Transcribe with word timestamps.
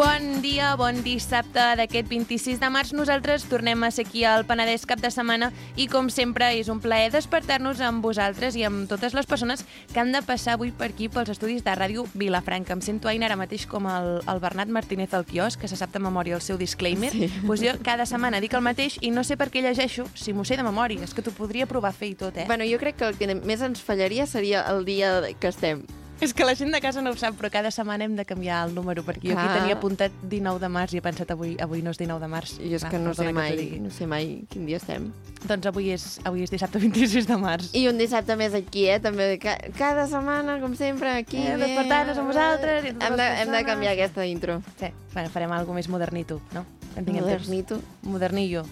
Bon 0.00 0.40
dia, 0.40 0.70
bon 0.80 1.02
dissabte 1.04 1.60
d'aquest 1.76 2.06
26 2.08 2.56
de 2.62 2.68
març. 2.72 2.94
Nosaltres 2.96 3.42
tornem 3.50 3.82
a 3.84 3.90
ser 3.92 4.06
aquí 4.06 4.22
al 4.24 4.46
Penedès 4.48 4.86
cap 4.88 5.02
de 5.02 5.10
setmana 5.12 5.50
i, 5.76 5.90
com 5.92 6.08
sempre, 6.08 6.46
és 6.56 6.70
un 6.72 6.80
plaer 6.80 7.10
despertar-nos 7.12 7.82
amb 7.84 8.00
vosaltres 8.00 8.56
i 8.56 8.64
amb 8.64 8.88
totes 8.88 9.12
les 9.12 9.28
persones 9.28 9.66
que 9.92 10.00
han 10.00 10.14
de 10.16 10.24
passar 10.24 10.54
avui 10.56 10.72
per 10.72 10.88
aquí 10.94 11.10
pels 11.12 11.34
estudis 11.36 11.60
de 11.68 11.76
Ràdio 11.76 12.06
Vilafranca. 12.14 12.72
Em 12.72 12.80
sento, 12.80 13.12
Aina, 13.12 13.28
ara 13.28 13.36
mateix 13.36 13.68
com 13.68 13.90
el, 13.92 14.10
el 14.24 14.40
Bernat 14.40 14.72
Martínez 14.72 15.12
al 15.12 15.28
quiosc, 15.28 15.60
que 15.60 15.68
se 15.68 15.76
sap 15.76 15.92
de 15.92 16.00
memòria 16.00 16.40
el 16.40 16.44
seu 16.48 16.56
disclaimer. 16.56 17.12
Sí. 17.12 17.28
Pues 17.44 17.60
jo 17.60 17.76
cada 17.84 18.08
setmana 18.08 18.40
dic 18.40 18.56
el 18.56 18.64
mateix 18.64 18.96
i 19.04 19.12
no 19.12 19.20
sé 19.20 19.36
per 19.36 19.52
què 19.52 19.60
llegeixo 19.60 20.08
si 20.16 20.32
m'ho 20.32 20.48
sé 20.48 20.56
de 20.56 20.64
memòria. 20.64 21.04
És 21.04 21.12
que 21.12 21.20
t'ho 21.20 21.36
podria 21.36 21.68
provar 21.68 21.92
a 21.92 22.00
fer 22.00 22.14
i 22.14 22.20
tot, 22.24 22.40
eh? 22.40 22.48
Bueno, 22.48 22.64
jo 22.64 22.80
crec 22.80 22.96
que 22.96 23.10
el 23.12 23.20
que 23.20 23.34
més 23.36 23.60
ens 23.60 23.84
fallaria 23.84 24.24
seria 24.24 24.64
el 24.72 24.86
dia 24.88 25.18
que 25.36 25.52
estem. 25.52 25.84
És 26.20 26.34
que 26.36 26.44
la 26.44 26.52
gent 26.54 26.68
de 26.68 26.80
casa 26.84 27.00
no 27.00 27.14
ho 27.14 27.16
sap, 27.16 27.38
però 27.38 27.48
cada 27.48 27.70
setmana 27.72 28.04
hem 28.04 28.12
de 28.16 28.26
canviar 28.28 28.58
el 28.66 28.74
número, 28.76 29.00
perquè 29.06 29.30
jo 29.30 29.38
aquí 29.38 29.54
tenia 29.56 29.76
apuntat 29.78 30.12
19 30.28 30.60
de 30.60 30.68
març 30.68 30.92
i 30.92 31.00
he 31.00 31.04
pensat 31.04 31.32
avui 31.32 31.54
avui 31.64 31.80
no 31.80 31.94
és 31.94 32.00
19 32.00 32.20
de 32.20 32.28
març. 32.28 32.52
Jo 32.60 32.76
és 32.76 32.84
que 32.84 33.00
no 33.00 33.14
sé, 33.16 33.30
mai, 33.32 33.56
no 33.80 33.92
sé 33.94 34.08
mai 34.10 34.28
quin 34.52 34.66
dia 34.68 34.76
estem. 34.76 35.08
Doncs 35.48 35.70
avui 35.70 35.88
és, 35.94 36.04
avui 36.28 36.44
és 36.44 36.52
dissabte 36.52 36.82
26 36.84 37.24
de 37.30 37.40
març. 37.40 37.70
I 37.72 37.86
un 37.88 37.96
dissabte 37.96 38.36
més 38.36 38.52
aquí, 38.58 38.84
eh? 38.92 39.00
També 39.00 39.32
ca 39.40 39.56
cada 39.78 40.04
setmana, 40.12 40.58
com 40.60 40.76
sempre, 40.76 41.16
aquí. 41.22 41.40
Eh, 41.40 41.56
despertar-nos 41.56 42.20
amb 42.20 42.34
vosaltres. 42.34 42.92
Hem 42.92 43.16
de, 43.16 43.30
hem 43.40 43.56
de 43.56 43.64
canviar 43.64 43.96
aquesta 43.96 44.28
intro. 44.28 44.60
Sí, 44.76 44.92
bueno, 45.14 45.32
farem 45.32 45.56
alguna 45.56 45.80
més 45.80 45.88
modernito, 45.88 46.42
no? 46.52 46.66
Modernito? 47.00 47.80
Modernillo. 48.02 48.66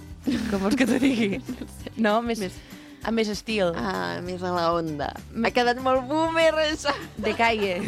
Com 0.51 0.61
vols 0.61 0.77
que 0.77 0.85
t'ho 0.85 1.01
digui? 1.01 1.39
No 1.99 2.21
més... 2.23 2.45
més 2.45 2.59
amb 3.03 3.15
més 3.19 3.31
estil. 3.33 3.73
Ah, 3.77 4.19
més 4.25 4.43
a 4.43 4.53
la 4.55 4.69
onda. 4.77 5.13
M'ha 5.35 5.53
quedat 5.55 5.81
molt 5.85 6.07
boomer, 6.11 6.51
això. 6.67 6.95
De 7.17 7.35
calle. 7.39 7.79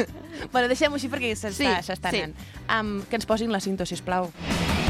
bueno, 0.52 0.66
deixem-ho 0.72 0.98
així 0.98 1.12
perquè 1.12 1.34
s'està 1.36 1.54
sí, 1.82 1.92
sí. 1.92 2.08
anant. 2.10 2.36
Um, 2.66 2.98
que 3.10 3.20
ens 3.20 3.28
posin 3.28 3.54
la 3.54 3.62
cinta, 3.62 3.86
sisplau. 3.88 4.30
plau. 4.32 4.85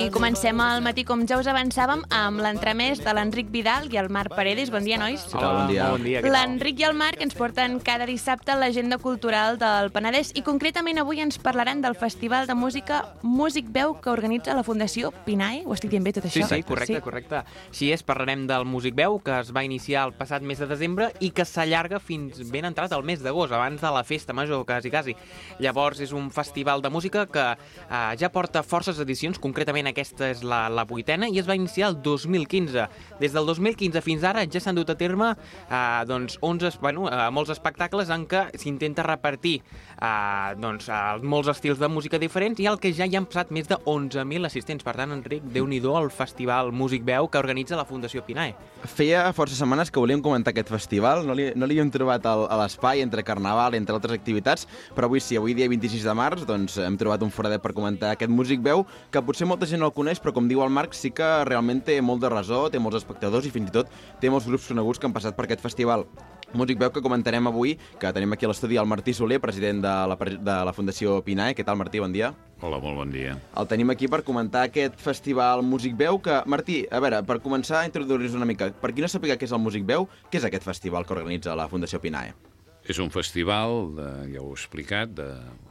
I 0.00 0.08
comencem 0.08 0.56
al 0.64 0.80
matí, 0.80 1.02
com 1.04 1.26
ja 1.28 1.36
us 1.36 1.48
avançàvem, 1.50 2.00
amb 2.16 2.40
l'entremès 2.40 3.02
de 3.04 3.12
l'Enric 3.12 3.50
Vidal 3.52 3.90
i 3.92 3.98
el 4.00 4.06
Marc 4.08 4.32
Paredes. 4.32 4.70
Bon 4.72 4.80
dia, 4.80 4.96
nois. 4.96 5.26
Hola, 5.34 5.50
bon 5.58 5.68
dia. 5.68 5.88
Bon 5.92 6.04
dia 6.06 6.22
L'Enric 6.24 6.78
i 6.80 6.86
el 6.88 6.94
Marc 6.96 7.20
ens 7.20 7.36
porten 7.36 7.76
cada 7.84 8.06
dissabte 8.08 8.54
l'agenda 8.56 8.96
cultural 8.96 9.58
del 9.60 9.90
Penedès 9.92 10.30
i 10.40 10.44
concretament 10.46 11.02
avui 11.02 11.20
ens 11.20 11.36
parlaran 11.42 11.82
del 11.84 11.98
Festival 12.00 12.48
de 12.48 12.56
Música 12.56 13.02
Músic 13.20 13.68
Veu 13.74 13.92
que 14.00 14.08
organitza 14.08 14.54
la 14.56 14.62
Fundació 14.64 15.10
Pinae. 15.26 15.66
Ho 15.66 15.76
estic 15.76 15.92
dient 15.92 16.08
bé, 16.08 16.14
tot 16.16 16.30
això? 16.30 16.46
Sí, 16.48 16.48
sí, 16.48 16.64
correcte, 16.64 16.96
sí. 16.96 17.04
correcte. 17.04 17.44
Així 17.68 17.92
és, 17.92 18.00
parlarem 18.00 18.48
del 18.48 18.64
Músic 18.64 18.96
Veu, 18.96 19.18
que 19.20 19.36
es 19.42 19.52
va 19.52 19.66
iniciar 19.68 20.06
el 20.08 20.14
passat 20.16 20.40
mes 20.40 20.64
de 20.64 20.70
desembre 20.70 21.10
i 21.20 21.28
que 21.28 21.44
s'allarga 21.44 22.00
fins 22.00 22.40
ben 22.48 22.70
entrat 22.70 22.96
al 22.96 23.04
mes 23.04 23.20
d'agost, 23.20 23.52
abans 23.52 23.84
de 23.84 23.92
la 23.92 24.06
festa 24.08 24.32
major, 24.32 24.64
quasi, 24.64 24.88
quasi. 24.88 25.18
Llavors, 25.60 26.00
és 26.00 26.16
un 26.16 26.32
festival 26.32 26.80
de 26.80 26.88
música 26.88 27.28
que 27.28 27.46
eh, 27.52 28.02
ja 28.16 28.32
porta 28.32 28.64
forces 28.64 28.96
edicions, 29.04 29.36
concretament 29.36 29.89
aquesta 29.90 30.30
és 30.32 30.44
la, 30.46 30.64
la 30.72 30.86
vuitena, 30.88 31.28
i 31.28 31.40
es 31.40 31.48
va 31.48 31.56
iniciar 31.58 31.90
el 31.90 31.98
2015. 32.02 32.86
Des 33.20 33.34
del 33.36 33.46
2015 33.48 34.02
fins 34.04 34.24
ara 34.26 34.46
ja 34.46 34.62
s'han 34.62 34.78
dut 34.78 34.90
a 34.90 34.96
terme 34.98 35.32
eh, 35.34 36.02
doncs, 36.08 36.38
11, 36.40 36.78
bueno, 36.82 37.08
eh, 37.10 37.28
molts 37.34 37.52
espectacles 37.54 38.10
en 38.14 38.26
què 38.30 38.46
s'intenta 38.60 39.06
repartir 39.06 39.58
eh, 40.00 40.54
doncs, 40.60 40.88
eh, 40.88 41.20
molts 41.22 41.50
estils 41.52 41.78
de 41.78 41.88
música 41.88 42.18
diferents 42.18 42.60
i 42.60 42.66
el 42.70 42.78
que 42.80 42.92
ja 42.96 43.06
hi 43.06 43.16
han 43.16 43.26
passat 43.28 43.52
més 43.54 43.68
de 43.68 43.76
11.000 43.84 44.48
assistents. 44.48 44.84
Per 44.84 44.94
tant, 44.96 45.12
Enric, 45.12 45.44
déu 45.52 45.66
nhi 45.68 45.80
al 45.80 46.10
festival 46.10 46.72
Músic 46.72 47.04
Veu 47.04 47.28
que 47.28 47.38
organitza 47.38 47.76
la 47.76 47.84
Fundació 47.84 48.22
Pinae. 48.24 48.54
Feia 48.84 49.24
força 49.36 49.56
setmanes 49.56 49.90
que 49.90 50.00
volíem 50.00 50.22
comentar 50.22 50.52
aquest 50.52 50.68
festival, 50.68 51.26
no 51.26 51.34
li, 51.34 51.50
no 51.56 51.66
li 51.66 51.78
hem 51.80 51.90
trobat 51.90 52.24
a 52.26 52.56
l'espai 52.62 53.02
entre 53.02 53.24
Carnaval, 53.24 53.74
entre 53.74 53.94
altres 53.94 54.16
activitats, 54.16 54.66
però 54.94 55.08
avui 55.08 55.20
sí, 55.20 55.36
avui 55.36 55.54
dia 55.54 55.68
26 55.68 56.04
de 56.04 56.14
març, 56.14 56.46
doncs 56.48 56.78
hem 56.78 56.96
trobat 57.00 57.22
un 57.22 57.30
foradet 57.30 57.62
per 57.62 57.74
comentar 57.76 58.14
aquest 58.14 58.32
Músic 58.32 58.62
Veu, 58.64 58.86
que 59.10 59.22
potser 59.22 59.48
molta 59.48 59.66
gent 59.66 59.80
no 59.80 59.90
el 59.90 59.96
coneix, 59.96 60.20
però 60.20 60.34
com 60.36 60.48
diu 60.48 60.64
el 60.64 60.72
Marc, 60.72 60.94
sí 60.96 61.10
que 61.10 61.28
realment 61.48 61.84
té 61.84 62.00
molt 62.00 62.22
de 62.22 62.32
resó, 62.32 62.68
té 62.70 62.78
molts 62.78 63.00
espectadors 63.02 63.46
i 63.46 63.54
fins 63.54 63.70
i 63.70 63.78
tot 63.80 63.90
té 64.20 64.30
molts 64.30 64.48
grups 64.48 64.68
coneguts 64.70 65.00
que 65.00 65.08
han 65.08 65.16
passat 65.16 65.36
per 65.36 65.48
aquest 65.48 65.64
festival. 65.64 66.06
Músic 66.52 66.80
veu 66.80 66.90
que 66.90 67.00
comentarem 67.02 67.46
avui, 67.46 67.76
que 68.02 68.10
tenim 68.10 68.32
aquí 68.34 68.46
a 68.46 68.48
l'estudi 68.50 68.78
el 68.80 68.88
Martí 68.90 69.12
Soler, 69.14 69.38
president 69.38 69.84
de 69.84 69.92
la, 70.10 70.16
de 70.18 70.56
la 70.66 70.72
Fundació 70.74 71.20
Pinae. 71.22 71.54
Què 71.54 71.62
tal, 71.62 71.78
Martí? 71.78 72.00
Bon 72.02 72.10
dia. 72.10 72.32
Hola, 72.58 72.80
molt 72.82 72.98
bon 72.98 73.12
dia. 73.14 73.36
El 73.60 73.68
tenim 73.70 73.92
aquí 73.94 74.08
per 74.10 74.24
comentar 74.26 74.64
aquest 74.66 74.98
festival 74.98 75.62
Músic 75.62 75.94
Veu, 76.00 76.18
que, 76.18 76.40
Martí, 76.50 76.82
a 76.90 76.98
veure, 76.98 77.22
per 77.28 77.38
començar 77.44 77.84
a 77.84 77.86
introduir-nos 77.86 78.34
una 78.34 78.48
mica, 78.50 78.72
per 78.82 78.90
qui 78.90 79.04
no 79.04 79.08
sàpiga 79.08 79.38
què 79.38 79.46
és 79.46 79.54
el 79.54 79.62
Músic 79.62 79.86
Veu, 79.86 80.08
què 80.26 80.42
és 80.42 80.48
aquest 80.48 80.66
festival 80.66 81.06
que 81.06 81.14
organitza 81.14 81.54
la 81.54 81.68
Fundació 81.70 82.02
Pinae? 82.02 82.34
És 82.82 82.98
un 82.98 83.14
festival, 83.14 83.94
de, 83.94 84.08
ja 84.34 84.42
ho 84.42 84.50
he 84.50 84.58
explicat, 84.58 85.14
de 85.14 85.28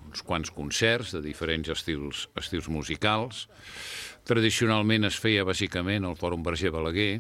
uns 0.10 0.24
quants 0.26 0.50
concerts 0.56 1.12
de 1.18 1.22
diferents 1.26 1.68
estils, 1.76 2.30
estils 2.40 2.72
musicals. 2.72 3.50
Tradicionalment 4.30 5.10
es 5.10 5.20
feia 5.20 5.44
bàsicament 5.44 6.08
al 6.08 6.16
Fòrum 6.18 6.48
Verger 6.48 6.72
Balaguer, 6.72 7.20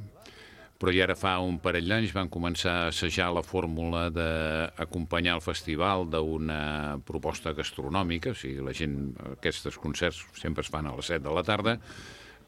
però 0.80 0.94
ja 0.96 1.04
ara 1.04 1.16
fa 1.20 1.36
un 1.44 1.58
parell 1.60 1.90
d'anys 1.92 2.14
van 2.16 2.30
començar 2.32 2.76
a 2.86 2.88
assajar 2.94 3.28
la 3.36 3.44
fórmula 3.44 4.06
d'acompanyar 4.16 5.36
el 5.36 5.44
festival 5.44 6.08
d'una 6.08 7.00
proposta 7.06 7.52
gastronòmica, 7.54 8.32
o 8.32 8.40
sigui, 8.40 8.64
la 8.64 8.74
gent, 8.76 9.12
aquests 9.36 9.76
concerts 9.84 10.24
sempre 10.40 10.64
es 10.64 10.72
fan 10.72 10.88
a 10.88 10.96
les 10.96 11.12
7 11.12 11.26
de 11.28 11.36
la 11.36 11.44
tarda, 11.44 11.76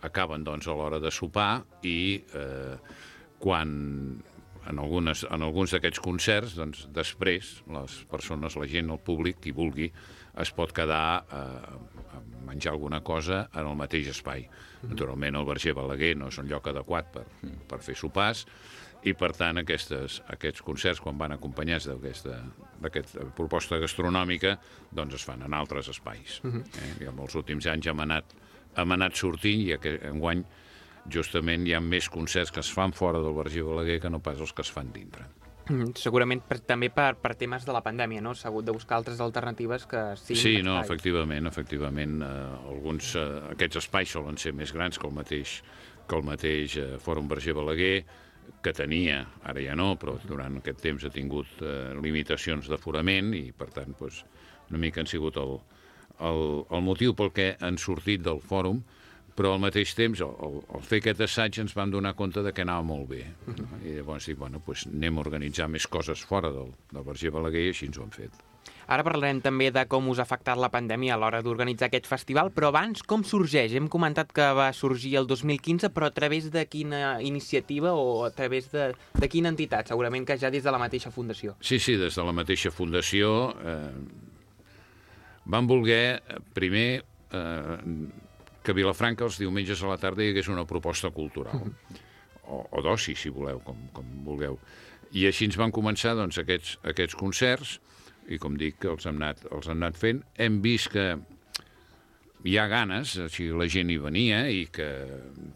acaben 0.08 0.46
doncs 0.48 0.68
a 0.68 0.76
l'hora 0.76 1.00
de 1.04 1.12
sopar 1.12 1.62
i 1.84 2.24
eh, 2.34 2.78
quan 3.42 3.76
en, 4.70 4.80
algunes, 4.80 5.26
en 5.30 5.44
alguns 5.44 5.76
d'aquests 5.76 6.02
concerts, 6.04 6.56
doncs, 6.58 6.86
després, 6.94 7.58
les 7.74 7.98
persones, 8.10 8.56
la 8.56 8.70
gent, 8.70 8.94
el 8.94 9.02
públic, 9.02 9.42
qui 9.44 9.54
vulgui, 9.56 9.92
es 10.42 10.54
pot 10.56 10.72
quedar 10.76 11.26
eh, 11.28 12.01
menjar 12.46 12.74
alguna 12.74 13.02
cosa 13.04 13.48
en 13.54 13.68
el 13.68 13.76
mateix 13.76 14.12
espai. 14.12 14.48
Naturalment, 14.84 15.36
el 15.38 15.46
Verger 15.46 15.74
Balaguer 15.78 16.16
no 16.18 16.28
és 16.28 16.38
un 16.42 16.50
lloc 16.50 16.68
adequat 16.68 17.12
per, 17.14 17.26
per 17.70 17.80
fer 17.86 17.96
sopars, 17.96 18.46
i 19.08 19.14
per 19.18 19.32
tant 19.34 19.58
aquestes, 19.62 20.20
aquests 20.30 20.62
concerts 20.66 21.02
quan 21.02 21.18
van 21.18 21.34
acompanyats 21.34 21.88
d'aquesta 21.90 23.26
proposta 23.38 23.80
gastronòmica 23.82 24.56
doncs 24.94 25.18
es 25.18 25.26
fan 25.26 25.42
en 25.48 25.56
altres 25.58 25.90
espais 25.90 26.40
uh 26.44 26.52
-huh. 26.52 26.62
eh? 26.62 27.04
I 27.04 27.08
en 27.10 27.20
els 27.20 27.36
últims 27.36 27.66
anys 27.66 27.88
hem 27.88 28.00
anat, 28.00 28.26
hem 28.76 28.92
anat 28.92 29.16
sortint 29.16 29.62
i 29.62 29.74
aquest, 29.74 30.04
enguany 30.04 30.44
justament 31.10 31.68
hi 31.68 31.74
ha 31.74 31.80
més 31.80 32.10
concerts 32.10 32.52
que 32.52 32.60
es 32.60 32.72
fan 32.72 32.94
fora 32.94 33.20
del 33.20 33.34
Verger 33.34 33.64
Balaguer 33.64 34.00
que 34.00 34.10
no 34.10 34.20
pas 34.20 34.40
els 34.40 34.54
que 34.54 34.62
es 34.62 34.72
fan 34.72 34.92
dintre 34.94 35.26
segurament 36.00 36.42
per, 36.48 36.60
també 36.66 36.90
per, 36.94 37.14
per 37.22 37.34
temes 37.40 37.66
de 37.68 37.76
la 37.76 37.82
pandèmia, 37.86 38.22
no? 38.24 38.34
S'ha 38.38 38.50
hagut 38.50 38.66
de 38.68 38.76
buscar 38.76 38.98
altres 38.98 39.22
alternatives 39.24 39.86
que 39.90 40.02
siguin... 40.20 40.42
Sí, 40.42 40.56
no, 40.66 40.80
efectivament, 40.82 41.48
efectivament. 41.48 42.22
Eh, 42.26 42.32
alguns, 42.74 43.14
eh, 43.20 43.28
aquests 43.54 43.84
espais 43.84 44.18
solen 44.18 44.40
ser 44.42 44.56
més 44.58 44.74
grans 44.76 45.00
que 45.00 45.08
el 45.08 45.16
mateix, 45.16 45.60
que 46.08 46.18
el 46.18 46.26
mateix 46.28 46.78
eh, 46.82 46.90
Fòrum 47.02 47.30
Verger 47.32 47.56
Balaguer, 47.58 47.96
que 48.62 48.74
tenia, 48.76 49.22
ara 49.48 49.62
ja 49.64 49.76
no, 49.78 49.94
però 50.02 50.18
durant 50.28 50.58
aquest 50.60 50.82
temps 50.84 51.06
ha 51.06 51.14
tingut 51.14 51.62
eh, 51.62 51.94
limitacions 52.02 52.68
d'aforament 52.70 53.32
i, 53.38 53.50
per 53.56 53.70
tant, 53.74 53.94
doncs, 54.00 54.24
una 54.72 54.82
mica 54.82 55.02
han 55.02 55.10
sigut 55.10 55.38
el, 55.42 55.58
el, 56.20 56.44
el 56.70 56.84
motiu 56.86 57.16
pel 57.18 57.32
que 57.36 57.54
han 57.62 57.80
sortit 57.82 58.24
del 58.26 58.42
fòrum, 58.44 58.82
però 59.36 59.54
al 59.56 59.64
mateix 59.64 59.96
temps, 59.98 60.22
al, 60.22 60.62
al 60.76 60.86
fer 60.86 61.02
aquest 61.02 61.26
assaig 61.28 61.62
ens 61.64 61.76
vam 61.78 61.92
donar 61.94 62.14
compte 62.20 62.44
de 62.44 62.54
que 62.54 62.66
anava 62.66 62.84
molt 62.84 63.10
bé. 63.10 63.26
-huh. 63.48 63.82
I 63.86 63.98
llavors 63.98 64.26
dic, 64.26 64.38
bueno, 64.38 64.62
doncs 64.66 64.88
anem 64.88 65.18
a 65.18 65.22
organitzar 65.22 65.68
més 65.68 65.88
coses 65.88 66.22
fora 66.22 66.52
del, 66.52 66.74
del 66.92 67.04
Verger 67.04 67.32
Balaguer 67.32 67.66
i 67.66 67.70
així 67.70 67.86
ens 67.86 67.98
ho 67.98 68.04
hem 68.04 68.12
fet. 68.12 68.32
Ara 68.92 69.06
parlarem 69.08 69.40
també 69.40 69.70
de 69.72 69.86
com 69.88 70.10
us 70.12 70.20
ha 70.20 70.26
afectat 70.28 70.60
la 70.60 70.70
pandèmia 70.74 71.14
a 71.16 71.20
l'hora 71.22 71.42
d'organitzar 71.42 71.88
aquest 71.88 72.10
festival, 72.10 72.52
però 72.52 72.72
abans, 72.72 73.04
com 73.08 73.24
sorgeix? 73.24 73.72
Hem 73.78 73.88
comentat 73.88 74.34
que 74.36 74.48
va 74.58 74.72
sorgir 74.76 75.16
el 75.22 75.28
2015, 75.30 75.92
però 75.96 76.10
a 76.10 76.16
través 76.16 76.50
de 76.52 76.66
quina 76.68 77.22
iniciativa 77.22 77.94
o 77.94 78.26
a 78.26 78.32
través 78.36 78.72
de, 78.74 78.90
de 79.14 79.30
quina 79.32 79.54
entitat? 79.54 79.88
Segurament 79.88 80.28
que 80.28 80.38
ja 80.42 80.52
des 80.52 80.64
de 80.64 80.74
la 80.76 80.82
mateixa 80.82 81.12
fundació. 81.12 81.56
Sí, 81.62 81.80
sí, 81.80 81.96
des 81.96 82.20
de 82.20 82.26
la 82.28 82.36
mateixa 82.36 82.72
fundació 82.72 83.32
eh, 83.64 83.94
van 85.46 85.72
voler, 85.72 86.20
eh, 86.20 86.42
primer, 86.54 86.90
eh, 87.32 87.78
que 88.64 88.74
a 88.74 88.78
Vilafranca 88.78 89.26
els 89.26 89.40
diumenges 89.42 89.82
a 89.82 89.90
la 89.90 89.98
tarda 90.02 90.24
hi 90.24 90.32
hagués 90.32 90.50
una 90.54 90.66
proposta 90.70 91.12
cultural. 91.12 91.72
o, 92.52 92.62
o 92.70 92.82
d'oci, 92.84 93.16
si 93.16 93.32
voleu, 93.34 93.62
com, 93.66 93.78
com 93.96 94.08
vulgueu. 94.26 94.60
I 95.18 95.26
així 95.28 95.48
ens 95.50 95.58
van 95.60 95.74
començar 95.76 96.16
doncs, 96.16 96.40
aquests, 96.42 96.78
aquests 96.88 97.18
concerts, 97.20 97.80
i 98.32 98.38
com 98.40 98.56
dic, 98.60 98.84
els 98.88 99.08
hem, 99.10 99.18
anat, 99.20 99.46
els 99.52 99.68
hem 99.68 99.80
anat 99.80 99.98
fent. 100.00 100.22
Hem 100.40 100.62
vist 100.64 100.92
que 100.94 101.06
hi 102.48 102.56
ha 102.58 102.68
ganes, 102.72 103.18
sigui, 103.34 103.52
la 103.58 103.68
gent 103.70 103.92
hi 103.92 103.98
venia 104.02 104.46
i 104.50 104.64
que 104.74 104.88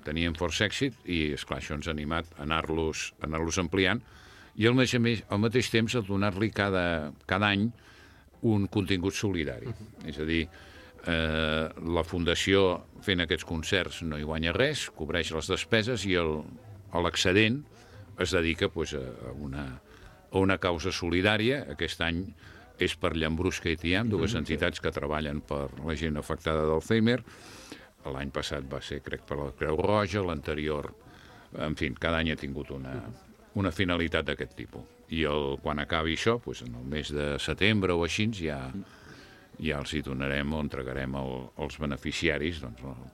tenien 0.06 0.36
força 0.38 0.68
èxit 0.68 0.98
i, 1.06 1.32
és 1.38 1.46
clar 1.48 1.62
això 1.62 1.78
ens 1.78 1.88
ha 1.90 1.96
animat 1.96 2.30
a 2.36 2.44
anar-los 2.46 3.08
anar, 3.26 3.42
-los, 3.42 3.60
ampliant 3.62 4.04
i 4.56 4.68
al, 4.68 4.76
més, 4.76 4.94
al 4.96 5.42
mateix 5.42 5.70
temps 5.74 5.96
a 5.96 6.04
donar-li 6.06 6.52
cada, 6.56 7.12
cada 7.28 7.50
any 7.52 7.68
un 8.46 8.68
contingut 8.72 9.14
solidari. 9.14 9.68
Uh 9.68 9.74
-huh. 9.74 10.10
És 10.10 10.20
a 10.20 10.26
dir, 10.26 10.48
eh, 11.08 11.70
la 11.98 12.04
Fundació 12.08 12.66
fent 13.06 13.24
aquests 13.24 13.46
concerts 13.48 14.02
no 14.04 14.18
hi 14.18 14.26
guanya 14.26 14.54
res, 14.56 14.90
cobreix 14.96 15.32
les 15.36 15.50
despeses 15.52 16.06
i 16.10 16.18
l'excedent 16.18 17.62
es 18.20 18.32
dedica 18.32 18.70
pues, 18.70 18.94
a, 18.96 19.34
una, 19.36 19.66
a 20.32 20.40
una 20.40 20.58
causa 20.58 20.92
solidària. 20.96 21.66
Aquest 21.76 22.02
any 22.06 22.24
és 22.82 22.96
per 23.00 23.14
Llambrusca 23.16 23.70
i 23.72 23.78
Tiam, 23.80 24.10
dues 24.10 24.32
mm 24.32 24.36
-hmm. 24.36 24.40
entitats 24.40 24.80
que 24.80 24.92
treballen 24.92 25.42
per 25.42 25.70
la 25.86 25.96
gent 25.96 26.18
afectada 26.18 26.66
d'Alzheimer. 26.66 27.24
L'any 28.06 28.32
passat 28.32 28.64
va 28.72 28.82
ser, 28.82 29.02
crec, 29.02 29.22
per 29.26 29.38
la 29.38 29.52
Creu 29.52 29.78
Roja, 29.78 30.22
l'anterior... 30.22 30.94
En 31.58 31.76
fi, 31.76 31.94
cada 31.94 32.18
any 32.18 32.32
ha 32.32 32.36
tingut 32.36 32.70
una, 32.70 33.02
una 33.54 33.72
finalitat 33.72 34.26
d'aquest 34.26 34.56
tipus. 34.56 34.84
I 35.10 35.24
el, 35.24 35.58
quan 35.62 35.80
acabi 35.80 36.14
això, 36.14 36.42
doncs 36.46 36.62
en 36.62 36.76
el 36.76 36.84
mes 36.84 37.12
de 37.14 37.40
setembre 37.40 37.94
o 37.94 38.04
així, 38.04 38.30
ja, 38.34 38.72
ja 39.60 39.80
els 39.82 39.94
hi 39.94 40.02
donarem 40.06 40.54
o 40.54 40.64
entregarem 40.64 41.16
el, 41.22 41.32
als 41.62 41.80
beneficiaris 41.82 42.62
doncs, 42.64 42.84
el, 42.84 43.08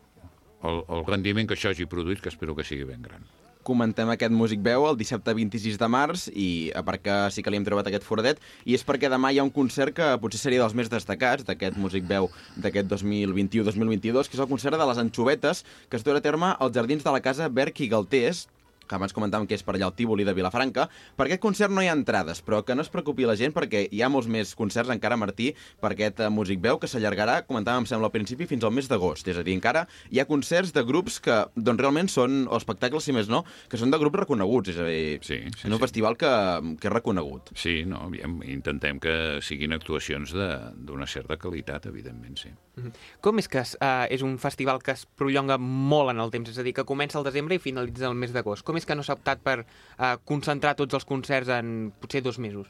el, 0.70 0.82
el 0.98 1.06
rendiment 1.08 1.48
que 1.48 1.58
això 1.58 1.72
hagi 1.72 1.90
produït, 1.90 2.22
que 2.22 2.32
espero 2.34 2.56
que 2.58 2.68
sigui 2.68 2.88
ben 2.90 3.02
gran. 3.06 3.26
Comentem 3.62 4.10
aquest 4.10 4.34
Músic 4.34 4.62
Veu 4.66 4.88
el 4.90 4.98
dissabte 4.98 5.36
26 5.38 5.76
de 5.78 5.88
març 5.92 6.24
i 6.34 6.72
a 6.74 6.82
part 6.86 7.04
que 7.06 7.18
sí 7.34 7.44
que 7.46 7.52
li 7.54 7.60
hem 7.60 7.66
trobat 7.68 7.92
aquest 7.92 8.08
foradet 8.08 8.40
i 8.66 8.74
és 8.74 8.82
perquè 8.86 9.10
demà 9.12 9.30
hi 9.30 9.38
ha 9.38 9.46
un 9.46 9.54
concert 9.54 9.94
que 9.94 10.08
potser 10.24 10.42
seria 10.42 10.64
dels 10.64 10.74
més 10.78 10.90
destacats 10.90 11.46
d'aquest 11.46 11.78
Músic 11.78 12.08
Veu 12.10 12.32
d'aquest 12.58 12.90
2021-2022 12.90 14.32
que 14.32 14.40
és 14.40 14.42
el 14.42 14.50
concert 14.50 14.82
de 14.82 14.88
les 14.90 15.04
Anxovetes 15.04 15.62
que 15.90 16.02
es 16.02 16.08
durà 16.08 16.18
a 16.18 16.26
terme 16.26 16.56
als 16.58 16.74
jardins 16.74 17.06
de 17.06 17.14
la 17.14 17.22
casa 17.22 17.52
Berc 17.54 17.84
i 17.86 17.92
Galtés 17.92 18.48
que 18.92 19.00
abans 19.00 19.16
comentàvem 19.16 19.48
que 19.48 19.56
és 19.56 19.64
per 19.64 19.78
allà 19.78 19.88
al 19.88 19.96
Tívoli 19.96 20.26
de 20.28 20.36
Vilafranca. 20.36 20.88
Per 21.16 21.26
aquest 21.26 21.42
concert 21.44 21.72
no 21.72 21.84
hi 21.84 21.88
ha 21.88 21.96
entrades, 21.96 22.44
però 22.44 22.62
que 22.68 22.76
no 22.76 22.84
es 22.84 22.92
preocupi 22.92 23.28
la 23.28 23.38
gent 23.40 23.56
perquè 23.56 23.86
hi 23.88 24.04
ha 24.04 24.12
molts 24.12 24.28
més 24.32 24.52
concerts 24.60 24.92
encara, 24.92 25.20
Martí, 25.20 25.52
per 25.82 25.94
aquest 25.94 26.20
uh, 26.20 26.30
Músic 26.34 26.60
Veu, 26.64 26.80
que 26.82 26.90
s'allargarà, 26.92 27.42
comentàvem, 27.48 27.88
sembla, 27.88 28.12
al 28.12 28.16
principi, 28.16 28.50
fins 28.50 28.68
al 28.68 28.76
mes 28.76 28.90
d'agost. 28.92 29.30
És 29.32 29.40
a 29.40 29.46
dir, 29.48 29.56
encara 29.56 29.86
hi 30.12 30.20
ha 30.20 30.28
concerts 30.28 30.76
de 30.76 30.84
grups 30.88 31.22
que, 31.24 31.38
doncs, 31.56 31.80
realment 31.80 32.12
són, 32.12 32.44
o 32.52 32.60
espectacles, 32.60 33.08
si 33.08 33.16
més 33.16 33.32
no, 33.32 33.46
que 33.72 33.80
són 33.80 33.94
de 33.94 34.02
grups 34.02 34.24
reconeguts. 34.26 34.74
És 34.76 34.82
a 34.82 34.90
dir, 34.90 35.20
sí, 35.24 35.40
sí, 35.56 35.68
en 35.70 35.72
un 35.72 35.80
sí. 35.80 35.86
festival 35.86 36.20
que, 36.20 36.34
que 36.82 36.92
és 36.92 36.96
reconegut. 36.96 37.54
Sí, 37.56 37.82
no, 37.88 38.10
intentem 38.44 39.00
que 39.02 39.16
siguin 39.46 39.78
actuacions 39.78 40.36
d'una 40.36 41.08
certa 41.08 41.40
qualitat, 41.40 41.88
evidentment, 41.92 42.38
sí. 42.42 42.52
-hmm. 42.82 42.92
Com 43.22 43.40
és 43.40 43.48
que 43.52 43.62
uh, 43.62 44.06
és 44.10 44.24
un 44.26 44.38
festival 44.42 44.82
que 44.84 44.96
es 44.96 45.06
prolonga 45.06 45.58
molt 45.62 46.12
en 46.14 46.22
el 46.24 46.32
temps? 46.34 46.50
És 46.52 46.60
a 46.60 46.66
dir, 46.66 46.74
que 46.78 46.86
comença 46.88 47.20
al 47.20 47.28
desembre 47.28 47.56
i 47.56 47.64
finalitza 47.64 48.10
el 48.10 48.18
mes 48.18 48.34
d'agost. 48.34 48.66
Com 48.68 48.80
és 48.82 48.90
que 48.90 48.98
no 48.98 49.06
s'ha 49.06 49.18
optat 49.20 49.44
per 49.46 49.62
uh, 49.62 50.16
concentrar 50.28 50.76
tots 50.80 50.98
els 50.98 51.06
concerts 51.08 51.52
en 51.54 51.92
potser 52.02 52.24
dos 52.26 52.40
mesos? 52.42 52.68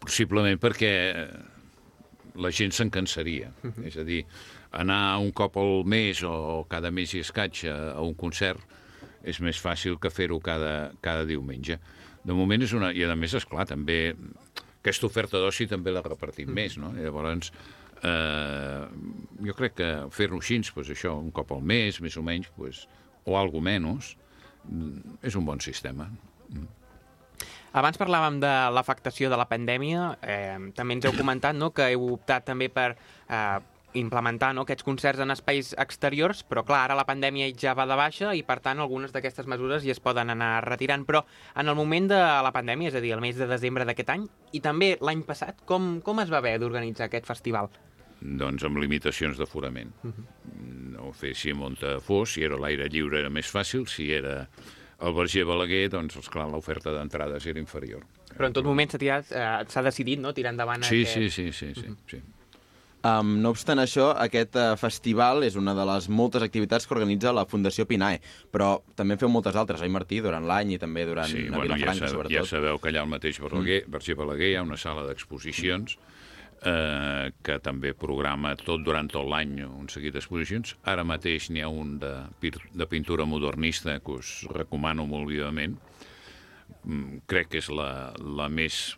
Possiblement 0.00 0.60
perquè 0.60 0.92
la 2.40 2.50
gent 2.54 2.72
se'n 2.72 2.90
cansaria. 2.90 3.50
Uh 3.62 3.70
-huh. 3.70 3.86
És 3.86 3.96
a 3.96 4.04
dir, 4.04 4.24
anar 4.72 5.18
un 5.18 5.32
cop 5.32 5.56
al 5.56 5.84
mes 5.84 6.22
o 6.22 6.64
cada 6.68 6.90
mes 6.90 7.14
i 7.14 7.20
escaig 7.20 7.64
a, 7.66 7.92
a 7.98 8.00
un 8.00 8.14
concert 8.14 8.60
és 9.24 9.40
més 9.40 9.58
fàcil 9.60 9.98
que 9.98 10.10
fer-ho 10.10 10.40
cada, 10.40 10.92
cada 11.00 11.24
diumenge. 11.24 11.78
De 12.24 12.32
moment 12.32 12.62
és 12.62 12.72
una... 12.72 12.92
I 12.92 13.04
a 13.04 13.16
més, 13.16 13.34
és 13.34 13.44
clar, 13.44 13.66
també 13.66 14.14
aquesta 14.80 15.06
oferta 15.06 15.38
d'oci 15.38 15.66
també 15.66 15.90
la 15.90 16.02
repartim 16.02 16.48
uh 16.48 16.52
-huh. 16.52 16.54
més, 16.54 16.76
no? 16.76 16.92
I 16.96 17.02
llavors, 17.02 17.52
eh, 18.02 18.86
jo 19.46 19.54
crec 19.54 19.74
que 19.74 20.06
fer-ho 20.10 20.36
així, 20.36 20.60
pues, 20.74 20.88
això, 20.88 21.18
un 21.18 21.30
cop 21.30 21.52
al 21.52 21.62
mes, 21.62 22.00
més 22.00 22.16
o 22.16 22.22
menys, 22.22 22.48
pues, 22.56 22.88
o 23.24 23.36
algo 23.36 23.60
menys, 23.60 24.16
Mm, 24.16 24.19
és 25.22 25.36
un 25.36 25.46
bon 25.46 25.60
sistema. 25.60 26.08
Abans 27.70 27.98
parlàvem 28.00 28.40
de 28.42 28.52
l'afectació 28.74 29.30
de 29.30 29.36
la 29.38 29.46
pandèmia, 29.46 30.16
eh, 30.26 30.58
també 30.74 30.96
ens 30.96 31.06
heu 31.06 31.14
comentat 31.14 31.54
no, 31.54 31.70
que 31.70 31.92
heu 31.92 32.08
optat 32.16 32.48
també 32.48 32.66
per 32.66 32.88
eh, 32.96 33.60
implementar 33.94 34.50
no, 34.54 34.64
aquests 34.66 34.86
concerts 34.86 35.22
en 35.22 35.30
espais 35.34 35.70
exteriors, 35.78 36.42
però 36.46 36.64
clar, 36.66 36.80
ara 36.84 36.96
la 36.98 37.06
pandèmia 37.06 37.50
ja 37.58 37.74
va 37.78 37.86
de 37.86 37.98
baixa 37.98 38.34
i 38.34 38.42
per 38.46 38.58
tant 38.64 38.82
algunes 38.82 39.14
d'aquestes 39.14 39.46
mesures 39.50 39.86
ja 39.86 39.94
es 39.94 40.02
poden 40.02 40.30
anar 40.34 40.64
retirant, 40.66 41.06
però 41.06 41.24
en 41.54 41.70
el 41.70 41.78
moment 41.78 42.10
de 42.10 42.18
la 42.18 42.52
pandèmia, 42.54 42.90
és 42.90 42.98
a 42.98 43.04
dir, 43.04 43.14
el 43.14 43.22
mes 43.22 43.38
de 43.38 43.46
desembre 43.50 43.86
d'aquest 43.86 44.10
any, 44.14 44.26
i 44.52 44.62
també 44.64 44.96
l'any 45.00 45.22
passat, 45.26 45.62
com, 45.66 45.98
com 46.02 46.22
es 46.22 46.30
va 46.30 46.42
haver 46.42 46.58
d'organitzar 46.58 47.06
aquest 47.06 47.30
festival? 47.30 47.70
Doncs 48.20 48.64
amb 48.68 48.76
limitacions 48.82 49.38
d'aforament. 49.38 49.92
Uh 50.04 50.10
-huh. 50.10 50.24
No 50.92 51.12
féssim 51.12 51.62
on 51.62 51.76
fos, 52.00 52.32
si 52.32 52.42
era 52.42 52.56
l'aire 52.56 52.88
lliure 52.88 53.18
era 53.18 53.30
més 53.30 53.48
fàcil, 53.48 53.86
si 53.88 54.12
era 54.12 54.48
el 55.00 55.14
Verger 55.14 55.44
Balaguer, 55.44 55.88
doncs, 55.88 56.16
esclar, 56.16 56.48
l'oferta 56.48 56.92
d'entrades 56.92 57.46
era 57.46 57.58
inferior. 57.58 58.04
Però 58.36 58.46
en 58.46 58.52
tot 58.52 58.64
moment 58.64 58.90
s'ha 58.90 59.22
eh, 59.80 59.82
decidit, 59.82 60.20
no?, 60.20 60.32
tirar 60.32 60.52
endavant 60.52 60.82
sí, 60.82 61.02
aquest... 61.02 61.14
Sí, 61.14 61.30
sí, 61.30 61.52
sí, 61.52 61.74
sí, 61.74 61.88
uh 61.88 61.94
-huh. 61.94 61.96
sí. 62.10 62.22
Um, 63.00 63.38
no 63.40 63.48
obstant 63.48 63.80
això, 63.80 64.10
aquest 64.12 64.56
uh, 64.56 64.76
festival 64.76 65.42
és 65.42 65.54
una 65.56 65.72
de 65.72 65.86
les 65.86 66.08
moltes 66.08 66.42
activitats 66.42 66.86
que 66.86 66.92
organitza 66.92 67.32
la 67.32 67.46
Fundació 67.46 67.86
Pinae, 67.86 68.20
però 68.52 68.82
també 68.94 69.16
feu 69.16 69.28
moltes 69.28 69.56
altres, 69.56 69.80
oi 69.80 69.88
Martí, 69.88 70.20
durant 70.20 70.44
l'any 70.44 70.72
i 70.72 70.78
també 70.78 71.06
durant 71.06 71.26
sí, 71.26 71.48
bueno, 71.48 71.62
Vilafranca, 71.62 71.94
ja 71.94 71.94
sabeu, 71.94 72.12
sobretot. 72.12 72.32
Ja 72.36 72.44
sabeu 72.44 72.78
que 72.78 72.88
allà 72.88 73.00
al 73.00 73.08
mateix 73.08 73.40
Verger, 73.40 73.86
mm. 73.86 73.90
Verger 73.90 74.16
Balaguer 74.16 74.50
hi 74.50 74.54
ha 74.56 74.62
una 74.62 74.76
sala 74.76 75.06
d'exposicions 75.06 75.96
mm 75.96 76.09
eh, 76.66 77.32
que 77.42 77.58
també 77.64 77.92
programa 77.96 78.54
tot 78.60 78.84
durant 78.84 79.08
tot 79.10 79.26
l'any 79.28 79.60
un 79.66 79.88
seguit 79.92 80.14
d'exposicions. 80.16 80.76
Ara 80.90 81.04
mateix 81.06 81.50
n'hi 81.50 81.64
ha 81.64 81.68
un 81.72 81.98
de, 82.02 82.14
de 82.40 82.86
pintura 82.90 83.26
modernista 83.28 83.98
que 84.00 84.18
us 84.20 84.32
recomano 84.54 85.06
molt 85.06 85.30
vivament. 85.30 85.78
Mm, 86.84 87.22
crec 87.28 87.52
que 87.54 87.60
és 87.60 87.70
la, 87.72 88.12
la 88.16 88.48
més 88.48 88.96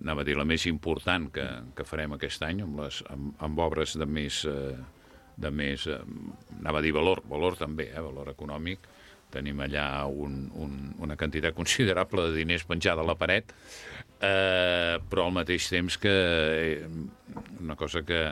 anava 0.00 0.22
a 0.22 0.24
dir, 0.24 0.36
la 0.38 0.46
més 0.48 0.64
important 0.68 1.28
que, 1.34 1.44
que 1.76 1.84
farem 1.84 2.14
aquest 2.16 2.42
any, 2.46 2.62
amb, 2.64 2.80
les, 2.80 3.02
amb, 3.12 3.34
amb 3.44 3.60
obres 3.60 3.96
de 4.00 4.06
més, 4.08 4.42
eh, 4.48 4.78
de 5.36 5.50
més 5.52 5.84
eh, 5.90 6.00
anava 6.60 6.80
a 6.80 6.84
dir 6.84 6.94
valor, 6.96 7.20
valor 7.28 7.58
també, 7.60 7.90
eh, 7.92 8.00
valor 8.00 8.32
econòmic, 8.32 8.88
tenim 9.32 9.60
allà 9.64 10.04
un, 10.06 10.44
un, 10.58 10.76
una 11.02 11.16
quantitat 11.16 11.54
considerable 11.56 12.28
de 12.28 12.38
diners 12.40 12.66
penjada 12.68 13.04
a 13.04 13.08
la 13.08 13.16
paret, 13.18 13.54
eh, 14.20 14.96
però 15.10 15.26
al 15.26 15.36
mateix 15.36 15.70
temps 15.72 15.98
que 16.00 16.14
eh, 16.14 16.88
una 17.60 17.76
cosa 17.78 18.02
que, 18.06 18.22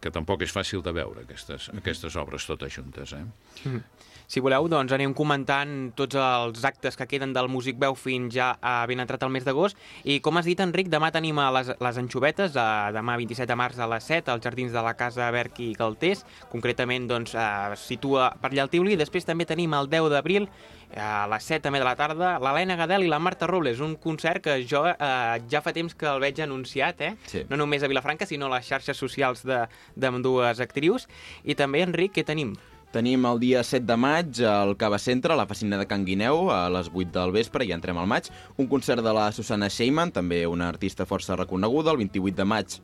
que 0.00 0.12
tampoc 0.14 0.44
és 0.46 0.54
fàcil 0.54 0.84
de 0.84 0.94
veure, 0.96 1.24
aquestes, 1.26 1.70
aquestes 1.76 2.16
obres 2.20 2.46
totes 2.48 2.74
juntes. 2.78 3.16
Eh? 3.16 3.24
Mm. 3.68 3.82
Si 4.28 4.42
voleu, 4.44 4.66
doncs 4.68 4.92
anem 4.92 5.14
comentant 5.16 5.70
tots 5.96 6.18
els 6.20 6.64
actes 6.68 6.98
que 7.00 7.06
queden 7.08 7.32
del 7.32 7.46
Músic 7.48 7.78
Veu 7.80 7.94
fins 7.96 8.34
ja 8.34 8.50
a 8.60 8.82
ben 8.86 9.00
entrat 9.00 9.22
el 9.24 9.32
mes 9.32 9.46
d'agost. 9.46 9.78
I 10.04 10.18
com 10.20 10.36
has 10.36 10.44
dit, 10.44 10.60
Enric, 10.60 10.90
demà 10.92 11.08
tenim 11.14 11.40
a 11.40 11.46
les, 11.56 11.70
les 11.80 12.00
anxovetes, 12.02 12.52
a, 12.60 12.90
demà 12.92 13.16
27 13.16 13.48
de 13.48 13.56
març 13.56 13.80
a 13.80 13.88
les 13.88 14.04
7, 14.04 14.28
als 14.28 14.44
Jardins 14.44 14.76
de 14.76 14.82
la 14.84 14.92
Casa 15.00 15.30
Berc 15.32 15.62
i 15.64 15.70
Galtés. 15.78 16.26
Concretament, 16.52 17.08
doncs, 17.08 17.32
es 17.32 17.88
situa 17.88 18.34
per 18.42 18.52
allà 18.52 18.68
al 18.68 18.72
Tiuli. 18.74 19.00
Després 19.00 19.24
també 19.24 19.48
tenim 19.48 19.72
el 19.72 19.88
10 19.88 20.12
d'abril 20.12 20.52
a 20.92 21.26
les 21.32 21.44
7 21.48 21.64
també 21.64 21.80
de 21.80 21.88
la 21.88 21.96
tarda, 21.96 22.36
l'Helena 22.40 22.76
Gadel 22.76 23.04
i 23.04 23.10
la 23.10 23.18
Marta 23.20 23.48
Robles, 23.48 23.80
un 23.80 23.96
concert 23.96 24.44
que 24.44 24.60
jo 24.68 24.86
eh, 24.88 25.40
ja 25.48 25.60
fa 25.64 25.72
temps 25.76 25.96
que 25.96 26.08
el 26.08 26.20
veig 26.20 26.40
anunciat, 26.44 27.00
eh? 27.00 27.14
Sí. 27.28 27.44
no 27.48 27.56
només 27.60 27.84
a 27.84 27.88
Vilafranca, 27.88 28.28
sinó 28.28 28.48
a 28.48 28.58
les 28.58 28.68
xarxes 28.68 28.96
socials 28.96 29.44
d'ambdues 29.44 30.60
actrius. 30.60 31.08
I 31.44 31.56
també, 31.56 31.84
Enric, 31.84 32.16
què 32.16 32.24
tenim? 32.28 32.56
Tenim 32.88 33.26
el 33.28 33.40
dia 33.40 33.60
7 33.60 33.84
de 33.84 33.96
maig 34.00 34.38
al 34.48 34.70
Cava 34.80 34.96
Centre, 34.98 35.34
a 35.34 35.36
la 35.36 35.44
Facina 35.46 35.76
de 35.76 35.84
Can 35.86 36.06
Guineu, 36.06 36.48
a 36.48 36.70
les 36.72 36.88
8 36.88 37.12
del 37.12 37.34
vespre, 37.36 37.66
i 37.68 37.74
entrem 37.76 38.00
al 38.00 38.08
maig. 38.08 38.30
Un 38.56 38.70
concert 38.70 39.04
de 39.04 39.12
la 39.12 39.26
Susana 39.36 39.68
Sheyman, 39.68 40.14
també 40.16 40.46
una 40.48 40.70
artista 40.72 41.04
força 41.04 41.36
reconeguda, 41.36 41.92
el 41.92 42.00
28 42.06 42.38
de 42.38 42.48
maig 42.48 42.78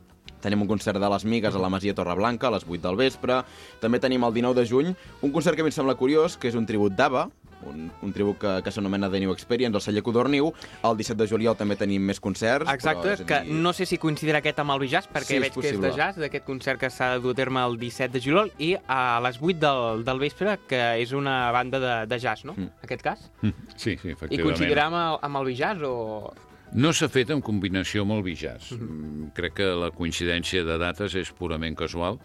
Tenim 0.45 0.61
un 0.61 0.69
concert 0.69 0.99
de 1.01 1.09
les 1.09 1.25
Migues 1.25 1.55
a 1.55 1.61
la 1.61 1.71
Masia 1.73 1.95
Torreblanca 1.97 2.49
a 2.49 2.53
les 2.53 2.65
8 2.67 2.77
del 2.83 2.99
vespre. 2.99 3.39
També 3.81 3.97
tenim 4.01 4.25
el 4.27 4.33
19 4.35 4.59
de 4.59 4.65
juny 4.69 4.91
un 5.25 5.33
concert 5.33 5.57
que 5.57 5.63
a 5.63 5.65
mi 5.65 5.73
em 5.73 5.77
sembla 5.77 5.97
curiós, 5.97 6.37
que 6.37 6.51
és 6.51 6.57
un 6.59 6.67
tribut 6.69 6.93
d'Ava, 6.93 7.25
un, 7.63 7.91
un 8.01 8.13
tribut 8.13 8.37
que, 8.39 8.53
que 8.65 8.71
s'anomena 8.71 9.09
The 9.09 9.19
New 9.23 9.33
Experience, 9.33 9.75
al 9.75 9.83
celler 9.83 10.03
Codorniu. 10.05 10.51
El 10.83 10.97
17 10.97 11.17
de 11.21 11.27
juliol 11.29 11.57
també 11.57 11.77
tenim 11.79 12.05
més 12.05 12.19
concerts. 12.23 12.69
Exacte, 12.71 13.15
però, 13.15 13.27
que 13.29 13.41
dir... 13.45 13.57
no 13.65 13.73
sé 13.75 13.87
si 13.89 13.99
coincidirà 14.01 14.41
aquest 14.43 14.61
amb 14.63 14.75
el 14.75 14.83
Bijàs, 14.85 15.09
perquè 15.11 15.35
sí, 15.35 15.41
veig 15.43 15.57
que 15.57 15.69
és 15.71 15.81
de 15.81 15.93
jazz, 15.95 16.19
d'aquest 16.21 16.45
concert 16.47 16.81
que 16.81 16.91
s'ha 16.93 17.13
de 17.15 17.21
dur 17.23 17.35
a 17.35 17.39
terme 17.39 17.63
el 17.65 17.77
17 17.81 18.13
de 18.15 18.23
juliol, 18.23 18.51
i 18.59 18.73
a 18.87 19.19
les 19.25 19.39
8 19.41 19.59
del, 19.61 20.03
del 20.07 20.23
vespre, 20.23 20.57
que 20.69 20.81
és 21.01 21.13
una 21.17 21.37
banda 21.55 21.81
de, 21.81 21.95
de 22.11 22.19
jazz, 22.21 22.45
no?, 22.47 22.57
mm. 22.57 22.71
en 22.81 22.89
aquest 22.89 23.05
cas. 23.05 23.29
Mm. 23.41 23.69
Sí, 23.75 23.95
sí, 23.95 24.11
efectivament. 24.11 24.39
I 24.39 24.43
coincidirà 24.43 24.89
amb 24.91 25.01
el, 25.01 25.21
amb 25.29 25.41
el 25.41 25.53
Bijàs 25.53 25.85
o...? 25.87 25.95
No 26.75 26.91
s'ha 26.91 27.07
fet 27.07 27.29
en 27.31 27.39
combinació 27.45 28.03
amb 28.03 28.17
el 28.17 28.23
Bijàs. 28.25 28.73
Mm 28.73 28.87
-hmm. 28.87 29.33
Crec 29.37 29.53
que 29.61 29.67
la 29.79 29.91
coincidència 29.91 30.63
de 30.63 30.77
dates 30.77 31.15
és 31.15 31.31
purament 31.31 31.75
casual, 31.75 32.19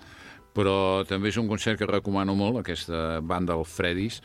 però 0.55 1.07
també 1.07 1.29
és 1.29 1.37
un 1.37 1.49
concert 1.49 1.79
que 1.79 1.87
recomano 1.87 2.35
molt, 2.35 2.59
aquesta 2.59 3.21
banda, 3.23 3.55
el 3.55 3.65
Fredis, 3.65 4.21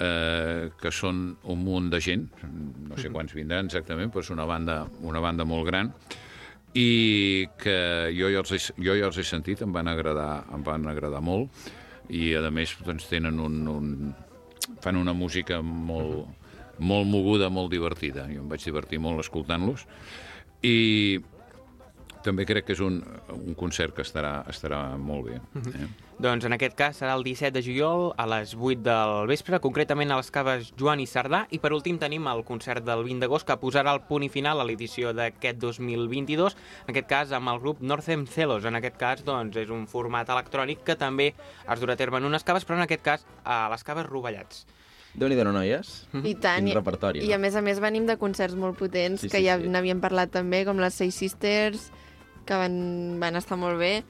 eh, 0.00 0.70
que 0.80 0.92
són 0.94 1.26
un 1.50 1.64
munt 1.64 1.90
de 1.92 2.00
gent, 2.04 2.28
no 2.88 2.98
sé 3.00 3.10
quants 3.14 3.34
vindran 3.36 3.68
exactament, 3.68 4.12
però 4.14 4.24
és 4.24 4.32
una 4.34 4.46
banda, 4.48 4.80
una 5.06 5.22
banda 5.24 5.46
molt 5.48 5.66
gran, 5.68 5.92
i 6.78 7.48
que 7.58 7.78
jo 8.14 8.30
ja 8.30 8.42
els 8.44 8.54
he, 8.54 8.60
jo 8.76 8.96
ja 8.98 9.08
els 9.08 9.18
he 9.18 9.26
sentit, 9.26 9.62
em 9.64 9.72
van 9.74 9.88
agradar, 9.90 10.44
em 10.54 10.64
van 10.64 10.86
agradar 10.90 11.22
molt, 11.24 11.50
i 12.08 12.32
a 12.36 12.50
més 12.54 12.74
doncs, 12.84 13.08
tenen 13.10 13.40
un, 13.42 13.60
un, 13.68 13.88
fan 14.84 14.96
una 14.96 15.14
música 15.16 15.60
molt, 15.62 16.28
molt 16.78 17.08
moguda, 17.08 17.50
molt 17.52 17.72
divertida. 17.72 18.26
Jo 18.30 18.44
em 18.44 18.48
vaig 18.48 18.64
divertir 18.64 19.00
molt 19.02 19.20
escoltant-los. 19.24 19.84
I 20.64 21.18
també 22.24 22.46
crec 22.48 22.68
que 22.68 22.76
és 22.76 22.82
un, 22.84 23.00
un 23.34 23.56
concert 23.58 23.94
que 23.96 24.04
estarà, 24.06 24.40
estarà 24.50 24.82
molt 25.00 25.28
bé. 25.28 25.40
Eh? 25.74 25.88
Doncs 26.18 26.42
en 26.48 26.54
aquest 26.56 26.74
cas 26.74 26.96
serà 26.98 27.12
el 27.14 27.22
17 27.22 27.52
de 27.54 27.60
juliol 27.62 28.08
a 28.18 28.24
les 28.26 28.50
8 28.58 28.80
del 28.82 29.28
vespre, 29.30 29.60
concretament 29.62 30.10
a 30.10 30.16
les 30.18 30.32
caves 30.34 30.72
Joan 30.74 30.98
i 30.98 31.06
Cerdà, 31.06 31.44
i 31.54 31.60
per 31.62 31.70
últim 31.76 31.94
tenim 32.02 32.26
el 32.26 32.42
concert 32.48 32.82
del 32.82 33.04
20 33.06 33.22
d'agost 33.22 33.46
que 33.46 33.54
posarà 33.62 33.92
el 33.94 34.00
punt 34.08 34.26
i 34.26 34.30
final 34.34 34.58
a 34.58 34.66
l'edició 34.66 35.12
d'aquest 35.14 35.60
2022, 35.62 36.56
en 36.88 36.90
aquest 36.90 37.06
cas 37.12 37.30
amb 37.38 37.52
el 37.54 37.60
grup 37.62 37.78
Northern 37.86 38.26
Celos. 38.26 38.66
En 38.66 38.74
aquest 38.80 38.98
cas 38.98 39.22
doncs, 39.22 39.60
és 39.62 39.70
un 39.70 39.86
format 39.86 40.26
electrònic 40.34 40.82
que 40.82 40.98
també 40.98 41.28
es 41.38 41.78
durà 41.84 41.94
a 41.94 42.00
terme 42.02 42.18
en 42.18 42.26
unes 42.32 42.42
caves, 42.42 42.66
però 42.66 42.80
en 42.82 42.88
aquest 42.88 43.06
cas 43.06 43.26
a 43.44 43.68
les 43.70 43.86
caves 43.86 44.10
Rovellats. 44.10 44.66
Déu-n'hi-do, 45.14 45.44
no, 45.46 45.52
noies? 45.54 46.08
I 46.18 46.34
tant. 46.34 46.64
Quin 46.66 46.74
i- 46.74 46.78
repertori, 46.82 47.22
I 47.22 47.28
no? 47.30 47.34
a 47.36 47.42
més 47.46 47.54
a 47.54 47.62
més 47.62 47.78
venim 47.78 48.10
de 48.10 48.18
concerts 48.18 48.58
molt 48.58 48.74
potents, 48.76 49.20
Sí, 49.22 49.30
que 49.30 49.38
sí, 49.38 49.46
ja 49.46 49.54
sí. 49.62 49.70
n'havíem 49.70 50.02
parlat 50.02 50.34
també, 50.34 50.64
com 50.66 50.82
les 50.82 50.94
Seis 50.98 51.14
Sisters, 51.14 51.92
que 52.44 52.54
van, 52.58 53.20
van 53.22 53.36
estar 53.38 53.56
molt 53.56 53.78
bé. 53.78 54.02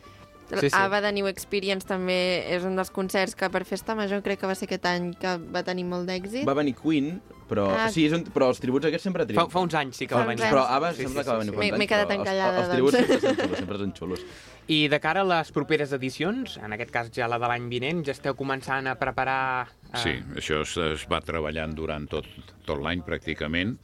Sí, 0.49 0.71
sí. 0.71 0.77
Ava 0.77 1.01
de 1.05 1.13
New 1.13 1.27
Experience 1.29 1.85
també 1.87 2.45
és 2.57 2.65
un 2.65 2.75
dels 2.77 2.91
concerts 2.91 3.35
que 3.37 3.51
per 3.53 3.65
Festa 3.69 3.95
Major 3.95 4.23
crec 4.25 4.41
que 4.41 4.47
va 4.49 4.55
ser 4.57 4.65
aquest 4.69 4.87
any 4.89 5.11
que 5.21 5.37
va 5.53 5.63
tenir 5.63 5.85
molt 5.85 6.09
d'èxit. 6.09 6.47
Va 6.49 6.55
venir 6.57 6.75
Queen, 6.79 7.21
però, 7.49 7.67
Ah. 7.75 7.91
sí, 7.93 8.07
és 8.07 8.13
un, 8.17 8.25
però 8.25 8.49
els 8.49 8.61
tributs 8.61 8.87
aquests 8.89 9.05
sempre 9.05 9.25
Fa, 9.25 9.29
triomfen. 9.29 9.51
fa 9.53 9.61
uns 9.61 9.75
anys 9.75 9.97
sí 9.97 10.07
que 10.07 10.15
Fa 10.15 10.21
va 10.23 10.27
venir. 10.33 10.45
Però 10.45 10.65
Ava 10.69 10.93
Sí, 10.95 11.03
sembla 11.05 11.23
sí, 11.23 11.29
que 11.29 11.35
va 11.37 11.43
sí, 11.43 11.47
venir 11.51 11.53
sí. 11.53 11.57
fa 11.69 11.75
uns 11.75 11.79
M'he- 11.79 11.89
quedat 11.89 12.09
però 12.09 12.13
els- 12.15 12.21
encallada, 12.21 12.59
Els, 12.61 12.71
tributs 12.73 12.93
doncs. 12.97 13.09
sempre 13.09 13.21
són 13.29 13.37
xulos, 13.37 13.59
sempre 13.59 13.79
són 13.79 13.93
xulos. 13.95 14.25
I 14.69 14.89
de 14.89 15.01
cara 15.01 15.21
a 15.21 15.25
les 15.25 15.51
properes 15.53 15.93
edicions, 15.93 16.57
en 16.59 16.73
aquest 16.73 16.91
cas 16.91 17.11
ja 17.11 17.29
la 17.29 17.39
de 17.39 17.47
l'any 17.49 17.69
vinent, 17.69 18.03
ja 18.05 18.13
esteu 18.13 18.35
començant 18.37 18.87
a 18.89 18.95
preparar... 19.01 19.69
eh, 19.95 19.97
Sí, 20.03 20.15
això 20.37 20.61
es, 20.63 20.77
es 20.77 21.07
va 21.09 21.21
treballant 21.21 21.75
durant 21.75 22.07
tot, 22.09 22.25
tot 22.67 22.81
l'any 22.81 23.01
pràcticament, 23.03 23.77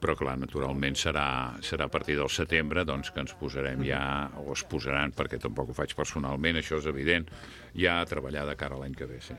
però 0.00 0.14
clar, 0.18 0.36
naturalment 0.38 0.96
serà, 0.98 1.26
serà 1.64 1.86
a 1.88 1.92
partir 1.92 2.16
del 2.18 2.30
setembre 2.32 2.84
doncs, 2.88 3.10
que 3.14 3.22
ens 3.24 3.34
posarem 3.40 3.84
ja, 3.86 4.28
o 4.42 4.52
es 4.54 4.64
posaran, 4.68 5.14
perquè 5.16 5.40
tampoc 5.42 5.72
ho 5.72 5.76
faig 5.76 5.94
personalment, 5.98 6.60
això 6.60 6.80
és 6.82 6.88
evident, 6.90 7.28
ja 7.76 8.00
a 8.00 8.08
treballar 8.08 8.46
de 8.48 8.56
cara 8.60 8.76
a 8.76 8.82
l'any 8.82 8.96
que 8.96 9.08
ve, 9.08 9.20
sí. 9.24 9.36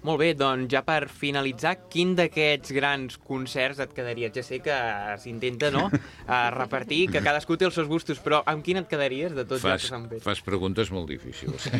Molt 0.00 0.16
bé, 0.22 0.30
doncs 0.32 0.70
ja 0.72 0.80
per 0.80 1.10
finalitzar, 1.12 1.74
quin 1.92 2.14
d'aquests 2.16 2.72
grans 2.72 3.18
concerts 3.20 3.82
et 3.84 3.90
quedaries? 3.92 4.32
Ja 4.32 4.44
sé 4.46 4.62
que 4.64 4.76
s'intenta, 5.20 5.68
no?, 5.74 5.90
a 6.24 6.38
repartir, 6.56 7.02
que 7.12 7.20
cadascú 7.20 7.58
té 7.60 7.68
els 7.68 7.76
seus 7.76 7.90
gustos, 7.90 8.22
però 8.24 8.40
amb 8.48 8.64
quin 8.64 8.80
et 8.80 8.88
quedaries 8.88 9.36
de 9.36 9.44
tots 9.44 9.60
els 9.60 9.66
Fas, 9.68 9.84
que 9.84 9.92
s'han 9.92 10.08
fet? 10.08 10.24
fas 10.24 10.40
preguntes 10.46 10.92
molt 10.94 11.10
difícils. 11.12 11.68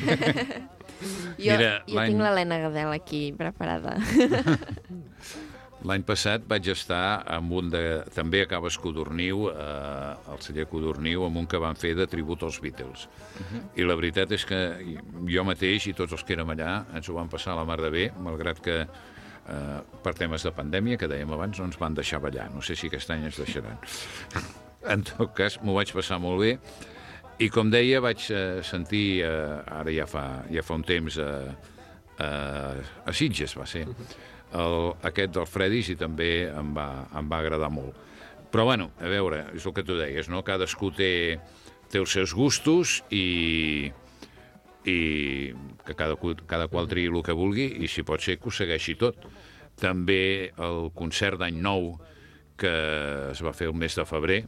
Jo, 1.40 1.54
Mira, 1.56 1.68
jo 1.88 1.96
tinc 1.96 2.20
l'Helena 2.20 2.58
Gadel 2.60 2.90
aquí 2.92 3.20
preparada. 3.32 3.94
L'any 5.88 6.02
passat 6.04 6.44
vaig 6.48 6.66
estar 6.68 7.22
amb 7.32 7.52
un 7.56 7.70
de... 7.72 7.82
També 8.12 8.42
a 8.44 8.48
Caves 8.48 8.76
Codorniu, 8.80 9.46
eh, 9.48 10.32
al 10.32 10.42
celler 10.44 10.66
Codorniu, 10.68 11.24
amb 11.24 11.40
un 11.40 11.46
que 11.48 11.60
van 11.62 11.78
fer 11.80 11.94
de 11.96 12.04
tribut 12.10 12.42
als 12.44 12.58
Beatles. 12.60 13.06
I 13.80 13.86
la 13.88 13.96
veritat 13.96 14.32
és 14.36 14.44
que 14.44 14.60
jo 15.30 15.44
mateix 15.48 15.88
i 15.88 15.94
tots 15.96 16.12
els 16.12 16.26
que 16.26 16.36
érem 16.36 16.52
allà 16.52 16.82
ens 16.98 17.08
ho 17.08 17.16
vam 17.16 17.32
passar 17.32 17.54
a 17.54 17.62
la 17.62 17.64
mar 17.68 17.80
de 17.80 17.90
bé, 17.94 18.10
malgrat 18.20 18.60
que 18.60 18.76
eh, 18.84 19.80
per 20.04 20.14
temes 20.18 20.44
de 20.44 20.52
pandèmia, 20.52 21.00
que 21.00 21.08
dèiem 21.08 21.32
abans, 21.32 21.58
no 21.58 21.70
ens 21.70 21.80
van 21.80 21.96
deixar 21.96 22.20
ballar. 22.20 22.50
No 22.52 22.60
sé 22.60 22.76
si 22.76 22.92
aquest 22.92 23.16
any 23.16 23.28
ens 23.30 23.40
deixaran. 23.40 23.80
En 24.88 25.02
tot 25.04 25.34
cas, 25.36 25.58
m'ho 25.60 25.74
vaig 25.76 25.90
passar 25.92 26.16
molt 26.24 26.40
bé. 26.40 26.54
I 27.44 27.50
com 27.52 27.68
deia, 27.72 27.98
vaig 28.00 28.22
eh, 28.32 28.62
sentir, 28.64 29.20
eh, 29.24 29.58
ara 29.76 29.92
ja 29.92 30.06
fa, 30.08 30.22
ja 30.48 30.64
fa 30.64 30.78
un 30.78 30.84
temps, 30.88 31.18
eh, 31.20 31.74
eh, 32.16 32.80
a 33.04 33.12
Sitges 33.12 33.56
va 33.60 33.66
ser, 33.68 33.82
el, 34.52 34.92
aquest 35.06 35.34
del 35.36 35.48
Fredis 35.48 35.90
i 35.92 35.96
també 35.98 36.48
em 36.48 36.74
va, 36.76 36.88
em 37.16 37.30
va 37.30 37.40
agradar 37.40 37.70
molt. 37.72 37.96
Però 38.50 38.66
bueno, 38.66 38.90
a 38.98 39.10
veure, 39.10 39.44
és 39.54 39.66
el 39.66 39.74
que 39.74 39.86
tu 39.86 39.96
deies, 39.98 40.28
no? 40.28 40.42
Cadascú 40.46 40.90
té, 40.94 41.38
té 41.90 42.00
els 42.00 42.10
seus 42.10 42.34
gustos 42.34 42.98
i, 43.14 43.90
i 44.90 44.98
que 45.86 45.94
cada, 45.94 46.18
cada 46.50 46.66
qual 46.72 46.90
triï 46.90 47.12
el 47.12 47.22
que 47.26 47.36
vulgui 47.36 47.68
i 47.84 47.90
si 47.90 48.02
pot 48.06 48.22
ser 48.22 48.40
que 48.40 48.50
ho 48.50 48.54
segueixi 48.54 48.96
tot. 48.98 49.28
També 49.80 50.50
el 50.58 50.90
concert 50.98 51.38
d'any 51.40 51.60
nou 51.62 51.94
que 52.60 52.72
es 53.30 53.40
va 53.40 53.54
fer 53.56 53.70
el 53.70 53.76
mes 53.78 53.94
de 53.96 54.04
febrer, 54.04 54.42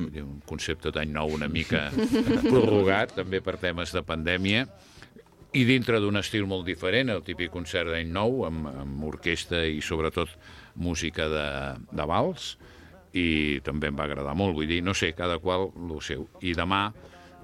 un 0.00 0.38
concepte 0.48 0.92
d'any 0.94 1.10
nou 1.12 1.34
una 1.36 1.48
mica 1.52 1.88
prorrogat, 2.46 3.12
també 3.18 3.42
per 3.44 3.58
temes 3.60 3.92
de 3.92 4.00
pandèmia, 4.06 4.64
i 5.52 5.64
dintre 5.66 5.98
d'un 6.02 6.20
estil 6.20 6.46
molt 6.46 6.66
diferent, 6.68 7.10
el 7.10 7.24
típic 7.26 7.50
concert 7.50 7.90
d'any 7.90 8.10
nou, 8.14 8.44
amb, 8.46 8.68
amb 8.70 9.06
orquestra 9.08 9.64
i 9.66 9.80
sobretot 9.82 10.30
música 10.78 11.26
de, 11.30 11.46
de 11.90 12.06
vals, 12.06 12.52
i 13.18 13.58
també 13.66 13.90
em 13.90 13.98
va 13.98 14.06
agradar 14.06 14.36
molt, 14.38 14.54
vull 14.54 14.70
dir, 14.70 14.82
no 14.86 14.94
sé, 14.94 15.10
cada 15.18 15.40
qual 15.42 15.72
el 15.74 16.04
seu. 16.06 16.28
I 16.46 16.54
demà, 16.54 16.84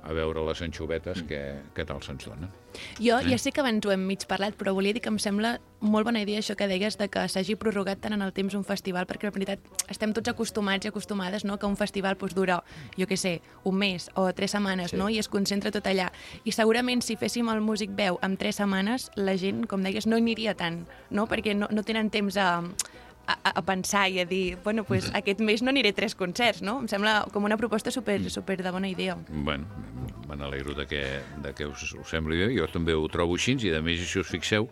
a 0.06 0.14
veure 0.14 0.46
les 0.46 0.62
anxovetes, 0.62 1.25
què, 1.26 1.42
què 1.75 1.88
tal 1.88 2.04
se'ns 2.06 2.28
donen. 2.30 2.65
Jo 2.99 3.21
ja 3.25 3.38
sé 3.38 3.52
que 3.52 3.61
abans 3.61 3.85
ho 3.87 3.92
hem 3.92 4.06
mig 4.06 4.26
parlat, 4.26 4.54
però 4.56 4.75
volia 4.75 4.92
dir 4.92 5.02
que 5.02 5.09
em 5.09 5.18
sembla 5.18 5.59
molt 5.80 6.06
bona 6.09 6.23
idea 6.23 6.40
això 6.40 6.56
que 6.56 6.66
deies 6.66 6.97
de 6.99 7.09
que 7.12 7.26
s'hagi 7.28 7.54
prorrogat 7.61 8.00
tant 8.00 8.14
en 8.16 8.23
el 8.23 8.33
temps 8.33 8.54
un 8.54 8.64
festival, 8.64 9.06
perquè 9.06 9.28
en 9.28 9.35
veritat 9.35 9.61
estem 9.92 10.12
tots 10.16 10.28
acostumats 10.33 10.87
i 10.87 10.88
acostumades 10.88 11.45
no, 11.45 11.59
que 11.59 11.66
un 11.66 11.76
festival 11.76 12.16
pues, 12.16 12.35
dura, 12.35 12.62
jo 12.97 13.06
què 13.06 13.16
sé, 13.16 13.40
un 13.64 13.76
mes 13.76 14.11
o 14.14 14.33
tres 14.33 14.50
setmanes, 14.56 14.90
Sí. 14.90 14.97
no? 14.97 15.09
i 15.09 15.18
es 15.18 15.28
concentra 15.28 15.71
tot 15.71 15.87
allà. 15.87 16.11
I 16.45 16.52
segurament 16.52 17.02
si 17.02 17.16
féssim 17.16 17.49
el 17.52 17.61
Músic 17.61 17.90
Veu 17.97 18.18
en 18.23 18.37
tres 18.37 18.56
setmanes, 18.56 19.11
la 19.16 19.37
gent, 19.37 19.66
com 19.66 19.83
deies, 19.83 20.06
no 20.06 20.16
hi 20.16 20.25
aniria 20.25 20.54
tant, 20.54 20.87
no? 21.11 21.26
perquè 21.26 21.54
no, 21.54 21.68
no 21.71 21.83
tenen 21.83 22.11
temps 22.11 22.37
a, 22.37 22.62
a, 23.26 23.52
a 23.59 23.62
pensar 23.62 24.09
i 24.11 24.21
a 24.21 24.25
dir, 24.25 24.56
bueno, 24.64 24.85
pues, 24.85 25.11
aquest 25.14 25.40
mes 25.40 25.62
no 25.62 25.71
aniré 25.71 25.90
a 25.90 25.97
tres 25.99 26.14
concerts, 26.14 26.62
no? 26.62 26.78
Em 26.80 26.88
sembla 26.88 27.25
com 27.33 27.45
una 27.45 27.56
proposta 27.56 27.90
super, 27.90 28.18
super 28.30 28.61
de 28.62 28.71
bona 28.71 28.88
idea. 28.88 29.16
Bueno, 29.28 29.66
me 30.28 30.37
n'alegro 30.37 30.75
de 30.75 30.87
que, 30.87 31.02
de 31.42 31.54
que 31.54 31.66
us, 31.66 31.92
us 31.95 32.09
sembli 32.11 32.37
bé, 32.38 32.52
jo 32.59 32.66
també 32.73 32.95
ho 32.95 33.06
trobo 33.09 33.35
així, 33.35 33.56
i 33.66 33.75
a 33.75 33.83
més, 33.83 34.00
si 34.09 34.18
us 34.23 34.28
fixeu, 34.30 34.68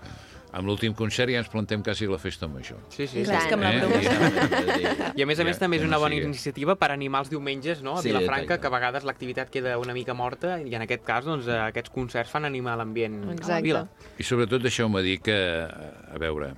amb 0.55 0.69
l'últim 0.71 0.93
concert 0.95 1.33
ja 1.35 1.41
ens 1.43 1.49
plantem 1.51 1.83
quasi 1.83 2.07
la 2.07 2.15
festa 2.23 2.47
major. 2.47 2.79
Sí, 2.89 3.09
sí, 3.11 3.25
Clar. 3.25 3.41
sí. 3.41 3.43
És 3.43 3.49
que 3.51 3.55
amb 3.57 3.65
la 3.65 3.73
Eh? 3.75 3.81
broma... 3.81 5.13
I 5.19 5.23
a 5.23 5.27
més 5.27 5.39
a 5.41 5.43
Ja, 5.43 5.49
més 5.49 5.59
també 5.59 5.81
és 5.81 5.83
una 5.87 5.99
bona 5.99 6.15
sigui- 6.15 6.29
iniciativa 6.29 6.77
per 6.79 6.93
animar 6.95 7.25
els 7.25 7.31
diumenges 7.33 7.83
no? 7.83 7.97
a 7.99 8.03
Sí, 8.03 8.13
Vilafranca, 8.13 8.61
que 8.63 8.67
a 8.69 8.71
vegades 8.71 9.03
l'activitat 9.03 9.51
queda 9.51 9.77
una 9.83 9.93
mica 9.97 10.15
morta 10.15 10.61
i 10.63 10.75
en 10.79 10.83
aquest 10.87 11.03
cas 11.05 11.25
doncs, 11.27 11.49
eh, 11.51 11.59
aquests 11.59 11.91
concerts 11.91 12.31
fan 12.31 12.45
animar 12.47 12.77
l'ambient 12.79 13.17
a 13.25 13.27
la 13.27 13.35
Exacte. 13.35 13.63
vila. 13.67 13.83
I 14.19 14.23
sobretot 14.23 14.63
deixeu-me 14.63 15.03
dir 15.03 15.19
que, 15.27 15.35
a 15.67 16.19
veure, 16.23 16.53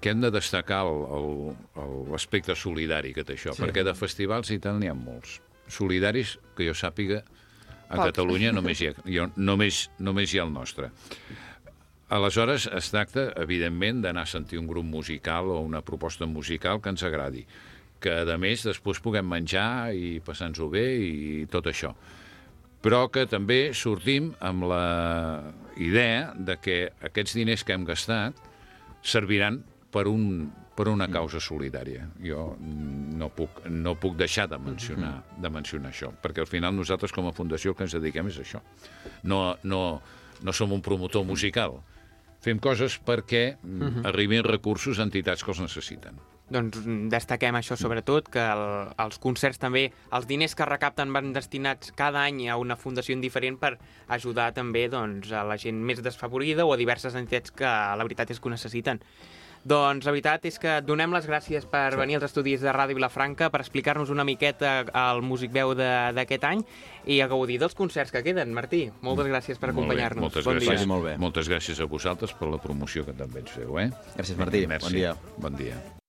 que 0.00 0.12
hem 0.12 0.22
de 0.22 0.30
destacar 0.32 0.82
l'aspecte 2.10 2.56
solidari 2.56 3.12
que 3.16 3.24
té 3.26 3.36
això, 3.36 3.54
sí. 3.56 3.62
perquè 3.62 3.84
de 3.86 3.94
festivals 3.96 4.50
i 4.54 4.58
tal 4.62 4.80
n'hi 4.80 4.90
ha 4.90 4.96
molts. 4.96 5.38
Solidaris, 5.70 6.38
que 6.56 6.66
jo 6.66 6.74
sàpiga, 6.74 7.20
a 7.90 7.98
Pocs. 7.98 8.10
Catalunya 8.12 8.52
només 8.54 8.80
hi, 8.80 8.90
ha, 8.90 8.94
ha, 8.94 9.28
només, 9.36 9.84
només 9.98 10.32
hi 10.32 10.40
ha 10.40 10.46
el 10.46 10.54
nostre. 10.54 10.90
Aleshores, 12.10 12.66
es 12.74 12.90
tracta, 12.90 13.28
evidentment, 13.38 14.00
d'anar 14.02 14.24
a 14.26 14.30
sentir 14.30 14.58
un 14.58 14.66
grup 14.66 14.86
musical 14.86 15.50
o 15.50 15.60
una 15.62 15.82
proposta 15.86 16.26
musical 16.26 16.80
que 16.82 16.90
ens 16.90 17.04
agradi, 17.06 17.44
que, 18.02 18.16
a 18.24 18.38
més, 18.40 18.64
després 18.66 19.02
puguem 19.04 19.28
menjar 19.30 19.92
i 19.94 20.18
passar-nos-ho 20.26 20.70
bé 20.72 20.86
i 20.96 21.46
tot 21.52 21.70
això 21.70 21.94
però 22.80 23.04
que 23.12 23.26
també 23.28 23.74
sortim 23.76 24.30
amb 24.40 24.64
la 24.70 24.84
idea 25.76 26.30
de 26.36 26.56
que 26.60 26.78
aquests 27.04 27.36
diners 27.36 27.64
que 27.64 27.76
hem 27.76 27.84
gastat 27.84 28.38
serviran 29.04 29.60
per, 29.90 30.06
un, 30.08 30.48
per 30.76 30.88
una 30.88 31.08
causa 31.12 31.40
solidària. 31.42 32.06
Jo 32.24 32.46
no 32.60 33.30
puc, 33.34 33.62
no 33.68 33.96
puc 34.00 34.16
deixar 34.18 34.48
de 34.50 34.58
mencionar, 34.62 35.12
de 35.36 35.52
mencionar 35.52 35.92
això, 35.92 36.12
perquè 36.22 36.44
al 36.44 36.50
final 36.50 36.74
nosaltres 36.76 37.12
com 37.12 37.28
a 37.28 37.36
fundació 37.36 37.74
el 37.74 37.78
que 37.78 37.86
ens 37.88 37.96
dediquem 37.98 38.30
és 38.30 38.40
això. 38.42 38.62
No, 39.22 39.56
no, 39.62 40.00
no 40.42 40.56
som 40.56 40.72
un 40.72 40.82
promotor 40.82 41.26
musical. 41.26 41.80
Fem 42.40 42.60
coses 42.62 42.96
perquè 43.04 43.58
mm, 43.60 44.04
arribin 44.08 44.46
recursos 44.46 44.98
a 44.98 45.04
entitats 45.04 45.44
que 45.44 45.52
els 45.52 45.60
necessiten. 45.60 46.20
Doncs 46.50 46.80
mm, 46.80 47.10
destaquem 47.12 47.54
això 47.58 47.76
sobretot, 47.78 48.30
que 48.32 48.42
el, 48.42 48.62
els 49.04 49.20
concerts 49.22 49.60
també, 49.60 49.84
els 50.16 50.26
diners 50.26 50.56
que 50.58 50.66
recapten 50.66 51.12
van 51.14 51.34
destinats 51.36 51.92
cada 51.98 52.24
any 52.24 52.46
a 52.48 52.56
una 52.58 52.78
fundació 52.80 53.14
diferent 53.20 53.60
per 53.60 53.76
ajudar 54.08 54.50
també 54.56 54.88
doncs, 54.88 55.30
a 55.30 55.44
la 55.46 55.58
gent 55.60 55.78
més 55.78 56.02
desfavorida 56.02 56.66
o 56.66 56.72
a 56.72 56.80
diverses 56.80 57.14
entitats 57.14 57.54
que 57.54 57.68
la 57.68 58.06
veritat 58.06 58.32
és 58.32 58.40
que 58.40 58.48
ho 58.48 58.56
necessiten. 58.56 59.04
Doncs 59.64 60.06
la 60.06 60.12
veritat 60.14 60.46
és 60.48 60.56
que 60.58 60.78
donem 60.80 61.12
les 61.12 61.26
gràcies 61.28 61.66
per 61.68 61.90
venir 62.00 62.16
als 62.16 62.24
estudis 62.30 62.62
de 62.64 62.72
Ràdio 62.72 62.96
Vilafranca 62.96 63.50
per 63.52 63.60
explicar-nos 63.60 64.08
una 64.10 64.24
miqueta 64.24 64.86
el 64.88 65.20
Músic 65.22 65.52
Veu 65.52 65.74
de- 65.74 66.12
d'aquest 66.16 66.44
any 66.44 66.64
i 67.04 67.20
a 67.20 67.28
gaudir 67.28 67.58
dels 67.60 67.74
concerts 67.74 68.10
que 68.10 68.22
queden. 68.22 68.54
Martí, 68.54 68.90
moltes 69.02 69.26
gràcies 69.26 69.58
per 69.60 69.70
acompanyar-nos. 69.70 70.22
Moltes 70.22 70.44
bon 70.44 70.56
gràcies. 70.56 70.68
Vagi 70.80 70.86
molt 70.86 71.04
bé. 71.04 71.16
Moltes 71.18 71.48
gràcies 71.48 71.78
a 71.80 71.84
vosaltres 71.84 72.32
per 72.32 72.48
la 72.48 72.58
promoció 72.58 73.04
que 73.04 73.12
també 73.12 73.40
ens 73.40 73.50
feu, 73.50 73.78
eh? 73.78 73.90
Gràcies, 74.16 74.36
Martí. 74.38 74.66
Merci. 74.66 74.86
Bon 74.86 74.92
dia. 74.94 75.16
Bon 75.36 75.56
dia. 75.56 75.99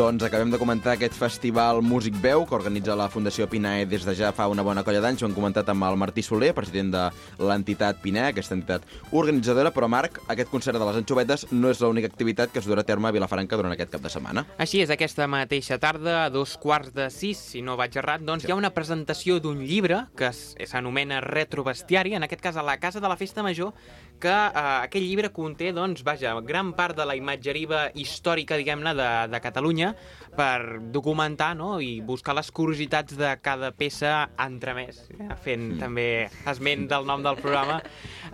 Doncs 0.00 0.22
acabem 0.24 0.48
de 0.48 0.56
comentar 0.56 0.94
aquest 0.94 1.12
festival 1.12 1.82
Músic 1.84 2.14
Veu 2.22 2.46
que 2.48 2.54
organitza 2.56 2.94
la 2.96 3.10
Fundació 3.12 3.44
Pinae 3.52 3.82
des 3.84 4.06
de 4.08 4.14
ja 4.16 4.30
fa 4.32 4.46
una 4.48 4.62
bona 4.64 4.80
colla 4.80 5.02
d'anys. 5.04 5.20
Ho 5.20 5.26
hem 5.28 5.34
comentat 5.36 5.68
amb 5.68 5.84
el 5.84 5.98
Martí 6.00 6.22
Soler, 6.24 6.54
president 6.56 6.88
de 6.94 7.02
l'entitat 7.44 7.98
Pinae, 8.00 8.30
aquesta 8.32 8.56
entitat 8.56 8.86
organitzadora. 9.12 9.74
Però, 9.76 9.90
Marc, 9.92 10.16
aquest 10.32 10.48
concert 10.48 10.78
de 10.80 10.86
les 10.88 10.96
anxovetes 11.02 11.44
no 11.52 11.68
és 11.68 11.82
l'única 11.84 12.08
activitat 12.08 12.48
que 12.48 12.62
es 12.62 12.68
durà 12.70 12.80
a 12.80 12.88
terme 12.88 13.10
a 13.10 13.12
Vilafranca 13.12 13.58
durant 13.60 13.74
aquest 13.76 13.92
cap 13.92 14.00
de 14.00 14.08
setmana. 14.14 14.46
Així 14.56 14.80
és, 14.80 14.88
aquesta 14.88 15.26
mateixa 15.28 15.76
tarda, 15.78 16.22
a 16.24 16.30
dos 16.32 16.56
quarts 16.56 16.94
de 16.96 17.10
sis, 17.12 17.36
si 17.52 17.60
no 17.60 17.76
vaig 17.76 18.00
errat, 18.00 18.24
doncs 18.24 18.48
hi 18.48 18.54
ha 18.54 18.56
una 18.56 18.72
presentació 18.72 19.36
d'un 19.38 19.60
llibre 19.60 20.06
que 20.16 20.30
es- 20.32 20.54
s'anomena 20.64 21.20
Retrobestiari, 21.20 22.14
en 22.16 22.24
aquest 22.24 22.40
cas 22.40 22.56
a 22.56 22.62
la 22.64 22.78
Casa 22.80 23.00
de 23.04 23.08
la 23.12 23.18
Festa 23.20 23.42
Major, 23.44 23.74
que 24.20 24.30
eh, 24.32 24.62
aquell 24.86 25.06
llibre 25.06 25.32
conté, 25.34 25.70
doncs, 25.76 26.04
vaja, 26.06 26.34
gran 26.46 26.74
part 26.78 26.98
de 26.98 27.06
la 27.08 27.16
imatgeria 27.18 27.88
històrica, 27.98 28.58
diguem-ne, 28.60 28.94
de, 28.98 29.08
de 29.32 29.40
Catalunya 29.42 29.94
per 30.36 30.78
documentar 30.94 31.54
no? 31.58 31.72
i 31.82 31.98
buscar 32.06 32.36
les 32.38 32.50
curiositats 32.54 33.16
de 33.18 33.32
cada 33.42 33.72
peça 33.74 34.28
entremès, 34.40 35.02
eh, 35.16 35.30
fent 35.42 35.66
mm. 35.72 35.80
també 35.80 36.08
esment 36.52 36.86
del 36.90 37.08
nom 37.08 37.24
del 37.24 37.40
programa, 37.40 37.80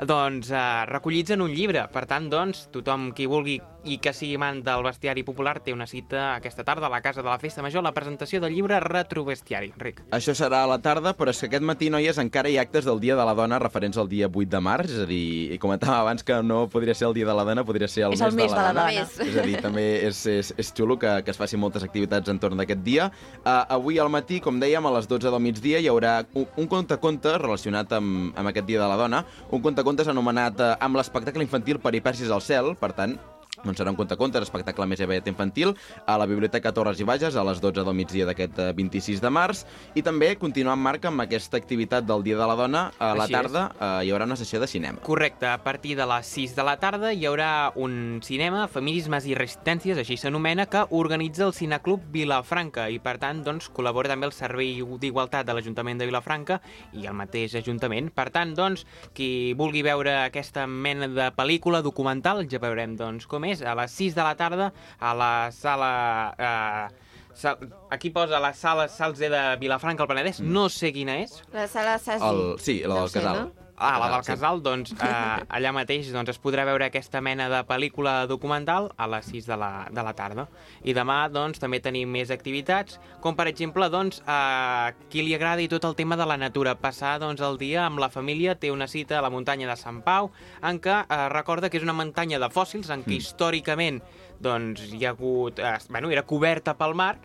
doncs 0.03 0.53
eh, 0.53 0.67
recollits 0.91 1.37
en 1.37 1.47
un 1.47 1.55
llibre. 1.55 1.87
Per 1.93 2.05
tant, 2.11 2.29
doncs, 2.33 2.67
tothom 2.75 3.11
qui 3.17 3.31
vulgui 3.31 3.61
i 3.87 3.99
que 4.03 4.13
sigui 4.17 4.35
amant 4.37 4.63
del 4.67 4.83
bestiari 4.85 5.23
popular 5.27 5.61
té 5.65 5.73
una 5.75 5.87
cita 5.87 6.35
aquesta 6.35 6.65
tarda 6.67 6.89
a 6.89 6.93
la 6.93 7.01
Casa 7.05 7.23
de 7.23 7.29
la 7.29 7.39
Festa 7.39 7.63
Major, 7.63 7.85
la 7.85 7.95
presentació 7.95 8.41
del 8.43 8.55
llibre 8.55 8.81
Retrobestiari. 8.83 9.73
Ric. 9.79 10.03
Això 10.17 10.35
serà 10.37 10.65
a 10.65 10.71
la 10.71 10.79
tarda, 10.83 11.15
però 11.17 11.31
és 11.31 11.41
que 11.41 11.49
aquest 11.51 11.65
matí, 11.67 11.91
noies, 11.93 12.19
encara 12.23 12.51
hi 12.51 12.59
ha 12.59 12.65
actes 12.67 12.87
del 12.89 13.01
Dia 13.01 13.17
de 13.19 13.27
la 13.27 13.35
Dona 13.39 13.61
referents 13.63 13.99
al 14.01 14.11
dia 14.11 14.29
8 14.29 14.51
de 14.53 14.61
març, 14.63 14.93
és 14.97 15.05
a 15.05 15.09
dir, 15.09 15.55
i 15.55 15.59
comentàvem 15.63 16.01
abans 16.01 16.27
que 16.27 16.41
no 16.43 16.65
podria 16.73 16.97
ser 16.99 17.09
el 17.09 17.15
Dia 17.19 17.29
de 17.31 17.37
la 17.39 17.47
Dona, 17.47 17.65
podria 17.69 17.89
ser 17.89 18.07
el, 18.09 18.17
És 18.17 18.25
el 18.25 18.35
mes 18.35 18.51
de 18.51 18.59
la 18.59 18.73
dona. 18.73 18.87
Mes. 18.91 19.15
És 19.23 19.39
a 19.39 19.47
dir, 19.47 19.61
també 19.63 19.87
és, 20.09 20.25
és, 20.31 20.53
és 20.59 20.73
xulo 20.77 20.99
que, 20.99 21.13
que 21.23 21.35
es 21.35 21.39
facin 21.39 21.63
moltes 21.63 21.87
activitats 21.87 22.33
entorn 22.33 22.59
d'aquest 22.59 22.83
dia. 22.87 23.11
Uh, 23.45 23.63
avui 23.79 24.01
al 24.03 24.11
matí, 24.13 24.41
com 24.43 24.61
dèiem, 24.63 24.87
a 24.87 24.95
les 24.99 25.09
12 25.11 25.31
del 25.31 25.43
migdia 25.43 25.81
hi 25.83 25.91
haurà 25.93 26.19
un, 26.35 26.49
un 26.57 26.71
conte-conte 26.71 27.37
relacionat 27.39 27.95
amb, 27.97 28.35
amb 28.37 28.53
aquest 28.53 28.67
Dia 28.67 28.83
de 28.83 28.91
la 28.91 28.99
Dona, 28.99 29.23
un 29.55 29.63
conte-contes 29.63 30.11
anomenat 30.11 30.61
uh, 30.61 30.75
amb 30.83 30.99
l'espectacle 30.99 31.45
infantil 31.47 31.83
Peripècies 31.83 32.33
al 32.35 32.43
cel, 32.43 32.75
per 32.81 32.93
tant, 32.97 33.19
doncs 33.67 33.83
serà 33.83 33.93
un 33.93 33.99
conte-contes, 33.99 34.47
espectacle 34.47 34.87
més 34.89 35.03
aviat 35.05 35.27
infantil, 35.31 35.75
a 36.07 36.17
la 36.21 36.27
Biblioteca 36.31 36.73
Torres 36.73 37.01
i 37.03 37.07
Bages 37.09 37.37
a 37.37 37.45
les 37.47 37.61
12 37.63 37.85
del 37.85 37.97
migdia 37.97 38.27
d'aquest 38.29 38.61
eh, 38.63 38.71
26 38.77 39.21
de 39.23 39.33
març. 39.33 39.65
I 39.99 40.05
també, 40.07 40.33
continuant, 40.41 40.81
Marc, 40.81 41.07
amb 41.09 41.25
aquesta 41.25 41.59
activitat 41.61 42.07
del 42.07 42.25
Dia 42.27 42.39
de 42.39 42.47
la 42.49 42.57
Dona, 42.59 42.85
a 42.99 43.13
la 43.15 43.27
Així 43.27 43.35
és. 43.35 43.39
tarda 43.41 43.65
eh, 43.75 44.07
hi 44.07 44.13
haurà 44.15 44.29
una 44.29 44.39
sessió 44.39 44.61
de 44.63 44.69
cinema. 44.71 45.03
Correcte, 45.07 45.49
a 45.51 45.59
partir 45.65 45.97
de 45.99 46.07
les 46.07 46.33
6 46.37 46.57
de 46.57 46.67
la 46.67 46.77
tarda 46.83 47.13
hi 47.13 47.27
haurà 47.27 47.73
un 47.75 48.21
cinema, 48.25 48.67
Feminismes 48.73 49.27
i 49.27 49.37
Resistències, 49.39 49.99
així 49.99 50.19
s'anomena, 50.21 50.67
que 50.71 50.87
organitza 50.91 51.47
el 51.47 51.55
Cineclub 51.57 52.05
Vilafranca 52.13 52.89
i, 52.93 53.01
per 53.03 53.17
tant, 53.23 53.43
doncs, 53.47 53.71
col·labora 53.75 54.13
també 54.13 54.29
el 54.29 54.35
Servei 54.37 54.83
d'Igualtat 55.01 55.47
de 55.47 55.57
l'Ajuntament 55.57 56.01
de 56.01 56.09
Vilafranca 56.09 56.61
i 56.97 57.07
el 57.07 57.17
mateix 57.17 57.57
Ajuntament. 57.59 58.11
Per 58.15 58.29
tant, 58.35 58.55
doncs, 58.57 58.85
qui 59.17 59.55
vulgui 59.59 59.83
veure 59.87 60.17
aquesta 60.25 60.67
mena 60.67 61.09
de 61.09 61.31
pel·lícula 61.37 61.83
documental, 61.85 62.45
ja 62.51 62.61
veurem 62.63 62.97
doncs, 62.99 63.27
com 63.31 63.45
és, 63.49 63.56
a 63.63 63.75
les 63.79 63.93
6 63.93 64.15
de 64.17 64.23
la 64.23 64.37
tarda 64.37 64.73
a 64.99 65.15
la 65.15 65.51
sala... 65.53 65.91
Eh, 66.39 67.03
Sal, 67.37 67.59
aquí 67.91 68.09
posa 68.09 68.41
la 68.41 68.55
sala 68.55 68.89
Salze 68.89 69.29
de 69.29 69.41
Vilafranca 69.61 70.07
al 70.07 70.09
Penedès, 70.09 70.39
mm. 70.41 70.53
no 70.57 70.71
sé 70.73 70.89
quina 70.97 71.19
és, 71.21 71.35
La 71.53 71.67
sala 71.69 71.99
Sasi. 72.01 72.25
El, 72.25 72.57
sí, 72.65 72.79
la 72.89 73.03
del 73.03 73.11
ser, 73.13 73.21
casal. 73.27 73.43
no? 73.43 73.66
Ah, 73.79 73.99
la 74.01 74.09
del 74.09 74.25
casal, 74.25 74.63
doncs 74.65 74.95
eh, 74.97 75.07
allà 75.57 75.73
mateix 75.77 76.09
doncs, 76.13 76.31
es 76.33 76.41
podrà 76.41 76.65
veure 76.65 76.87
aquesta 76.87 77.21
mena 77.21 77.49
de 77.53 77.61
pel·lícula 77.69 78.27
documental 78.27 78.91
a 78.97 79.09
les 79.13 79.29
6 79.29 79.47
de 79.51 79.57
la, 79.61 79.71
de 79.93 80.05
la 80.07 80.15
tarda. 80.17 80.47
I 80.85 80.95
demà 80.97 81.19
doncs, 81.29 81.61
també 81.61 81.81
tenim 81.85 82.09
més 82.09 82.33
activitats, 82.33 83.01
com 83.21 83.37
per 83.37 83.49
exemple 83.51 83.89
doncs, 83.93 84.23
a 84.27 84.93
qui 85.13 85.27
li 85.27 85.35
agradi 85.37 85.69
tot 85.69 85.85
el 85.85 85.97
tema 85.99 86.17
de 86.17 86.25
la 86.25 86.39
natura. 86.41 86.77
Passar 86.81 87.19
doncs, 87.21 87.43
el 87.45 87.59
dia 87.61 87.85
amb 87.85 88.01
la 88.01 88.09
família 88.09 88.57
té 88.57 88.73
una 88.73 88.89
cita 88.89 89.19
a 89.19 89.25
la 89.25 89.31
muntanya 89.31 89.69
de 89.69 89.77
Sant 89.77 90.01
Pau, 90.07 90.31
en 90.63 90.81
què 90.81 91.03
eh, 91.05 91.29
recorda 91.35 91.69
que 91.69 91.77
és 91.77 91.85
una 91.85 91.97
muntanya 91.97 92.41
de 92.41 92.49
fòssils, 92.53 92.89
en 92.91 93.05
què 93.05 93.13
Mm. 93.17 93.21
històricament 93.21 94.01
doncs, 94.43 94.83
hi 94.93 95.05
ha 95.05 95.13
hagut, 95.15 95.59
eh, 95.59 95.77
bueno, 95.89 96.11
era 96.11 96.25
coberta 96.27 96.75
pel 96.79 96.95
mar, 96.95 97.17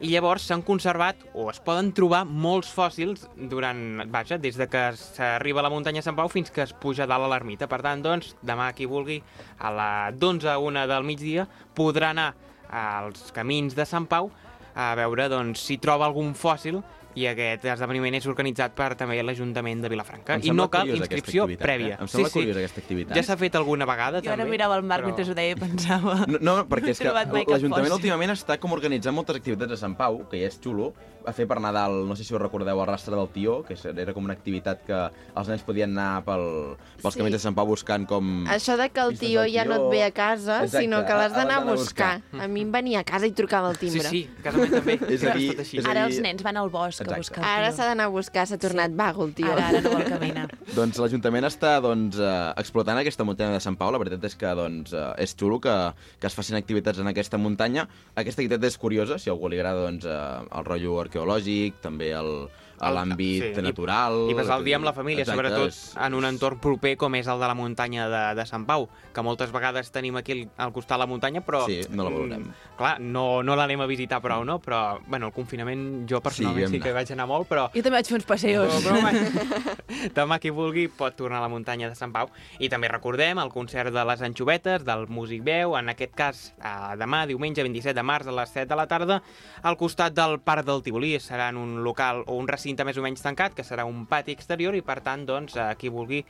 i 0.00 0.10
llavors 0.10 0.44
s'han 0.48 0.64
conservat 0.66 1.20
o 1.38 1.46
es 1.52 1.60
poden 1.62 1.92
trobar 1.94 2.24
molts 2.26 2.72
fòssils 2.74 3.28
durant, 3.50 4.02
vaja, 4.12 4.38
des 4.42 4.58
de 4.58 4.66
que 4.68 4.82
s'arriba 4.98 5.62
a 5.62 5.66
la 5.66 5.70
muntanya 5.70 6.02
Sant 6.02 6.16
Pau 6.18 6.28
fins 6.28 6.50
que 6.50 6.64
es 6.66 6.74
puja 6.74 7.06
dalt 7.06 7.24
a 7.24 7.30
l'ermita. 7.30 7.68
Per 7.70 7.80
tant, 7.84 8.02
doncs, 8.02 8.34
demà 8.42 8.72
qui 8.74 8.88
vulgui, 8.90 9.20
a 9.58 9.70
la 9.70 9.90
d'11 10.10 10.50
a 10.50 10.58
1 10.58 10.86
del 10.90 11.06
migdia, 11.06 11.46
podrà 11.76 12.10
anar 12.10 12.32
als 12.74 13.30
camins 13.32 13.76
de 13.78 13.86
Sant 13.86 14.08
Pau 14.10 14.32
a 14.74 14.90
veure 14.98 15.28
doncs, 15.30 15.62
si 15.62 15.78
troba 15.78 16.08
algun 16.08 16.34
fòssil 16.34 16.80
i 17.14 17.26
aquest 17.30 17.64
esdeveniment 17.64 18.16
és 18.18 18.26
organitzat 18.26 18.74
per 18.74 18.94
també 18.98 19.20
l'Ajuntament 19.22 19.82
de 19.84 19.88
Vilafranca. 19.92 20.38
I 20.42 20.50
no 20.50 20.68
cal 20.70 20.88
inscripció 20.88 21.44
activitat, 21.44 21.66
prèvia. 21.66 21.94
Eh? 21.94 22.02
Em 22.02 22.08
sembla 22.10 22.30
curiosa 22.34 22.58
aquesta 22.64 22.80
activitat. 22.82 23.16
Ja 23.16 23.22
s'ha 23.22 23.36
fet 23.40 23.54
alguna 23.60 23.86
vegada, 23.86 24.20
Jo 24.20 24.32
ara 24.32 24.42
també. 24.42 24.50
mirava 24.50 24.76
el 24.76 24.82
mar 24.82 25.00
però- 25.00 25.12
mentre 25.12 25.30
ho 25.30 25.34
deia 25.34 25.54
i 25.54 25.58
pensava... 25.60 26.26
No, 26.26 26.38
no, 26.40 26.56
perquè 26.68 26.90
és 26.90 26.98
que 27.04 27.12
l'Ajuntament 27.12 27.92
últimament 27.92 28.34
està 28.34 28.58
com 28.58 28.72
organitzant 28.72 29.14
moltes 29.14 29.36
activitats 29.36 29.72
a 29.72 29.76
Sant 29.76 29.94
Pau, 29.96 30.24
que 30.28 30.40
ja 30.42 30.48
és 30.50 30.58
xulo, 30.60 30.92
a 31.26 31.32
fer 31.32 31.46
per 31.48 31.60
Nadal, 31.60 32.06
no 32.08 32.16
sé 32.16 32.24
si 32.24 32.34
ho 32.34 32.38
recordeu, 32.38 32.80
el 32.80 32.86
rastre 32.86 33.16
del 33.16 33.28
tió, 33.32 33.62
que 33.64 33.76
era 33.94 34.12
com 34.14 34.24
una 34.24 34.34
activitat 34.34 34.82
que 34.86 34.98
els 35.34 35.48
nens 35.48 35.62
podien 35.64 35.90
anar 35.96 36.24
pel, 36.24 36.76
pels 37.02 37.14
Sí. 37.14 37.18
camins 37.20 37.32
de 37.36 37.38
Sant 37.42 37.54
Pau 37.56 37.66
buscant 37.66 38.06
com... 38.06 38.44
Això 38.48 38.76
de 38.76 38.88
que 38.90 39.00
el 39.00 39.18
tio 39.18 39.42
del 39.42 39.52
ja 39.52 39.64
no 39.64 39.74
tió. 39.76 39.84
et 39.86 39.90
ve 39.90 40.02
a 40.04 40.10
casa, 40.10 40.62
Exacte, 40.64 40.82
sinó 40.84 41.04
que 41.06 41.12
l'has 41.14 41.32
d'anar 41.32 41.58
a 41.58 41.62
a 41.62 41.64
buscar. 41.72 42.22
A 42.38 42.48
mi 42.48 42.62
em 42.62 42.72
venia 42.72 43.00
a 43.00 43.04
casa 43.04 43.26
i 43.26 43.32
trucava 43.32 43.70
el 43.70 43.76
Sí, 43.76 43.88
timbre. 43.90 44.08
sí, 44.08 44.28
a 44.38 44.42
casa 44.42 44.58
meva 44.58 44.78
també. 44.80 44.98
És 45.14 45.24
a 45.24 45.34
dir, 45.34 45.50
és 45.60 45.84
a 45.84 45.90
Ara 45.90 46.06
dir- 46.06 46.14
els 46.14 46.20
nens 46.22 46.42
van 46.42 46.56
al 46.56 46.70
bosc 46.70 47.00
Exacte. 47.00 47.14
a 47.14 47.18
buscar 47.18 47.42
el 47.44 47.50
Ara 47.50 47.68
tio. 47.68 47.76
s'ha 47.76 47.86
d'anar 47.86 48.04
a 48.04 48.08
buscar, 48.08 48.46
s'ha 48.46 48.58
tornat 48.58 48.90
vago 48.94 49.24
el 49.24 49.34
tio. 49.34 49.52
Ara, 49.52 49.68
ara 49.68 49.80
no 49.80 49.90
vol 49.90 50.04
caminar. 50.04 50.48
Doncs 50.74 50.98
l'Ajuntament 50.98 51.44
està 51.46 51.80
doncs, 51.80 52.18
eh, 52.18 52.52
explotant 52.60 52.98
aquesta 52.98 53.24
muntanya 53.24 53.52
de 53.54 53.60
Sant 53.60 53.76
Pau. 53.78 53.90
La 53.92 53.98
veritat 53.98 54.24
és 54.24 54.34
que 54.36 54.46
doncs, 54.54 54.92
eh, 54.92 55.12
és 55.22 55.34
xulo 55.36 55.60
que, 55.60 55.74
que 56.20 56.26
es 56.26 56.34
facin 56.34 56.56
activitats 56.56 56.98
en 56.98 57.06
aquesta 57.08 57.38
muntanya. 57.38 57.88
Aquesta 58.14 58.42
activitat 58.42 58.64
és 58.64 58.78
curiosa, 58.78 59.18
si 59.18 59.30
a 59.30 59.32
algú 59.32 59.48
li 59.48 59.58
agrada 59.58 59.84
doncs, 59.86 60.04
eh, 60.04 60.48
el 60.58 60.64
rotllo 60.64 60.94
arqueològic, 61.14 61.78
també 61.80 62.10
el- 62.12 62.48
a 62.80 62.90
l'àmbit 62.92 63.42
sí, 63.42 63.52
i- 63.58 63.62
natural... 63.62 64.26
I 64.30 64.34
passar 64.34 64.58
el 64.58 64.64
dia 64.64 64.76
amb 64.76 64.84
la 64.88 64.92
família, 64.92 65.22
Exacte, 65.22 65.36
sobretot 65.38 65.68
és- 65.68 65.94
en 66.00 66.14
un 66.14 66.24
entorn 66.24 66.58
proper 66.60 66.96
com 66.96 67.14
és 67.14 67.26
el 67.30 67.38
de 67.40 67.46
la 67.50 67.54
muntanya 67.54 68.08
de, 68.08 68.22
de 68.40 68.46
Sant 68.46 68.64
Pau, 68.66 68.88
que 69.14 69.22
moltes 69.22 69.52
vegades 69.54 69.90
tenim 69.94 70.16
aquí 70.16 70.32
al- 70.32 70.48
al 70.66 70.72
costat 70.72 70.96
de 70.98 71.04
la 71.04 71.06
muntanya, 71.06 71.40
però... 71.46 71.64
Sí, 71.66 71.80
no 71.90 72.04
la 72.08 72.10
veurem. 72.10 72.42
mm, 72.48 72.54
Clar, 72.78 72.96
no, 73.00 73.42
no 73.46 73.54
l'anem 73.56 73.80
a 73.84 73.86
visitar 73.86 74.20
prou, 74.20 74.42
no? 74.44 74.58
Però, 74.60 74.98
bueno, 75.06 75.26
el 75.30 75.32
confinament 75.36 76.06
jo 76.10 76.20
personalment 76.20 76.68
sí, 76.72 76.78
sí 76.78 76.82
que 76.82 76.92
vaig 76.92 77.10
anar 77.14 77.28
molt, 77.30 77.46
però... 77.48 77.68
Jo 77.74 77.82
també 77.84 78.00
vaig 78.00 78.08
fer 78.10 78.16
uns 78.18 78.26
passeos. 78.26 78.80
Però, 78.82 78.96
però, 78.98 79.54
demà 80.18 80.38
qui 80.42 80.50
vulgui 80.50 80.88
pot 80.88 81.14
tornar 81.16 81.38
a 81.38 81.44
la 81.46 81.48
muntanya 81.52 81.88
de 81.90 81.94
Sant 81.98 82.12
Pau. 82.14 82.30
I 82.58 82.68
també 82.72 82.88
recordem 82.90 83.38
el 83.38 83.52
concert 83.54 83.92
de 83.94 84.04
les 84.08 84.22
anxovetes, 84.26 84.84
del 84.84 85.06
Músic 85.08 85.44
Veu, 85.46 85.76
en 85.78 85.88
aquest 85.92 86.14
cas 86.18 86.42
eh, 86.58 86.96
demà, 86.98 87.24
diumenge 87.30 87.62
27 87.62 87.94
de 87.94 88.02
març 88.02 88.26
a 88.26 88.34
les 88.34 88.50
7 88.50 88.66
de 88.72 88.78
la 88.80 88.86
tarda, 88.90 89.20
al 89.62 89.76
costat 89.78 90.14
del 90.16 90.40
Parc 90.40 90.66
del 90.66 90.82
Tibolí. 90.82 91.14
Serà 91.22 91.50
en 91.52 91.56
un 91.60 91.76
local 91.84 92.24
o 92.26 92.34
un 92.40 92.48
recinte 92.48 92.63
més 92.84 92.96
o 92.96 93.02
menys 93.02 93.22
tancat, 93.22 93.54
que 93.54 93.62
serà 93.62 93.84
un 93.84 94.06
pati 94.06 94.32
exterior, 94.32 94.74
i 94.74 94.82
per 94.82 95.00
tant, 95.00 95.26
doncs, 95.26 95.56
eh, 95.56 95.74
qui 95.78 95.88
vulgui 95.88 96.24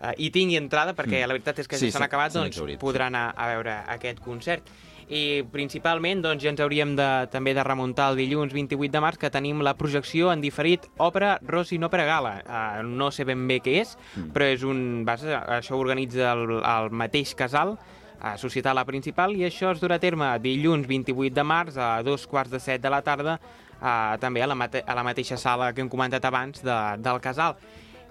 eh, 0.00 0.12
hi 0.18 0.30
tingui 0.30 0.56
entrada, 0.56 0.94
perquè 0.94 1.22
Mm. 1.24 1.28
la 1.28 1.34
veritat 1.34 1.58
és 1.58 1.68
que 1.68 1.76
Sí, 1.76 1.86
ja 1.86 1.92
s'han 1.92 2.00
s'ha- 2.00 2.06
acabat, 2.06 2.32
doncs 2.32 2.46
exhaurit, 2.48 2.78
podrà 2.80 3.06
anar 3.06 3.32
a 3.36 3.46
veure 3.48 3.82
aquest 3.88 4.20
concert. 4.20 4.62
I 5.08 5.42
principalment 5.52 6.22
doncs, 6.22 6.42
ja 6.42 6.48
ens 6.50 6.60
hauríem 6.60 6.96
de, 6.96 7.28
també 7.30 7.52
de 7.54 7.62
remuntar 7.62 8.10
el 8.10 8.16
dilluns 8.16 8.52
28 8.54 8.90
de 8.90 9.00
març 9.00 9.18
que 9.18 9.30
tenim 9.30 9.60
la 9.60 9.74
projecció 9.76 10.32
en 10.32 10.40
diferit 10.40 10.86
òpera 10.96 11.38
Rossi 11.42 11.76
no 11.78 11.90
per 11.90 12.00
a 12.00 12.04
gala. 12.06 12.32
Uh, 12.46 12.82
no 12.86 13.10
sé 13.10 13.24
ben 13.24 13.46
bé 13.46 13.60
què 13.60 13.80
és, 13.82 13.98
Mm. 14.16 14.32
però 14.32 14.44
és 14.52 14.62
un, 14.62 15.04
vas, 15.04 15.22
això 15.22 15.72
ho 15.76 15.78
organitza 15.78 16.32
el, 16.32 16.62
el 16.62 16.90
mateix 16.90 17.34
casal, 17.34 17.78
a 18.24 18.38
Societat 18.38 18.74
La 18.74 18.86
Principal, 18.86 19.34
i 19.36 19.42
això 19.44 19.70
es 19.72 19.80
durà 19.82 19.96
a 19.96 19.98
terme 20.00 20.38
dilluns 20.40 20.86
28 20.86 21.34
de 21.34 21.42
març 21.44 21.76
a 21.76 22.02
dos 22.02 22.26
quarts 22.26 22.50
de 22.50 22.58
set 22.58 22.80
de 22.80 22.88
la 22.88 23.02
tarda, 23.02 23.38
uh, 23.84 24.16
també 24.20 24.42
a 24.42 24.48
la, 24.48 24.56
a 24.56 24.98
la 24.98 25.06
mateixa 25.06 25.36
sala 25.36 25.74
que 25.76 25.84
hem 25.84 25.92
comentat 25.92 26.24
abans 26.24 26.64
de, 26.64 26.78
del 27.04 27.20
casal. 27.20 27.58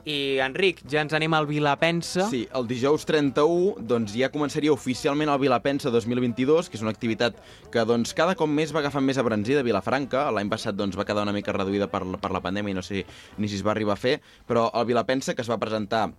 I, 0.03 0.39
Enric, 0.43 0.81
ja 0.91 0.99
ens 0.99 1.13
anem 1.15 1.31
al 1.31 1.45
Vilapensa. 1.47 2.25
Sí, 2.27 2.41
el 2.59 2.65
dijous 2.67 3.05
31 3.07 3.85
doncs, 3.87 4.11
ja 4.19 4.27
començaria 4.33 4.73
oficialment 4.75 5.31
el 5.31 5.39
Vilapensa 5.39 5.93
2022, 5.95 6.67
que 6.67 6.75
és 6.75 6.83
una 6.83 6.91
activitat 6.91 7.39
que 7.71 7.85
doncs, 7.87 8.11
cada 8.17 8.35
cop 8.35 8.51
més 8.51 8.75
va 8.75 8.81
agafant 8.83 9.05
més 9.07 9.19
abranzida 9.21 9.63
a 9.63 9.67
Vilafranca. 9.67 10.25
L'any 10.35 10.51
passat 10.51 10.75
doncs, 10.75 10.99
va 10.99 11.07
quedar 11.07 11.23
una 11.23 11.35
mica 11.35 11.55
reduïda 11.55 11.87
per, 11.87 12.03
per 12.19 12.33
la 12.35 12.43
pandèmia 12.43 12.75
i 12.75 12.77
no 12.77 12.83
sé 12.83 13.05
ni 13.39 13.47
si 13.47 13.61
es 13.61 13.63
va 13.63 13.71
arribar 13.71 13.95
a 13.95 14.01
fer, 14.03 14.17
però 14.47 14.67
el 14.75 14.89
Vilapensa, 14.91 15.37
que 15.37 15.45
es 15.45 15.51
va 15.51 15.61
presentar 15.61 16.09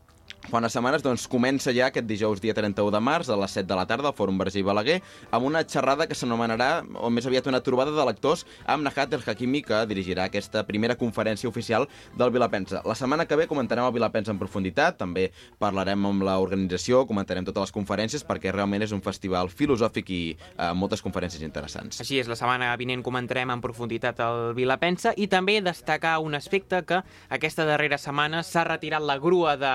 Fa 0.44 0.59
unes 0.61 0.74
setmanes 0.76 1.00
doncs, 1.00 1.22
comença 1.30 1.72
ja 1.72 1.87
aquest 1.88 2.04
dijous 2.04 2.40
dia 2.42 2.52
31 2.52 2.90
de 2.92 3.00
març 3.00 3.30
a 3.33 3.37
les 3.40 3.54
7 3.57 3.64
de 3.64 3.76
la 3.78 3.87
tarda 3.88 4.11
al 4.11 4.16
Fòrum 4.16 4.37
Verger 4.37 4.61
i 4.61 4.64
Balaguer 4.66 4.96
amb 5.33 5.46
una 5.48 5.62
xerrada 5.64 6.04
que 6.07 6.14
s'anomenarà, 6.14 6.83
o 7.00 7.09
més 7.09 7.24
aviat 7.24 7.48
una 7.48 7.62
trobada 7.64 7.94
de 7.96 8.04
lectors 8.04 8.44
amb 8.68 8.85
Nahat 8.85 9.16
El 9.16 9.24
Hakimi 9.24 9.62
que 9.64 9.78
dirigirà 9.88 10.26
aquesta 10.28 10.61
primera 10.68 10.98
conferència 11.00 11.48
oficial 11.48 11.87
del 12.12 12.33
Vilapensa. 12.35 12.83
La 12.85 12.94
setmana 12.94 13.24
que 13.24 13.38
ve 13.40 13.46
comentarem 13.48 13.87
el 13.87 13.94
Vilapensa 13.96 14.35
en 14.35 14.38
profunditat, 14.42 14.98
també 15.00 15.30
parlarem 15.59 16.04
amb 16.11 16.26
l'organització, 16.28 17.07
comentarem 17.09 17.48
totes 17.48 17.70
les 17.70 17.74
conferències 17.78 18.26
perquè 18.28 18.52
realment 18.52 18.85
és 18.85 18.92
un 18.92 19.00
festival 19.00 19.48
filosòfic 19.48 20.12
i 20.12 20.22
eh, 20.37 20.70
moltes 20.76 21.00
conferències 21.00 21.42
interessants. 21.42 22.02
Així 22.04 22.20
és, 22.20 22.28
la 22.28 22.37
setmana 22.37 22.74
vinent 22.76 23.02
comentarem 23.07 23.54
en 23.57 23.64
profunditat 23.64 24.20
el 24.28 24.52
Vilapensa 24.61 25.16
i 25.16 25.30
també 25.33 25.57
destacar 25.64 26.18
un 26.20 26.37
aspecte 26.37 26.85
que 26.85 27.00
aquesta 27.33 27.64
darrera 27.64 27.96
setmana 27.96 28.44
s'ha 28.44 28.68
retirat 28.68 29.09
la 29.09 29.16
grua 29.16 29.57
de 29.57 29.74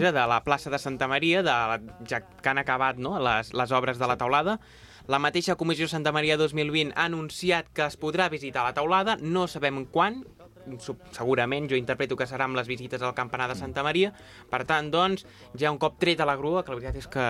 vaja, 0.00 0.12
de 0.12 0.26
la 0.28 0.40
plaça 0.44 0.70
de 0.70 0.78
Santa 0.78 1.08
Maria, 1.08 1.42
de, 1.42 1.50
la- 1.50 1.80
ja 2.08 2.20
que 2.20 2.48
han 2.48 2.58
acabat 2.58 2.96
no, 2.98 3.18
les, 3.18 3.52
les 3.54 3.72
obres 3.72 3.98
de 3.98 4.06
la 4.06 4.16
taulada. 4.16 4.58
La 5.06 5.18
mateixa 5.18 5.54
Comissió 5.56 5.86
Santa 5.86 6.12
Maria 6.12 6.36
2020 6.38 6.94
ha 6.96 7.04
anunciat 7.04 7.66
que 7.72 7.84
es 7.84 7.98
podrà 8.00 8.30
visitar 8.30 8.64
la 8.64 8.72
taulada, 8.72 9.18
no 9.20 9.46
sabem 9.46 9.84
quan, 9.84 10.24
segurament 11.12 11.66
jo 11.68 11.76
interpreto 11.76 12.16
que 12.16 12.24
serà 12.24 12.46
amb 12.48 12.56
les 12.56 12.66
visites 12.66 13.02
al 13.04 13.12
campanar 13.12 13.50
de 13.50 13.54
Santa 13.58 13.82
Maria. 13.84 14.14
Per 14.48 14.62
tant, 14.64 14.88
doncs, 14.90 15.26
ja 15.60 15.68
un 15.70 15.76
cop 15.76 15.98
tret 16.00 16.20
a 16.20 16.24
la 16.24 16.36
grua, 16.40 16.62
que 16.64 16.72
la 16.72 16.78
veritat 16.78 16.96
és 17.02 17.08
que 17.12 17.26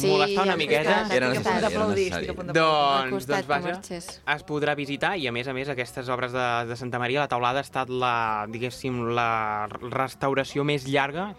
Sí, 0.00 0.08
molestar 0.10 0.42
una 0.48 0.56
miqueta, 0.58 0.96
està. 1.04 1.14
Era 1.14 1.28
necessari, 1.28 1.64
era 1.70 1.86
necessari. 1.86 2.26
doncs, 2.26 3.26
doncs 3.26 3.26
que 3.30 3.42
vaja, 3.46 3.76
es 4.34 4.44
podrà 4.48 4.74
visitar 4.74 5.16
i 5.16 5.28
a 5.28 5.32
més 5.32 5.46
a 5.46 5.54
més 5.54 5.68
aquestes 5.68 6.08
obres 6.08 6.32
de, 6.34 6.48
de 6.66 6.76
Santa 6.76 6.98
Maria, 6.98 7.20
la 7.20 7.28
taulada 7.28 7.62
ha 7.62 7.66
estat 7.68 7.88
la, 7.88 8.46
diguéssim, 8.50 9.04
la 9.14 9.68
restauració 9.70 10.64
més 10.64 10.86
llarga, 10.90 11.34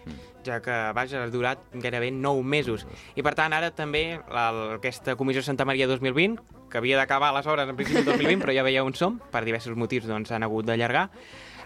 ja 0.46 0.60
que, 0.64 0.74
vaja, 0.96 1.24
ha 1.24 1.30
durat 1.32 1.58
gairebé 1.74 2.10
9 2.14 2.42
mesos. 2.42 2.86
I 3.14 3.22
per 3.26 3.34
tant, 3.38 3.52
ara 3.52 3.72
també 3.74 4.20
la, 4.32 4.46
aquesta 4.78 5.16
Comissió 5.18 5.42
Santa 5.42 5.66
Maria 5.68 5.86
2020, 5.90 6.38
que 6.70 6.78
havia 6.78 6.96
d'acabar 6.98 7.32
les 7.36 7.46
obres 7.46 7.68
en 7.68 7.76
principi 7.76 8.00
el 8.00 8.06
2020, 8.08 8.40
però 8.44 8.54
ja 8.56 8.64
veieu 8.66 8.86
on 8.86 8.94
som, 8.94 9.18
per 9.30 9.44
diversos 9.44 9.76
motius 9.76 10.06
doncs 10.08 10.32
han 10.32 10.46
hagut 10.46 10.66
d'allargar, 10.70 11.10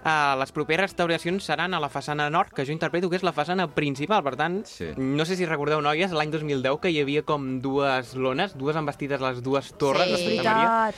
Uh, 0.01 0.33
les 0.41 0.49
properes 0.49 0.87
restauracions 0.87 1.45
seran 1.45 1.75
a 1.77 1.79
la 1.79 1.91
façana 1.93 2.31
nord, 2.33 2.55
que 2.57 2.65
jo 2.65 2.73
interpreto 2.73 3.11
que 3.11 3.19
és 3.19 3.23
la 3.23 3.35
façana 3.37 3.67
principal. 3.69 4.23
Per 4.25 4.33
tant, 4.35 4.63
Sí. 4.65 4.87
no 4.97 5.27
sé 5.29 5.37
si 5.37 5.45
recordeu, 5.45 5.83
noies, 5.85 6.11
l'any 6.17 6.31
2010 6.33 6.79
que 6.81 6.89
hi 6.89 7.03
havia 7.03 7.21
com 7.23 7.61
dues 7.61 8.15
lones, 8.17 8.57
dues 8.57 8.77
embestides 8.81 9.21
les 9.21 9.43
dues 9.43 9.75
torres 9.77 10.09
Sí. 10.09 10.13
de 10.15 10.37
Santa 10.37 10.55
Maria. 10.55 10.95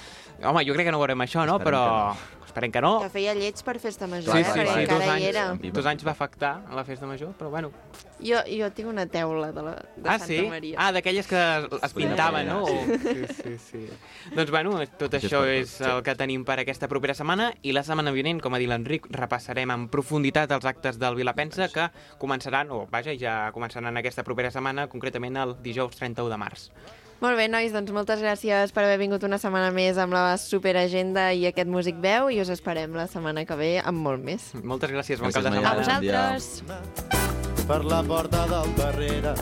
Home, 0.49 0.64
jo 0.64 0.73
crec 0.75 0.87
que 0.87 0.92
no 0.92 1.01
veurem 1.01 1.18
això, 1.18 1.42
no? 1.45 1.57
Esperem 1.59 1.81
però 1.81 2.14
esperem 2.53 2.73
que 2.73 2.85
no. 2.85 2.93
Que 3.03 3.11
feia 3.12 3.35
lleig 3.35 3.59
per 3.65 3.79
festa 3.83 4.07
major, 4.07 4.31
Sí, 4.37 4.41
eh? 4.41 4.45
sí, 4.45 4.55
perquè 4.61 4.75
sí. 4.77 4.85
encara 4.85 4.99
dos, 4.99 5.09
hi 5.09 5.12
anys, 5.17 5.29
era. 5.33 5.73
dos 5.81 5.88
anys 5.91 6.07
va 6.07 6.12
afectar 6.12 6.53
a 6.69 6.79
la 6.79 6.85
festa 6.85 7.09
major, 7.09 7.33
però 7.38 7.51
bueno. 7.51 7.73
Jo, 8.23 8.38
jo 8.47 8.69
tinc 8.71 8.87
una 8.87 9.09
teula 9.11 9.51
de, 9.51 9.62
la, 9.67 9.73
de 9.97 10.07
ah, 10.07 10.19
Santa 10.21 10.29
sí? 10.29 10.43
Maria. 10.47 10.77
Ah, 10.79 10.93
d'aquelles 10.95 11.27
que 11.27 11.41
es 11.83 11.97
pintaven, 11.97 12.47
no? 12.47 12.61
Sí, 12.69 13.27
sí, 13.35 13.57
sí. 13.59 13.83
doncs 14.37 14.53
bueno, 14.55 14.77
tot 15.01 15.19
Això 15.19 15.43
és 15.51 15.75
el 15.83 16.05
que 16.07 16.15
tenim 16.19 16.47
per 16.47 16.61
aquesta 16.62 16.87
propera 16.91 17.17
setmana 17.19 17.51
i 17.67 17.75
la 17.75 17.83
setmana 17.87 18.15
vinent, 18.15 18.41
com 18.43 18.55
ha 18.55 18.62
dit 18.62 18.71
l'Enric, 18.71 19.11
repassarem 19.11 19.75
en 19.75 19.88
profunditat 19.91 20.55
els 20.55 20.69
actes 20.71 21.01
del 21.03 21.19
Vilapensa 21.19 21.69
que 21.73 21.88
començaran, 22.23 22.71
o 22.71 22.85
vaja, 22.93 23.17
ja 23.19 23.51
començaran 23.55 23.99
aquesta 23.99 24.23
propera 24.23 24.53
setmana, 24.55 24.87
concretament 24.93 25.41
el 25.43 25.57
dijous 25.62 25.99
31 25.99 26.31
de 26.31 26.38
març. 26.38 26.69
Molt 27.22 27.38
bé, 27.38 27.46
nois, 27.46 27.70
doncs 27.70 27.92
moltes 27.94 28.18
gràcies 28.18 28.72
per 28.74 28.82
haver 28.82 28.98
vingut 28.98 29.22
una 29.22 29.38
setmana 29.38 29.70
més 29.70 29.98
amb 30.02 30.11
la 30.16 30.35
superagenda 30.42 31.28
i 31.30 31.46
aquest 31.46 31.70
Músic 31.70 32.00
Veu 32.02 32.32
i 32.35 32.40
us 32.42 32.50
esperem 32.50 32.96
la 32.98 33.06
setmana 33.06 33.46
que 33.46 33.54
ve 33.56 33.76
amb 33.78 34.02
molt 34.02 34.24
més. 34.26 34.50
Moltes 34.58 34.90
gràcies, 34.90 35.22
bon 35.22 35.30
cap 35.30 35.46
de. 35.46 35.52
A 35.54 35.62
setmana. 35.62 36.00
Dia. 36.02 36.26
vosaltres! 36.42 37.22
per 37.62 37.85
la 37.87 38.02
porta 38.02 38.42
del 38.50 38.72
darrere 38.74 39.35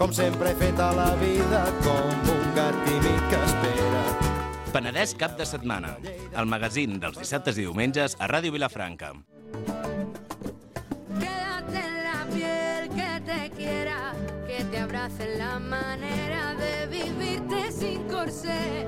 com 0.00 0.12
sempre 0.16 0.50
he 0.50 0.56
fet 0.56 0.78
a 0.80 0.88
la 0.96 1.10
vida 1.20 1.60
com 1.84 2.30
un 2.32 2.46
gat 2.56 2.78
tímid 2.86 3.26
que 3.28 3.40
espera 3.44 4.00
Penedès 4.72 5.12
cap 5.20 5.36
de 5.36 5.44
setmana. 5.44 5.90
El 6.32 6.46
magazín 6.48 6.96
dels 7.00 7.18
dissabtes 7.20 7.58
i 7.60 7.66
diumenges 7.66 8.16
a 8.16 8.24
Ràdio 8.30 8.54
Vilafranca. 8.54 9.10
Quédate 11.20 11.82
en 11.82 11.98
la 12.06 12.22
piel 12.32 12.88
que 12.96 13.10
te 13.26 13.40
quiera, 13.58 14.14
que 14.48 14.64
te 14.64 14.78
abrace 14.80 15.28
la 15.36 15.58
manera 15.58 16.54
de 16.54 16.81
sin 17.82 18.02
corsé. 18.08 18.86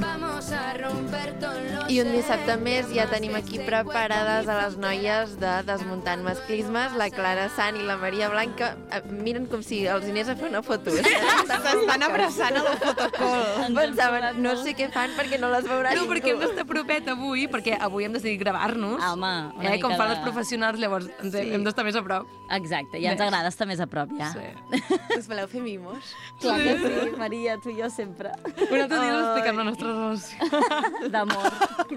Vamos 0.00 0.50
a 0.50 0.74
romper 0.74 1.38
todos 1.38 1.60
los 1.72 1.90
I 1.92 2.00
un 2.02 2.08
dissabte 2.10 2.56
més 2.58 2.88
ja 2.90 3.04
tenim 3.10 3.34
aquí 3.38 3.60
preparades 3.62 4.48
a 4.50 4.56
les 4.64 4.74
noies 4.80 5.36
de 5.38 5.50
Desmuntant 5.68 6.24
Masclismes, 6.26 6.96
la 6.98 7.06
Clara 7.14 7.44
Sant 7.54 7.76
i 7.78 7.84
la 7.86 7.94
Maria 8.00 8.28
Blanca. 8.32 8.72
Eh, 8.90 9.02
Miren 9.12 9.46
com 9.46 9.62
si 9.62 9.82
els 9.86 10.08
anés 10.10 10.30
a 10.32 10.34
fer 10.40 10.48
una 10.50 10.62
foto. 10.66 10.90
S'estan 11.52 12.02
abraçant 12.08 12.58
a 12.58 12.64
la 12.66 12.74
fotocol. 12.80 13.76
Pensaven, 13.78 14.42
no 14.42 14.56
sé 14.64 14.74
què 14.78 14.88
fan 14.94 15.14
perquè 15.18 15.38
no 15.38 15.52
les 15.54 15.68
veurà 15.70 15.92
No, 15.94 16.02
ningú. 16.02 16.14
perquè 16.16 16.34
hem 16.34 16.42
d'estar 16.42 16.66
propet 16.66 17.06
avui, 17.14 17.46
perquè 17.52 17.78
avui 17.78 18.08
hem 18.08 18.16
decidit 18.18 18.40
gravar-nos. 18.42 18.98
Home, 19.12 19.32
una 19.60 19.74
eh, 19.76 19.78
com 19.78 19.92
mica 19.94 20.02
fan 20.02 20.08
de- 20.10 20.16
els 20.18 20.24
professionals, 20.26 20.80
llavors 20.82 21.06
ens 21.22 21.30
Sí. 21.36 21.46
hem 21.52 21.62
d'estar 21.62 21.84
més 21.86 21.94
a 21.96 22.02
prop. 22.02 22.26
Exacte, 22.52 23.00
ja 23.00 23.14
ens 23.14 23.22
agrada 23.24 23.48
estar 23.48 23.66
més 23.68 23.80
a 23.80 23.86
prop, 23.88 24.10
ja. 24.18 24.28
Sí. 24.34 24.78
Us 25.18 25.28
voleu 25.30 25.48
fer 25.48 25.62
mimos? 25.64 26.12
Clar 26.42 26.58
que 26.60 26.74
sí, 26.82 27.12
Maria, 27.20 27.56
tu 27.62 27.72
i 27.72 27.78
jo 27.78 27.88
sempre. 27.92 28.34
Un 28.44 28.82
altre 28.82 28.98
dia 28.98 29.14
us 29.14 29.24
expliquem 29.30 29.62
la 29.62 29.66
nostra 29.70 29.94
relació. 29.94 30.62
D'amor. 31.14 31.48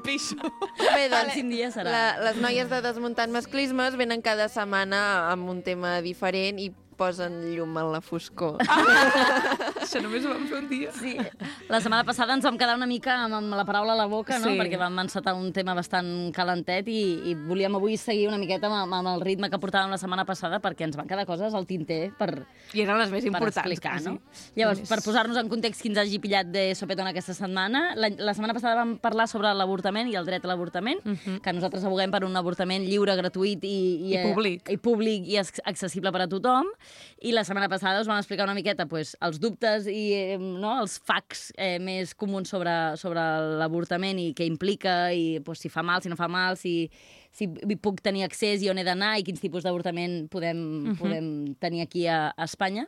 Pixo. 0.05 0.39
Bé, 0.79 1.07
doncs, 1.11 1.33
Quin 1.35 1.51
dia 1.51 1.71
serà? 1.75 1.91
la, 1.91 2.05
les 2.29 2.39
noies 2.43 2.71
de 2.71 2.81
Desmuntant 2.85 3.35
Masclismes 3.35 3.99
venen 3.99 4.23
cada 4.25 4.47
setmana 4.51 5.01
amb 5.33 5.51
un 5.51 5.61
tema 5.65 5.97
diferent 6.05 6.61
i 6.61 6.71
posen 6.97 7.35
llum 7.53 7.75
en 7.77 7.91
la 7.93 8.01
foscor. 8.01 8.57
Això 9.85 10.01
només 10.03 10.25
ho 10.25 10.31
vam 10.33 10.45
fer 10.49 10.57
un 10.61 10.67
dia. 10.69 10.91
Sí. 10.95 11.13
La 11.69 11.79
setmana 11.83 12.03
passada 12.07 12.33
ens 12.35 12.45
vam 12.45 12.57
quedar 12.59 12.75
una 12.77 12.87
mica 12.89 13.13
amb, 13.25 13.35
amb 13.39 13.55
la 13.57 13.65
paraula 13.67 13.93
a 13.93 13.99
la 13.99 14.07
boca, 14.11 14.37
no? 14.41 14.49
Sí. 14.51 14.57
Perquè 14.59 14.79
vam 14.81 14.97
encetar 15.03 15.33
un 15.37 15.51
tema 15.55 15.75
bastant 15.77 16.09
calentet 16.35 16.87
i, 16.91 16.99
i 17.31 17.35
volíem 17.47 17.75
avui 17.77 17.97
seguir 18.01 18.27
una 18.29 18.39
miqueta 18.41 18.69
amb, 18.71 18.93
amb 18.95 19.11
el 19.15 19.23
ritme 19.25 19.49
que 19.51 19.59
portàvem 19.61 19.91
la 19.93 19.99
setmana 20.01 20.25
passada 20.27 20.59
perquè 20.63 20.87
ens 20.87 20.97
van 20.99 21.07
quedar 21.09 21.25
coses 21.29 21.53
al 21.57 21.67
tinter 21.69 22.11
per, 22.17 22.29
I 22.73 22.83
eren 22.85 22.99
les 23.01 23.11
més 23.13 23.25
per 23.25 23.31
importants. 23.33 23.61
explicar, 23.65 23.97
quasi. 23.99 24.09
no? 24.15 24.19
Llavors, 24.59 24.83
per 24.89 24.99
posar-nos 25.05 25.39
en 25.41 25.51
context 25.51 25.83
qui 25.83 25.91
ens 25.93 26.01
hagi 26.01 26.19
pillat 26.23 26.49
de 26.53 26.67
sopetón 26.77 27.07
aquesta 27.11 27.35
setmana, 27.37 27.91
la, 27.99 28.09
la 28.17 28.33
setmana 28.37 28.55
passada 28.57 28.79
vam 28.81 28.95
parlar 29.03 29.27
sobre 29.31 29.51
l'avortament 29.53 30.09
i 30.11 30.17
el 30.19 30.25
dret 30.27 30.45
a 30.45 30.51
l'avortament, 30.51 31.01
que 31.43 31.53
nosaltres 31.55 31.85
aboguem 31.85 32.11
per 32.13 32.23
un 32.27 32.35
avortament 32.39 32.85
lliure, 32.87 33.15
gratuït 33.19 33.63
i, 33.67 33.75
I 34.15 34.23
públic. 34.31 34.69
i 34.73 34.77
públic 34.81 35.27
i 35.33 35.39
ac- 35.41 35.61
accessible 35.65 36.11
per 36.15 36.23
a 36.25 36.29
tothom. 36.31 36.69
I 37.25 37.31
la 37.33 37.45
setmana 37.47 37.69
passada 37.71 38.01
us 38.03 38.09
vam 38.09 38.19
explicar 38.19 38.45
una 38.45 38.55
miqueta 38.57 38.85
pues, 38.89 39.15
els 39.25 39.39
dubtes 39.41 39.87
i 39.89 40.03
eh, 40.13 40.37
no, 40.39 40.73
els 40.81 40.97
facts 40.99 41.47
eh, 41.57 41.77
més 41.81 42.13
comuns 42.17 42.51
sobre, 42.51 42.73
sobre 43.01 43.23
l'avortament 43.61 44.19
i 44.21 44.31
què 44.37 44.47
implica, 44.47 45.13
i 45.15 45.39
pues, 45.45 45.63
si 45.63 45.71
fa 45.71 45.83
mal, 45.85 46.03
si 46.03 46.11
no 46.11 46.19
fa 46.19 46.27
mal, 46.31 46.59
si, 46.59 46.89
si 47.35 47.47
puc 47.81 48.01
tenir 48.05 48.25
accés 48.27 48.63
i 48.63 48.71
on 48.71 48.79
he 48.79 48.85
d'anar 48.87 49.15
i 49.19 49.25
quins 49.27 49.41
tipus 49.43 49.65
d'avortament 49.65 50.25
podem, 50.31 50.95
podem 50.99 51.29
tenir 51.59 51.85
aquí 51.85 52.05
a, 52.07 52.29
a 52.35 52.47
Espanya. 52.47 52.85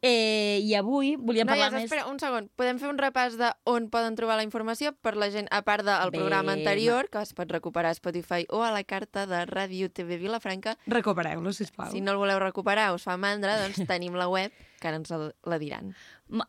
Eh, 0.00 0.60
I 0.62 0.74
avui 0.78 1.16
volíem 1.16 1.48
parlar 1.48 1.72
Noies, 1.72 1.82
més... 1.82 1.90
espera, 1.90 2.06
un 2.06 2.20
segon. 2.22 2.46
Podem 2.58 2.78
fer 2.78 2.90
un 2.92 3.00
repàs 3.00 3.34
de 3.38 3.50
on 3.66 3.88
poden 3.90 4.14
trobar 4.14 4.36
la 4.38 4.44
informació 4.46 4.92
per 5.02 5.16
la 5.18 5.30
gent, 5.34 5.48
a 5.50 5.62
part 5.66 5.82
del 5.86 6.12
Bé, 6.12 6.20
programa 6.20 6.54
anterior, 6.54 7.08
que 7.10 7.22
es 7.24 7.34
pot 7.34 7.50
recuperar 7.50 7.90
a 7.90 7.98
Spotify 7.98 8.46
o 8.54 8.62
a 8.62 8.70
la 8.74 8.84
carta 8.86 9.26
de 9.26 9.42
Ràdio 9.50 9.90
TV 9.90 10.20
Vilafranca. 10.22 10.76
Recupereu-lo, 10.86 11.52
sisplau. 11.52 11.90
Si 11.90 12.00
no 12.00 12.14
el 12.14 12.22
voleu 12.22 12.38
recuperar, 12.38 12.92
us 12.94 13.08
fa 13.08 13.18
mandra, 13.18 13.58
doncs 13.64 13.82
tenim 13.90 14.14
la 14.14 14.28
web, 14.30 14.54
que 14.78 14.88
ara 14.88 15.00
ens 15.00 15.10
la 15.10 15.58
diran. 15.58 15.92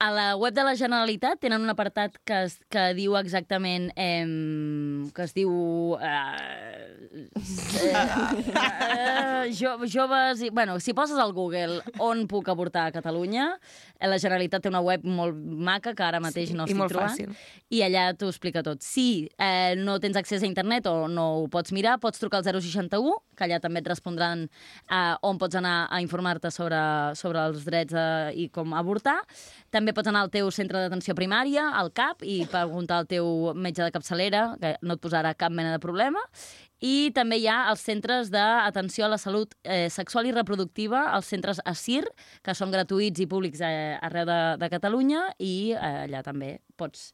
A 0.03 0.09
la 0.11 0.35
web 0.35 0.53
de 0.53 0.63
la 0.67 0.75
Generalitat 0.75 1.39
tenen 1.39 1.63
un 1.63 1.71
apartat 1.71 2.17
que, 2.27 2.43
es, 2.49 2.57
que 2.69 2.89
diu 2.97 3.15
exactament... 3.19 3.89
Eh, 3.95 4.25
que 5.15 5.23
es 5.23 5.33
diu... 5.37 5.51
Eh, 6.03 7.29
eh, 7.85 9.53
jo, 9.55 9.77
joves... 9.87 10.41
I, 10.41 10.49
bueno, 10.49 10.79
si 10.79 10.93
poses 10.93 11.17
al 11.17 11.33
Google 11.33 11.79
on 11.99 12.25
puc 12.27 12.49
avortar 12.51 12.87
a 12.87 12.91
Catalunya, 12.91 13.47
eh, 13.99 14.07
la 14.07 14.19
Generalitat 14.19 14.65
té 14.65 14.71
una 14.71 14.81
web 14.83 15.05
molt 15.07 15.35
maca 15.39 15.95
que 15.95 16.03
ara 16.05 16.19
mateix 16.23 16.51
Sí, 16.51 16.57
no 16.57 16.65
estic 16.67 16.81
trobant. 16.91 17.15
fàcil. 17.15 17.33
I 17.71 17.83
allà 17.85 18.09
t'ho 18.17 18.29
explica 18.31 18.63
tot. 18.65 18.83
Si 18.83 19.29
eh, 19.37 19.75
no 19.79 19.99
tens 20.03 20.17
accés 20.19 20.43
a 20.43 20.49
internet 20.49 20.87
o 20.91 21.07
no 21.07 21.27
ho 21.43 21.47
pots 21.51 21.71
mirar, 21.75 21.99
pots 22.03 22.19
trucar 22.19 22.41
al 22.43 22.47
061, 22.61 23.15
que 23.37 23.47
allà 23.47 23.59
també 23.63 23.79
et 23.83 23.87
respondran 23.87 24.45
eh, 24.45 25.15
on 25.23 25.39
pots 25.39 25.55
anar 25.59 25.87
a 25.89 26.01
informar-te 26.03 26.51
sobre, 26.51 26.79
sobre 27.15 27.47
els 27.47 27.63
drets 27.67 27.95
eh, 28.27 28.45
i 28.45 28.47
com 28.53 28.73
avortar. 28.77 29.17
També 29.71 29.93
pots 29.95 30.11
anar 30.11 30.25
al 30.25 30.31
teu 30.33 30.51
centre 30.51 30.81
d'atenció 30.83 31.15
primària, 31.17 31.69
al 31.79 31.91
CAP, 31.95 32.23
i 32.23 32.41
preguntar 32.51 33.01
al 33.03 33.07
teu 33.09 33.53
metge 33.55 33.83
de 33.85 33.91
capçalera, 33.95 34.43
que 34.61 34.75
no 34.81 34.97
et 34.97 35.03
posarà 35.03 35.35
cap 35.37 35.53
mena 35.55 35.71
de 35.75 35.79
problema. 35.83 36.19
I 36.79 37.09
també 37.11 37.35
hi 37.41 37.47
ha 37.51 37.65
els 37.73 37.81
centres 37.83 38.29
d'atenció 38.31 39.03
a 39.05 39.09
la 39.11 39.17
salut 39.19 39.51
eh, 39.67 39.89
sexual 39.91 40.29
i 40.29 40.31
reproductiva, 40.31 41.09
els 41.17 41.27
centres 41.27 41.59
ASIR, 41.67 42.05
que 42.45 42.55
són 42.55 42.71
gratuïts 42.71 43.19
i 43.19 43.27
públics 43.27 43.59
eh, 43.59 43.97
arreu 43.99 44.23
de, 44.29 44.39
de 44.61 44.69
Catalunya, 44.71 45.25
i 45.43 45.73
eh, 45.75 46.05
allà 46.05 46.23
també 46.23 46.53
pots 46.79 47.09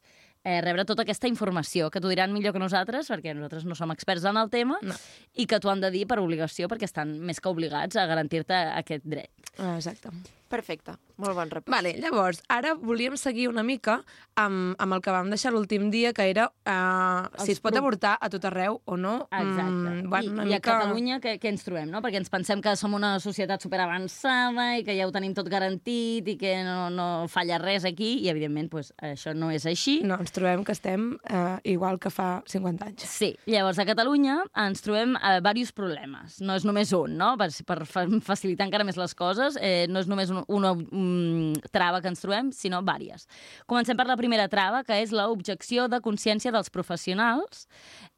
eh, 0.46 0.60
rebre 0.62 0.84
tota 0.86 1.02
aquesta 1.02 1.26
informació, 1.26 1.88
que 1.90 1.98
t'ho 1.98 2.12
diran 2.12 2.30
millor 2.30 2.54
que 2.54 2.62
nosaltres, 2.62 3.10
perquè 3.10 3.34
nosaltres 3.34 3.66
no 3.66 3.74
som 3.74 3.90
experts 3.90 4.28
en 4.30 4.38
el 4.38 4.52
tema, 4.54 4.78
No. 4.86 4.94
i 5.34 5.48
que 5.50 5.58
t'ho 5.58 5.72
han 5.74 5.82
de 5.82 5.90
dir 5.90 6.06
per 6.06 6.20
obligació, 6.22 6.70
perquè 6.70 6.86
estan 6.86 7.16
més 7.26 7.42
que 7.42 7.50
obligats 7.50 7.98
a 7.98 8.06
garantir-te 8.06 8.54
aquest 8.78 9.02
dret. 9.02 9.32
Ah, 9.58 9.74
Exacte. 9.80 10.14
Perfecte, 10.48 10.92
molt 11.18 11.34
bon 11.34 11.50
repàs. 11.50 11.72
Vale, 11.74 11.94
llavors, 11.98 12.42
ara 12.52 12.74
volíem 12.78 13.16
seguir 13.18 13.48
una 13.50 13.64
mica 13.66 13.96
amb, 14.38 14.76
amb 14.78 14.94
el 14.94 15.00
que 15.02 15.10
vam 15.10 15.30
deixar 15.32 15.50
l'últim 15.52 15.88
dia, 15.90 16.12
que 16.14 16.22
era 16.30 16.46
uh, 16.50 17.26
si 17.44 17.52
es 17.56 17.60
pot 17.60 17.72
pro- 17.74 17.80
avortar 17.82 18.12
a 18.20 18.28
tot 18.30 18.44
arreu 18.46 18.80
o 18.84 18.96
no. 18.96 19.16
Exacte. 19.32 19.72
Mm, 19.72 20.10
bueno, 20.12 20.32
una 20.36 20.44
I, 20.44 20.46
I 20.46 20.52
a 20.52 20.58
mica... 20.60 20.76
Catalunya 20.78 21.18
què, 21.24 21.36
què 21.42 21.50
ens 21.50 21.64
trobem, 21.66 21.90
no? 21.90 22.02
Perquè 22.04 22.20
ens 22.20 22.30
pensem 22.30 22.62
que 22.62 22.76
som 22.78 22.94
una 22.94 23.16
societat 23.18 23.64
superavançada 23.66 24.76
i 24.78 24.84
que 24.86 24.94
ja 24.96 25.06
ho 25.08 25.12
tenim 25.14 25.34
tot 25.34 25.48
garantit 25.50 26.26
i 26.28 26.36
que 26.38 26.52
no, 26.66 26.88
no 26.92 27.06
falla 27.32 27.58
res 27.62 27.84
aquí, 27.88 28.20
i 28.22 28.28
evidentment 28.30 28.68
pues, 28.72 28.92
això 29.02 29.34
no 29.34 29.50
és 29.54 29.66
així. 29.66 29.98
No, 30.06 30.18
ens 30.22 30.32
trobem 30.34 30.62
que 30.66 30.74
estem 30.76 31.14
uh, 31.30 31.56
igual 31.64 31.98
que 32.02 32.10
fa 32.12 32.42
50 32.46 32.86
anys. 32.90 33.06
Sí, 33.10 33.32
llavors 33.50 33.78
a 33.82 33.86
Catalunya 33.88 34.38
ens 34.66 34.82
trobem 34.84 35.16
eh, 35.16 35.36
diversos 35.40 35.72
problemes. 35.76 36.38
No 36.44 36.56
és 36.58 36.64
només 36.68 36.92
un, 36.96 37.16
no? 37.18 37.34
Per, 37.40 37.48
per 37.66 37.80
fa- 37.88 38.06
facilitar 38.24 38.66
encara 38.68 38.84
més 38.86 38.98
les 39.00 39.14
coses, 39.16 39.58
eh, 39.60 39.86
no 39.90 40.02
és 40.02 40.08
només 40.10 40.30
un, 40.34 40.35
una 40.48 40.72
um, 40.76 41.52
trava 41.72 42.00
que 42.02 42.10
ens 42.12 42.22
trobem, 42.22 42.50
sinó 42.52 42.82
vàries. 42.86 43.26
Comencem 43.70 43.96
per 43.98 44.06
la 44.08 44.18
primera 44.18 44.48
trava, 44.52 44.82
que 44.86 44.98
és 45.02 45.14
l'objecció 45.14 45.86
de 45.92 46.00
consciència 46.04 46.52
dels 46.54 46.72
professionals. 46.72 47.66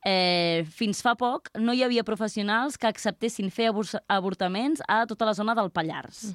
Eh, 0.06 0.64
fins 0.70 1.02
fa 1.02 1.14
poc 1.18 1.50
no 1.58 1.74
hi 1.74 1.84
havia 1.84 2.06
professionals 2.06 2.78
que 2.78 2.88
acceptessin 2.88 3.50
fer 3.50 3.70
abor 3.72 3.88
avortaments 4.08 4.82
a 4.88 5.04
tota 5.10 5.26
la 5.26 5.34
zona 5.34 5.54
del 5.58 5.70
Pallars. 5.74 6.32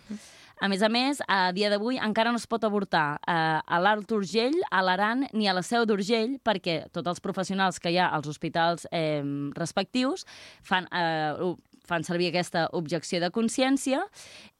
A 0.63 0.69
més 0.69 0.83
a 0.85 0.87
més, 0.87 1.19
a 1.27 1.51
dia 1.51 1.69
d'avui 1.71 1.97
encara 1.99 2.31
no 2.31 2.39
es 2.39 2.45
pot 2.47 2.63
avortar 2.63 3.17
eh, 3.27 3.33
a 3.33 3.79
l'Alt 3.81 4.11
Urgell, 4.15 4.55
a 4.71 4.83
l'Aran 4.85 5.25
ni 5.33 5.49
a 5.49 5.55
la 5.57 5.63
Seu 5.65 5.87
d'Urgell 5.89 6.37
perquè 6.45 6.83
tots 6.93 7.09
els 7.09 7.23
professionals 7.23 7.81
que 7.83 7.91
hi 7.91 7.97
ha 7.99 8.11
als 8.13 8.29
hospitals 8.31 8.87
eh, 8.91 9.23
respectius 9.57 10.27
fan, 10.63 10.87
eh, 10.93 11.53
fan 11.87 12.05
servir 12.07 12.29
aquesta 12.31 12.67
objecció 12.73 13.19
de 13.23 13.31
consciència 13.33 14.03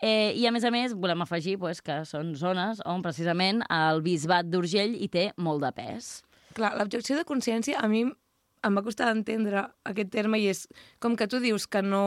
eh, 0.01 0.33
i, 0.35 0.45
a 0.47 0.51
més 0.55 0.65
a 0.67 0.71
més, 0.73 0.95
volem 0.95 1.23
afegir 1.23 1.57
pues, 1.61 1.81
que 1.81 2.01
són 2.09 2.33
zones 2.39 2.83
on 2.89 3.03
precisament 3.05 3.63
el 3.71 4.03
bisbat 4.05 4.49
d'Urgell 4.51 4.97
hi 4.99 5.09
té 5.11 5.29
molt 5.37 5.63
de 5.63 5.71
pes. 5.75 6.13
Clar, 6.53 6.75
l'objecció 6.77 7.17
de 7.17 7.25
consciència 7.25 7.79
a 7.81 7.87
mi 7.89 8.05
em 8.63 8.77
va 8.77 8.83
costar 8.83 9.09
d'entendre 9.09 9.65
aquest 9.89 10.11
terme 10.13 10.39
i 10.39 10.47
és 10.51 10.65
com 11.03 11.17
que 11.19 11.27
tu 11.27 11.41
dius 11.43 11.65
que 11.67 11.81
no, 11.83 12.03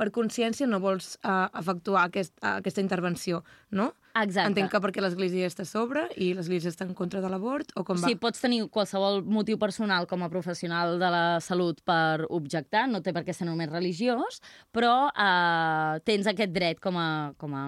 per 0.00 0.08
consciència 0.14 0.68
no 0.68 0.80
vols 0.80 1.14
uh, 1.20 1.48
efectuar 1.60 2.06
aquest, 2.08 2.32
uh, 2.40 2.56
aquesta 2.62 2.80
intervenció, 2.84 3.42
no? 3.72 3.92
Exacte. 4.14 4.50
Entenc 4.50 4.68
que 4.68 4.78
perquè 4.84 5.00
l'Església 5.00 5.46
està 5.48 5.64
a 5.64 5.68
sobre 5.68 6.02
i 6.20 6.34
l'Església 6.36 6.68
està 6.68 6.84
en 6.84 6.92
contra 6.92 7.22
de 7.24 7.28
l'avort, 7.32 7.70
o 7.80 7.82
com 7.82 7.96
va? 7.96 8.10
Sí, 8.10 8.14
pots 8.20 8.42
tenir 8.44 8.58
qualsevol 8.68 9.22
motiu 9.24 9.56
personal 9.56 10.04
com 10.06 10.20
a 10.22 10.28
professional 10.28 10.98
de 11.00 11.08
la 11.14 11.22
salut 11.40 11.80
per 11.80 12.26
objectar, 12.28 12.82
no 12.92 13.00
té 13.00 13.14
per 13.16 13.22
què 13.24 13.32
ser 13.32 13.46
només 13.48 13.70
religiós, 13.72 14.42
però 14.70 15.08
eh, 15.16 16.00
tens 16.04 16.28
aquest 16.28 16.52
dret 16.52 16.78
com 16.84 16.98
a, 17.00 17.32
com 17.40 17.54
a 17.56 17.64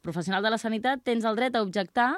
professional 0.00 0.46
de 0.46 0.52
la 0.54 0.58
sanitat, 0.62 1.02
tens 1.02 1.26
el 1.26 1.34
dret 1.34 1.58
a 1.58 1.62
objectar, 1.66 2.12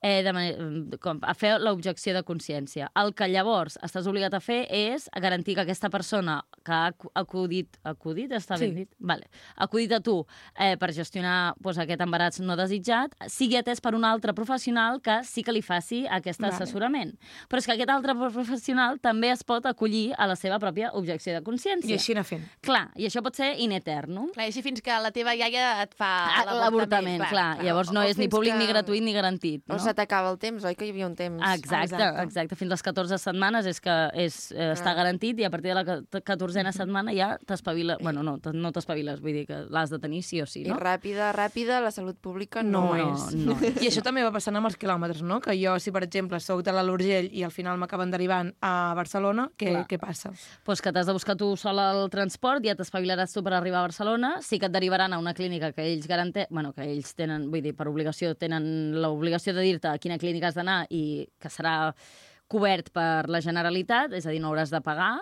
eh, 0.00 0.22
de 0.22 0.32
manera, 0.32 0.98
com, 1.02 1.18
a 1.26 1.34
fer 1.34 1.56
l'objecció 1.58 2.14
de 2.14 2.22
consciència. 2.22 2.92
El 2.94 3.10
que 3.18 3.26
llavors 3.32 3.74
estàs 3.82 4.06
obligat 4.06 4.38
a 4.38 4.40
fer 4.44 4.68
és 4.70 5.08
a 5.10 5.18
garantir 5.24 5.56
que 5.58 5.64
aquesta 5.66 5.90
persona 5.90 6.44
que 6.62 6.70
ha 6.72 6.92
acu- 6.92 7.10
acudit, 7.18 7.76
acudit 7.82 8.30
està 8.38 8.54
ben 8.58 8.70
Sí. 8.70 8.74
dit? 8.84 8.94
Vale. 9.00 9.26
acudit 9.56 9.92
a 9.92 10.00
tu 10.00 10.24
eh, 10.54 10.76
per 10.76 10.92
gestionar 10.92 11.54
pues, 11.60 11.76
aquest 11.78 12.00
embaràs 12.00 12.38
no 12.40 12.54
desitjat, 12.54 12.75
sigui 13.28 13.56
atès 13.56 13.80
per 13.80 13.94
un 13.94 14.04
altre 14.04 14.34
professional 14.34 15.00
que 15.02 15.22
sí 15.24 15.42
que 15.42 15.52
li 15.52 15.62
faci 15.62 16.04
aquest 16.10 16.40
Vale. 16.40 16.52
assessorament. 16.54 17.14
Però 17.48 17.58
és 17.58 17.66
que 17.66 17.72
aquest 17.72 17.90
altre 17.90 18.14
professional 18.14 18.98
també 19.00 19.30
es 19.30 19.42
pot 19.44 19.64
acollir 19.66 20.14
a 20.18 20.26
la 20.26 20.36
seva 20.36 20.58
pròpia 20.58 20.90
objecció 20.94 21.32
de 21.34 21.42
consciència. 21.42 21.88
I 21.90 21.94
així 21.94 22.12
anar 22.12 22.24
fent. 22.24 22.44
Clar, 22.62 22.90
i 22.96 23.06
això 23.06 23.22
pot 23.22 23.34
ser 23.36 23.54
in 23.58 23.72
eternum. 23.72 24.30
Clar, 24.34 24.46
i 24.46 24.50
així 24.52 24.62
fins 24.62 24.80
que 24.82 24.90
la 25.02 25.10
teva 25.10 25.34
iaia 25.34 25.82
et 25.82 25.94
fa 25.94 26.06
Ah, 26.26 26.44
L'avortament, 26.54 27.22
clar, 27.28 27.62
Llavors 27.64 27.90
no 27.92 28.00
O 28.00 28.02
és 28.04 28.16
ni 28.18 28.24
fins 28.24 28.34
públic 28.34 28.52
que- 28.52 28.58
ni 28.58 28.66
gratuït 28.66 29.02
ni 29.02 29.12
garantit. 29.12 29.62
O 29.68 29.74
No? 29.74 29.78
se 29.78 29.92
t'acaba 29.94 30.30
el 30.30 30.38
temps, 30.38 30.64
oi 30.64 30.74
que 30.74 30.86
hi 30.86 30.90
havia 30.90 31.06
un 31.06 31.14
temps? 31.16 31.40
Exacte, 31.54 31.94
exacte, 31.94 32.22
exacte. 32.22 32.56
Fins 32.56 32.70
les 32.70 32.82
14 32.82 33.18
setmanes 33.18 33.66
és 33.66 33.80
que 33.80 34.10
és, 34.14 34.52
eh, 34.52 34.72
està 34.72 34.94
garantit 34.94 35.38
i 35.38 35.44
a 35.44 35.50
partir 35.50 35.68
de 35.70 35.74
la 35.74 35.84
ca- 35.84 36.00
14a 36.22 36.72
setmana 36.72 37.12
ja 37.14 37.38
t'espavila... 37.46 37.96
Bueno, 38.00 38.22
no, 38.22 38.38
no 38.52 38.72
t'espaviles, 38.72 39.20
vull 39.20 39.32
dir 39.32 39.46
que 39.46 39.64
l'has 39.68 39.90
de 39.90 39.98
tenir 39.98 40.22
sí 40.22 40.40
o 40.40 40.46
sí, 40.46 40.62
I 40.62 40.68
no? 40.68 40.76
ràpida, 40.76 41.32
ràpida, 41.34 41.80
la 41.80 41.90
salut 41.90 42.16
pública 42.18 42.62
No, 42.66 42.82
no, 42.94 42.96
no 42.96 43.14
és. 43.14 43.34
no. 43.38 43.56
I 43.82 43.88
això 43.88 44.02
també 44.04 44.24
va 44.26 44.32
passant 44.34 44.56
amb 44.58 44.68
els 44.68 44.76
quilòmetres, 44.80 45.22
no? 45.26 45.40
Que 45.44 45.54
jo, 45.58 45.76
si 45.82 45.92
per 45.94 46.02
exemple 46.06 46.40
sóc 46.42 46.62
de 46.66 46.74
l'Alt 46.74 46.92
Urgell 46.92 47.30
i 47.32 47.44
al 47.46 47.54
final 47.54 47.78
m'acaben 47.80 48.12
derivant 48.12 48.52
a 48.64 48.92
Barcelona, 48.98 49.48
què, 49.56 49.72
Clar. 49.72 49.86
què 49.90 50.00
passa? 50.02 50.32
pues 50.66 50.82
que 50.82 50.92
t'has 50.92 51.06
de 51.06 51.14
buscar 51.16 51.36
tu 51.38 51.52
sol 51.56 51.78
el 51.82 52.06
transport, 52.10 52.64
ja 52.66 52.76
t'espavilaràs 52.78 53.34
tu 53.34 53.42
per 53.46 53.54
arribar 53.54 53.80
a 53.80 53.88
Barcelona, 53.88 54.36
sí 54.42 54.58
que 54.58 54.66
et 54.70 54.74
derivaran 54.74 55.14
a 55.14 55.18
una 55.22 55.34
clínica 55.34 55.72
que 55.72 55.86
ells 55.86 56.06
garante... 56.10 56.46
bueno, 56.50 56.72
que 56.72 56.84
ells 56.84 57.14
tenen, 57.14 57.50
vull 57.50 57.62
dir, 57.62 57.74
per 57.76 57.88
obligació, 57.88 58.34
tenen 58.34 58.96
l'obligació 59.00 59.54
de 59.54 59.66
dir-te 59.66 59.92
a 59.92 59.98
quina 60.02 60.18
clínica 60.18 60.50
has 60.50 60.58
d'anar 60.58 60.84
i 60.90 61.26
que 61.38 61.52
serà 61.52 61.92
cobert 62.46 62.92
per 62.94 63.26
la 63.28 63.40
Generalitat, 63.42 64.12
és 64.14 64.26
a 64.26 64.30
dir, 64.30 64.40
no 64.42 64.52
hauràs 64.52 64.70
de 64.70 64.80
pagar, 64.84 65.16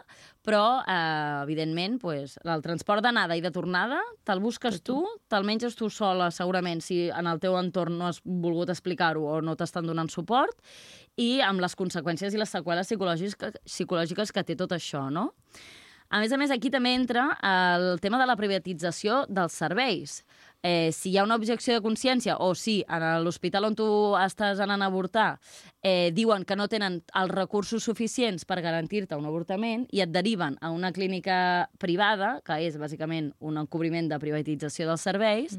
però, 0.44 0.82
eh, 0.86 1.42
evidentment, 1.42 1.96
pues, 2.02 2.36
el 2.44 2.62
transport 2.62 3.02
d'anada 3.02 3.36
i 3.36 3.40
de 3.40 3.50
tornada 3.50 4.00
te'l 4.28 4.42
busques 4.44 4.82
tu, 4.84 4.98
te'l 5.32 5.46
menges 5.48 5.76
tu 5.78 5.88
sola, 5.88 6.30
segurament, 6.30 6.82
si 6.84 7.08
en 7.08 7.26
el 7.26 7.40
teu 7.40 7.56
entorn 7.56 7.96
no 7.98 8.10
has 8.10 8.20
volgut 8.24 8.68
explicar-ho 8.68 9.24
o 9.24 9.40
no 9.40 9.56
t'estan 9.56 9.88
donant 9.88 10.12
suport, 10.12 10.60
i 11.16 11.40
amb 11.40 11.64
les 11.64 11.76
conseqüències 11.78 12.34
i 12.34 12.40
les 12.40 12.52
seqüeles 12.52 12.90
psicològiques, 12.90 13.56
psicològiques 13.64 14.32
que 14.32 14.44
té 14.44 14.56
tot 14.56 14.76
això, 14.76 15.08
no? 15.10 15.30
A 16.10 16.20
més 16.20 16.30
a 16.30 16.36
més, 16.38 16.52
aquí 16.52 16.70
també 16.70 16.92
entra 16.94 17.30
el 17.42 17.98
tema 18.04 18.20
de 18.20 18.26
la 18.28 18.36
privatització 18.36 19.24
dels 19.26 19.56
serveis. 19.56 20.20
Eh, 20.64 20.92
si 20.96 21.10
hi 21.10 21.18
ha 21.18 21.24
una 21.26 21.36
objecció 21.36 21.74
de 21.74 21.82
consciència 21.84 22.38
o 22.40 22.54
si 22.56 22.78
a 22.88 23.18
l'hospital 23.20 23.66
on 23.68 23.74
tu 23.76 23.86
estàs 24.16 24.62
anant 24.64 24.80
a 24.80 24.86
avortar 24.88 25.34
eh, 25.84 26.08
diuen 26.16 26.46
que 26.48 26.56
no 26.56 26.70
tenen 26.72 27.02
els 27.20 27.32
recursos 27.34 27.84
suficients 27.84 28.46
per 28.48 28.62
garantir-te 28.64 29.18
un 29.20 29.28
avortament 29.28 29.84
i 29.92 30.00
et 30.00 30.08
deriven 30.08 30.56
a 30.64 30.70
una 30.72 30.88
clínica 30.96 31.68
privada, 31.76 32.38
que 32.48 32.56
és 32.64 32.80
bàsicament 32.80 33.34
un 33.44 33.60
encobriment 33.60 34.08
de 34.08 34.18
privatització 34.22 34.88
dels 34.88 35.04
serveis, 35.04 35.58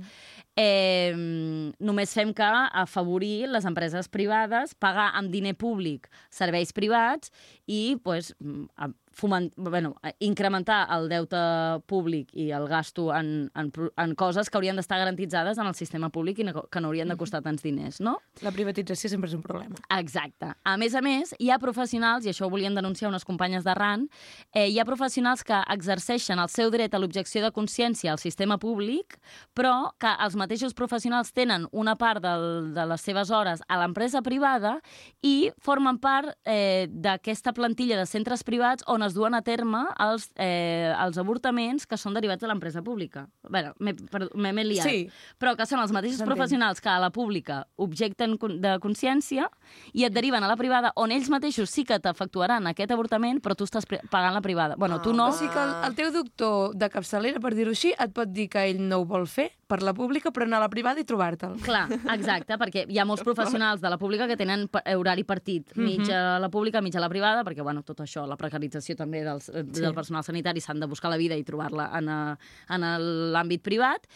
eh, 0.57 1.13
només 1.13 2.17
fem 2.17 2.33
que 2.33 2.49
afavorir 2.81 3.45
les 3.53 3.69
empreses 3.69 4.09
privades, 4.09 4.73
pagar 4.73 5.11
amb 5.13 5.29
diner 5.29 5.53
públic 5.53 6.09
serveis 6.33 6.73
privats 6.73 7.29
i 7.69 7.99
pues, 8.01 8.33
mm, 8.41 8.89
foment, 9.15 9.54
bueno, 9.56 9.93
a- 10.04 10.12
incrementar 10.19 10.82
el 10.91 11.08
deute 11.10 11.39
públic 11.88 12.34
i 12.36 12.49
el 12.51 12.67
gasto 12.67 13.08
en, 13.15 13.49
en, 13.56 13.71
en 13.95 14.15
coses 14.19 14.49
que 14.51 14.58
haurien 14.60 14.75
d'estar 14.75 14.99
garantitzades 14.99 15.58
en 15.58 15.69
el 15.69 15.75
sistema 15.75 16.10
públic 16.12 16.39
i 16.43 16.47
no, 16.49 16.65
que 16.67 16.82
no 16.84 16.89
haurien 16.91 17.08
de 17.08 17.15
costar 17.17 17.41
tants 17.45 17.63
diners, 17.63 18.01
no? 18.04 18.17
La 18.43 18.51
privatització 18.51 19.10
sempre 19.13 19.30
és 19.32 19.36
un 19.38 19.43
problema. 19.45 19.80
Exacte. 19.97 20.51
A 20.67 20.75
més 20.78 20.95
a 20.95 21.01
més, 21.06 21.32
hi 21.39 21.49
ha 21.49 21.60
professionals, 21.63 22.25
i 22.28 22.34
això 22.34 22.49
ho 22.49 22.51
volien 22.51 22.75
denunciar 22.75 23.08
unes 23.10 23.23
companyes 23.23 23.63
de 23.63 23.73
RAN, 23.78 24.08
eh, 24.54 24.67
hi 24.67 24.80
ha 24.80 24.86
professionals 24.86 25.43
que 25.47 25.62
exerceixen 25.71 26.39
el 26.43 26.51
seu 26.51 26.69
dret 26.73 26.93
a 26.93 26.99
l'objecció 26.99 27.41
de 27.45 27.54
consciència 27.56 28.12
al 28.12 28.19
sistema 28.19 28.58
públic, 28.60 29.15
però 29.56 29.93
que 29.97 30.12
els 30.25 30.36
mateixos 30.36 30.75
professionals 30.75 31.32
tenen 31.32 31.69
una 31.71 31.95
part 31.95 32.21
del, 32.23 32.73
de 32.75 32.86
les 32.91 33.01
seves 33.01 33.32
hores 33.32 33.63
a 33.67 33.80
l'empresa 33.80 34.21
privada 34.25 34.82
i 35.23 35.51
formen 35.63 35.99
part 36.04 36.34
eh, 36.43 36.88
d'aquesta 36.91 37.54
plantilla 37.56 37.95
de 38.01 38.06
centres 38.10 38.43
privats 38.43 38.84
on 38.91 39.04
es 39.05 39.13
duen 39.15 39.33
a 39.37 39.41
terme 39.45 39.83
els, 40.01 40.29
eh, 40.35 40.93
els 40.99 41.17
avortaments 41.21 41.85
que 41.87 41.97
són 41.97 42.13
derivats 42.17 42.41
de 42.41 42.47
l'empresa 42.49 42.81
pública. 42.85 43.27
Bé, 43.49 43.65
m'he 43.79 44.63
liat. 44.65 44.85
Sí. 44.87 45.09
Però 45.39 45.55
que 45.57 45.65
són 45.69 45.79
els 45.83 45.91
mateixos 45.95 46.21
professionals 46.25 46.81
que 46.81 46.89
a 46.89 46.99
la 46.99 47.09
pública 47.13 47.63
objecten 47.81 48.35
de 48.61 48.75
consciència 48.83 49.49
i 49.93 50.05
et 50.07 50.13
deriven 50.13 50.43
a 50.43 50.47
la 50.51 50.57
privada, 50.57 50.91
on 50.95 51.11
ells 51.11 51.29
mateixos 51.29 51.69
sí 51.69 51.85
que 51.87 51.99
t'efectuaran 51.99 52.67
aquest 52.71 52.91
avortament, 52.91 53.41
però 53.43 53.55
tu 53.55 53.65
estàs 53.67 53.85
pagant 53.87 54.33
la 54.35 54.41
privada. 54.41 54.75
Bueno, 54.77 55.01
tu 55.01 55.13
no... 55.13 55.29
O 55.29 55.35
sigui 55.35 55.51
que 55.53 55.61
el, 55.61 55.73
el 55.89 55.95
teu 55.97 56.11
doctor 56.13 56.75
de 56.75 56.89
capçalera, 56.93 57.39
per 57.43 57.53
dir-ho 57.57 57.73
així, 57.75 57.93
et 57.97 58.13
pot 58.15 58.29
dir 58.31 58.47
que 58.49 58.65
ell 58.69 58.81
no 58.81 59.01
ho 59.03 59.05
vol 59.09 59.25
fer 59.27 59.49
per 59.67 59.81
la 59.81 59.93
pública, 59.97 60.29
però 60.31 60.45
anar 60.45 60.59
a 60.59 60.65
la 60.67 60.69
privada 60.69 61.01
i 61.01 61.05
trobar-te'l. 61.07 61.55
Clar, 61.65 61.85
exacte, 62.13 62.57
perquè 62.61 62.85
hi 62.89 62.99
ha 63.01 63.05
molts 63.07 63.23
professionals 63.25 63.81
de 63.81 63.89
la 63.89 63.97
pública 63.97 64.27
que 64.29 64.37
tenen 64.37 64.67
horari 64.95 65.23
partit, 65.25 65.71
Mhm. 65.75 66.09
a 66.13 66.39
la 66.39 66.49
pública, 66.49 66.81
mig 66.81 66.95
a 66.95 66.99
la 67.01 67.09
privada, 67.09 67.43
perquè, 67.43 67.63
bueno, 67.63 67.81
tot 67.83 67.99
això, 67.99 68.25
la 68.27 68.37
precarització 68.37 68.94
també 68.95 69.23
dels, 69.23 69.49
eh, 69.49 69.63
Sí. 69.71 69.81
del 69.81 69.93
personal 69.93 70.23
sanitari, 70.23 70.62
s'han 70.62 70.79
de 70.79 70.88
buscar 70.88 71.10
la 71.12 71.17
vida 71.17 71.36
i 71.38 71.43
trobar-la 71.43 71.89
en, 71.97 72.10
eh, 72.10 72.36
en 72.69 72.81
l'àmbit 73.34 73.62
privat, 73.62 74.08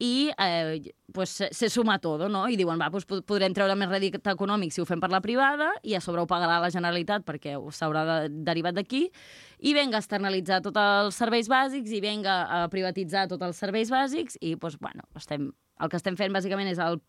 i 0.00 0.30
eh, 0.38 0.92
pues, 1.12 1.30
se, 1.50 1.68
suma 1.68 1.98
tot, 1.98 2.22
no? 2.30 2.46
I 2.48 2.56
diuen, 2.56 2.78
va, 2.78 2.90
pues, 2.90 3.04
po- 3.04 3.20
podrem 3.22 3.52
treure 3.52 3.74
més 3.74 3.88
rèdit 3.90 4.14
econòmic 4.22 4.70
si 4.72 4.80
ho 4.80 4.86
fem 4.86 5.00
per 5.00 5.10
la 5.10 5.20
privada 5.20 5.72
i 5.82 5.94
a 5.94 6.00
sobre 6.00 6.22
ho 6.22 6.26
pagarà 6.26 6.60
la 6.62 6.70
Generalitat 6.70 7.24
perquè 7.26 7.56
s'haurà 7.74 8.04
de, 8.06 8.28
derivat 8.44 8.74
d'aquí 8.74 9.10
i 9.58 9.74
venga 9.74 9.96
a 9.98 10.00
externalitzar 10.00 10.62
tots 10.62 10.78
els 10.78 11.14
serveis 11.18 11.48
bàsics 11.50 11.90
i 11.90 12.00
venga 12.00 12.44
a 12.62 12.68
privatitzar 12.68 13.26
tots 13.28 13.42
els 13.42 13.56
serveis 13.56 13.90
bàsics 13.90 14.38
i, 14.40 14.54
pues, 14.56 14.78
bueno, 14.78 15.02
estem, 15.16 15.50
el 15.80 15.88
que 15.88 15.96
estem 15.96 16.16
fent 16.16 16.32
bàsicament 16.32 16.68
és 16.70 16.78
el 16.78 17.00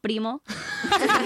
primo. 0.00 0.40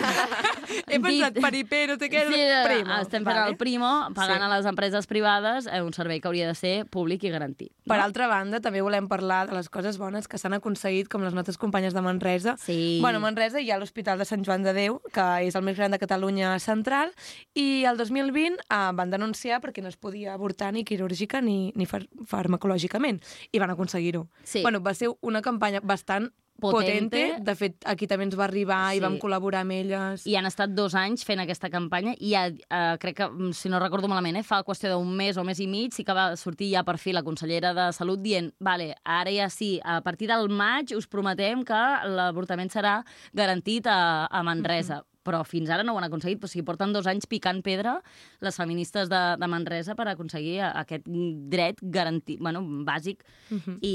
He 0.89 0.99
pensat 1.01 1.37
peripé, 1.41 1.85
no 1.89 1.97
sé 2.01 2.09
què, 2.11 2.25
Sí, 2.29 2.41
primo. 2.67 2.95
estem 3.01 3.23
fent 3.25 3.37
Vale. 3.37 3.51
el 3.53 3.57
primo, 3.57 3.91
pagant 4.15 4.41
Sí. 4.41 4.45
a 4.45 4.49
les 4.57 4.67
empreses 4.67 5.07
privades 5.07 5.67
eh, 5.67 5.81
un 5.83 5.93
servei 5.93 6.21
que 6.21 6.29
hauria 6.29 6.47
de 6.49 6.55
ser 6.55 6.87
públic 6.87 7.23
i 7.25 7.31
garantit. 7.31 7.73
Per 7.87 7.99
altra 8.01 8.27
banda, 8.27 8.61
també 8.61 8.81
volem 8.83 9.09
parlar 9.09 9.47
de 9.49 9.55
les 9.55 9.69
coses 9.69 9.99
bones 9.99 10.29
que 10.29 10.39
s'han 10.39 10.55
aconseguit, 10.55 11.09
com 11.09 11.23
les 11.23 11.35
nostres 11.35 11.59
companyes 11.59 11.95
de 11.95 12.03
Manresa. 12.03 12.57
Sí. 12.59 12.99
Bueno, 13.01 13.21
Manresa 13.21 13.61
hi 13.61 13.71
ha 13.71 13.79
l'Hospital 13.79 14.19
de 14.19 14.25
Sant 14.25 14.45
Joan 14.45 14.63
de 14.63 14.73
Déu, 14.73 15.01
que 15.13 15.27
és 15.47 15.55
el 15.55 15.63
més 15.63 15.77
gran 15.77 15.91
de 15.91 15.99
Catalunya 15.99 16.59
central, 16.59 17.13
i 17.55 17.85
el 17.85 17.97
2020 17.97 18.59
eh, 18.69 18.91
van 18.95 19.11
denunciar 19.11 19.61
perquè 19.61 19.83
no 19.83 19.89
es 19.89 19.97
podia 19.97 20.35
avortar 20.35 20.73
ni 20.73 20.85
quirúrgica 20.85 21.41
ni, 21.41 21.73
ni 21.77 21.87
far 21.87 22.07
farmacològicament, 22.27 23.21
i 23.53 23.59
van 23.59 23.71
aconseguir-ho. 23.71 24.29
Sí. 24.43 24.63
Bueno, 24.63 24.81
va 24.83 24.95
ser 24.95 25.11
una 25.21 25.43
campanya 25.43 25.81
bastant 25.83 26.33
Potente. 26.61 27.21
potente. 27.21 27.45
De 27.45 27.55
fet, 27.55 27.75
aquí 27.85 28.07
també 28.07 28.25
ens 28.25 28.37
va 28.39 28.45
arribar 28.45 28.91
Sí. 28.91 28.97
i 28.97 29.01
vam 29.01 29.19
col·laborar 29.19 29.61
amb 29.63 29.73
elles. 29.73 30.27
I 30.27 30.37
han 30.37 30.47
estat 30.47 30.71
dos 30.71 30.95
anys 30.95 31.25
fent 31.25 31.41
aquesta 31.41 31.69
campanya 31.71 32.15
i 32.19 32.31
ja, 32.31 32.47
eh, 32.47 32.97
crec 32.99 33.17
que, 33.17 33.29
mm, 33.29 33.53
si 33.53 33.69
no 33.69 33.81
recordo 33.81 34.09
malament, 34.09 34.37
eh, 34.37 34.43
fa 34.43 34.63
qüestió 34.65 34.91
d'un 34.91 35.15
mes 35.17 35.37
o 35.37 35.45
mes 35.45 35.59
i 35.61 35.67
mig, 35.67 35.93
sí 35.93 36.05
que 36.05 36.13
va 36.15 36.37
sortir 36.37 36.71
ja 36.73 36.83
per 36.85 36.97
fi 36.99 37.13
la 37.13 37.23
consellera 37.23 37.75
de 37.75 37.93
Salut 37.93 38.21
dient 38.21 38.53
vale, 38.61 38.95
ara 39.05 39.31
ja 39.31 39.49
sí, 39.51 39.81
a 39.85 40.01
partir 40.01 40.29
del 40.29 40.49
maig 40.49 40.95
us 40.97 41.07
prometem 41.07 41.65
que 41.65 41.75
l'avortament 42.07 42.71
serà 42.71 43.05
garantit 43.35 43.87
a, 43.87 44.27
a 44.31 44.43
Manresa. 44.43 45.03
Però 45.25 45.43
fins 45.49 45.71
ara 45.73 45.85
no 45.87 45.95
ho 45.95 46.01
han 46.01 46.09
aconseguit. 46.09 46.43
O 46.45 46.51
sigui, 46.51 46.65
porten 46.69 46.93
dos 46.95 47.09
anys 47.11 47.29
picant 47.31 47.63
pedra 47.65 47.97
les 48.45 48.57
feministes 48.61 49.11
de, 49.13 49.23
de 49.41 49.51
Manresa 49.51 49.97
per 49.99 50.09
aconseguir 50.11 50.61
aquest 50.67 51.09
dret 51.51 51.81
garantit, 51.83 52.41
bueno, 52.41 52.63
bàsic. 52.87 53.25
Mhm. 53.51 53.79
I, 53.83 53.95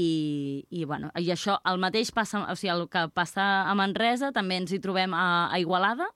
i, 0.70 0.84
bueno, 0.84 1.12
I 1.18 1.30
això, 1.34 1.60
el 1.70 1.80
mateix 1.82 2.12
passa, 2.14 2.44
o 2.50 2.56
sigui, 2.58 2.74
el 2.74 2.88
que 2.92 3.06
passa 3.14 3.46
a 3.64 3.74
Manresa, 3.78 4.32
també 4.36 4.60
ens 4.60 4.72
hi 4.74 4.82
trobem 4.82 5.14
a, 5.14 5.48
a 5.50 5.60
Igualada, 5.62 6.10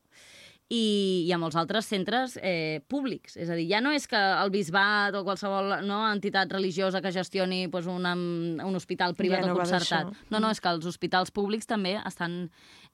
i, 0.72 1.24
i 1.28 1.32
a 1.34 1.38
molts 1.40 1.58
altres 1.60 1.86
centres 1.90 2.38
eh, 2.40 2.80
públics. 2.88 3.36
És 3.36 3.50
a 3.52 3.56
dir, 3.58 3.66
ja 3.68 3.82
no 3.84 3.92
és 3.92 4.06
que 4.08 4.18
el 4.18 4.52
bisbat 4.54 5.16
o 5.18 5.24
qualsevol 5.26 5.84
no, 5.84 6.00
entitat 6.08 6.52
religiosa 6.52 7.02
que 7.04 7.12
gestioni 7.12 7.66
pues, 7.68 7.86
una, 7.90 8.14
un 8.14 8.78
hospital 8.78 9.14
privat 9.18 9.44
Ja 9.44 9.50
no 9.50 9.54
o 9.54 9.60
concertat. 9.60 10.14
No, 10.32 10.40
no, 10.40 10.50
és 10.54 10.62
que 10.64 10.72
els 10.72 10.88
hospitals 10.88 11.34
públics 11.34 11.68
també 11.68 11.98
estan 12.00 12.48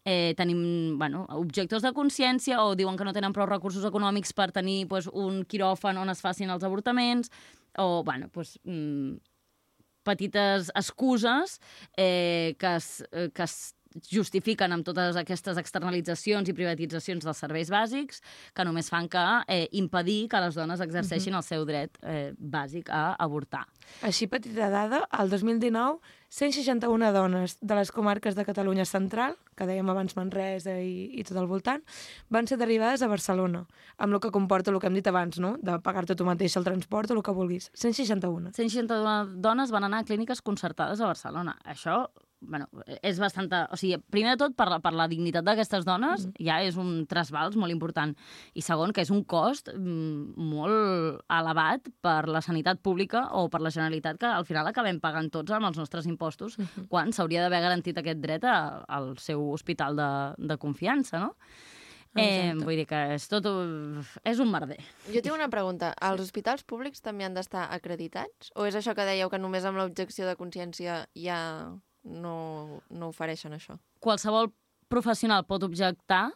eh, 0.04 0.34
tenim 0.36 0.98
bueno, 0.98 1.24
objectors 1.38 1.86
de 1.86 1.94
consciència 1.96 2.60
o 2.64 2.74
diuen 2.74 2.98
que 2.98 3.06
no 3.06 3.14
tenen 3.16 3.34
prou 3.36 3.48
recursos 3.48 3.86
econòmics 3.86 4.34
per 4.34 4.50
tenir 4.56 4.84
pues, 4.90 5.08
un 5.12 5.44
quiròfan 5.46 6.00
on 6.00 6.10
es 6.10 6.22
facin 6.24 6.50
els 6.50 6.66
avortaments 6.66 7.30
o, 7.78 8.02
bueno, 8.02 8.28
pues, 8.34 8.58
mm, 8.64 9.20
petites 10.02 10.72
excuses 10.74 11.60
eh, 11.96 12.56
que, 12.58 12.74
es, 12.76 13.04
eh, 13.12 13.30
que 13.32 13.44
es 13.44 13.74
justifiquen 14.10 14.72
amb 14.72 14.86
totes 14.86 15.18
aquestes 15.18 15.58
externalitzacions 15.60 16.48
i 16.48 16.54
privatitzacions 16.56 17.26
dels 17.26 17.42
serveis 17.42 17.70
bàsics 17.72 18.22
que 18.54 18.66
només 18.66 18.90
fan 18.92 19.08
que 19.10 19.24
eh, 19.48 19.66
impedir 19.72 20.28
que 20.30 20.40
les 20.42 20.54
dones 20.54 20.80
exerceixin 20.80 21.34
el 21.34 21.44
seu 21.46 21.66
dret 21.68 21.98
eh, 22.02 22.30
bàsic 22.38 22.90
a 22.94 23.16
avortar. 23.18 23.66
Així, 24.06 24.28
petita 24.30 24.70
dada, 24.70 25.02
el 25.18 25.30
2019, 25.32 25.98
161 26.30 27.10
dones 27.12 27.56
de 27.60 27.74
les 27.74 27.90
comarques 27.90 28.36
de 28.38 28.44
Catalunya 28.46 28.86
Central, 28.86 29.34
que 29.58 29.66
dèiem 29.66 29.90
abans 29.90 30.14
Manresa 30.14 30.76
i, 30.78 31.10
i 31.18 31.26
tot 31.26 31.40
al 31.40 31.50
voltant, 31.50 31.82
van 32.30 32.46
ser 32.46 32.60
derivades 32.60 33.02
a 33.02 33.10
Barcelona, 33.10 33.64
amb 33.98 34.14
el 34.14 34.22
que 34.22 34.30
comporta 34.30 34.70
el 34.70 34.78
que 34.78 34.86
hem 34.86 34.96
dit 35.00 35.10
abans, 35.10 35.42
no? 35.42 35.56
de 35.58 35.80
pagar-te 35.82 36.14
tu 36.14 36.28
mateix 36.28 36.54
el 36.56 36.68
transport 36.68 37.10
o 37.10 37.18
el 37.18 37.24
que 37.26 37.34
vulguis. 37.34 37.72
161. 37.74 38.54
161 38.54 39.40
dones 39.42 39.74
van 39.74 39.90
anar 39.90 40.04
a 40.04 40.06
clíniques 40.06 40.40
concertades 40.40 41.02
a 41.02 41.10
Barcelona. 41.10 41.58
Això 41.66 42.04
bueno, 42.40 42.66
és 43.02 43.18
bastant... 43.20 43.48
O 43.70 43.76
sigui, 43.76 43.98
primer 44.10 44.34
de 44.34 44.40
tot, 44.44 44.54
per 44.56 44.68
la, 44.72 44.78
per 44.80 44.92
la 44.96 45.06
dignitat 45.10 45.44
d'aquestes 45.46 45.84
dones, 45.86 46.26
mm. 46.26 46.44
ja 46.46 46.60
és 46.64 46.76
un 46.80 47.06
trasbals 47.10 47.56
molt 47.60 47.72
important. 47.72 48.14
I 48.54 48.62
segon, 48.64 48.92
que 48.96 49.04
és 49.04 49.10
un 49.14 49.22
cost 49.24 49.68
mm, 49.74 50.36
molt 50.36 51.24
elevat 51.30 51.90
per 52.00 52.28
la 52.28 52.42
sanitat 52.44 52.80
pública 52.82 53.26
o 53.38 53.48
per 53.52 53.60
la 53.60 53.70
Generalitat, 53.74 54.18
que 54.20 54.26
al 54.30 54.46
final 54.48 54.66
acabem 54.70 55.00
pagant 55.00 55.30
tots 55.30 55.52
amb 55.52 55.68
els 55.70 55.78
nostres 55.78 56.06
impostos, 56.06 56.58
mm 56.58 56.64
-hmm. 56.64 56.88
quan 56.88 57.12
s'hauria 57.12 57.42
d'haver 57.42 57.60
garantit 57.60 57.98
aquest 57.98 58.20
dret 58.20 58.44
a, 58.44 58.84
al 58.88 59.18
seu 59.18 59.50
hospital 59.52 59.96
de, 59.96 60.10
de 60.48 60.56
confiança, 60.56 61.18
no? 61.18 61.36
Eh, 62.16 62.54
vull 62.58 62.74
dir 62.74 62.86
que 62.90 63.14
és 63.14 63.28
tot... 63.28 63.46
un- 63.46 64.02
És 64.24 64.40
un 64.42 64.50
merder. 64.50 64.78
Jo 65.14 65.20
tinc 65.22 65.34
una 65.34 65.48
pregunta. 65.48 65.94
Els 66.02 66.20
hospitals 66.20 66.64
públics 66.64 67.00
també 67.00 67.24
han 67.24 67.34
d'estar 67.34 67.68
acreditats? 67.70 68.50
O 68.56 68.66
és 68.66 68.74
això 68.74 68.96
que 68.96 69.06
dèieu, 69.06 69.30
que 69.30 69.38
només 69.38 69.64
amb 69.64 69.78
l'objecció 69.78 70.26
de 70.26 70.34
consciència 70.36 71.06
ja 71.14 71.38
no, 72.04 72.82
no 72.90 73.08
ofereixen 73.08 73.52
això? 73.52 73.78
qualsevol 74.00 74.52
professional 74.88 75.44
pot 75.46 75.62
objectar, 75.62 76.30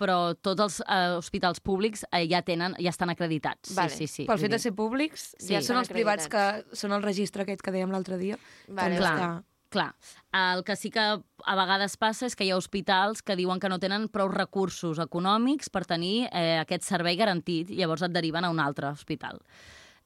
però 0.00 0.34
tots 0.40 0.60
els 0.64 0.78
eh, 0.80 1.12
hospitals 1.18 1.60
públics 1.60 2.06
eh, 2.10 2.24
ja 2.30 2.40
tenen 2.42 2.72
ja 2.80 2.88
estan 2.88 3.10
acreditats. 3.12 3.74
Vale. 3.76 3.90
Sí, 3.92 4.06
sí, 4.06 4.22
sí. 4.22 4.24
Pel 4.26 4.38
fet 4.40 4.50
de 4.50 4.58
ser 4.58 4.72
públics, 4.74 5.34
Sí. 5.38 5.52
ja 5.52 5.60
són 5.62 5.76
els 5.76 5.88
privats 5.92 6.26
que 6.32 6.64
són 6.72 6.92
el 6.96 7.02
registre 7.04 7.42
aquest 7.44 7.60
que 7.62 7.70
dèiem 7.74 7.92
l'altre 7.92 8.16
dia. 8.18 8.38
Vale, 8.68 8.96
que 8.96 9.02
clar. 9.04 9.14
està- 9.18 9.44
Clar, 9.70 9.94
el 10.34 10.64
que 10.64 10.74
sí 10.74 10.90
que 10.90 10.98
a 10.98 11.54
vegades 11.54 11.94
passa 11.96 12.26
és 12.26 12.34
que 12.34 12.42
hi 12.42 12.50
ha 12.50 12.56
hospitals 12.56 13.22
que 13.22 13.36
diuen 13.38 13.60
que 13.60 13.68
no 13.68 13.78
tenen 13.78 14.08
prou 14.08 14.26
recursos 14.28 14.98
econòmics 14.98 15.70
per 15.70 15.84
tenir 15.86 16.26
eh, 16.32 16.58
aquest 16.58 16.82
servei 16.82 17.14
garantit 17.14 17.70
i 17.70 17.76
llavors 17.78 18.02
et 18.02 18.10
deriven 18.10 18.44
a 18.44 18.50
un 18.50 18.58
altre 18.58 18.88
hospital. 18.88 19.38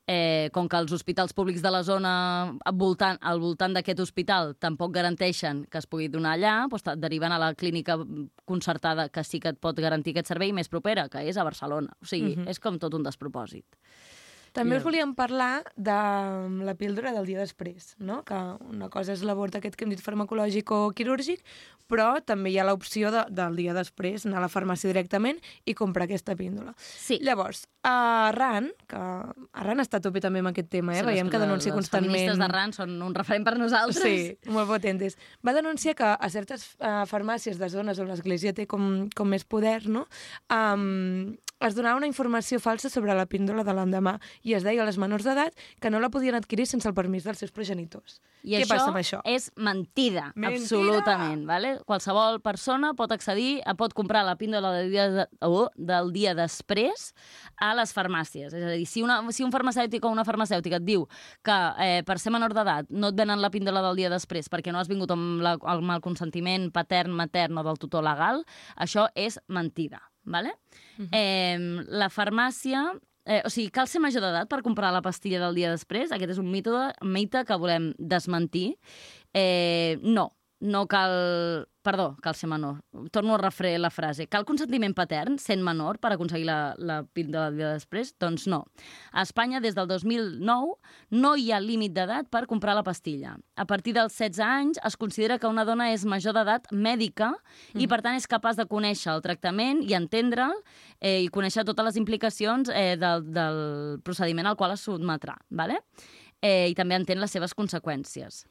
Eh, 0.07 0.51
com 0.53 0.67
que 0.69 0.77
els 0.77 0.93
hospitals 0.93 1.33
públics 1.33 1.63
de 1.65 1.71
la 1.73 1.81
zona 1.83 2.11
voltant, 2.77 3.17
al 3.25 3.39
voltant 3.41 3.73
d'aquest 3.73 4.03
hospital 4.05 4.51
tampoc 4.61 4.93
garanteixen 4.93 5.63
que 5.73 5.81
es 5.81 5.87
pugui 5.89 6.11
donar 6.13 6.35
allà, 6.37 6.69
doncs 6.69 6.85
et 6.93 7.01
deriven 7.01 7.33
a 7.33 7.39
la 7.41 7.55
clínica 7.55 7.97
concertada 8.45 9.09
que 9.09 9.25
sí 9.25 9.41
que 9.41 9.55
et 9.55 9.59
pot 9.59 9.81
garantir 9.81 10.13
aquest 10.13 10.29
servei 10.29 10.53
més 10.53 10.69
propera, 10.69 11.09
que 11.09 11.25
és 11.25 11.39
a 11.41 11.45
Barcelona. 11.49 11.97
O 12.03 12.05
sigui, 12.05 12.37
Mhm. 12.37 12.49
és 12.49 12.61
com 12.61 12.79
tot 12.79 12.93
un 12.93 13.03
despropòsit. 13.03 13.65
També 14.55 14.79
us 14.79 14.85
volíem 14.87 15.13
parlar 15.19 15.65
de 15.75 15.95
la 16.65 16.75
píldora 16.79 17.11
del 17.13 17.27
dia 17.27 17.41
després, 17.43 17.95
no? 17.99 18.23
que 18.25 18.39
una 18.71 18.89
cosa 18.89 19.13
és 19.17 19.25
l'avort 19.27 19.57
aquest 19.59 19.75
que 19.75 19.85
hem 19.85 19.91
dit 19.91 20.03
farmacològic 20.03 20.71
o 20.71 20.93
quirúrgic, 20.95 21.43
però 21.91 22.15
també 22.25 22.53
hi 22.55 22.59
ha 22.59 22.65
l'opció 22.65 23.11
de, 23.13 23.25
del 23.35 23.59
dia 23.59 23.75
després 23.77 24.25
anar 24.25 24.39
a 24.39 24.45
la 24.47 24.49
farmàcia 24.53 24.89
directament 24.89 25.41
i 25.69 25.75
comprar 25.77 26.07
aquesta 26.07 26.37
píndola. 26.39 26.73
Sí. 26.79 27.19
Llavors, 27.21 27.67
arran, 27.85 28.71
que 28.89 29.01
arran 29.53 29.83
està 29.83 29.99
a 30.01 30.05
tope 30.07 30.23
també 30.25 30.41
amb 30.41 30.53
aquest 30.55 30.71
tema, 30.73 30.95
eh? 30.95 31.03
Sí, 31.03 31.09
veiem 31.11 31.27
les- 31.29 31.35
que 31.35 31.43
denuncia 31.43 31.73
les 31.73 31.77
constantment... 31.77 32.15
feministes 32.15 32.41
d'arran 32.41 32.73
són 32.73 32.95
un 33.05 33.15
referent 33.15 33.45
per 33.45 33.57
nosaltres. 33.61 34.01
Sí, 34.07 34.51
molt 34.55 34.71
potentes. 34.71 35.19
Va 35.45 35.53
denunciar 35.53 35.95
que 35.99 36.09
a 36.15 36.31
certes 36.33 36.71
uh, 36.79 37.03
farmàcies 37.11 37.59
de 37.61 37.69
zones 37.69 38.01
on 38.01 38.09
l'Església 38.09 38.55
té 38.57 38.67
com, 38.71 39.09
com 39.15 39.29
més 39.35 39.45
poder, 39.45 39.83
no? 39.91 40.07
Um, 40.49 41.35
es 41.61 41.75
donava 41.75 41.97
una 41.97 42.09
informació 42.09 42.59
falsa 42.61 42.91
sobre 42.91 43.15
la 43.15 43.27
píndola 43.31 43.65
de 43.65 43.73
l'endemà 43.77 44.19
i 44.43 44.55
es 44.57 44.65
deia 44.67 44.83
a 44.83 44.87
les 44.89 44.99
menors 45.01 45.25
d'edat 45.25 45.55
que 45.81 45.91
no 45.91 46.01
la 46.03 46.11
podien 46.11 46.35
adquirir 46.35 46.67
sense 46.67 46.89
el 46.89 46.95
permís 46.95 47.25
dels 47.25 47.39
seus 47.41 47.53
progenitors. 47.55 48.21
I 48.45 48.59
Què 48.59 48.67
passa 48.69 48.91
amb 48.91 48.99
això? 49.01 49.23
és 49.25 49.49
mentida, 49.57 50.33
Mentida! 50.35 50.61
absolutament. 50.61 51.47
Vale? 51.49 51.79
Qualsevol 51.89 52.41
persona 52.45 52.93
pot 52.95 53.13
accedir, 53.15 53.63
a 53.65 53.75
pot 53.75 53.95
comprar 53.97 54.25
la 54.27 54.37
píndola 54.37 54.73
del 54.77 54.91
dia, 54.93 55.09
de, 55.09 55.27
oh, 55.41 55.71
del 55.77 56.13
dia 56.13 56.35
després 56.37 57.15
a 57.57 57.73
les 57.79 57.95
farmàcies. 57.97 58.53
És 58.53 58.61
a 58.61 58.75
dir, 58.75 58.85
si, 58.87 59.03
una, 59.03 59.23
si 59.33 59.47
un 59.47 59.53
farmacèutic 59.55 60.05
o 60.05 60.13
una 60.13 60.27
farmacèutica 60.29 60.83
et 60.83 60.85
diu 60.85 61.09
que 61.45 61.59
eh, 61.81 62.03
per 62.05 62.19
ser 62.21 62.35
menor 62.35 62.53
d'edat 62.53 62.91
no 62.91 63.15
et 63.15 63.17
venen 63.17 63.41
la 63.41 63.53
píndola 63.55 63.81
del 63.89 63.97
dia 63.97 64.13
després 64.13 64.51
perquè 64.53 64.75
no 64.75 64.83
has 64.83 64.93
vingut 64.93 65.15
amb, 65.15 65.41
la, 65.41 65.57
amb 65.63 65.97
el 65.97 66.05
consentiment 66.05 66.69
patern, 66.75 67.17
matern 67.17 67.57
o 67.59 67.65
del 67.65 67.81
tutor 67.81 68.05
legal, 68.05 68.45
això 68.77 69.09
és 69.15 69.41
mentida. 69.49 70.03
Vale? 70.25 70.55
eh, 71.13 71.59
la 71.89 72.09
farmàcia 72.09 72.87
Eh, 73.25 73.41
o 73.41 73.49
sigui, 73.49 73.71
cal 73.73 73.89
ser 73.89 74.03
major 74.05 74.21
d'edat 74.21 74.51
per 74.53 74.61
comprar 74.61 74.91
la 74.93 75.01
pastilla 75.01 75.39
del 75.41 75.57
dia 75.57 75.71
després? 75.73 76.11
Aquest 76.13 76.35
és 76.35 76.41
un 76.43 76.51
mite, 76.53 76.73
mite 77.09 77.41
que 77.49 77.57
volem 77.57 77.95
desmentir. 77.97 78.75
Eh, 79.33 79.97
no, 80.05 80.29
no 80.61 80.87
cal... 80.87 81.67
Perdó, 81.85 82.17
cal 82.23 82.33
ser 82.35 82.49
menor. 82.49 82.79
Torno 83.13 83.35
a 83.35 83.39
refrer 83.39 83.79
la 83.79 83.91
frase. 83.93 84.25
Cal 84.33 84.47
consentiment 84.49 84.95
patern, 84.97 85.35
sent 85.37 85.61
menor, 85.61 85.99
per 86.01 86.15
aconseguir 86.15 86.47
la, 86.49 86.73
la 86.81 87.03
píldora 87.05 87.51
dia 87.53 87.75
després? 87.75 88.15
Doncs 88.17 88.47
no. 88.49 88.63
A 89.13 89.21
Espanya, 89.21 89.61
des 89.61 89.77
del 89.77 89.91
2009, 89.91 90.79
no 91.13 91.33
hi 91.37 91.51
ha 91.53 91.59
límit 91.61 91.93
d'edat 91.93 92.31
per 92.33 92.47
comprar 92.49 92.73
la 92.79 92.87
pastilla. 92.87 93.35
A 93.61 93.67
partir 93.69 93.93
dels 93.99 94.17
16 94.17 94.41
anys 94.47 94.81
es 94.81 94.97
considera 94.97 95.37
que 95.39 95.51
una 95.51 95.67
dona 95.69 95.91
és 95.93 96.07
major 96.09 96.33
d'edat 96.33 96.73
mèdica 96.73 97.35
i, 97.77 97.85
per 97.85 98.01
tant, 98.01 98.17
és 98.17 98.29
capaç 98.33 98.57
de 98.57 98.65
conèixer 98.71 99.13
el 99.13 99.21
tractament 99.27 99.83
i 99.85 99.93
entendre'l 99.99 100.57
eh, 101.03 101.21
i 101.27 101.29
conèixer 101.29 101.67
totes 101.69 101.91
les 101.91 101.99
implicacions 102.01 102.73
eh, 102.73 102.95
del, 102.97 103.29
del 103.29 103.61
procediment 104.09 104.49
al 104.49 104.57
qual 104.57 104.73
es 104.73 104.87
sotmetrà. 104.89 105.37
¿vale? 105.53 105.83
Eh, 106.41 106.71
I 106.73 106.79
també 106.81 106.97
entén 106.97 107.21
les 107.21 107.37
seves 107.37 107.53
conseqüències. 107.53 108.47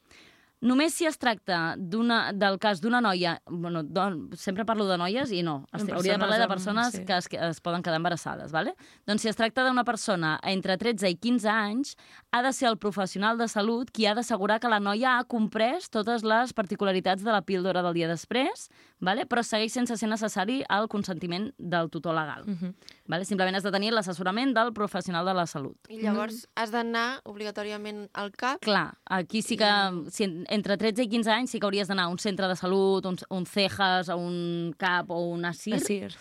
Només 0.64 0.94
si 0.96 1.04
es 1.04 1.18
tracta 1.20 1.74
del 1.76 2.56
cas 2.62 2.80
d'una 2.80 3.02
noia... 3.04 3.34
Bueno, 3.50 3.82
don, 3.84 4.30
sempre 4.40 4.64
parlo 4.64 4.86
de 4.88 4.96
noies 4.96 5.32
i 5.36 5.42
no. 5.44 5.58
Es, 5.76 5.84
hauria 5.84 6.14
de 6.14 6.22
parlar 6.22 6.38
de 6.40 6.48
persones 6.48 6.94
sí. 6.94 7.02
que 7.04 7.18
es, 7.18 7.28
es 7.28 7.60
poden 7.60 7.84
quedar 7.84 7.98
embarassades. 8.00 8.52
¿vale? 8.52 8.72
Doncs 9.04 9.26
si 9.26 9.28
es 9.28 9.36
tracta 9.36 9.66
d'una 9.66 9.84
persona 9.84 10.38
entre 10.48 10.78
13 10.80 11.10
i 11.12 11.18
15 11.20 11.50
anys, 11.52 11.94
ha 12.32 12.40
de 12.42 12.54
ser 12.56 12.70
el 12.70 12.78
professional 12.80 13.36
de 13.36 13.48
salut 13.52 13.92
qui 13.92 14.08
ha 14.08 14.14
d'assegurar 14.16 14.56
que 14.62 14.72
la 14.72 14.80
noia 14.80 15.18
ha 15.18 15.28
comprès 15.28 15.90
totes 15.92 16.24
les 16.24 16.56
particularitats 16.56 17.22
de 17.26 17.34
la 17.34 17.44
píldora 17.44 17.84
del 17.84 18.00
dia 18.00 18.08
després, 18.08 18.70
¿vale? 19.04 19.26
però 19.26 19.42
segueix 19.44 19.72
sense 19.72 19.96
ser 20.00 20.08
necessari 20.08 20.62
el 20.68 20.88
consentiment 20.88 21.50
del 21.58 21.90
tutor 21.90 22.14
legal. 22.16 22.44
Mhm. 22.46 22.74
¿vale? 23.06 23.24
Simplement 23.24 23.56
has 23.56 23.62
de 23.62 23.70
tenir 23.70 23.92
l'assessorament 23.92 24.54
del 24.56 24.72
professional 24.72 25.26
de 25.26 25.34
la 25.34 25.46
salut. 25.46 25.76
I 25.90 26.00
llavors 26.00 26.46
has 26.56 26.70
d'anar 26.72 27.20
obligatòriament 27.24 28.08
al 28.14 28.30
CAP. 28.32 28.60
Clar, 28.64 28.96
aquí 29.04 29.42
sí 29.42 29.56
que 29.56 29.70
si 30.10 30.24
en- 30.24 30.46
entre 30.48 30.76
13 30.76 31.02
i 31.04 31.08
15 31.08 31.30
anys 31.30 31.50
sí 31.50 31.60
que 31.60 31.66
hauries 31.66 31.88
d'anar 31.88 32.04
a 32.06 32.08
un 32.08 32.18
centre 32.18 32.48
de 32.48 32.56
salut, 32.56 33.04
un, 33.06 33.16
un 33.30 33.44
CEJAS, 33.46 34.08
a 34.08 34.16
un 34.16 34.74
CAP 34.78 35.10
o 35.10 35.20
un 35.28 35.44
ASIR, 35.44 35.74
Assir. 35.74 36.14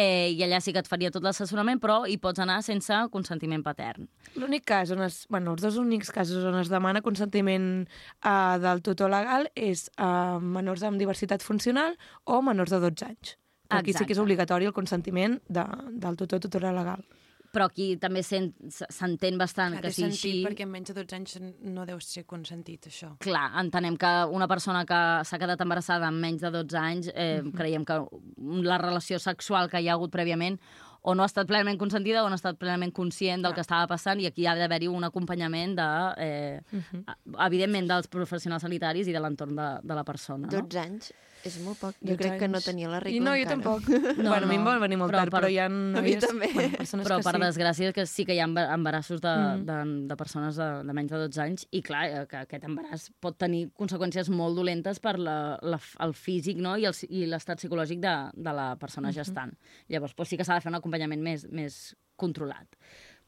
Eh, 0.00 0.30
i 0.32 0.40
allà 0.46 0.60
sí 0.64 0.72
que 0.74 0.80
et 0.82 0.88
faria 0.88 1.10
tot 1.12 1.24
l'assessorament, 1.26 1.80
però 1.82 2.00
hi 2.08 2.16
pots 2.22 2.40
anar 2.42 2.60
sense 2.64 2.96
consentiment 3.12 3.64
patern. 3.66 4.08
L'únic 4.40 4.64
cas 4.70 4.92
on 4.94 5.04
es... 5.04 5.22
Bueno, 5.32 5.54
els 5.56 5.64
dos 5.64 5.76
únics 5.80 6.12
casos 6.14 6.46
on 6.48 6.58
es 6.60 6.72
demana 6.72 7.04
consentiment 7.04 7.68
uh, 7.84 8.56
del 8.62 8.82
tutor 8.86 9.12
legal 9.12 9.50
és 9.54 9.88
a 9.96 10.10
uh, 10.38 10.40
menors 10.40 10.84
amb 10.86 11.00
diversitat 11.00 11.44
funcional 11.44 11.98
o 12.24 12.40
menors 12.46 12.72
de 12.72 12.82
12 12.82 13.08
anys. 13.10 13.36
Aquí 13.70 13.92
sí 13.92 14.02
que 14.02 14.10
és 14.12 14.18
Exacte. 14.18 14.26
obligatori 14.26 14.66
el 14.66 14.74
consentiment 14.74 15.38
de, 15.48 15.64
del 16.02 16.16
tutor 16.18 16.40
tutora 16.42 16.72
legal. 16.74 17.04
Però 17.50 17.64
aquí 17.66 17.96
també 17.98 18.22
s'en- 18.22 18.52
s'entén 18.70 19.36
bastant 19.36 19.72
Clar, 19.74 19.82
que 19.82 19.90
sigui 19.90 20.12
sentit, 20.12 20.24
així. 20.30 20.44
perquè 20.46 20.66
menys 20.70 20.92
de 20.92 20.94
12 20.94 21.16
anys 21.16 21.38
no 21.66 21.84
deu 21.84 21.98
ser 22.00 22.24
consentit, 22.24 22.86
això. 22.86 23.16
Clar, 23.18 23.50
entenem 23.58 23.96
que 23.98 24.10
una 24.30 24.46
persona 24.46 24.84
que 24.86 25.00
s'ha 25.24 25.38
quedat 25.38 25.60
embarassada 25.60 26.06
amb 26.06 26.20
menys 26.22 26.40
de 26.42 26.50
12 26.54 26.78
anys, 26.78 27.10
eh, 27.12 27.42
creiem 27.56 27.84
que 27.84 27.98
la 28.62 28.78
relació 28.78 29.18
sexual 29.18 29.68
que 29.68 29.80
hi 29.82 29.88
ha 29.88 29.94
hagut 29.94 30.12
prèviament 30.12 30.60
o 31.02 31.14
no 31.14 31.22
ha 31.22 31.26
estat 31.26 31.46
plenament 31.48 31.78
consentida 31.80 32.22
o 32.22 32.28
no 32.28 32.34
ha 32.34 32.36
estat 32.36 32.58
plenament 32.60 32.92
conscient 32.92 33.42
del 33.42 33.54
que 33.54 33.62
estava 33.62 33.86
passant 33.88 34.20
i 34.20 34.26
aquí 34.26 34.44
ha 34.46 34.54
d'haver-hi 34.54 34.86
un 34.86 35.02
acompanyament 35.02 35.74
de, 35.74 36.14
eh, 36.18 36.60
evidentment, 37.46 37.88
dels 37.88 38.06
professionals 38.12 38.62
sanitaris 38.62 39.08
i 39.08 39.12
de 39.16 39.18
l'entorn 39.22 39.56
de, 39.56 39.68
de 39.82 39.94
la 39.94 40.04
persona. 40.04 40.46
No? 40.46 40.60
12 40.62 40.78
anys 40.78 41.12
és 41.44 41.58
molt 41.64 41.78
poc. 41.80 41.94
Jo 42.00 42.14
12 42.14 42.18
crec 42.20 42.38
que 42.40 42.48
no 42.48 42.58
anys. 42.58 42.66
tenia 42.66 42.88
la 42.88 42.98
I 42.98 43.00
regla 43.00 43.24
no, 43.24 43.30
jo 43.30 43.42
encara. 43.42 43.50
tampoc. 43.54 43.88
No, 44.18 44.28
bueno, 44.30 44.46
a 44.46 44.48
mi 44.50 44.54
em 44.56 44.64
no. 44.64 44.70
vol 44.70 44.80
venir 44.80 44.98
molt 44.98 45.12
Però 45.12 45.18
tard, 45.22 45.30
per- 45.30 45.40
però 45.42 45.50
hi 45.50 45.58
ha 45.58 45.66
A 45.66 46.02
mi 46.02 46.16
també. 46.16 46.48
Bueno, 46.54 47.04
Però 47.04 47.16
que 47.18 47.24
per 47.24 47.34
sí. 47.36 47.40
desgràcia 47.42 47.92
que 47.92 48.06
sí 48.06 48.24
que 48.26 48.34
hi 48.34 48.40
ha 48.40 48.44
emba- 48.48 48.66
embarassos 48.74 49.20
de, 49.20 49.30
Mm. 49.30 49.64
de, 49.66 50.06
de 50.08 50.16
persones 50.16 50.56
de, 50.56 50.68
de 50.84 50.92
menys 50.92 51.10
de 51.10 51.16
12 51.24 51.40
anys 51.42 51.66
i 51.70 51.80
clar, 51.82 52.04
eh, 52.10 52.26
que 52.28 52.36
aquest 52.44 52.64
embaràs 52.64 53.10
pot 53.20 53.38
tenir 53.38 53.70
conseqüències 53.72 54.28
molt 54.30 54.56
dolentes 54.56 55.00
per 55.00 55.18
la, 55.18 55.58
la, 55.62 55.78
el 56.00 56.12
físic 56.14 56.58
no? 56.58 56.76
i 56.76 56.84
el- 56.84 56.94
i 57.08 57.24
l'estat 57.26 57.58
psicològic 57.58 58.00
de, 58.00 58.14
de 58.34 58.52
la 58.52 58.76
persona 58.76 59.12
gestant. 59.12 59.56
Llavors 59.88 60.14
doncs 60.14 60.28
sí 60.28 60.36
que 60.36 60.44
s'ha 60.44 60.54
de 60.54 60.60
fer 60.60 60.70
un 60.70 60.76
acompanyament 60.76 61.22
més, 61.22 61.46
més 61.50 61.96
controlat. 62.16 62.66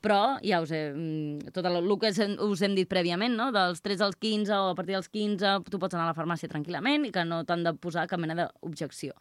Però 0.03 0.37
ja 0.43 0.59
us 0.65 0.73
he... 0.75 0.81
mm, 0.93 1.53
Tot 1.55 1.67
el, 1.69 1.77
el 1.81 1.99
que 2.03 2.11
us- 2.11 2.63
hem 2.67 2.75
dit 2.75 2.89
prèviament, 2.91 3.37
no? 3.39 3.51
dels 3.55 3.81
13 3.85 4.03
als 4.09 4.17
15 4.19 4.51
o 4.59 4.71
a 4.73 4.75
partir 4.75 4.97
dels 4.97 5.09
15 5.09 5.61
tu 5.71 5.79
pots 5.79 5.95
anar 5.95 6.09
a 6.09 6.13
la 6.13 6.17
farmàcia 6.19 6.51
tranquil·lament 6.51 7.07
i 7.07 7.13
que 7.15 7.25
no 7.25 7.45
t'han 7.47 7.63
de 7.63 7.73
posar 7.79 8.09
cap 8.11 8.19
mena 8.21 8.35
d'objecció. 8.43 9.15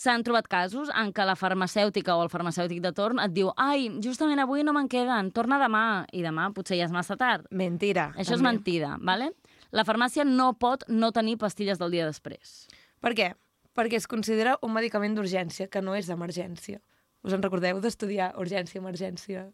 S'han 0.00 0.22
trobat 0.24 0.46
casos 0.48 0.88
en 0.96 1.10
què 1.12 1.24
la 1.28 1.34
farmacèutica 1.36 2.14
o 2.16 2.22
el 2.24 2.30
farmacèutic 2.32 2.78
de 2.80 2.92
torn 2.96 3.18
et 3.20 3.32
diu 3.36 3.50
ai, 3.60 3.88
justament 4.04 4.38
avui 4.40 4.62
no 4.64 4.72
me'n 4.72 4.88
queden, 4.88 5.32
torna 5.36 5.58
demà, 5.60 6.06
i 6.16 6.22
demà 6.24 6.46
potser 6.56 6.78
ja 6.78 6.86
és 6.86 6.94
massa 6.94 7.16
tard. 7.20 7.44
Mentira. 7.50 8.10
Això 8.14 8.36
és 8.36 8.38
també. 8.38 8.48
mentida, 8.52 8.94
¿vale? 9.00 9.32
La 9.76 9.84
farmàcia 9.84 10.24
no 10.24 10.52
pot 10.58 10.86
no 10.88 11.10
tenir 11.12 11.36
pastilles 11.38 11.78
del 11.78 11.90
dia 11.92 12.06
després. 12.08 12.68
Per 13.00 13.12
què? 13.18 13.32
Perquè 13.76 13.96
es 14.00 14.06
considera 14.08 14.56
un 14.62 14.72
medicament 14.72 15.14
d'urgència, 15.18 15.68
que 15.68 15.82
no 15.82 15.94
és 15.94 16.08
d'emergència. 16.08 16.80
Us 17.22 17.34
en 17.36 17.42
recordeu 17.44 17.80
d'estudiar 17.80 18.32
urgència, 18.40 18.80
emergència? 18.80 19.50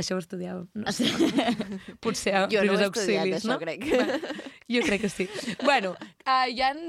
Això 0.00 0.16
ho 0.16 0.22
estudiàveu. 0.22 0.64
No 0.80 0.94
sé. 0.96 1.10
Potser 2.04 2.34
a 2.38 2.46
Jo 2.52 2.64
no 2.64 2.74
ho 2.74 2.78
primers 2.78 2.82
he 2.82 2.88
estudiat, 2.88 3.20
auxilis, 3.20 3.36
això, 3.42 3.52
no? 3.52 3.58
crec. 3.62 3.86
Bueno, 3.90 4.18
jo 4.70 4.82
crec 4.86 5.04
que 5.04 5.12
sí. 5.12 5.28
bueno, 5.64 5.94
uh, 6.24 6.46
hi 6.48 6.60
han 6.64 6.82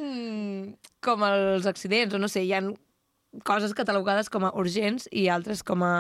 com 1.04 1.28
els 1.28 1.68
accidents, 1.70 2.16
o 2.16 2.22
no 2.22 2.30
sé, 2.32 2.46
hi 2.48 2.56
han 2.58 2.74
coses 3.48 3.74
catalogades 3.78 4.30
com 4.32 4.46
a 4.48 4.52
urgents 4.60 5.08
i 5.12 5.30
altres 5.32 5.64
com 5.64 5.84
a 5.88 5.94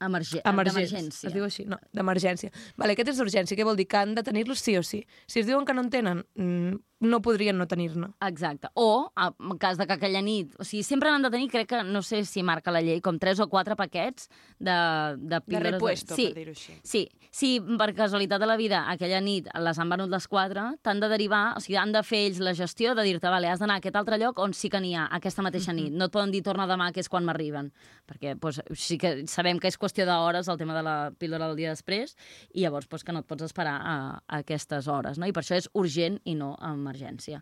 Emerge 0.00 0.40
emergents. 0.48 0.76
d'emergència. 0.88 1.28
Es 1.28 1.34
diu 1.34 1.44
així? 1.44 1.66
No, 1.68 1.76
d'emergència. 1.92 2.48
Vale, 2.80 2.94
aquest 2.96 3.10
és 3.12 3.18
d'urgència. 3.20 3.56
Què 3.58 3.66
vol 3.68 3.76
dir? 3.76 3.84
Que 3.90 3.98
han 4.00 4.14
de 4.16 4.22
tenir-los 4.24 4.62
sí 4.64 4.78
o 4.78 4.82
sí. 4.86 5.02
Si 5.28 5.42
es 5.42 5.48
diuen 5.48 5.66
que 5.68 5.74
no 5.76 5.84
en 5.84 5.90
tenen, 5.92 6.22
mm, 6.40 6.78
no 7.00 7.20
podrien 7.24 7.56
no 7.58 7.66
tenir-ne. 7.66 8.10
Exacte. 8.26 8.68
O, 8.74 9.10
en 9.16 9.58
cas 9.58 9.78
de 9.80 9.86
que 9.88 9.96
aquella 9.96 10.20
nit... 10.22 10.52
O 10.60 10.64
sigui, 10.68 10.82
sempre 10.84 11.10
n'han 11.10 11.24
de 11.24 11.30
tenir, 11.32 11.48
crec 11.52 11.68
que, 11.70 11.82
no 11.84 12.02
sé 12.04 12.22
si 12.28 12.44
marca 12.44 12.72
la 12.72 12.82
llei, 12.84 13.00
com 13.00 13.18
tres 13.18 13.40
o 13.40 13.48
quatre 13.48 13.76
paquets 13.76 14.28
de, 14.58 14.76
de 15.16 15.40
píldores... 15.40 15.78
repuesto, 15.78 16.14
sí, 16.14 16.28
per 16.28 16.42
dir-ho 16.42 16.54
així. 16.54 16.76
Sí, 16.84 17.02
si 17.32 17.50
per 17.80 17.92
casualitat 17.96 18.42
de 18.42 18.48
la 18.50 18.58
vida 18.60 18.82
aquella 18.92 19.20
nit 19.24 19.48
les 19.64 19.80
han 19.80 19.92
venut 19.92 20.12
les 20.12 20.26
quatre, 20.28 20.66
t'han 20.84 21.00
de 21.00 21.08
derivar, 21.12 21.56
o 21.56 21.64
sigui, 21.64 21.78
han 21.80 21.94
de 21.94 22.02
fer 22.04 22.24
ells 22.28 22.42
la 22.44 22.54
gestió 22.58 22.94
de 22.98 23.04
dir-te, 23.06 23.32
vale, 23.32 23.48
has 23.48 23.62
d'anar 23.62 23.78
a 23.78 23.82
aquest 23.82 23.96
altre 23.96 24.20
lloc 24.20 24.40
on 24.42 24.52
sí 24.56 24.68
que 24.72 24.80
n'hi 24.82 24.92
ha, 24.98 25.06
aquesta 25.16 25.44
mateixa 25.46 25.72
nit. 25.76 25.94
No 25.94 26.10
et 26.10 26.14
poden 26.14 26.34
dir 26.34 26.42
torna 26.44 26.68
demà, 26.68 26.90
que 26.92 27.00
és 27.00 27.08
quan 27.08 27.24
m'arriben. 27.24 27.72
Perquè 28.10 28.36
doncs, 28.36 28.60
sí 28.76 28.98
que 29.00 29.14
sabem 29.30 29.60
que 29.62 29.70
és 29.70 29.78
qüestió 29.80 30.04
d'hores 30.08 30.50
el 30.50 30.60
tema 30.60 30.76
de 30.76 30.84
la 30.84 30.96
píldora 31.16 31.48
del 31.48 31.56
dia 31.62 31.72
després 31.72 32.16
i 32.52 32.66
llavors 32.66 32.90
doncs, 32.90 33.06
que 33.06 33.14
no 33.16 33.24
et 33.24 33.30
pots 33.30 33.46
esperar 33.46 33.78
a, 33.80 33.96
a 34.26 34.42
aquestes 34.44 34.90
hores. 34.90 35.16
No? 35.16 35.28
I 35.30 35.32
per 35.32 35.44
això 35.44 35.56
és 35.56 35.70
urgent 35.72 36.18
i 36.28 36.34
no 36.36 36.52
emergència. 36.90 37.40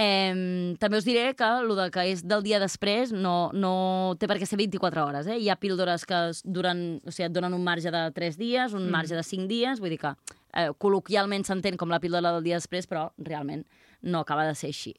Eh, 0.00 0.74
també 0.80 1.00
us 1.00 1.04
diré 1.04 1.34
que 1.36 1.44
el 1.60 1.74
de 1.76 1.88
que 1.92 2.06
és 2.12 2.22
del 2.24 2.44
dia 2.46 2.60
després 2.62 3.12
no, 3.12 3.50
no 3.52 4.16
té 4.20 4.28
per 4.30 4.38
què 4.40 4.48
ser 4.48 4.58
24 4.60 5.04
hores. 5.04 5.28
Eh? 5.28 5.38
Hi 5.42 5.50
ha 5.50 5.58
píldores 5.60 6.06
que 6.08 6.20
duren, 6.44 7.02
o 7.04 7.12
sigui, 7.12 7.28
et 7.28 7.36
donen 7.36 7.56
un 7.56 7.66
marge 7.66 7.92
de 7.92 8.06
3 8.16 8.40
dies, 8.40 8.74
un 8.76 8.86
mm. 8.86 8.96
marge 8.96 9.18
de 9.18 9.26
5 9.26 9.50
dies, 9.50 9.82
vull 9.82 9.92
dir 9.92 10.00
que 10.00 10.14
eh, 10.14 10.70
col·loquialment 10.80 11.44
s'entén 11.46 11.78
com 11.80 11.92
la 11.92 12.00
píldora 12.00 12.32
del 12.36 12.46
dia 12.46 12.60
després, 12.60 12.88
però 12.90 13.10
realment 13.18 13.66
no 14.02 14.24
acaba 14.24 14.46
de 14.48 14.56
ser 14.56 14.72
així. 14.72 14.94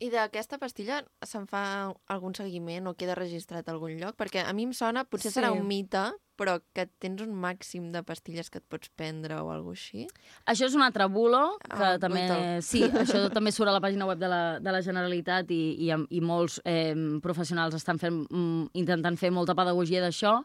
I 0.00 0.08
d'aquesta 0.08 0.56
pastilla 0.56 1.02
se'n 1.28 1.44
fa 1.48 1.62
algun 2.08 2.32
seguiment 2.36 2.88
o 2.88 2.94
queda 2.96 3.18
registrat 3.18 3.66
a 3.68 3.74
algun 3.74 3.98
lloc? 4.00 4.16
Perquè 4.16 4.46
a 4.46 4.54
mi 4.56 4.64
em 4.64 4.72
sona, 4.72 5.04
potser 5.04 5.28
Sí. 5.30 5.36
serà 5.38 5.52
un 5.52 5.66
mite, 5.68 6.06
però 6.40 6.54
que 6.72 6.86
tens 7.02 7.20
un 7.20 7.34
màxim 7.36 7.90
de 7.92 8.00
pastilles 8.08 8.48
que 8.48 8.58
et 8.62 8.64
pots 8.72 8.88
prendre 8.96 9.36
o 9.42 9.50
alguna 9.52 9.76
així. 9.76 10.06
Això 10.48 10.64
és 10.70 10.74
un 10.78 10.82
altre 10.86 11.04
bulo, 11.12 11.58
que 11.60 11.76
Ah, 11.76 11.98
també... 12.00 12.22
brutal. 12.24 12.62
Sí, 12.64 12.80
això 13.02 13.26
també 13.30 13.52
surt 13.52 13.68
a 13.68 13.76
la 13.76 13.82
pàgina 13.84 14.06
web 14.08 14.18
de 14.18 14.28
la, 14.32 14.42
de 14.58 14.72
la 14.72 14.80
Generalitat 14.80 15.50
i, 15.52 15.60
i, 15.84 15.92
i 16.16 16.20
molts 16.24 16.56
eh, 16.64 16.94
professionals 17.20 17.76
estan 17.76 18.00
fent, 18.00 18.22
mm, 18.30 18.70
intentant 18.80 19.18
fer 19.20 19.30
molta 19.36 19.54
pedagogia 19.54 20.00
d'això, 20.00 20.38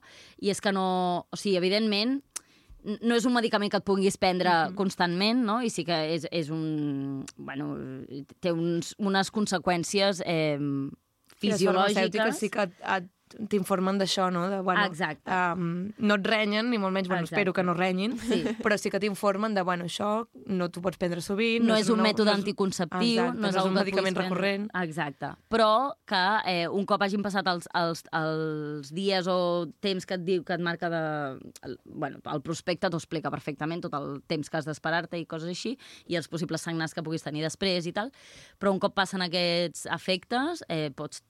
i 0.44 0.52
és 0.52 0.60
que 0.62 0.76
no... 0.76 0.86
O 1.32 1.40
sigui, 1.40 1.56
evidentment, 1.58 2.20
no 3.02 3.16
és 3.16 3.26
un 3.26 3.34
medicament 3.34 3.72
que 3.72 3.80
et 3.82 3.88
puguis 3.88 4.18
prendre 4.18 4.50
mm 4.52 4.68
-hmm. 4.70 4.76
constantment, 4.76 5.40
no? 5.48 5.62
I 5.64 5.70
sí 5.70 5.86
que 5.86 5.96
és, 6.16 6.28
és 6.32 6.50
un... 6.52 7.26
Bueno, 7.38 7.72
té 8.42 8.52
uns, 8.52 8.94
unes 9.00 9.32
conseqüències 9.32 10.22
eh, 10.26 10.60
I 11.42 11.48
les 11.50 11.58
fisiològiques. 11.58 11.94
farmacèutiques 11.96 12.38
sí 12.40 12.50
que 12.50 12.62
et- 12.62 12.74
et- 12.98 13.10
t'informen 13.50 13.98
d'això, 13.98 14.30
no? 14.32 14.46
De, 14.50 14.60
bueno, 14.62 14.84
Exacte. 14.86 15.32
Um, 15.34 15.92
no 15.98 16.16
et 16.20 16.28
renyen, 16.30 16.70
ni 16.70 16.78
molt 16.78 16.94
menys, 16.94 17.08
bueno, 17.10 17.24
Exacte. 17.24 17.42
espero 17.42 17.54
que 17.54 17.64
no 17.64 17.74
renyin, 17.74 18.18
Sí. 18.20 18.44
però 18.64 18.78
sí 18.78 18.92
que 18.94 19.00
t'informen 19.02 19.54
de, 19.56 19.64
bueno, 19.66 19.86
això 19.90 20.28
no 20.46 20.70
t'ho 20.70 20.82
pots 20.82 20.98
prendre 21.02 21.22
sovint. 21.22 21.66
no 21.66 21.76
és 21.76 21.90
un 21.90 22.00
mètode 22.06 22.30
és- 22.32 22.38
anticonceptiu, 22.38 23.20
Exacte, 23.24 23.40
no 23.42 23.48
és, 23.50 23.56
no 23.56 23.62
és 23.62 23.66
un 23.66 23.74
medicament 23.74 24.18
recurrent. 24.18 24.70
Exacte. 24.84 25.32
Però 25.50 25.96
que 26.06 26.24
eh, 26.46 26.68
un 26.70 26.86
cop 26.86 27.02
hagin 27.02 27.24
passat 27.26 27.48
els, 27.48 27.68
els, 27.74 28.04
els 28.14 28.94
dies 28.94 29.28
o 29.28 29.68
temps 29.82 30.06
que 30.06 30.14
et 30.20 30.24
diu, 30.26 30.44
que 30.46 30.54
et 30.54 30.62
marca 30.62 30.90
de... 30.90 31.04
El, 31.66 31.78
bueno, 31.86 32.20
el 32.32 32.42
prospecte 32.46 32.90
t'ho 32.90 32.98
explica 33.02 33.32
perfectament, 33.34 33.82
tot 33.82 33.94
el 33.98 34.22
temps 34.28 34.50
que 34.50 34.58
has 34.62 34.66
d'esperar-te 34.70 35.18
i 35.20 35.26
coses 35.26 35.50
així, 35.50 35.76
i 36.08 36.16
els 36.16 36.28
possibles 36.30 36.62
sagnars 36.62 36.94
que 36.94 37.04
puguis 37.04 37.24
tenir 37.26 37.42
després 37.44 37.86
i 37.90 37.92
tal, 37.96 38.12
però 38.60 38.72
un 38.72 38.80
cop 38.80 38.94
passen 38.96 39.22
aquests 39.26 39.88
efectes, 39.92 40.64
eh, 40.70 40.92
pots 40.96 41.24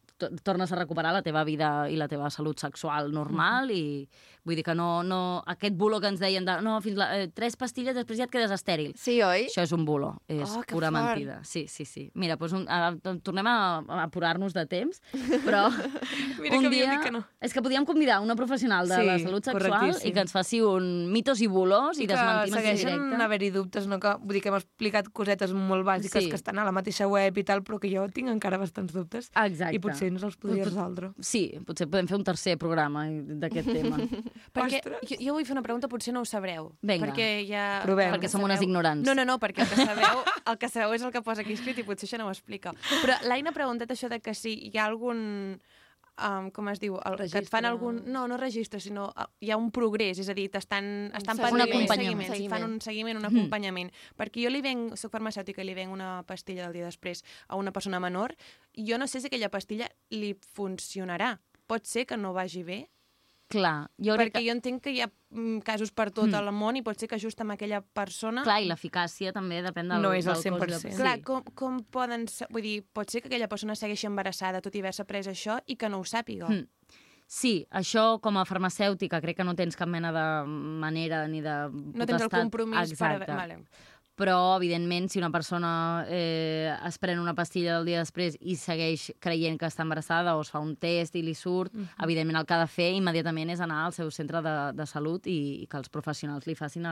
tornes 0.44 0.72
a 0.72 0.76
recuperar 0.80 1.12
la 1.14 1.22
teva 1.22 1.44
vida 1.44 1.90
i 1.92 1.98
la 2.00 2.08
teva 2.08 2.30
salut 2.32 2.60
sexual 2.62 3.12
normal 3.12 3.72
i 3.72 4.08
vull 4.46 4.56
dir 4.56 4.64
que 4.64 4.76
no, 4.78 5.02
no 5.04 5.44
aquest 5.52 5.74
bulo 5.76 6.00
que 6.00 6.08
ens 6.08 6.20
deien 6.22 6.46
de 6.46 6.54
no, 6.62 6.78
fins 6.82 6.96
la, 7.00 7.08
eh, 7.18 7.28
tres 7.34 7.56
pastilles 7.58 7.96
després 7.98 8.20
ja 8.20 8.28
et 8.28 8.32
quedes 8.32 8.52
estèril. 8.54 8.94
Sí, 8.96 9.18
oi? 9.26 9.48
Això 9.50 9.64
és 9.66 9.72
un 9.76 9.84
bulo, 9.86 10.14
és 10.28 10.44
Oh, 10.56 10.62
pura 10.70 10.92
fort. 10.92 11.02
mentida. 11.16 11.40
Sí, 11.44 11.66
sí, 11.68 11.84
sí. 11.86 12.12
Mira, 12.14 12.36
doncs 12.38 12.54
un, 12.54 12.66
a, 12.70 12.94
tornem 13.26 13.48
a, 13.50 13.56
a 13.82 14.04
apurar-nos 14.06 14.54
de 14.54 14.66
temps, 14.70 15.02
però 15.44 15.66
Mira 16.40 16.58
un 16.60 16.64
que 16.64 16.70
dia... 16.70 16.92
dit 16.92 17.02
que 17.04 17.12
no. 17.12 17.24
És 17.42 17.54
que 17.54 17.62
podíem 17.66 17.86
convidar 17.86 18.20
una 18.22 18.36
professional 18.36 18.88
de 18.88 18.96
Sí, 19.02 19.06
la 19.08 19.18
salut 19.20 19.44
sexual 19.52 19.96
i 20.06 20.14
que 20.14 20.24
ens 20.24 20.32
faci 20.36 20.62
un 20.62 21.12
mitos 21.12 21.42
i 21.42 21.48
bulos 21.52 21.98
i, 22.00 22.04
I 22.06 22.08
que 22.08 22.14
desmentir-nos 22.14 22.56
en 22.56 22.64
segueixen 22.64 23.02
directe. 23.04 23.24
haver-hi 23.26 23.50
dubtes, 23.56 23.88
no? 23.92 24.00
Que, 24.00 24.14
vull 24.22 24.38
dir 24.38 24.44
que 24.46 24.54
hem 24.54 24.60
explicat 24.62 25.10
cosetes 25.12 25.52
molt 25.58 25.86
bàsiques 25.88 26.24
Sí. 26.24 26.30
que 26.30 26.38
estan 26.40 26.60
a 26.62 26.64
la 26.66 26.72
mateixa 26.72 27.08
web 27.10 27.36
i 27.38 27.44
tal, 27.44 27.64
però 27.66 27.80
que 27.82 27.90
jo 27.92 28.06
tinc 28.14 28.30
encara 28.30 28.58
bastants 28.62 28.94
dubtes. 28.94 29.32
Exacte. 29.34 29.74
I 29.76 29.80
potser 29.82 30.05
potser 30.06 30.14
ens 30.14 30.26
els 30.26 30.38
podria 30.40 30.66
resoldre. 30.68 31.10
Sí, 31.24 31.44
potser 31.66 31.88
podem 31.90 32.08
fer 32.10 32.18
un 32.18 32.26
tercer 32.28 32.56
programa 32.62 33.06
d'aquest 33.10 33.70
tema. 33.70 34.00
Perquè 34.56 34.82
jo, 34.84 35.18
jo 35.20 35.36
vull 35.36 35.46
fer 35.48 35.56
una 35.56 35.64
pregunta, 35.66 35.90
potser 35.92 36.14
no 36.14 36.24
ho 36.24 36.30
sabreu. 36.30 36.72
Vinga. 36.82 37.08
Perquè 37.08 37.30
ja... 37.50 37.66
Provem. 37.86 38.14
Perquè 38.16 38.32
som 38.32 38.44
unes 38.46 38.62
ignorants. 38.62 39.06
No, 39.08 39.16
no, 39.18 39.26
no, 39.28 39.38
perquè 39.42 39.66
el 39.66 39.72
que 39.72 39.88
sabeu, 39.88 40.22
el 40.52 40.60
que 40.62 40.70
sabeu 40.72 40.96
és 40.98 41.06
el 41.06 41.14
que 41.16 41.24
posa 41.26 41.46
aquí 41.46 41.56
escrit 41.58 41.82
i 41.82 41.88
potser 41.88 42.10
això 42.10 42.22
no 42.22 42.30
ho 42.30 42.34
explica. 42.34 42.76
Però 43.02 43.18
l'Aina 43.26 43.54
ha 43.54 43.58
preguntat 43.58 43.92
això 43.96 44.12
de 44.12 44.22
que 44.24 44.36
si 44.38 44.56
hi 44.70 44.78
ha 44.78 44.86
algun 44.88 45.58
um, 46.18 46.50
com 46.52 46.70
es 46.70 46.80
diu, 46.80 46.96
el, 47.06 47.18
que 47.30 47.40
et 47.42 47.50
fan 47.50 47.66
algun... 47.66 48.04
No, 48.06 48.28
no 48.28 48.38
registre, 48.38 48.80
sinó 48.80 49.08
uh, 49.16 49.26
hi 49.42 49.52
ha 49.52 49.58
un 49.58 49.72
progrés, 49.72 50.20
és 50.20 50.30
a 50.30 50.34
dir, 50.38 50.50
t'estan 50.52 51.12
estan 51.16 51.36
seguiment. 51.38 51.66
pendents 51.66 51.76
Un 51.76 51.88
seguiment, 51.88 52.22
acompanyament. 52.22 52.38
si 52.38 52.50
fan 52.50 52.64
un 52.64 52.82
seguiment, 52.82 53.18
un 53.18 53.26
Mhm. 53.26 53.36
acompanyament. 53.36 53.92
Perquè 54.18 54.44
jo 54.44 54.50
li 54.50 54.62
venc, 54.62 54.96
soc 54.98 55.12
farmacèutica 55.12 55.62
i 55.62 55.66
li 55.66 55.74
venc 55.74 55.92
una 55.92 56.24
pastilla 56.28 56.64
del 56.64 56.74
dia 56.74 56.86
després 56.86 57.24
a 57.48 57.56
una 57.56 57.72
persona 57.72 58.00
menor, 58.00 58.36
i 58.74 58.86
jo 58.90 58.98
no 58.98 59.08
sé 59.08 59.20
si 59.22 59.28
aquella 59.28 59.50
pastilla 59.50 59.90
li 60.10 60.34
funcionarà. 60.56 61.40
Pot 61.68 61.86
ser 61.86 62.06
que 62.06 62.18
no 62.18 62.34
vagi 62.34 62.64
bé, 62.64 62.90
Clar, 63.48 63.92
jo 64.02 64.16
perquè 64.18 64.40
que... 64.40 64.46
jo 64.48 64.54
entenc 64.56 64.82
que 64.82 64.92
hi 64.96 65.02
ha 65.04 65.08
mm, 65.30 65.60
casos 65.68 65.92
per 65.94 66.08
tot 66.12 66.26
Mm. 66.32 66.40
el 66.40 66.52
món 66.52 66.78
i 66.80 66.82
pot 66.82 66.98
ser 67.00 67.08
que 67.08 67.20
just 67.22 67.40
amb 67.42 67.54
aquella 67.54 67.82
persona... 67.82 68.42
Clar, 68.44 68.60
i 68.64 68.70
l'eficàcia 68.72 69.32
també 69.36 69.62
depèn 69.62 69.92
del, 69.92 70.02
No 70.02 70.14
és 70.18 70.26
el 70.26 70.34
del 70.42 70.58
cos 70.58 70.68
de- 70.82 70.90
100%. 70.90 70.98
Clar, 70.98 71.22
com, 71.22 71.44
com 71.54 71.80
poden... 71.94 72.26
Vull 72.50 72.62
dir, 72.66 72.76
pot 72.92 73.10
ser 73.14 73.22
que 73.22 73.30
aquella 73.30 73.48
persona 73.52 73.76
segueixi 73.78 74.08
embarassada 74.10 74.62
tot 74.66 74.74
i 74.76 74.82
haver-se 74.82 75.06
pres 75.06 75.28
això 75.30 75.60
i 75.68 75.76
que 75.78 75.90
no 75.90 76.00
ho 76.02 76.04
sàpiga. 76.10 76.50
Mm. 76.50 76.66
Sí, 77.28 77.66
això 77.74 78.20
com 78.22 78.38
a 78.38 78.44
farmacèutica 78.46 79.18
crec 79.22 79.38
que 79.40 79.44
no 79.46 79.56
tens 79.58 79.76
cap 79.76 79.90
mena 79.90 80.12
de 80.14 80.26
manera 80.82 81.24
ni 81.28 81.42
de 81.42 81.56
No 81.74 82.06
tens 82.06 82.22
el 82.22 82.30
compromís 82.30 82.92
Exacte. 82.92 83.26
per... 83.26 83.36
Vale. 83.36 83.56
Però, 84.16 84.56
evidentment, 84.56 85.10
si 85.12 85.20
una 85.20 85.30
persona 85.30 86.06
eh, 86.08 86.72
es 86.88 86.98
pren 87.04 87.20
una 87.20 87.34
pastilla 87.36 87.74
del 87.76 87.86
dia 87.90 88.00
després 88.00 88.38
i 88.40 88.56
segueix 88.56 89.10
creient 89.20 89.58
que 89.60 89.68
està 89.68 89.84
embarassada 89.84 90.38
o 90.38 90.42
es 90.46 90.52
fa 90.54 90.62
un 90.64 90.78
test 90.80 91.18
i 91.20 91.22
li 91.22 91.34
surt, 91.36 91.74
Mhm. 91.76 91.90
evidentment 92.06 92.38
el 92.40 92.46
que 92.46 92.54
ha 92.54 92.60
de 92.62 92.68
fer 92.72 92.94
immediatament 92.96 93.50
és 93.52 93.60
anar 93.60 93.82
al 93.86 93.92
seu 93.92 94.10
centre 94.12 94.42
de, 94.42 94.72
de 94.74 94.86
salut 94.86 95.28
i, 95.28 95.64
i 95.64 95.68
que 95.68 95.76
els 95.78 95.90
professionals 95.90 96.48
li 96.48 96.56
facin 96.56 96.84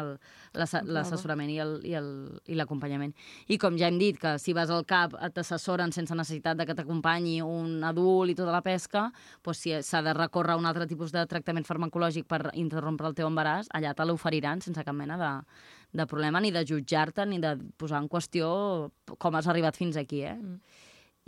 l'assessorament 0.53 1.49
i 1.49 1.59
el- 1.59 2.41
i 2.45 2.55
l'acompanyament. 2.55 3.13
I 3.47 3.57
com 3.57 3.77
ja 3.77 3.87
hem 3.87 3.97
dit, 3.99 4.19
que 4.19 4.37
si 4.37 4.51
vas 4.51 4.69
al 4.69 4.83
CAP 4.85 5.13
t'assessoren 5.33 5.93
sense 5.93 6.13
necessitat 6.13 6.57
de 6.57 6.65
que 6.65 6.75
t'acompanyi 6.75 7.41
un 7.41 7.81
adult 7.83 8.31
i 8.31 8.35
tota 8.35 8.51
la 8.51 8.61
pesca, 8.61 9.11
doncs 9.43 9.57
si 9.63 9.71
s'ha 9.81 10.01
de 10.01 10.13
recórrer 10.13 10.51
a 10.53 10.57
un 10.57 10.65
altre 10.65 10.87
tipus 10.87 11.11
de 11.13 11.25
tractament 11.25 11.65
farmacològic 11.65 12.25
per 12.27 12.51
interrompre 12.53 13.07
el 13.07 13.15
teu 13.15 13.27
embaràs, 13.29 13.67
allà 13.73 13.93
te 13.95 14.03
l'oferiran 14.03 14.59
sense 14.61 14.83
cap 14.83 14.93
mena 14.95 15.15
de, 15.17 15.31
de 15.93 16.07
problema, 16.07 16.41
ni 16.41 16.51
de 16.51 16.65
jutjar-te, 16.65 17.25
ni 17.29 17.37
de 17.39 17.55
posar 17.77 18.01
en 18.01 18.09
qüestió 18.09 18.47
com 19.21 19.35
has 19.37 19.47
arribat 19.47 19.77
fins 19.77 19.97
aquí, 19.97 20.23
eh? 20.25 20.35
Mm. 20.35 20.57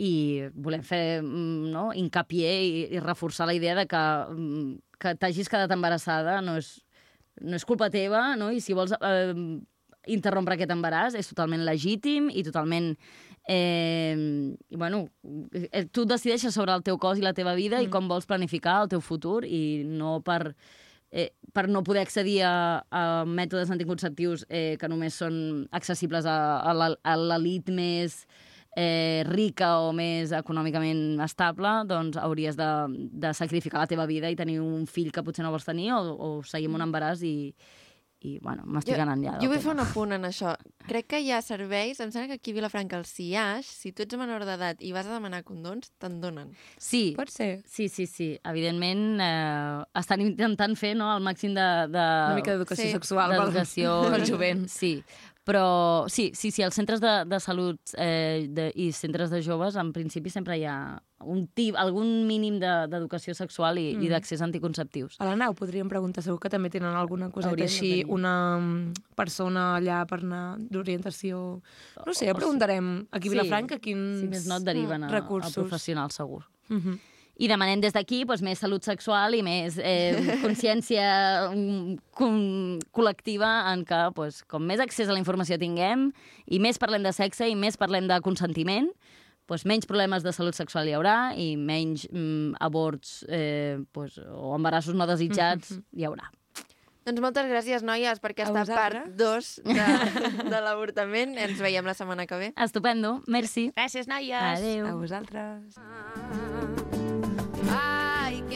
I 0.02 0.12
volem 0.52 0.82
fer 0.84 1.22
mm, 1.22 1.70
no, 1.72 1.86
hincapié 1.96 2.50
i, 2.66 2.82
i 2.98 3.00
reforçar 3.00 3.46
la 3.48 3.54
idea 3.56 3.76
de 3.78 3.86
que, 3.88 4.02
mm, 4.34 4.98
que 5.00 5.14
t'hagis 5.16 5.48
quedat 5.48 5.72
embarassada 5.72 6.40
no 6.44 6.58
és, 6.60 6.74
no 7.40 7.56
és 7.56 7.64
culpa 7.64 7.88
teva, 7.94 8.34
no? 8.36 8.50
I 8.52 8.60
si 8.60 8.76
vols 8.76 8.92
eh, 8.98 9.32
interrompre 10.12 10.58
aquest 10.58 10.74
embaràs 10.74 11.16
és 11.16 11.32
totalment 11.32 11.64
legítim 11.64 12.28
i 12.28 12.44
totalment... 12.46 12.92
Eh, 13.46 14.18
i, 14.18 14.74
bueno, 14.74 15.04
eh, 15.54 15.84
tu 15.94 16.02
decideixes 16.02 16.50
sobre 16.50 16.74
el 16.74 16.82
teu 16.82 16.98
cos 16.98 17.20
i 17.20 17.22
la 17.22 17.30
teva 17.32 17.54
vida 17.54 17.78
mm. 17.78 17.86
i 17.86 17.92
com 17.94 18.10
vols 18.10 18.26
planificar 18.26 18.80
el 18.82 18.90
teu 18.90 18.98
futur 18.98 19.44
i 19.46 19.84
no 19.86 20.18
per 20.26 20.40
eh, 20.50 20.85
per 21.56 21.68
no 21.68 21.82
poder 21.86 22.02
accedir 22.04 22.42
a, 22.44 22.82
a 22.90 23.02
mètodes 23.24 23.70
anticonceptius 23.72 24.44
eh, 24.48 24.76
que 24.80 24.90
només 24.90 25.16
són 25.16 25.66
accessibles 25.72 26.26
a, 26.28 26.36
a 26.60 27.16
l'elit 27.16 27.70
més 27.72 28.24
eh, 28.76 29.24
rica 29.30 29.70
o 29.86 29.92
més 29.96 30.34
econòmicament 30.36 31.22
estable, 31.24 31.72
doncs 31.88 32.20
hauries 32.20 32.58
de, 32.58 32.70
de 33.24 33.32
sacrificar 33.34 33.80
la 33.80 33.90
teva 33.90 34.06
vida 34.06 34.30
i 34.30 34.36
tenir 34.36 34.60
un 34.60 34.84
fill 34.86 35.10
que 35.14 35.24
potser 35.24 35.46
no 35.46 35.54
vols 35.54 35.66
tenir 35.66 35.92
o, 35.96 36.02
o 36.12 36.30
seguir 36.44 36.68
amb 36.68 36.80
un 36.80 36.86
embaràs 36.90 37.24
i, 37.24 37.54
i 38.26 38.32
bueno, 38.42 38.64
m'estic 38.66 38.98
anant 39.02 39.22
ja. 39.24 39.34
Jo 39.42 39.48
vull 39.52 39.60
fer 39.62 39.72
un 39.72 39.82
apunt 39.86 40.12
en 40.16 40.26
això. 40.28 40.52
Crec 40.88 41.06
que 41.14 41.20
hi 41.22 41.30
ha 41.34 41.38
serveis, 41.42 42.00
em 42.02 42.10
sembla 42.14 42.32
que 42.32 42.38
aquí 42.40 42.54
a 42.54 42.58
Vilafranca, 42.58 42.98
el 43.00 43.06
CIAix, 43.08 43.66
si 43.66 43.92
tu 43.94 44.02
ets 44.04 44.18
menor 44.18 44.44
d'edat 44.48 44.82
i 44.86 44.92
vas 44.96 45.06
a 45.08 45.14
demanar 45.16 45.42
condons, 45.46 45.90
te'n 46.02 46.18
donen. 46.22 46.50
Sí, 46.78 47.12
Pot 47.16 47.30
ser. 47.34 47.62
sí, 47.66 47.88
sí, 47.92 48.06
sí. 48.10 48.28
Evidentment, 48.44 49.06
eh, 49.22 49.84
estan 50.02 50.22
intentant 50.26 50.76
fer 50.78 50.94
no, 50.98 51.08
el 51.16 51.22
màxim 51.24 51.54
de... 51.56 51.68
de 51.94 52.02
Una 52.02 52.36
mica 52.38 52.54
d'educació 52.56 52.84
Sí, 52.90 52.92
sexual 52.98 53.32
d'educació 53.36 53.96
pel 54.10 54.26
jovent. 54.28 54.66
Sí, 54.70 54.92
però 55.46 56.08
sí, 56.10 56.32
sí, 56.34 56.50
sí, 56.50 56.64
als 56.66 56.74
centres 56.74 56.98
de, 57.00 57.12
de 57.30 57.38
salut 57.38 57.78
eh, 57.94 58.48
de, 58.50 58.72
i 58.74 58.90
centres 58.90 59.30
de 59.30 59.38
joves, 59.46 59.76
en 59.78 59.92
principi 59.94 60.32
sempre 60.34 60.56
hi 60.58 60.64
ha 60.66 60.98
un 61.22 61.44
tip, 61.46 61.78
algun 61.78 62.26
mínim 62.26 62.58
de- 62.58 62.88
d'educació 62.90 63.30
de, 63.30 63.38
sexual 63.38 63.78
i, 63.78 63.92
mm. 63.94 64.02
i 64.02 64.10
d'accés 64.10 64.42
a 64.42 64.48
anticonceptius. 64.48 65.20
A 65.22 65.28
la 65.30 65.36
nau 65.38 65.54
podríem 65.54 65.86
preguntar, 65.88 66.24
segur 66.26 66.40
que 66.42 66.50
també 66.50 66.72
tenen 66.74 66.98
alguna 66.98 67.30
coseta 67.30 67.54
Haurien 67.54 67.70
de 67.70 67.72
així, 67.72 67.92
una 68.10 68.34
mm, 68.58 69.14
persona 69.14 69.68
allà 69.78 70.02
per 70.10 70.18
anar 70.24 70.44
d'orientació... 70.58 71.62
No 72.02 72.12
sé, 72.16 72.26
ja 72.26 72.34
preguntarem 72.34 73.06
aquí 73.14 73.30
a 73.30 73.36
Vilafranca 73.36 73.78
quins 73.78 74.24
Si 74.24 74.32
més 74.32 74.50
no 74.50 74.58
et 74.58 74.66
deriven 74.66 75.06
a, 75.06 75.12
a 75.12 75.14
recursos. 75.14 75.54
professional, 75.54 76.10
segur. 76.10 76.42
Uh 76.66 76.82
-huh. 76.82 76.98
I 77.36 77.48
demanem 77.50 77.82
des 77.84 77.92
d'aquí 77.92 78.22
doncs, 78.24 78.42
més 78.44 78.60
salut 78.62 78.84
sexual 78.86 79.36
i 79.36 79.42
més 79.44 79.76
eh, 79.76 80.16
consciència 80.44 81.04
mm, 81.50 81.98
com, 82.16 82.38
col·lectiva 82.96 83.50
en 83.72 83.84
què, 83.88 84.06
doncs, 84.16 84.40
com 84.48 84.64
més 84.64 84.80
accés 84.80 85.10
a 85.10 85.16
la 85.16 85.20
informació 85.20 85.58
tinguem 85.60 86.08
i 86.46 86.60
més 86.62 86.80
parlem 86.80 87.04
de 87.04 87.12
sexe 87.16 87.50
i 87.50 87.58
més 87.58 87.76
parlem 87.76 88.08
de 88.08 88.18
consentiment, 88.24 88.88
doncs 89.46 89.66
menys 89.68 89.86
problemes 89.86 90.24
de 90.24 90.32
salut 90.34 90.56
sexual 90.56 90.88
hi 90.88 90.96
haurà 90.96 91.18
i 91.36 91.52
menys 91.60 92.08
mm, 92.08 92.56
aborts 92.64 93.20
eh, 93.28 93.76
doncs, 93.94 94.18
o 94.32 94.56
embarassos 94.56 94.96
no 94.96 95.06
desitjats 95.08 95.76
hi 95.92 96.08
haurà. 96.08 96.32
Doncs 97.06 97.22
moltes 97.22 97.46
gràcies, 97.46 97.84
noies, 97.86 98.18
per 98.18 98.32
aquesta 98.32 98.64
part 98.66 99.12
2 99.14 99.50
de, 99.62 99.84
de 100.52 100.62
l'avortament. 100.64 101.36
Ens 101.38 101.62
veiem 101.62 101.86
la 101.86 101.94
setmana 101.94 102.26
que 102.26 102.40
ve. 102.40 102.50
Estupendo, 102.66 103.20
merci. 103.30 103.68
Gràcies, 103.78 104.10
noies. 104.10 104.58
Adéu. 104.58 104.90
A 104.90 104.98
vosaltres. 104.98 105.78
Hay 105.78 106.45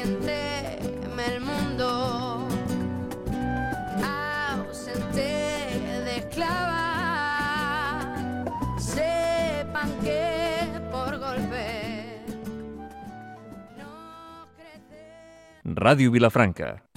el 0.03 1.41
mundo, 1.41 2.49
ausente 4.03 5.21
de 6.05 6.17
esclava. 6.17 6.81
Sepan 8.79 9.91
que 10.03 10.65
por 10.91 11.19
golpe 11.19 12.25
no 13.77 14.49
crece. 14.57 15.01
Ràdio 15.65 16.11
Vilafranca. 16.11 16.90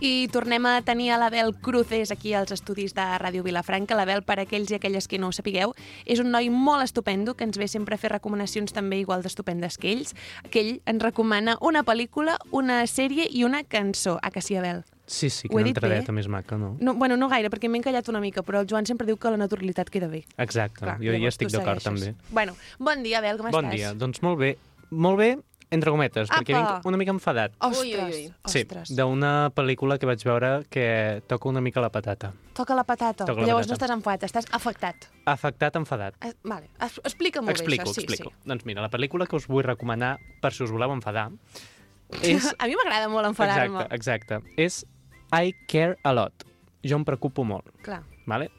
I 0.00 0.28
tornem 0.32 0.64
a 0.64 0.80
tenir 0.80 1.10
a 1.12 1.18
l'Abel 1.20 1.52
Cruces 1.60 2.10
aquí 2.10 2.32
als 2.32 2.50
estudis 2.54 2.94
de 2.96 3.04
Ràdio 3.20 3.42
Vilafranca. 3.44 3.92
L'Abel, 3.98 4.22
per 4.24 4.38
aquells 4.40 4.70
i 4.72 4.78
aquelles 4.78 5.04
que 5.08 5.18
no 5.20 5.28
ho 5.28 5.34
sapigueu, 5.36 5.74
és 6.08 6.22
un 6.22 6.30
noi 6.32 6.48
molt 6.48 6.86
estupendo 6.86 7.34
que 7.36 7.44
ens 7.44 7.58
ve 7.60 7.68
sempre 7.68 7.98
a 7.98 8.00
fer 8.00 8.08
recomanacions 8.14 8.72
també 8.72 8.96
igual 9.02 9.20
d'estupendes 9.20 9.76
que 9.76 9.92
ells, 9.92 10.14
que 10.48 10.62
ell 10.62 10.72
ens 10.88 11.04
recomana 11.04 11.58
una 11.60 11.84
pel·lícula, 11.84 12.38
una 12.50 12.80
sèrie 12.88 13.28
i 13.28 13.44
una 13.44 13.60
cançó. 13.62 14.16
A 14.22 14.30
que 14.32 14.40
sí, 14.40 14.56
Abel? 14.56 14.86
Sí, 15.04 15.28
sí, 15.28 15.50
quina 15.50 15.68
entradeta 15.68 16.14
més 16.16 16.28
maca, 16.30 16.56
no? 16.56 16.76
No, 16.80 16.94
bueno, 16.94 17.18
no 17.20 17.28
gaire, 17.28 17.50
perquè 17.52 17.68
m'he 17.68 17.82
encallat 17.82 18.08
una 18.08 18.22
mica, 18.24 18.40
però 18.46 18.62
el 18.62 18.68
Joan 18.70 18.86
sempre 18.86 19.04
diu 19.08 19.18
que 19.20 19.28
la 19.34 19.36
naturalitat 19.36 19.90
queda 19.90 20.08
bé. 20.08 20.22
Exacte, 20.38 20.80
Clar, 20.80 20.96
jo 21.02 21.12
hi 21.12 21.26
estic 21.28 21.50
d'acord 21.52 21.82
també. 21.82 22.14
Bueno, 22.30 22.54
bon 22.78 23.02
dia, 23.02 23.18
Abel, 23.18 23.36
com 23.36 23.50
Bon 23.50 23.66
estàs? 23.66 23.76
dia, 23.76 23.92
doncs 23.92 24.22
molt 24.22 24.38
bé. 24.38 24.54
Molt 24.90 25.18
bé, 25.18 25.36
entre 25.70 25.90
cometes, 25.94 26.28
perquè 26.28 26.54
Apa! 26.56 26.74
vinc 26.80 26.86
una 26.90 26.98
mica 26.98 27.12
enfadat. 27.14 27.52
Ostres, 27.60 27.82
Ui, 27.82 27.94
ui, 27.94 28.26
ui. 28.26 28.32
Sí, 28.50 28.64
d'una 28.96 29.50
pel·lícula 29.54 29.98
que 29.98 30.06
vaig 30.08 30.22
veure 30.26 30.64
que 30.68 31.22
toca 31.30 31.48
una 31.48 31.60
mica 31.60 31.80
la 31.80 31.90
patata. 31.94 32.32
Toca 32.54 32.74
la 32.74 32.82
patata. 32.84 33.24
Toca 33.24 33.40
la 33.40 33.46
Llavors 33.46 33.68
patata. 33.68 33.70
no 33.70 33.78
estàs 33.78 33.96
enfadat, 33.96 34.24
estàs 34.26 34.46
afectat. 34.52 35.06
Afectat, 35.26 35.76
enfadat. 35.76 36.14
Eh, 36.26 36.32
Vale, 36.42 36.68
es- 36.80 37.00
explica 37.04 37.40
molt 37.40 37.54
explico, 37.56 37.84
bé 37.84 37.90
això. 37.90 37.94
Sí, 37.94 38.00
explico. 38.04 38.30
Sí. 38.34 38.48
Doncs 38.48 38.66
mira, 38.66 38.82
la 38.82 38.90
pel·lícula 38.90 39.26
que 39.28 39.36
us 39.36 39.46
vull 39.46 39.62
recomanar, 39.62 40.18
per 40.42 40.52
si 40.52 40.64
us 40.64 40.70
voleu 40.72 40.90
enfadar, 40.92 41.30
és... 42.22 42.50
A 42.58 42.66
mi 42.66 42.74
m'agrada 42.74 43.08
molt 43.08 43.26
enfadar-me. 43.30 43.86
exacte, 43.94 44.34
exacte. 44.40 44.54
És 44.56 44.84
I 45.32 45.54
Care 45.68 45.96
A 46.02 46.12
Lot. 46.12 46.44
Jo 46.82 46.96
em 46.96 47.04
preocupo 47.04 47.44
molt. 47.44 47.70
Clar. 47.84 48.02
Vale? 48.26 48.50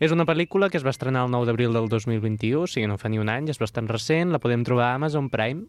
És 0.00 0.12
una 0.12 0.24
pel·lícula 0.26 0.68
que 0.70 0.76
es 0.78 0.84
va 0.84 0.90
estrenar 0.90 1.24
el 1.26 1.30
9 1.30 1.46
d'abril 1.46 1.72
del 1.72 1.88
2021, 1.88 2.62
o 2.62 2.66
sigui, 2.66 2.86
no 2.88 2.98
fa 2.98 3.08
ni 3.08 3.18
un 3.18 3.28
any, 3.32 3.48
és 3.48 3.58
bastant 3.58 3.86
recent, 3.88 4.30
la 4.32 4.38
podem 4.42 4.62
trobar 4.64 4.90
a 4.92 4.94
Amazon 4.98 5.30
Prime, 5.30 5.64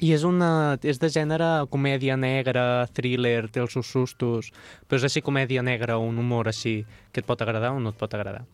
i 0.00 0.12
és, 0.14 0.22
una, 0.26 0.78
és 0.86 1.00
de 1.02 1.10
gènere 1.10 1.48
comèdia 1.72 2.16
negra, 2.18 2.86
thriller, 2.94 3.48
té 3.50 3.62
els 3.64 3.74
seus 3.74 3.90
sustos, 3.90 4.52
però 4.86 5.00
és 5.00 5.08
així 5.08 5.22
comèdia 5.26 5.64
negra, 5.66 5.98
un 5.98 6.20
humor 6.22 6.50
així 6.50 6.80
que 7.12 7.22
et 7.22 7.26
pot 7.26 7.42
agradar 7.42 7.72
o 7.74 7.80
no 7.82 7.90
et 7.94 7.98
pot 7.98 8.14
agradar. 8.14 8.44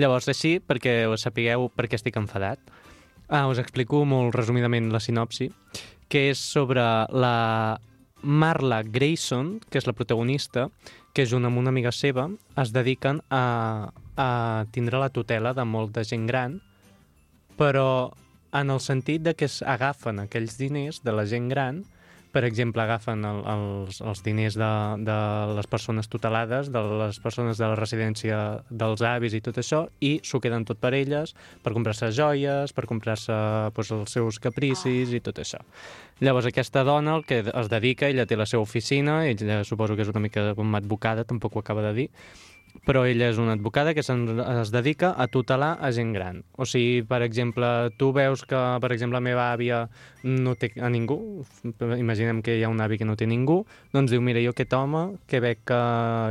Llavors, 0.00 0.28
així, 0.28 0.58
perquè 0.60 1.02
ho 1.08 1.16
sapigueu 1.16 1.70
per 1.72 1.88
què 1.88 1.96
estic 1.96 2.18
enfadat, 2.20 2.60
ah, 3.28 3.46
us 3.48 3.60
explico 3.62 4.04
molt 4.04 4.36
resumidament 4.36 4.92
la 4.92 5.00
sinopsi, 5.00 5.48
que 6.12 6.28
és 6.32 6.40
sobre 6.40 6.84
la 7.08 7.80
Marla 8.22 8.82
Grayson, 8.84 9.56
que 9.70 9.80
és 9.80 9.88
la 9.88 9.96
protagonista, 9.96 10.68
que 11.12 11.26
junt 11.28 11.44
amb 11.48 11.60
una 11.60 11.72
amiga 11.72 11.92
seva 11.92 12.28
es 12.60 12.72
dediquen 12.72 13.20
a, 13.32 13.92
a 14.16 14.28
tindre 14.72 15.00
la 15.00 15.10
tutela 15.12 15.52
de 15.56 15.64
molta 15.64 16.04
gent 16.08 16.28
gran, 16.28 16.60
però 17.56 18.12
en 18.52 18.70
el 18.70 18.80
sentit 18.80 19.22
de 19.24 19.34
que 19.34 19.48
es 19.48 19.62
agafen 19.62 20.20
aquells 20.22 20.58
diners 20.60 21.02
de 21.04 21.16
la 21.16 21.26
gent 21.26 21.48
gran 21.52 21.82
per 22.32 22.46
exemple, 22.48 22.80
agafen 22.82 23.26
el, 23.28 23.42
els, 23.52 23.98
els 24.00 24.22
diners 24.24 24.56
de, 24.56 24.70
de 25.04 25.16
les 25.52 25.68
persones 25.68 26.08
tutelades, 26.08 26.70
de 26.72 26.80
les 27.02 27.18
persones 27.20 27.60
de 27.60 27.68
la 27.68 27.76
residència 27.76 28.38
dels 28.70 29.04
avis 29.04 29.36
i 29.36 29.42
tot 29.44 29.60
això, 29.60 29.82
i 30.00 30.14
s'ho 30.24 30.40
queden 30.40 30.64
tot 30.68 30.80
per 30.80 30.94
elles, 30.96 31.34
per 31.62 31.74
comprar-se 31.76 32.08
joies, 32.16 32.72
per 32.72 32.86
comprar-se 32.88 33.36
pues, 33.76 33.92
els 33.92 34.16
seus 34.16 34.40
capricis 34.40 35.12
i 35.12 35.20
tot 35.20 35.42
això. 35.44 35.60
Llavors, 36.24 36.48
aquesta 36.48 36.86
dona 36.88 37.18
el 37.18 37.26
que 37.28 37.42
es 37.44 37.68
dedica, 37.68 38.08
ella 38.08 38.24
té 38.26 38.38
la 38.40 38.48
seva 38.48 38.64
oficina, 38.64 39.26
ella 39.28 39.60
suposo 39.68 39.98
que 39.98 40.06
és 40.06 40.14
una 40.14 40.24
mica 40.24 40.52
com 40.56 40.80
advocada, 40.80 41.28
tampoc 41.28 41.58
ho 41.58 41.60
acaba 41.60 41.84
de 41.90 41.92
dir, 42.00 42.08
però 42.86 43.04
ella 43.06 43.28
és 43.30 43.38
una 43.38 43.54
advocada 43.54 43.94
que 43.94 44.02
es 44.02 44.72
dedica 44.74 45.12
a 45.16 45.28
tutelar 45.28 45.76
a 45.80 45.90
gent 45.92 46.12
gran. 46.12 46.42
O 46.56 46.66
sigui, 46.66 47.02
per 47.06 47.22
exemple, 47.22 47.66
tu 47.98 48.12
veus 48.16 48.44
que, 48.48 48.60
per 48.82 48.92
exemple, 48.92 49.18
la 49.18 49.24
meva 49.24 49.50
àvia 49.52 49.84
no 50.24 50.56
té 50.58 50.72
a 50.80 50.90
ningú, 50.90 51.44
imaginem 51.80 52.42
que 52.42 52.56
hi 52.58 52.64
ha 52.64 52.72
un 52.72 52.80
avi 52.80 52.98
que 52.98 53.08
no 53.08 53.16
té 53.16 53.28
ningú, 53.28 53.62
doncs 53.94 54.10
diu, 54.14 54.22
mira, 54.24 54.42
jo 54.42 54.54
aquest 54.56 54.74
home 54.74 55.04
que 55.30 55.42
veig 55.44 55.62
que, 55.68 55.82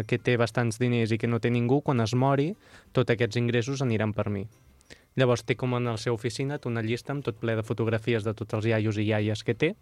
que 0.08 0.20
té 0.20 0.36
bastants 0.42 0.82
diners 0.82 1.14
i 1.14 1.22
que 1.22 1.30
no 1.30 1.40
té 1.40 1.54
ningú, 1.54 1.82
quan 1.86 2.04
es 2.04 2.16
mori, 2.16 2.52
tots 2.92 3.14
aquests 3.14 3.40
ingressos 3.40 3.86
aniran 3.86 4.14
per 4.18 4.30
mi. 4.30 4.48
Llavors 5.20 5.44
té 5.44 5.58
com 5.60 5.74
en 5.76 5.90
la 5.90 5.98
seva 6.00 6.16
oficina 6.16 6.58
una 6.70 6.84
llista 6.86 7.12
amb 7.12 7.26
tot 7.26 7.36
ple 7.42 7.58
de 7.60 7.66
fotografies 7.68 8.24
de 8.24 8.34
tots 8.38 8.56
els 8.56 8.68
iaios 8.70 8.98
i 8.98 9.10
iaies 9.10 9.44
que 9.44 9.56
té. 9.56 9.74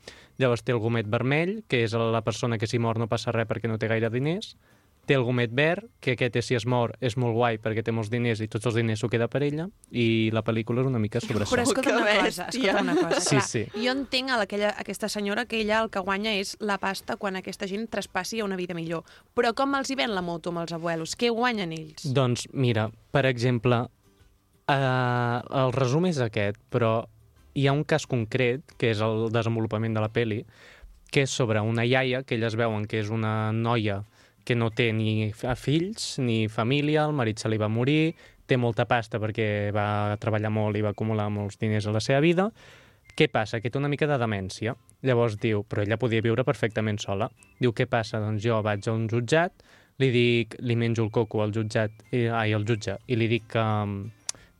Llavors 0.41 0.63
té 0.65 0.73
el 0.73 0.81
gomet 0.81 1.05
vermell, 1.05 1.59
que 1.69 1.83
és 1.85 1.93
la 1.93 2.23
persona 2.25 2.57
que 2.57 2.67
si 2.67 2.79
mor 2.81 2.97
no 2.97 3.07
passa 3.07 3.33
res 3.35 3.45
perquè 3.49 3.69
no 3.69 3.77
té 3.77 3.87
gaire 3.91 4.09
diners. 4.09 4.55
Té 5.09 5.15
el 5.17 5.23
gomet 5.25 5.49
verd, 5.57 5.87
que 6.05 6.13
aquest 6.13 6.35
és, 6.37 6.45
si 6.45 6.53
es 6.53 6.67
mor 6.69 6.91
és 7.01 7.15
molt 7.17 7.33
guai 7.33 7.57
perquè 7.57 7.81
té 7.81 7.89
molts 7.89 8.11
diners 8.13 8.43
i 8.45 8.47
tots 8.51 8.67
els 8.69 8.75
diners 8.77 9.01
s'ho 9.01 9.07
queda 9.09 9.25
per 9.25 9.39
ella. 9.41 9.63
I 9.89 10.29
la 10.35 10.43
pel·lícula 10.45 10.83
és 10.83 10.89
una 10.91 10.99
mica 11.01 11.17
sobre 11.23 11.47
Però 11.49 11.63
això. 11.63 11.71
escolta 11.71 11.95
una 11.95 12.11
cosa, 12.19 12.45
escolta 12.51 12.83
una 12.83 12.95
cosa. 12.99 13.21
Sí, 13.25 13.39
clar, 13.39 13.47
sí. 13.47 13.63
Jo 13.73 13.95
entenc 13.97 14.29
a 14.29 14.37
aquella, 14.43 14.69
aquesta 14.77 15.09
senyora 15.09 15.47
que 15.49 15.63
ella 15.63 15.79
el 15.81 15.89
que 15.89 16.03
guanya 16.05 16.35
és 16.37 16.51
la 16.61 16.77
pasta 16.77 17.17
quan 17.17 17.39
aquesta 17.39 17.65
gent 17.65 17.87
traspassi 17.89 18.43
a 18.43 18.45
una 18.45 18.59
vida 18.59 18.77
millor. 18.77 19.01
Però 19.33 19.55
com 19.57 19.73
els 19.79 19.89
hi 19.89 19.97
ven 19.97 20.13
la 20.13 20.21
moto 20.21 20.53
amb 20.53 20.61
els 20.61 20.75
abuelos? 20.77 21.17
Què 21.17 21.33
guanyen 21.33 21.73
ells? 21.73 22.05
Doncs 22.13 22.45
mira, 22.53 22.91
per 23.09 23.25
exemple, 23.25 23.81
eh, 24.69 25.41
el 25.63 25.73
resum 25.73 26.05
és 26.05 26.21
aquest, 26.21 26.61
però 26.69 26.99
hi 27.57 27.65
ha 27.65 27.73
un 27.73 27.81
cas 27.83 28.05
concret, 28.05 28.77
que 28.77 28.93
és 28.93 29.01
el 29.01 29.31
desenvolupament 29.33 29.97
de 29.97 30.05
la 30.05 30.13
peli, 30.13 30.43
que 31.09 31.25
és 31.25 31.33
sobre 31.33 31.65
una 31.65 31.81
iaia, 31.81 32.21
que 32.21 32.37
elles 32.37 32.53
veuen 32.53 32.85
que 32.85 33.01
és 33.01 33.09
una 33.09 33.51
noia 33.51 34.03
que 34.49 34.57
no 34.57 34.71
té 34.73 34.89
ni 34.97 35.29
fills 35.37 36.15
ni 36.17 36.47
família, 36.49 37.05
el 37.05 37.13
marit 37.13 37.37
se 37.37 37.49
li 37.51 37.59
va 37.61 37.69
morir, 37.69 38.15
té 38.49 38.57
molta 38.57 38.87
pasta 38.89 39.21
perquè 39.21 39.69
va 39.75 40.17
treballar 40.21 40.49
molt 40.49 40.79
i 40.79 40.81
va 40.81 40.95
acumular 40.95 41.27
molts 41.29 41.59
diners 41.61 41.85
a 41.85 41.93
la 41.93 42.01
seva 42.01 42.23
vida. 42.25 42.49
Què 43.13 43.27
passa? 43.29 43.59
Que 43.61 43.69
té 43.69 43.77
una 43.77 43.91
mica 43.91 44.07
de 44.09 44.17
demència. 44.17 44.73
Llavors 45.05 45.37
diu, 45.37 45.61
però 45.69 45.83
ella 45.83 45.99
podia 46.01 46.25
viure 46.25 46.45
perfectament 46.47 46.97
sola. 47.03 47.29
Diu, 47.59 47.75
què 47.77 47.85
passa? 47.85 48.21
Doncs 48.23 48.41
jo 48.41 48.57
vaig 48.65 48.87
a 48.87 48.95
un 48.95 49.05
jutjat, 49.11 49.61
li 50.01 50.09
dic, 50.15 50.55
li 50.65 50.77
menjo 50.79 51.05
el 51.05 51.11
coco 51.13 51.43
al 51.43 51.53
jutjat, 51.53 51.93
i, 52.09 52.25
ai, 52.25 52.55
al 52.55 52.65
jutge, 52.65 52.97
i 53.05 53.19
li 53.19 53.27
dic 53.29 53.49
que, 53.53 53.65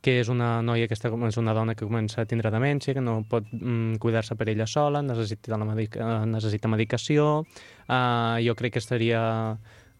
que 0.04 0.18
és 0.20 0.30
una 0.30 0.60
noia 0.62 0.86
que 0.86 0.94
està, 0.94 1.10
és 1.26 1.40
una 1.40 1.56
dona 1.56 1.74
que 1.74 1.88
comença 1.88 2.22
a 2.22 2.28
tindre 2.28 2.52
demència, 2.52 2.94
que 2.94 3.02
no 3.04 3.22
pot 3.28 3.48
mm, 3.56 3.98
cuidar-se 4.02 4.36
per 4.36 4.50
ella 4.52 4.68
sola, 4.70 5.02
necessita, 5.02 5.56
la 5.56 5.66
medica, 5.66 6.12
necessita 6.28 6.70
medicació, 6.70 7.30
uh, 7.42 8.36
jo 8.44 8.56
crec 8.60 8.76
que 8.76 8.84
estaria 8.84 9.22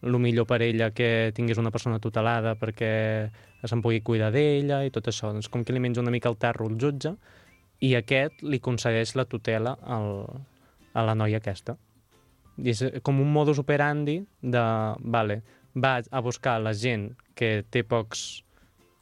el 0.01 0.17
millor 0.19 0.47
per 0.49 0.61
ella 0.65 0.89
que 0.91 1.31
tingués 1.35 1.59
una 1.61 1.71
persona 1.71 1.99
tutelada 2.01 2.55
perquè 2.59 2.91
se'n 3.63 3.83
pugui 3.83 4.01
cuidar 4.01 4.31
d'ella 4.33 4.81
i 4.85 4.91
tot 4.93 5.07
això. 5.11 5.29
Doncs 5.33 5.49
com 5.51 5.63
que 5.63 5.73
li 5.73 5.81
menja 5.83 6.01
una 6.01 6.13
mica 6.13 6.29
el 6.29 6.39
tarro 6.41 6.67
el 6.69 6.79
jutge 6.81 7.13
i 7.81 7.93
aquest 7.97 8.41
li 8.41 8.59
concedeix 8.59 9.15
la 9.17 9.25
tutela 9.29 9.75
al, 9.81 10.25
a 10.93 11.05
la 11.05 11.15
noia 11.17 11.41
aquesta. 11.41 11.77
I 12.61 12.73
és 12.73 12.83
com 13.05 13.21
un 13.21 13.31
modus 13.33 13.61
operandi 13.61 14.19
de, 14.41 14.65
vale, 14.99 15.41
va 15.77 15.99
a 16.01 16.21
buscar 16.21 16.59
la 16.61 16.73
gent 16.73 17.11
que 17.37 17.61
té 17.69 17.83
pocs 17.87 18.43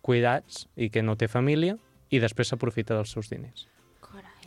cuidats 0.06 0.68
i 0.76 0.90
que 0.90 1.04
no 1.04 1.18
té 1.20 1.28
família 1.28 1.76
i 2.10 2.20
després 2.20 2.52
s'aprofita 2.52 2.96
dels 2.98 3.12
seus 3.16 3.30
diners. 3.32 3.68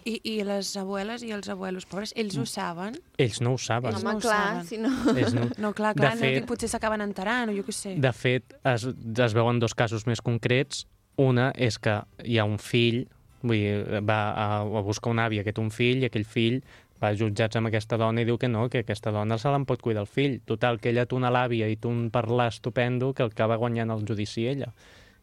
I, 0.04 0.18
I 0.24 0.34
les 0.46 0.72
abueles 0.80 1.22
i 1.22 1.30
els 1.34 1.48
abuelos 1.52 1.86
pobres, 1.86 2.12
ells 2.18 2.36
ho 2.40 2.44
saben? 2.48 2.96
Ells 3.22 3.40
no 3.44 3.52
ho 3.54 3.58
saben. 3.60 3.92
Ells 3.92 4.02
Home, 4.02 4.12
no 4.12 4.18
ho 4.18 4.22
clar, 4.24 4.42
saben. 4.42 4.66
si 4.66 4.78
no... 4.82 4.90
Ells 5.16 5.34
no... 5.36 5.48
No, 5.62 5.72
clar, 5.72 5.94
De 5.94 6.00
clar, 6.02 6.14
no, 6.16 6.20
fet- 6.24 6.36
dic, 6.40 6.46
potser 6.50 6.68
s'acaben 6.72 7.04
enterant 7.04 7.52
o 7.52 7.56
jo 7.56 7.64
què 7.66 7.74
sé. 7.76 7.94
De 8.02 8.12
fet, 8.16 8.56
es, 8.74 8.86
es 9.26 9.34
veuen 9.36 9.60
dos 9.62 9.74
casos 9.78 10.06
més 10.10 10.20
concrets. 10.24 10.86
Una 11.20 11.50
és 11.54 11.76
que 11.78 11.98
hi 12.24 12.38
ha 12.40 12.46
un 12.48 12.56
fill, 12.58 13.04
vull 13.42 13.58
dir, 13.60 14.00
va 14.08 14.20
a, 14.32 14.46
a 14.62 14.82
buscar 14.86 15.12
una 15.12 15.26
àvia 15.28 15.44
que 15.44 15.52
té 15.52 15.60
un 15.60 15.70
fill 15.74 16.00
i 16.02 16.08
aquell 16.08 16.24
fill 16.24 16.62
va 17.02 17.10
jutjats 17.18 17.58
amb 17.58 17.66
aquesta 17.68 17.98
dona 17.98 18.22
i 18.22 18.24
diu 18.28 18.38
que 18.38 18.46
no, 18.48 18.68
que 18.70 18.84
aquesta 18.84 19.10
dona 19.10 19.34
se 19.38 19.50
l'en 19.50 19.64
pot 19.66 19.82
cuidar 19.82 20.04
el 20.04 20.10
fill. 20.10 20.38
Total, 20.46 20.78
que 20.80 20.92
ella 20.92 21.04
té 21.10 21.16
una 21.18 21.32
l'àvia 21.34 21.66
i 21.68 21.76
té 21.76 21.90
un 21.90 22.08
parlar 22.14 22.46
estupendo 22.52 23.10
que 23.12 23.24
el 23.26 23.32
acaba 23.34 23.58
guanyant 23.58 23.90
el 23.90 24.04
judici 24.08 24.46
ella. 24.46 24.70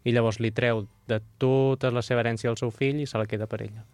I 0.03 0.11
llavors 0.15 0.39
li 0.43 0.51
treu 0.55 0.85
de 1.07 1.21
tota 1.39 1.89
la 1.91 2.03
seva 2.03 2.21
herència 2.23 2.51
al 2.51 2.59
seu 2.59 2.71
fill 2.71 2.99
i 3.03 3.07
se 3.07 3.17
la 3.19 3.25
queda 3.31 3.47
per 3.47 3.61
ella. 3.63 3.85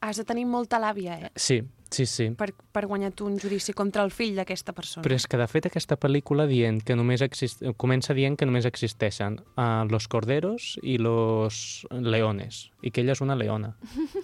Has 0.00 0.20
de 0.20 0.24
tenir 0.24 0.46
molta 0.46 0.78
làbia, 0.78 1.16
eh? 1.18 1.30
Sí, 1.34 1.62
sí, 1.90 2.06
sí. 2.06 2.28
Per, 2.38 2.52
per 2.72 2.84
guanyar 2.86 3.10
tu 3.18 3.26
un 3.26 3.38
judici 3.40 3.74
contra 3.74 4.04
el 4.06 4.12
fill 4.14 4.36
d'aquesta 4.38 4.74
persona. 4.76 5.02
Però 5.06 5.16
és 5.18 5.26
que, 5.26 5.40
de 5.40 5.46
fet, 5.50 5.66
aquesta 5.66 5.98
pel·lícula 5.98 6.46
dient 6.50 6.80
que 6.86 6.96
només 6.98 7.24
exist... 7.26 7.64
comença 7.76 8.14
dient 8.14 8.38
que 8.38 8.46
només 8.46 8.68
existeixen 8.68 9.40
uh, 9.56 9.84
los 9.90 10.06
corderos 10.08 10.76
i 10.82 10.98
los 11.02 11.86
leones, 11.90 12.68
i 12.82 12.92
que 12.92 13.02
ella 13.02 13.16
és 13.18 13.24
una 13.24 13.38
leona. 13.38 13.74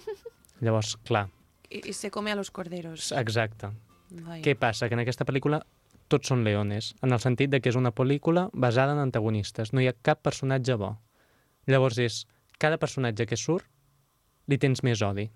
Llavors, 0.63 0.95
clar, 1.03 1.27
I, 1.69 1.81
I 1.89 1.93
se 1.93 2.11
come 2.11 2.31
a 2.31 2.35
los 2.35 2.51
corderos. 2.51 3.11
exacte. 3.11 3.71
Vai. 4.09 4.41
Què 4.45 4.55
passa? 4.55 4.87
Que 4.87 4.95
en 4.95 5.01
aquesta 5.01 5.25
pel·lícula 5.25 5.63
tots 6.07 6.29
són 6.29 6.43
leones, 6.45 6.93
en 7.01 7.11
el 7.11 7.19
sentit 7.19 7.49
de 7.49 7.59
que 7.59 7.71
és 7.71 7.75
una 7.75 7.91
pel·lícula 7.91 8.49
basada 8.53 8.93
en 8.93 9.01
antagonistes. 9.01 9.73
No 9.73 9.81
hi 9.81 9.89
ha 9.89 9.95
cap 10.05 10.21
personatge 10.21 10.77
bo. 10.77 10.95
Llavors 11.67 11.97
és, 11.97 12.19
cada 12.61 12.77
personatge 12.77 13.25
que 13.25 13.37
surt 13.37 13.65
li 14.47 14.57
tens 14.61 14.83
més 14.83 15.01
odi. 15.01 15.29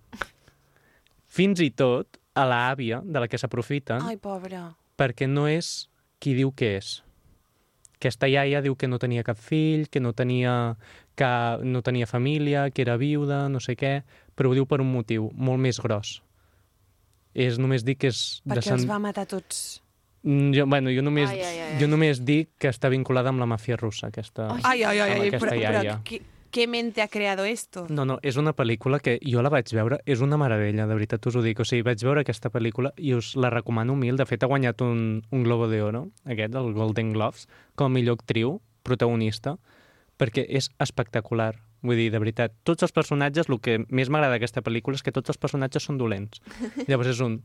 Fins 1.29 1.61
i 1.61 1.69
tot 1.71 2.17
a 2.39 2.45
l'àvia 2.49 3.01
de 3.03 3.19
la 3.21 3.27
que 3.27 3.37
s'aprofiten 3.37 4.01
Ai, 4.05 4.17
pobra. 4.17 4.69
perquè 4.97 5.27
no 5.29 5.47
és 5.47 5.89
qui 6.19 6.33
diu 6.37 6.51
que 6.51 6.75
és. 6.79 7.03
Aquesta 7.99 8.29
iaia 8.31 8.61
diu 8.63 8.77
que 8.79 8.87
no 8.87 8.97
tenia 8.99 9.23
cap 9.27 9.37
fill, 9.37 9.89
que 9.91 9.99
no 9.99 10.13
tenia, 10.15 10.77
que 11.19 11.27
no 11.67 11.81
tenia 11.83 12.07
família, 12.07 12.69
que 12.71 12.81
era 12.85 12.95
viuda, 12.97 13.49
no 13.51 13.59
sé 13.59 13.75
què, 13.75 14.03
però 14.35 14.49
ho 14.51 14.55
diu 14.55 14.65
per 14.65 14.79
un 14.79 14.91
motiu 14.93 15.29
molt 15.35 15.59
més 15.59 15.79
gros. 15.83 16.21
És 17.35 17.59
només 17.59 17.83
dir 17.85 17.97
que 17.99 18.07
és... 18.09 18.39
Perquè 18.47 18.61
descend- 18.63 18.85
els 18.85 18.89
va 18.89 18.99
matar 19.03 19.27
tots. 19.27 19.81
Mm, 20.23 20.53
Jo, 20.55 20.65
bueno, 20.67 20.89
jo 20.91 21.03
només, 21.03 21.29
Ai, 21.29 21.41
ai, 21.43 21.59
ai, 21.59 21.75
jo 21.79 21.87
només 21.87 22.23
dic 22.25 22.49
que 22.59 22.67
està 22.71 22.89
vinculada 22.91 23.29
amb 23.31 23.39
la 23.39 23.45
màfia 23.47 23.77
russa, 23.79 24.07
aquesta, 24.09 24.49
Ai, 24.63 24.81
ai, 24.83 24.99
ai, 24.99 25.11
amb 25.13 25.21
ai 25.21 25.27
aquesta 25.29 25.47
però, 25.47 25.59
iaia. 25.59 25.93
però 25.99 26.03
què, 26.03 26.21
què 26.51 26.67
mente 26.67 27.01
ha 27.01 27.07
creado 27.07 27.45
esto? 27.45 27.85
No, 27.89 28.05
no, 28.05 28.17
és 28.25 28.37
una 28.41 28.53
pel·lícula 28.57 28.99
que 29.03 29.17
jo 29.21 29.43
la 29.45 29.51
vaig 29.53 29.71
veure, 29.75 29.99
és 30.09 30.23
una 30.25 30.37
meravella, 30.41 30.87
de 30.89 30.97
veritat 30.97 31.25
us 31.29 31.37
ho 31.37 31.43
dic. 31.45 31.61
O 31.61 31.67
sigui, 31.67 31.85
vaig 31.85 32.01
veure 32.05 32.23
aquesta 32.25 32.51
pel·lícula 32.53 32.93
i 32.97 33.13
us 33.17 33.35
la 33.37 33.51
recomano 33.53 33.95
mil. 33.99 34.17
De 34.19 34.25
fet, 34.29 34.43
ha 34.43 34.51
guanyat 34.51 34.81
un, 34.85 35.21
un 35.29 35.45
Globo 35.45 35.69
de 35.71 35.81
Oro, 35.85 36.07
aquest, 36.25 36.55
el 36.55 36.73
Golden 36.73 37.13
Globes, 37.13 37.47
com 37.75 37.91
a 37.91 37.95
millor 37.95 38.19
actriu 38.19 38.57
protagonista, 38.87 39.57
perquè 40.19 40.45
és 40.47 40.71
espectacular. 40.81 41.53
Vull 41.85 41.95
dir, 41.95 42.09
de 42.11 42.19
veritat, 42.19 42.57
tots 42.67 42.83
els 42.83 42.91
personatges, 42.95 43.47
el 43.47 43.61
que 43.63 43.77
més 43.87 44.09
m'agrada 44.11 44.35
d'aquesta 44.35 44.63
pel·lícula 44.65 44.99
és 44.99 45.05
que 45.05 45.15
tots 45.15 45.31
els 45.31 45.39
personatges 45.39 45.85
són 45.85 46.01
dolents. 46.01 46.41
Llavors 46.89 47.13
és 47.13 47.23
un... 47.23 47.39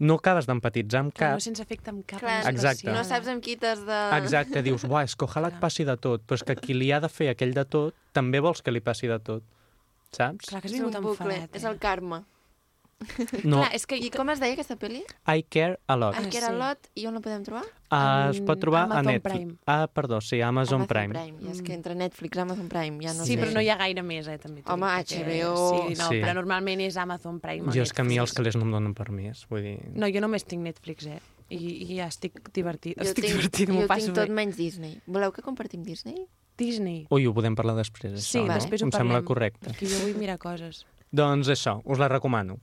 No 0.00 0.16
acabes 0.16 0.46
d'empatitzar 0.48 1.02
amb 1.04 1.12
Clar, 1.12 1.34
cap, 1.34 1.36
no 1.36 1.44
sense 1.44 1.60
efecte 1.62 1.90
amb 1.92 2.04
cap 2.08 2.22
Clar, 2.22 2.38
Exacte. 2.48 2.88
no 2.88 3.02
saps 3.04 3.28
amb 3.28 3.42
qui 3.44 3.56
t'has 3.60 3.82
de... 3.84 3.98
Exacte, 4.16 4.62
dius, 4.64 4.86
buah, 4.88 5.04
és 5.04 5.14
que 5.14 5.26
ojalà 5.28 5.50
et 5.52 5.58
passi 5.60 5.84
de 5.84 5.96
tot, 6.00 6.24
però 6.24 6.38
és 6.40 6.44
que 6.48 6.56
qui 6.56 6.76
li 6.78 6.88
ha 6.92 7.00
de 7.04 7.10
fer 7.12 7.28
aquell 7.34 7.52
de 7.52 7.66
tot, 7.68 7.94
també 8.16 8.40
vols 8.40 8.62
que 8.64 8.72
li 8.72 8.80
passi 8.80 9.10
de 9.12 9.18
tot, 9.20 9.44
saps? 10.16 10.48
Clar, 10.48 10.62
que 10.62 10.70
has 10.70 10.72
És 10.72 10.80
un 10.80 10.88
vingut 10.88 11.02
bucle, 11.04 11.34
enfadat. 11.36 11.56
és 11.60 11.64
el 11.68 11.76
karma. 11.82 12.22
No. 13.44 13.62
Clar, 13.62 13.70
és 13.74 13.86
que... 13.88 13.96
I 13.96 14.10
com 14.12 14.28
es 14.32 14.40
deia 14.42 14.52
aquesta 14.52 14.76
pel·li? 14.76 15.00
I 15.32 15.42
care 15.48 15.78
a 15.88 15.96
lot. 15.96 16.14
Ah, 16.18 16.22
que 16.28 16.36
era 16.36 16.50
Lot, 16.52 16.90
i 17.00 17.06
on 17.08 17.14
la 17.16 17.22
podem 17.24 17.42
trobar? 17.46 17.62
Uh, 17.90 18.28
es 18.30 18.40
pot 18.44 18.60
trobar 18.60 18.82
Amazon 18.84 18.98
a 19.08 19.12
Netflix. 19.14 19.36
Prime. 19.38 19.54
Ah, 19.66 19.86
perdó, 19.88 20.18
sí, 20.20 20.40
Amazon, 20.44 20.84
Prime. 20.90 21.14
Prime. 21.16 21.40
I 21.42 21.50
és 21.54 21.62
que 21.64 21.72
entre 21.74 21.94
Netflix, 21.96 22.38
Amazon 22.38 22.68
Prime, 22.68 23.00
ja 23.02 23.14
no 23.16 23.24
sí, 23.24 23.34
sé. 23.34 23.40
però 23.40 23.54
no 23.56 23.62
hi 23.64 23.70
ha 23.72 23.78
gaire 23.80 24.04
més, 24.04 24.28
eh, 24.28 24.36
també. 24.38 24.62
Home, 24.68 24.90
dic, 25.00 25.16
HBO... 25.16 25.54
Sí, 25.88 25.96
no, 25.98 26.08
Sí. 26.12 26.20
però 26.20 26.34
normalment 26.42 26.82
és 26.84 26.98
Amazon 27.00 27.40
Prime. 27.40 27.72
Jo 27.72 27.82
és 27.88 27.92
que 27.96 28.04
a 28.04 28.06
mi 28.06 28.20
els 28.20 28.36
calés 28.36 28.58
no 28.60 28.68
em 28.68 28.76
donen 28.76 28.94
per 28.94 29.08
més, 29.10 29.46
vull 29.50 29.64
dir... 29.64 29.76
No, 29.96 30.06
jo 30.12 30.20
només 30.20 30.44
tinc 30.44 30.62
Netflix, 30.68 31.08
eh? 31.08 31.18
I, 31.50 31.58
i 31.88 31.96
ja 31.96 32.06
estic 32.12 32.36
divertit. 32.54 32.94
Jo 33.00 33.08
estic 33.08 33.24
tinc, 33.24 33.34
divertit, 33.40 33.66
jo 33.66 33.74
m'ho 33.74 33.86
tinc 33.86 33.90
passo 33.96 34.12
tot 34.12 34.28
bé. 34.28 34.36
menys 34.44 34.60
Disney. 34.60 35.00
Voleu 35.08 35.32
que 35.34 35.42
compartim 35.42 35.82
Disney? 35.82 36.26
Disney. 36.60 37.06
Ui, 37.10 37.24
ho 37.26 37.32
podem 37.34 37.56
parlar 37.56 37.74
després, 37.80 38.20
Sí, 38.22 38.38
això, 38.38 38.46
no? 38.46 38.54
després 38.60 38.82
ho 38.84 38.86
Em 38.86 38.92
sembla 38.92 39.18
parlem. 39.22 39.26
correcte. 39.32 39.72
Que 39.80 39.88
jo 39.88 40.04
vull 40.04 40.14
mirar 40.20 40.36
coses. 40.38 40.84
Doncs 41.10 41.48
això, 41.50 41.80
us 41.84 41.98
la 41.98 42.06
recomano. 42.12 42.60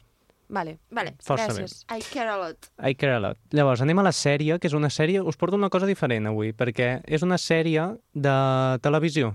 Vale, 0.49 0.77
Vale. 0.95 1.15
Força 1.19 1.49
gràcies. 1.49 1.81
I 1.91 2.01
care 2.07 2.29
a 2.31 2.37
lot. 2.39 2.69
I 2.79 2.93
care 2.95 3.15
a 3.17 3.19
lot. 3.19 3.37
Llavors, 3.51 3.81
anem 3.83 3.99
a 3.99 4.05
la 4.07 4.13
sèrie, 4.15 4.59
que 4.59 4.67
és 4.69 4.73
una 4.77 4.89
sèrie... 4.89 5.19
Us 5.21 5.35
porto 5.35 5.57
una 5.59 5.69
cosa 5.69 5.85
diferent 5.89 6.29
avui, 6.29 6.53
perquè 6.55 7.01
és 7.05 7.23
una 7.25 7.37
sèrie 7.37 7.83
de 8.15 8.37
televisió. 8.81 9.33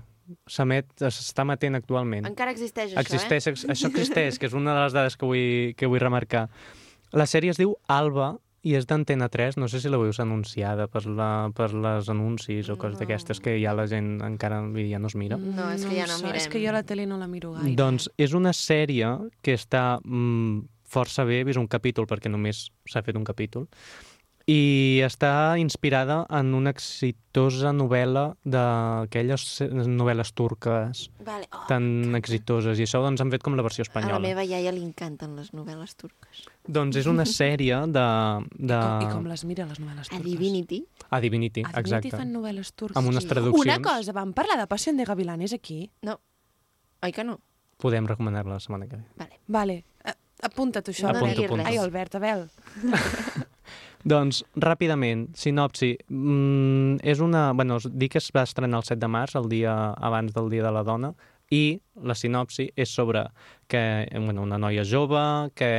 S'emet, 0.49 0.87
s'està 1.03 1.43
emetent 1.43 1.75
actualment. 1.77 2.25
Encara 2.29 2.53
existeix 2.55 2.93
això, 2.95 3.01
existeix, 3.03 3.45
eh? 3.47 3.51
ex- 3.53 3.65
Això 3.69 3.89
existeix, 3.91 4.39
que 4.39 4.47
és 4.49 4.53
una 4.57 4.73
de 4.73 4.85
les 4.87 4.93
dades 4.95 5.17
que 5.19 5.27
vull, 5.29 5.75
que 5.77 5.89
vull 5.91 6.01
remarcar. 6.01 6.47
La 7.13 7.27
sèrie 7.29 7.51
es 7.53 7.59
diu 7.61 7.75
Alba 7.91 8.37
i 8.63 8.73
és 8.79 8.85
d'Antena 8.87 9.27
3. 9.29 9.57
No 9.59 9.67
sé 9.67 9.81
si 9.83 9.89
la 9.91 9.99
veus 9.99 10.21
anunciada 10.23 10.87
per, 10.87 11.03
la, 11.05 11.49
per 11.53 11.73
les 11.75 12.07
anuncis 12.09 12.69
o 12.71 12.77
coses 12.79 12.97
d'aquestes 12.97 13.41
que 13.43 13.57
ja 13.61 13.75
la 13.75 13.85
gent 13.91 14.21
encara 14.23 14.61
ja 14.87 14.97
no 15.03 15.11
es 15.11 15.17
mira. 15.19 15.35
No, 15.37 15.67
és 15.75 15.83
que 15.83 15.97
ja 15.99 16.07
no 16.07 16.15
sé, 16.15 16.23
mirem. 16.25 16.39
És 16.39 16.47
que 16.47 16.61
jo 16.63 16.71
la 16.71 16.81
tele 16.87 17.05
no 17.05 17.19
la 17.19 17.27
miro 17.27 17.51
gaire. 17.57 17.75
Doncs 17.77 18.07
és 18.17 18.33
una 18.33 18.53
sèrie 18.55 19.11
que 19.43 19.53
està 19.59 19.99
mm, 19.99 20.63
força 20.93 21.25
bé, 21.25 21.41
he 21.41 21.47
vist 21.49 21.57
un 21.61 21.67
capítol 21.71 22.05
perquè 22.09 22.29
només 22.31 22.67
s'ha 22.89 23.01
fet 23.05 23.17
un 23.17 23.25
capítol, 23.27 23.67
i 24.43 24.99
està 25.05 25.55
inspirada 25.55 26.25
en 26.35 26.49
una 26.57 26.73
exitosa 26.75 27.69
novel·la 27.71 28.25
d'aquelles 28.43 29.45
novel·les 29.87 30.33
turques 30.35 31.05
Vale. 31.23 31.47
Oh, 31.55 31.61
tan 31.69 31.85
exitoses, 32.19 32.75
i 32.75 32.83
això 32.83 32.99
doncs 33.05 33.23
han 33.23 33.31
fet 33.31 33.45
com 33.45 33.55
la 33.55 33.63
versió 33.63 33.83
a 33.83 33.85
la 33.85 33.87
espanyola. 33.87 34.19
meva 34.25 34.43
iaia 34.43 34.73
li 34.75 34.83
encanten 34.83 35.37
les 35.39 35.53
novel·les 35.55 35.95
turques. 35.95 36.43
Doncs 36.67 36.99
és 36.99 37.07
una 37.07 37.23
sèrie 37.23 37.79
de... 37.87 38.03
de... 38.51 38.81
Com, 38.83 39.07
I 39.07 39.13
com 39.15 39.31
les 39.31 39.45
mira, 39.47 39.63
les 39.71 39.79
novel·les 39.79 40.11
A 40.11 40.17
turques? 40.17 40.27
Divinity. 40.27 40.81
A 41.09 41.21
Divinity, 41.23 41.63
A 41.63 41.71
Divinity 41.71 41.79
exacte. 41.79 42.11
fan 42.17 42.35
novel·les 42.35 42.73
turques. 42.75 42.99
Amb 42.99 43.13
unes 43.15 43.23
traduccions. 43.31 43.63
Una 43.63 43.79
cosa, 43.79 44.11
vam 44.19 44.35
parlar 44.35 44.59
de 44.59 44.67
Passion 44.67 44.99
de 44.99 45.07
Gavilanes 45.07 45.55
aquí? 45.55 45.85
No. 46.03 46.19
Oi 47.03 47.15
que 47.15 47.23
no? 47.23 47.39
Podem 47.79 48.05
recomanar-la 48.07 48.59
la 48.59 48.63
setmana 48.63 48.87
que 48.91 48.95
ve. 48.99 49.03
Vale. 49.19 49.39
Vale, 49.47 49.79
a- 49.79 49.92
apunta't 50.43 50.91
això. 50.91 51.09
No 51.09 51.23
Apunto, 51.23 51.47
apunto. 51.47 51.65
Ai, 51.67 51.79
Albert, 51.81 52.19
Abel. 52.19 52.47
Doncs, 54.13 54.41
ràpidament, 54.59 55.29
sinopsi. 55.39 55.93
Mm, 56.11 56.99
és 57.07 57.21
una... 57.23 57.51
Bueno, 57.55 57.79
us 57.79 57.87
dic 57.87 58.17
que 58.17 58.19
es 58.19 58.27
va 58.35 58.43
estrenar 58.43 58.81
el 58.83 58.89
7 58.89 58.99
de 58.99 59.11
març, 59.11 59.37
el 59.39 59.47
dia 59.51 59.75
abans 59.95 60.35
del 60.35 60.49
Dia 60.51 60.65
de 60.65 60.73
la 60.75 60.83
Dona, 60.83 61.13
i 61.53 61.77
la 62.03 62.15
sinopsi 62.17 62.69
és 62.75 62.89
sobre 62.89 63.27
que 63.69 64.07
bueno, 64.13 64.43
una 64.43 64.57
noia 64.57 64.83
jove 64.87 65.21
que 65.55 65.69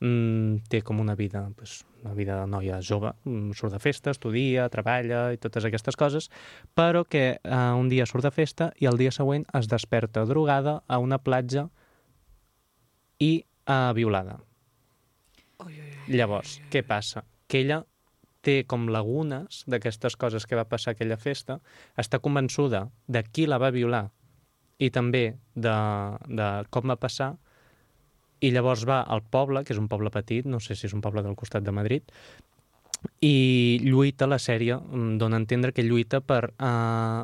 mm, 0.00 0.66
té 0.70 0.82
com 0.82 1.00
una 1.00 1.14
vida, 1.14 1.48
pues, 1.56 1.84
una 2.02 2.14
vida 2.14 2.40
de 2.40 2.46
noia 2.50 2.80
jove, 2.84 3.14
mm, 3.24 3.54
surt 3.56 3.72
de 3.72 3.80
festa, 3.80 4.12
estudia, 4.12 4.68
treballa 4.68 5.30
i 5.32 5.40
totes 5.40 5.64
aquestes 5.64 5.96
coses, 5.96 6.28
però 6.76 7.04
que 7.08 7.24
eh, 7.38 7.72
un 7.78 7.88
dia 7.88 8.06
surt 8.06 8.26
de 8.26 8.34
festa 8.34 8.72
i 8.80 8.90
el 8.90 9.00
dia 9.00 9.14
següent 9.14 9.46
es 9.54 9.70
desperta 9.70 10.26
drogada 10.28 10.82
a 10.86 10.98
una 10.98 11.18
platja 11.18 11.68
i 13.18 13.44
eh, 13.66 13.92
violada. 13.96 14.38
Llavors, 16.08 16.58
què 16.70 16.82
passa? 16.84 17.24
Que 17.48 17.62
ella 17.64 17.84
té 18.44 18.64
com 18.68 18.90
lagunes 18.92 19.62
d'aquestes 19.70 20.18
coses 20.20 20.44
que 20.44 20.58
va 20.58 20.66
passar 20.68 20.92
a 20.92 20.98
aquella 20.98 21.16
festa, 21.16 21.58
està 21.96 22.20
convençuda 22.20 22.88
de 23.08 23.24
qui 23.24 23.46
la 23.48 23.58
va 23.62 23.72
violar 23.72 24.10
i 24.78 24.90
també 24.92 25.24
de, 25.54 25.74
de 26.28 26.48
com 26.74 26.90
va 26.90 26.98
passar, 27.00 27.34
i 28.44 28.50
llavors 28.52 28.84
va 28.84 29.00
al 29.00 29.22
poble, 29.22 29.62
que 29.64 29.72
és 29.72 29.80
un 29.80 29.88
poble 29.88 30.10
petit, 30.12 30.44
no 30.44 30.60
sé 30.60 30.76
si 30.76 30.88
és 30.88 30.96
un 30.96 31.00
poble 31.00 31.22
del 31.24 31.38
costat 31.38 31.64
de 31.64 31.72
Madrid, 31.72 32.10
i 33.24 33.80
lluita 33.84 34.28
la 34.28 34.40
sèrie, 34.40 34.76
mm, 34.76 35.16
dona 35.20 35.38
a 35.38 35.42
entendre 35.42 35.72
que 35.72 35.84
lluita 35.84 36.20
per 36.20 36.52
eh, 36.52 37.22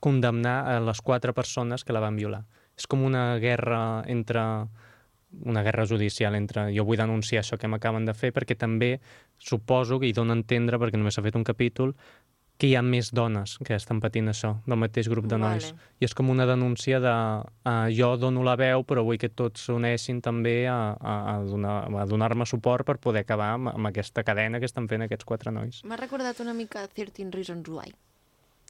condemnar 0.00 0.56
a 0.70 0.78
les 0.84 1.00
quatre 1.02 1.34
persones 1.34 1.84
que 1.84 1.94
la 1.96 2.02
van 2.02 2.18
violar. 2.18 2.44
És 2.78 2.86
com 2.86 3.02
una 3.04 3.38
guerra 3.42 4.04
entre 4.08 4.42
una 5.44 5.62
guerra 5.62 5.86
judicial 5.86 6.34
entre 6.34 6.68
jo 6.74 6.84
vull 6.84 6.98
denunciar 6.98 7.42
això 7.44 7.58
que 7.58 7.68
m'acaben 7.70 8.04
de 8.04 8.14
fer 8.14 8.32
perquè 8.34 8.56
també 8.58 9.00
suposo 9.38 10.00
que 10.00 10.06
hi 10.10 10.12
dona 10.16 10.34
a 10.34 10.40
entendre, 10.40 10.78
perquè 10.78 10.98
només 10.98 11.14
s'ha 11.14 11.22
fet 11.22 11.36
un 11.38 11.44
capítol, 11.44 11.94
que 12.60 12.68
hi 12.68 12.74
ha 12.76 12.82
més 12.84 13.08
dones 13.16 13.54
que 13.64 13.72
estan 13.72 14.02
patint 14.04 14.28
això, 14.28 14.50
del 14.66 14.76
mateix 14.76 15.08
grup 15.08 15.24
de 15.30 15.38
nois. 15.40 15.70
Vale. 15.72 15.86
I 16.02 16.04
és 16.04 16.12
com 16.12 16.28
una 16.28 16.44
denúncia 16.44 16.98
de 17.00 17.14
uh, 17.14 17.88
jo 17.88 18.10
dono 18.20 18.42
la 18.44 18.52
veu, 18.60 18.84
però 18.84 19.00
vull 19.06 19.16
que 19.16 19.30
tots 19.32 19.64
s'uneixin 19.64 20.20
també 20.20 20.66
a, 20.68 20.92
a, 21.00 21.14
a 21.32 21.38
donar- 21.48 21.88
a 22.02 22.04
donar-me 22.10 22.44
suport 22.44 22.84
per 22.84 22.98
poder 23.00 23.22
acabar 23.24 23.54
amb, 23.54 23.72
amb 23.72 23.88
aquesta 23.88 24.26
cadena 24.28 24.60
que 24.60 24.68
estan 24.68 24.88
fent 24.92 25.06
aquests 25.06 25.24
quatre 25.24 25.50
nois. 25.50 25.80
M'ha 25.88 25.96
recordat 25.96 26.44
una 26.44 26.52
mica 26.52 26.84
13 26.86 27.30
Reasons 27.32 27.68
Why. 27.72 27.94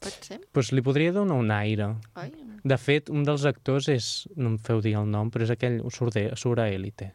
Pot 0.01 0.25
ser? 0.25 0.39
Pues 0.51 0.71
li 0.73 0.81
podria 0.81 1.13
donar 1.13 1.37
un 1.37 1.51
aire. 1.53 1.91
Oi? 2.17 2.31
De 2.65 2.77
fet, 2.81 3.09
un 3.13 3.23
dels 3.27 3.45
actors 3.49 3.87
és, 3.93 4.07
no 4.35 4.53
em 4.53 4.57
feu 4.61 4.81
dir 4.81 4.95
el 4.99 5.09
nom, 5.09 5.29
però 5.33 5.45
és 5.45 5.53
aquell, 5.53 5.79
surt, 5.93 6.15
de, 6.17 6.31
surt 6.39 6.61
a 6.63 6.67
Élite. 6.73 7.11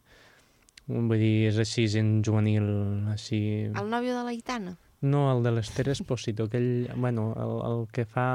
Vull 0.87 1.19
dir, 1.19 1.49
és 1.51 1.59
així, 1.59 1.89
gent 1.91 2.21
juvenil, 2.27 2.67
així... 3.11 3.41
El 3.75 3.91
nòvio 3.91 4.15
de 4.15 4.23
la 4.29 4.35
Itana. 4.37 4.77
No, 5.03 5.25
el 5.33 5.43
de 5.43 5.53
l'Ester 5.57 5.89
Esposito, 5.93 6.47
aquell, 6.47 6.87
bueno, 6.95 7.33
el, 7.43 7.55
el 7.71 7.83
que 7.93 8.07
fa... 8.07 8.29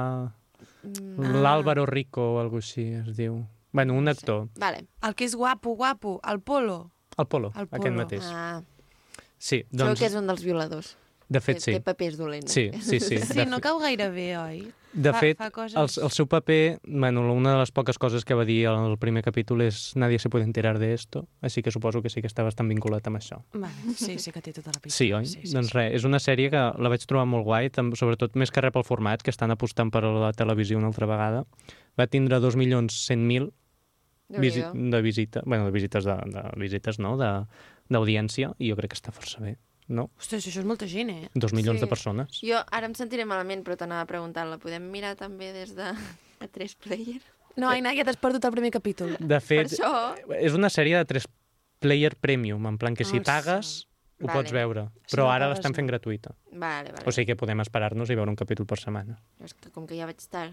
Mm, 0.83 1.39
L'Àlvaro 1.41 1.85
Rico 1.89 2.33
o 2.35 2.39
alguna 2.41 2.61
així 2.61 2.89
es 2.99 3.15
diu. 3.17 3.39
Bueno, 3.71 3.95
un 3.95 4.11
actor. 4.11 4.49
Vale. 4.59 4.83
El 5.07 5.15
que 5.15 5.25
és 5.25 5.35
guapo, 5.39 5.77
guapo, 5.79 6.19
el 6.27 6.41
Polo. 6.43 6.91
El 7.17 7.27
Polo, 7.31 7.53
El 7.55 7.69
aquest 7.69 7.87
Polo. 7.87 7.95
mateix. 8.03 8.27
Ah, 8.27 8.59
Sí, 9.41 9.63
doncs... 9.71 9.87
doncs, 9.87 9.99
que 9.99 10.05
és 10.11 10.15
un 10.19 10.27
dels 10.29 10.43
violadors. 10.45 10.91
De 11.31 11.39
fet, 11.39 11.57
té, 11.61 11.63
sí. 11.63 11.71
Té 11.77 11.81
papers 11.85 12.17
dolents. 12.19 12.51
Sí, 12.51 12.67
sí, 12.83 12.99
sí. 12.99 13.17
Sí, 13.31 13.45
no 13.47 13.61
cau 13.63 13.79
gaire 13.79 14.09
bé, 14.11 14.29
oi? 14.37 14.61
de 14.91 15.13
fa, 15.13 15.21
fet, 15.23 15.37
fa 15.39 15.45
coses... 15.55 15.77
el, 15.79 15.87
el 16.03 16.11
seu 16.11 16.25
paper, 16.27 16.81
bueno, 16.83 17.21
una 17.31 17.53
de 17.53 17.59
les 17.61 17.69
poques 17.71 17.95
coses 17.95 18.25
que 18.27 18.35
va 18.35 18.43
dir 18.43 18.65
al 18.67 18.97
primer 18.99 19.21
capítol 19.23 19.61
és 19.63 19.93
nadie 19.95 20.19
se 20.19 20.27
puede 20.27 20.43
enterar 20.43 20.79
de 20.81 20.89
esto, 20.93 21.21
així 21.39 21.61
que 21.63 21.71
suposo 21.71 22.01
que 22.03 22.11
sí 22.11 22.19
que 22.19 22.27
està 22.27 22.43
bastant 22.43 22.67
vinculat 22.67 23.07
amb 23.07 23.21
això. 23.21 23.37
Vale, 23.55 23.95
sí, 23.95 24.17
sí 24.19 24.33
que 24.35 24.41
té 24.43 24.51
tota 24.51 24.73
la 24.75 24.81
pinta. 24.83 24.91
Sí, 24.91 25.07
oi? 25.15 25.23
Sí, 25.31 25.45
sí, 25.45 25.53
doncs 25.55 25.71
sí. 25.71 25.77
res, 25.77 25.95
és 25.95 26.03
una 26.03 26.19
sèrie 26.19 26.51
que 26.51 26.59
la 26.75 26.91
vaig 26.91 27.07
trobar 27.07 27.23
molt 27.31 27.47
guai, 27.47 27.69
tam- 27.71 27.93
sobretot 27.95 28.35
més 28.35 28.51
que 28.51 28.59
res 28.67 28.75
pel 28.75 28.83
format, 28.83 29.23
que 29.23 29.31
estan 29.31 29.55
apostant 29.55 29.93
per 29.95 30.03
a 30.03 30.11
la 30.11 30.33
televisió 30.35 30.75
una 30.77 30.91
altra 30.91 31.07
vegada. 31.07 31.45
Va 31.95 32.09
tindre 32.11 32.41
2.100.000 32.43 33.47
visi 34.43 34.61
de 34.73 35.01
visita, 35.01 35.41
bueno, 35.45 35.65
de 35.65 35.71
visites, 35.71 36.03
de, 36.03 36.19
de 36.35 36.43
visites, 36.59 36.99
no?, 36.99 37.15
de- 37.15 37.45
d'audiència, 37.91 38.51
i 38.59 38.69
jo 38.71 38.75
crec 38.75 38.91
que 38.91 38.99
està 38.99 39.11
força 39.15 39.39
bé, 39.43 39.55
no? 39.91 40.09
Ostres, 40.19 40.47
això 40.47 40.61
és 40.63 40.65
molta 40.67 40.87
gent, 40.87 41.09
eh? 41.11 41.29
Dos 41.35 41.53
milions 41.53 41.79
Sí. 41.79 41.85
de 41.85 41.89
persones. 41.91 42.39
Jo 42.41 42.63
ara 42.71 42.87
em 42.87 42.95
sentiré 42.95 43.25
malament, 43.25 43.63
però 43.67 43.77
t'anava 43.77 44.05
preguntant, 44.09 44.49
la 44.49 44.57
podem 44.57 44.89
mirar 44.91 45.15
també 45.19 45.51
des 45.53 45.75
de 45.75 45.83
a 46.43 46.47
3 46.47 46.75
player? 46.75 47.21
No, 47.57 47.67
Aina, 47.69 47.91
ja 47.93 48.05
t'has 48.07 48.15
perdut 48.17 48.45
el 48.47 48.51
primer 48.55 48.71
capítol. 48.71 49.17
De 49.19 49.39
fet, 49.43 49.69
Per 49.69 49.77
això... 49.77 50.35
és 50.39 50.53
una 50.55 50.69
sèrie 50.71 50.95
de 50.97 51.03
tres 51.05 51.27
player 51.83 52.15
premium, 52.15 52.65
en 52.67 52.77
plan 52.77 52.95
que 52.95 53.03
si 53.03 53.17
Ah, 53.19 53.23
pagues 53.25 53.87
ho 54.21 54.27
Vale. 54.27 54.37
pots 54.39 54.51
veure, 54.53 54.87
Si 55.05 55.15
però 55.17 55.25
no 55.25 55.31
ara 55.33 55.49
l'estan 55.49 55.73
fent 55.73 55.87
no. 55.87 55.91
gratuïta. 55.91 56.31
Vale, 56.53 56.91
vale. 56.93 57.03
O 57.05 57.11
sigui 57.11 57.25
que 57.25 57.35
podem 57.35 57.59
esperar-nos 57.59 58.09
i 58.09 58.15
veure 58.15 58.29
un 58.29 58.37
capítol 58.37 58.65
per 58.69 58.77
setmana. 58.79 59.17
És 59.43 59.53
que 59.53 59.69
com 59.71 59.85
que 59.89 59.97
ja 59.97 60.05
vaig 60.05 60.17
estar... 60.21 60.51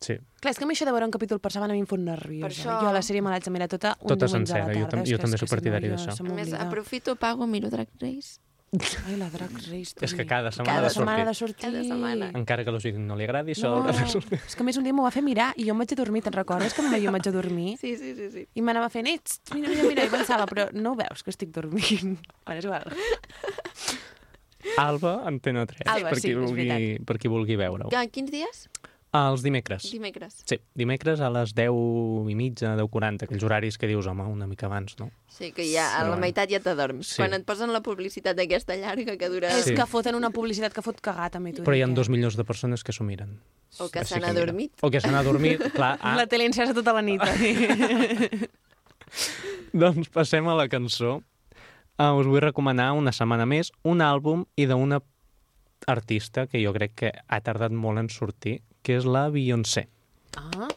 Sí. 0.00 0.16
Clar, 0.40 0.50
és 0.52 0.58
que 0.58 0.64
a 0.64 0.66
mi 0.68 0.74
això 0.74 0.84
de 0.86 0.92
veure 0.92 1.04
un 1.06 1.12
capítol 1.14 1.40
per 1.40 1.50
setmana 1.52 1.72
a 1.72 1.76
mi 1.76 1.80
em 1.82 1.86
fot 1.90 1.98
nerviosa. 2.00 2.46
Per 2.46 2.52
això- 2.54 2.80
Jo 2.82 2.92
la 2.92 3.02
sèrie 3.02 3.20
me 3.22 3.30
l'haig 3.30 3.44
de 3.44 3.50
mirar 3.50 3.68
tota 3.68 3.96
un 4.00 4.08
Tota 4.08 4.26
diumenge 4.26 4.52
a 4.52 4.56
la 4.58 4.64
sencera, 4.64 4.64
jo 4.74 4.86
tarda. 4.86 4.90
tam- 4.96 5.04
jo 5.06 5.18
també 5.18 5.38
soc 5.38 5.48
partidari 5.50 5.88
d'això. 5.88 6.14
A 6.20 6.32
més, 6.34 6.52
aprofito, 6.54 7.16
pago, 7.16 7.46
miro 7.46 7.68
Drag 7.70 7.88
Race. 8.00 8.38
Ai, 9.06 9.16
la 9.20 9.28
Drag 9.30 9.52
Race. 9.70 9.94
És 10.02 10.14
que 10.14 10.24
cada 10.26 10.50
setmana 10.50 10.70
cada 10.72 10.80
ha 10.80 10.88
de 10.88 10.90
sortir. 10.90 11.00
setmana 11.00 11.22
ha 11.22 11.26
de 11.28 11.34
sortir. 11.34 11.64
Cada 11.70 11.82
setmana. 11.84 12.30
Encara 12.34 12.64
que 12.64 12.70
a 12.74 12.80
gent 12.80 12.98
no 13.06 13.16
li 13.16 13.24
agradi, 13.24 13.52
això 13.54 13.70
No, 13.76 13.86
de 13.86 14.06
sortir. 14.10 14.40
és 14.46 14.54
que 14.56 14.62
a 14.62 14.66
més 14.66 14.76
un 14.76 14.84
dia 14.84 14.92
m'ho 14.96 15.04
va 15.06 15.10
fer 15.14 15.22
mirar 15.22 15.52
i 15.56 15.64
jo 15.68 15.72
em 15.74 15.78
vaig 15.78 15.92
a 15.92 15.96
dormir, 15.96 16.22
te'n 16.22 16.32
recordes 16.34 16.74
que 16.74 16.82
jo 16.82 17.10
em 17.10 17.12
vaig 17.18 17.28
a 17.28 17.34
dormir? 17.34 17.76
Sí, 17.78 17.96
sí, 17.96 18.14
sí. 18.14 18.30
sí. 18.30 18.46
I 18.54 18.60
m'anava 18.62 18.88
fent, 18.90 19.06
ets, 19.06 19.40
mira, 19.54 19.68
mira, 19.68 19.84
mira, 19.88 20.04
i 20.04 20.08
pensava, 20.10 20.46
però 20.46 20.68
no 20.72 20.92
ho 20.92 20.96
veus 20.96 21.22
que 21.22 21.30
estic 21.30 21.50
dormint? 21.54 22.18
Bueno, 22.44 22.58
és 22.58 22.64
igual. 22.64 22.84
Alba, 24.78 25.22
Antena 25.28 25.66
3, 25.66 25.86
Alba, 25.86 26.10
per, 26.10 26.18
sí, 26.18 26.28
qui 26.28 26.32
és 26.32 26.38
vulgui, 26.40 27.04
per 27.06 27.18
qui 27.20 27.28
vulgui 27.28 27.56
veure-ho. 27.60 27.90
Quins 28.10 28.30
dies? 28.32 28.64
Els 29.14 29.44
dimecres. 29.44 29.84
Dimecres. 29.94 30.40
Sí, 30.42 30.56
dimecres 30.74 31.20
a 31.22 31.28
les 31.30 31.52
10 31.54 31.70
i 32.32 32.34
mitja, 32.34 32.72
10.40, 32.80 33.28
aquells 33.28 33.44
horaris 33.46 33.76
que 33.78 33.86
dius, 33.86 34.08
home, 34.10 34.24
una 34.26 34.48
mica 34.50 34.66
abans, 34.66 34.96
no? 34.98 35.06
Sí, 35.30 35.52
que 35.54 35.62
ja 35.70 35.84
a 36.00 36.02
la 36.08 36.16
meitat 36.18 36.50
ja 36.50 36.58
t'adorms. 36.58 37.12
Sí. 37.12 37.20
Quan 37.22 37.36
et 37.38 37.44
posen 37.46 37.70
la 37.70 37.78
publicitat 37.86 38.38
aquesta 38.42 38.74
llarga 38.80 39.14
que 39.20 39.28
dura... 39.30 39.52
És 39.54 39.68
Sí. 39.70 39.76
que 39.78 39.86
foten 39.86 40.18
una 40.18 40.30
publicitat 40.34 40.74
que 40.74 40.82
fot 40.82 40.98
cagar, 41.00 41.30
també 41.30 41.52
Però 41.54 41.76
hi 41.78 41.84
ha 41.84 41.86
dic, 41.86 41.94
dos 41.94 42.10
eh? 42.10 42.14
milions 42.16 42.34
de 42.34 42.42
persones 42.44 42.82
que 42.82 42.90
s'ho 42.92 43.06
miren. 43.06 43.38
O 43.78 43.86
que 43.88 44.02
s'han 44.04 44.24
adormit. 44.26 44.72
O 44.82 44.90
que 44.90 45.00
s'han 45.00 45.14
adormit, 45.14 45.62
clar. 45.78 45.94
Ah, 46.02 46.16
La 46.18 46.26
tele 46.26 46.46
encesa 46.50 46.74
tota 46.74 46.92
la 46.92 47.02
nit. 47.02 47.22
eh? 47.22 48.48
Doncs 49.74 50.08
passem 50.10 50.46
a 50.48 50.54
la 50.58 50.66
cançó. 50.68 51.20
Uh, 51.98 52.10
us 52.18 52.26
vull 52.26 52.42
recomanar 52.42 52.90
una 52.98 53.12
setmana 53.14 53.46
més 53.46 53.70
un 53.86 54.02
àlbum 54.02 54.44
i 54.58 54.66
d'una 54.66 54.98
artista 55.86 56.48
que 56.50 56.58
jo 56.64 56.72
crec 56.74 56.94
que 56.98 57.10
ha 57.14 57.38
tardat 57.46 57.70
molt 57.70 58.00
en 58.02 58.08
sortir, 58.10 58.56
que 58.84 58.98
és 59.00 59.06
la 59.08 59.26
Beyoncé. 59.34 59.88
ah, 60.36 60.68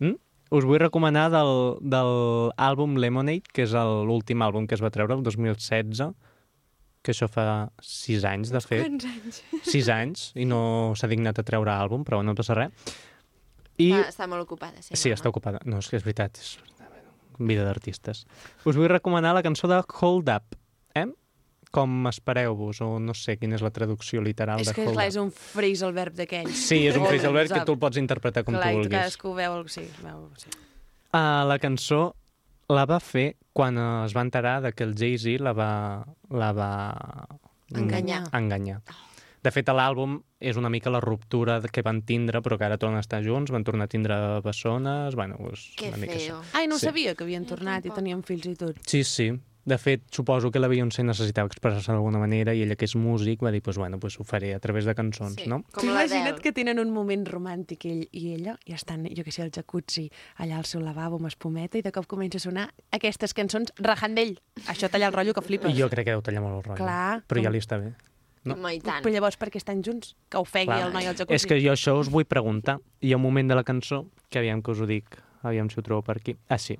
Mm? 0.00 0.14
Us 0.56 0.64
vull 0.64 0.78
recomanar 0.80 1.26
del, 1.30 1.76
del 1.82 2.10
àlbum 2.56 2.96
Lemonade, 2.98 3.42
que 3.52 3.66
és 3.66 3.74
el- 3.76 4.06
l'últim 4.08 4.40
àlbum 4.42 4.66
que 4.66 4.74
es 4.78 4.82
va 4.82 4.88
treure 4.90 5.12
el 5.18 5.22
2016, 5.26 6.14
que 7.02 7.12
això 7.12 7.28
fa 7.32 7.44
sis 7.80 8.24
anys, 8.24 8.50
de 8.52 8.60
fet. 8.64 8.82
Quants 8.86 9.04
anys? 9.08 9.42
Sis 9.74 9.88
anys, 9.92 10.30
i 10.36 10.44
no 10.48 10.92
s'ha 10.96 11.08
dignat 11.08 11.38
a 11.38 11.44
treure 11.46 11.70
àlbum, 11.72 12.02
però 12.04 12.22
no 12.24 12.34
passa 12.34 12.56
res. 12.58 12.72
I... 13.80 13.90
Està, 13.92 14.08
està 14.12 14.26
molt 14.28 14.42
ocupada, 14.44 14.80
sí. 14.84 14.96
Sí, 14.96 15.08
no, 15.12 15.16
està 15.16 15.30
ocupada. 15.32 15.60
No, 15.64 15.78
és 15.80 15.88
que 15.88 15.96
és 16.00 16.04
veritat. 16.04 16.36
És... 16.40 16.58
vida 17.40 17.64
d'artistes. 17.64 18.26
Us 18.68 18.76
vull 18.76 18.88
recomanar 18.92 19.32
la 19.32 19.40
cançó 19.42 19.68
de 19.70 19.78
Hold 20.00 20.28
Up, 20.28 20.56
eh? 20.94 21.06
Com 21.70 22.06
espereu-vos, 22.10 22.80
o 22.82 22.98
no 22.98 23.14
sé 23.14 23.36
quina 23.38 23.54
és 23.54 23.62
la 23.62 23.70
traducció 23.70 24.20
literal 24.20 24.58
És 24.60 24.66
de 24.68 24.74
que 24.74 24.86
Hold 24.88 24.96
clar, 24.96 25.04
Up. 25.06 25.12
és 25.12 25.16
un 25.22 25.30
phrasal 25.30 25.92
verb 25.94 26.16
d'aquells. 26.18 26.56
Sí, 26.66 26.80
és 26.88 26.96
un 26.96 27.06
phrasal 27.06 27.32
verb 27.32 27.52
que 27.52 27.60
tu 27.64 27.72
el 27.76 27.78
pots 27.78 27.96
interpretar 28.00 28.42
com 28.44 28.54
clar, 28.56 28.64
tu 28.66 28.70
i 28.72 28.80
vulguis. 28.80 28.90
cadascú 28.96 29.34
veu... 29.34 29.60
Sí, 29.68 29.84
veu 30.02 30.24
sí. 30.36 30.50
Uh, 31.12 31.46
la 31.46 31.58
cançó 31.62 32.14
la 32.70 32.84
va 32.86 32.98
fer 33.02 33.36
quan 33.52 33.78
es 33.78 34.14
va 34.16 34.22
enterar 34.22 34.60
de 34.62 34.72
que 34.72 34.82
el 34.84 34.94
Jay-Z 34.98 35.38
la 35.42 35.52
va... 35.52 35.70
La 36.30 36.52
va... 36.52 36.70
Enganyar. 37.74 38.24
Enganyar. 38.34 38.80
De 39.42 39.50
fet, 39.54 39.70
l'àlbum 39.72 40.18
és 40.42 40.58
una 40.60 40.68
mica 40.68 40.90
la 40.92 41.00
ruptura 41.00 41.60
que 41.72 41.82
van 41.86 42.02
tindre, 42.04 42.42
però 42.44 42.58
que 42.58 42.66
ara 42.66 42.76
tornen 42.78 42.98
a 42.98 43.04
estar 43.04 43.22
junts, 43.24 43.50
van 43.54 43.64
tornar 43.64 43.86
a 43.86 43.88
tindre 43.88 44.16
bessones, 44.44 45.14
bueno, 45.16 45.38
doncs, 45.40 45.70
Que 45.78 45.88
una 45.88 45.96
mica 46.02 46.18
això. 46.18 46.40
feo. 46.42 46.58
Ai, 46.60 46.66
no 46.68 46.78
Sí. 46.78 46.86
sabia 46.86 47.14
que 47.14 47.24
havien 47.24 47.46
tornat 47.46 47.86
i 47.86 47.90
tenien 47.90 48.22
fills 48.22 48.44
i 48.46 48.54
tot. 48.54 48.76
Sí, 48.86 49.02
sí. 49.04 49.30
De 49.64 49.76
fet, 49.78 50.02
suposo 50.10 50.50
que 50.50 50.58
la 50.58 50.68
Beyoncé 50.68 51.02
necessitava 51.04 51.46
expressar-se 51.50 51.92
d'alguna 51.92 52.18
manera 52.18 52.54
i 52.56 52.62
ella, 52.64 52.76
que 52.80 52.86
és 52.88 52.94
músic, 52.96 53.42
va 53.44 53.50
dir, 53.52 53.60
pues, 53.62 53.76
bueno, 53.76 53.98
pues 54.00 54.18
ho 54.18 54.24
faré 54.24 54.54
a 54.54 54.58
través 54.60 54.86
de 54.86 54.94
cançons, 54.94 55.34
Sí. 55.36 55.48
no? 55.48 55.64
Com 55.72 55.84
Imagina't 55.88 56.40
que 56.40 56.52
tenen 56.52 56.78
un 56.80 56.90
moment 56.90 57.26
romàntic 57.26 57.84
ell 57.84 58.08
i 58.10 58.32
ella 58.34 58.56
i 58.64 58.72
estan, 58.72 59.04
jo 59.14 59.22
que 59.22 59.30
sé, 59.30 59.42
al 59.42 59.50
jacuzzi, 59.52 60.10
allà 60.38 60.56
al 60.56 60.64
seu 60.64 60.80
lavabo 60.80 61.16
amb 61.16 61.26
espumeta 61.26 61.76
i 61.78 61.82
de 61.82 61.92
cop 61.92 62.06
comença 62.06 62.38
a 62.38 62.40
sonar 62.40 62.70
aquestes 62.90 63.34
cançons 63.34 63.72
rajant 63.76 64.14
d'ell. 64.16 64.38
Això 64.66 64.88
talla 64.88 65.06
el 65.08 65.12
rotllo 65.12 65.34
que 65.34 65.42
flipes. 65.42 65.74
I 65.76 65.80
jo 65.82 65.90
crec 65.90 66.06
que 66.06 66.12
deu 66.16 66.22
tallar 66.22 66.40
molt 66.40 66.56
el 66.56 66.62
rotllo. 66.62 66.84
Clar. 66.84 67.22
Però 67.28 67.42
ja 67.42 67.50
li 67.50 67.58
està 67.58 67.78
bé. 67.78 67.92
No. 68.44 68.54
Home, 68.54 68.74
i 68.74 68.80
tant. 68.80 69.04
Però 69.04 69.12
llavors 69.12 69.36
per 69.36 69.50
què 69.50 69.56
estan 69.60 69.82
junts? 69.84 70.14
Que 70.30 70.38
ofegui 70.38 70.72
el 70.72 70.94
noi 70.94 71.04
al 71.04 71.14
jacuzzi. 71.14 71.34
És 71.36 71.44
que 71.46 71.60
jo 71.60 71.72
això 71.74 71.98
us 72.00 72.08
vull 72.08 72.24
preguntar. 72.24 72.78
Hi 73.02 73.12
ha 73.12 73.16
un 73.16 73.22
moment 73.22 73.46
de 73.46 73.54
la 73.54 73.62
cançó, 73.64 74.06
que 74.30 74.38
aviam 74.38 74.62
que 74.62 74.70
us 74.70 74.80
ho 74.80 74.86
dic, 74.86 75.04
aviam 75.42 75.68
si 75.70 75.78
ho 75.78 75.82
trobo 75.82 76.02
per 76.02 76.16
aquí. 76.18 76.36
Ah, 76.48 76.58
sí. 76.58 76.78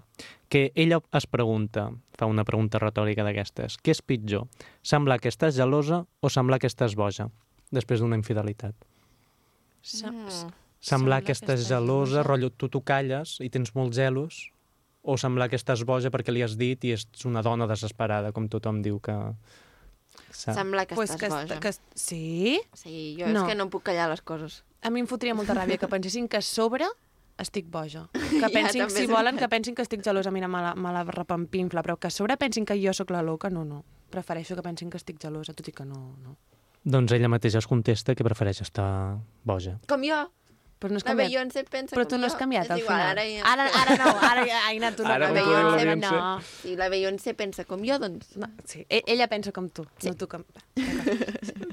Que 0.49 0.73
ella 0.75 1.01
es 1.13 1.27
pregunta, 1.27 1.91
fa 2.19 2.27
una 2.27 2.45
pregunta 2.45 2.79
retòrica 2.79 3.25
d'aquestes, 3.25 3.79
què 3.83 3.91
és 3.95 4.03
pitjor? 4.03 4.47
Semblar 4.83 5.21
que 5.21 5.29
estàs 5.31 5.55
gelosa 5.57 6.05
o 6.21 6.29
semblar 6.29 6.59
que 6.61 6.67
estàs 6.69 6.95
boja? 6.97 7.31
Després 7.71 8.01
d'una 8.01 8.17
infidelitat. 8.19 8.75
Mm. 10.05 10.51
Semblar, 10.81 11.21
que 11.21 11.27
que 11.27 11.33
estàs 11.33 11.67
gelosa, 11.69 12.21
gelosa. 12.21 12.23
rotllo, 12.25 12.51
tu 12.51 12.69
t'ho 12.69 12.81
calles 12.81 13.37
i 13.41 13.51
tens 13.53 13.75
molts 13.75 13.97
gelos, 13.97 14.51
o 15.03 15.17
semblar 15.17 15.49
que 15.49 15.57
estàs 15.57 15.85
boja 15.85 16.11
perquè 16.13 16.33
li 16.33 16.43
has 16.45 16.57
dit 16.61 16.83
i 16.85 16.93
ets 16.93 17.25
una 17.29 17.43
dona 17.43 17.67
desesperada, 17.69 18.33
com 18.33 18.49
tothom 18.49 18.83
diu 18.83 18.99
que... 19.01 19.15
Sa- 20.31 20.55
Sembla 20.55 20.87
que 20.87 20.95
pues 20.95 21.11
estàs 21.11 21.21
que, 21.21 21.29
boja. 21.29 21.55
est- 21.55 21.61
que, 21.63 21.69
est- 21.69 21.95
sí? 21.95 22.61
Sí, 22.75 23.17
jo 23.19 23.29
No. 23.29 23.43
és 23.45 23.49
que 23.49 23.55
no 23.55 23.69
puc 23.71 23.83
callar 23.85 24.09
les 24.11 24.21
coses. 24.23 24.65
A 24.83 24.91
mi 24.91 25.01
em 25.01 25.07
fotria 25.07 25.35
molta 25.35 25.55
ràbia 25.55 25.79
que 25.79 25.89
pensessin 25.89 26.29
que 26.29 26.39
a 26.39 26.43
sobre 26.43 26.87
estic 27.43 27.71
boja. 27.71 28.07
Que 28.41 28.49
pensin, 28.49 28.87
també 28.87 29.03
si 29.03 29.07
volen, 29.11 29.37
que 29.37 29.49
pensin 29.53 29.75
que 29.77 29.83
estic 29.85 30.05
gelosa, 30.05 30.31
mira, 30.33 30.49
me 30.49 30.63
la, 30.65 30.75
me 30.75 30.93
la 30.95 31.03
repampinfla, 31.05 31.83
però 31.83 31.99
que 32.01 32.09
a 32.09 32.15
sobre 32.15 32.37
pensin 32.41 32.65
que 32.65 32.79
jo 32.81 32.95
sóc 32.97 33.11
la 33.11 33.23
loca, 33.23 33.51
no, 33.51 33.65
no. 33.65 33.83
Prefereixo 34.11 34.57
que 34.57 34.65
pensin 34.65 34.91
que 34.91 34.97
estic 34.97 35.21
gelosa, 35.21 35.53
tot 35.53 35.69
i 35.69 35.75
que 35.75 35.85
no, 35.85 36.01
no. 36.23 36.37
Doncs 36.85 37.13
ella 37.13 37.29
mateixa 37.29 37.61
es 37.61 37.69
contesta 37.69 38.15
que 38.17 38.25
prefereix 38.25 38.63
estar 38.65 39.19
boja. 39.45 39.77
Com 39.91 40.07
jo. 40.07 40.23
Però 40.81 40.89
no 40.91 40.97
has 40.97 41.05
La 41.05 41.11
canviat. 41.11 41.29
Beyoncé 41.29 41.63
pensa 41.69 41.95
Però 41.95 42.07
tu 42.09 42.17
no 42.17 42.25
has 42.25 42.35
canviat 42.41 42.71
al 42.73 42.79
igual, 42.81 42.97
final. 42.97 43.11
Ara, 43.13 43.25
ja... 43.29 43.43
Ara, 43.53 43.67
ara 43.83 43.97
no, 44.01 44.15
ara, 44.31 44.45
ja- 44.49 44.63
Aina, 44.71 44.91
tu 44.97 45.03
no. 45.05 45.11
Ara, 45.13 45.29
la 45.29 45.35
la 45.35 45.43
Beyoncé, 45.43 45.85
Beyoncé. 45.85 46.11
no. 46.17 46.41
Si 46.63 46.77
la 46.77 46.89
Beyoncé 46.89 47.35
pensa 47.37 47.65
com 47.69 47.85
jo, 47.85 47.99
doncs... 48.01 48.31
no 48.41 48.49
sí. 48.65 48.87
E- 48.89 49.03
Ella 49.07 49.29
pensa 49.29 49.53
com 49.53 49.69
tu, 49.69 49.85
sí. 50.01 50.09
no 50.09 50.15
tu 50.17 50.27
com... 50.33 50.45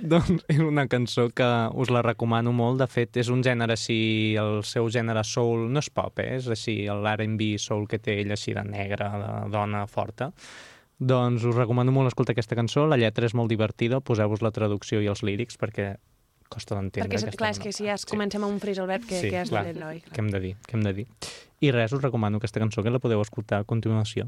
Doncs 0.08 0.44
és 0.52 0.60
una 0.64 0.86
cançó 0.88 1.28
que 1.36 1.48
us 1.76 1.90
la 1.92 2.02
recomano 2.06 2.52
molt. 2.56 2.80
De 2.82 2.88
fet, 2.88 3.18
és 3.20 3.30
un 3.34 3.42
gènere 3.44 3.76
així, 3.76 4.36
el 4.40 4.62
seu 4.68 4.88
gènere 4.94 5.24
soul, 5.28 5.66
no 5.72 5.80
és 5.84 5.90
pop, 5.90 6.20
eh? 6.24 6.38
és 6.38 6.48
així 6.54 6.78
l'R&B 6.88 7.56
soul 7.60 7.88
que 7.88 8.00
té 8.00 8.20
ell 8.22 8.32
així 8.36 8.54
de 8.56 8.64
negra, 8.68 9.10
de 9.24 9.32
dona 9.56 9.86
forta. 9.88 10.32
Doncs 11.00 11.44
us 11.46 11.56
recomano 11.56 11.92
molt 11.94 12.10
escoltar 12.12 12.34
aquesta 12.36 12.56
cançó, 12.58 12.88
la 12.90 12.98
lletra 12.98 13.28
és 13.28 13.36
molt 13.38 13.52
divertida, 13.52 14.00
poseu-vos 14.02 14.42
la 14.42 14.52
traducció 14.56 15.02
i 15.04 15.10
els 15.12 15.22
lírics 15.28 15.60
perquè 15.62 15.96
costa 16.50 16.76
d'entendre. 16.76 17.10
Perquè, 17.14 17.36
clar, 17.38 17.52
és 17.56 17.60
que 17.60 17.72
si 17.76 17.86
ja 17.88 17.96
es 17.98 18.06
comencem 18.10 18.44
amb 18.44 18.54
un 18.54 18.60
fris 18.64 18.80
al 18.80 18.88
verb, 18.90 19.06
que, 19.08 19.20
Sí, 19.22 19.30
que 19.30 19.40
has 19.44 19.50
clar, 19.54 19.66
de 19.68 19.74
noi. 19.78 20.02
Què 20.12 20.20
hem 20.24 20.30
de 20.34 20.40
dir? 20.44 20.56
Què 20.68 20.78
hem 20.78 20.84
de 20.88 20.94
dir? 21.02 21.08
I 21.62 21.72
res, 21.74 21.94
us 21.94 22.02
recomano 22.04 22.38
aquesta 22.42 22.60
cançó 22.62 22.84
que 22.86 22.94
la 22.94 23.00
podeu 23.04 23.22
escoltar 23.22 23.62
a 23.64 23.68
continuació. 23.68 24.28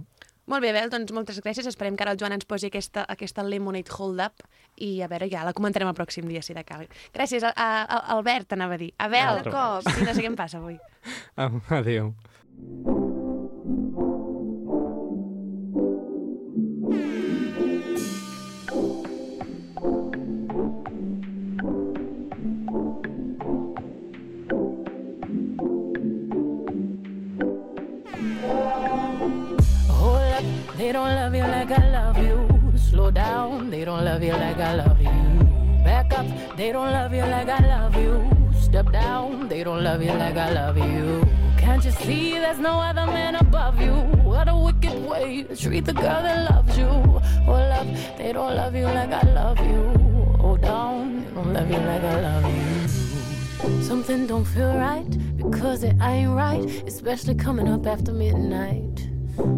Molt 0.49 0.63
bé, 0.65 0.71
Bel, 0.73 0.89
doncs 0.89 1.11
moltes 1.13 1.37
gràcies. 1.45 1.67
Esperem 1.69 1.95
que 1.95 2.01
ara 2.01 2.15
el 2.15 2.17
Joan 2.17 2.33
ens 2.33 2.47
posi 2.49 2.71
aquesta, 2.71 3.03
aquesta 3.05 3.43
Lemonade 3.45 3.93
Hold 3.93 4.23
Up 4.25 4.47
i 4.81 4.95
a 5.05 5.07
veure, 5.11 5.27
ja 5.29 5.43
la 5.45 5.53
comentarem 5.53 5.91
el 5.91 5.93
pròxim 5.93 6.25
dia, 6.25 6.41
si 6.41 6.55
de 6.57 6.63
cal. 6.65 6.87
Gràcies, 7.13 7.45
a, 7.45 7.53
a, 7.53 7.69
a 7.85 7.99
Albert, 8.15 8.57
anava 8.57 8.73
a 8.79 8.81
dir. 8.81 8.89
Abel, 8.97 9.43
Altre 9.43 9.53
cop. 9.53 9.85
sí, 9.93 10.01
no 10.07 10.15
sé 10.15 10.25
què 10.25 10.31
em 10.33 10.39
passa 10.39 10.57
avui. 10.57 10.79
Ah, 11.39 11.51
adéu. 11.77 12.15
They 30.89 30.93
don't 30.93 31.13
love 31.13 31.35
you 31.35 31.43
like 31.43 31.69
I 31.69 31.87
love 31.91 32.17
you. 32.17 32.73
Slow 32.75 33.11
down, 33.11 33.69
they 33.69 33.85
don't 33.85 34.03
love 34.03 34.23
you 34.23 34.31
like 34.31 34.57
I 34.57 34.73
love 34.73 34.99
you. 34.99 35.83
Back 35.83 36.11
up, 36.13 36.25
they 36.57 36.71
don't 36.71 36.91
love 36.91 37.13
you 37.13 37.21
like 37.21 37.47
I 37.47 37.59
love 37.59 37.95
you. 37.95 38.11
Step 38.59 38.91
down, 38.91 39.47
they 39.49 39.63
don't 39.63 39.83
love 39.83 40.01
you 40.01 40.13
like 40.13 40.35
I 40.35 40.49
love 40.51 40.79
you. 40.79 41.23
Can't 41.59 41.85
you 41.85 41.91
see 41.91 42.31
there's 42.31 42.57
no 42.57 42.79
other 42.79 43.05
man 43.05 43.35
above 43.35 43.79
you? 43.79 43.93
What 44.23 44.49
a 44.49 44.55
wicked 44.57 45.07
way 45.07 45.43
to 45.43 45.55
treat 45.55 45.85
the 45.85 45.93
girl 45.93 46.23
that 46.23 46.49
loves 46.49 46.75
you. 46.75 46.85
Oh, 46.87 47.19
Hold 47.45 47.71
up, 47.79 47.87
they 48.17 48.33
don't 48.33 48.55
love 48.55 48.73
you 48.73 48.85
like 48.85 49.11
I 49.11 49.21
love 49.31 49.59
you. 49.59 49.83
Hold 50.39 50.61
down, 50.61 51.23
they 51.23 51.31
don't 51.35 51.53
love 51.53 51.69
you 51.69 51.81
like 51.91 52.03
I 52.03 52.19
love 52.19 52.45
you. 52.57 53.83
Something 53.83 54.25
don't 54.25 54.45
feel 54.45 54.73
right 54.73 55.37
because 55.37 55.83
it 55.83 55.95
ain't 56.01 56.31
right, 56.31 56.65
especially 56.87 57.35
coming 57.35 57.67
up 57.67 57.85
after 57.85 58.11
midnight. 58.11 59.09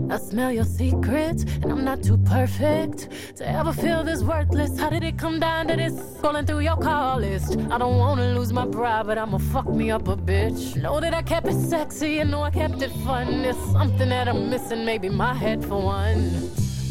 I 0.09 0.17
smell 0.17 0.51
your 0.51 0.65
secrets, 0.65 1.43
and 1.61 1.71
I'm 1.71 1.84
not 1.84 2.03
too 2.03 2.17
perfect 2.17 3.09
to 3.38 3.47
ever 3.47 3.73
feel 3.73 4.03
this 4.03 4.21
worthless. 4.21 4.79
How 4.79 4.89
did 4.89 5.03
it 5.03 5.17
come 5.17 5.39
down 5.39 5.67
to 5.67 5.75
this? 5.75 5.93
Scrolling 5.93 6.45
through 6.45 6.59
your 6.59 6.77
call 6.77 7.19
list. 7.19 7.57
I 7.71 7.77
don't 7.77 7.97
wanna 7.97 8.34
lose 8.34 8.51
my 8.53 8.67
pride, 8.67 9.07
but 9.07 9.17
I'ma 9.17 9.38
fuck 9.38 9.69
me 9.69 9.89
up 9.89 10.07
a 10.07 10.15
bitch. 10.15 10.75
Know 10.75 10.99
that 10.99 11.13
I 11.13 11.21
kept 11.21 11.47
it 11.47 11.59
sexy, 11.59 12.19
and 12.19 12.29
know 12.32 12.43
I 12.43 12.51
kept 12.51 12.82
it 12.82 12.91
fun. 13.05 13.43
There's 13.43 13.57
something 13.71 14.09
that 14.09 14.27
I'm 14.27 14.49
missing, 14.49 14.86
maybe 14.86 15.09
my 15.09 15.34
head 15.34 15.63
for 15.63 15.82
one. 15.82 16.29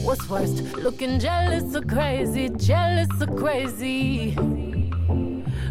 What's 0.03 0.29
worst, 0.31 0.63
looking 0.77 1.21
jealous 1.21 1.77
or 1.77 1.83
crazy? 1.83 2.49
Jealous 2.49 3.09
or 3.21 3.27
crazy? 3.37 4.70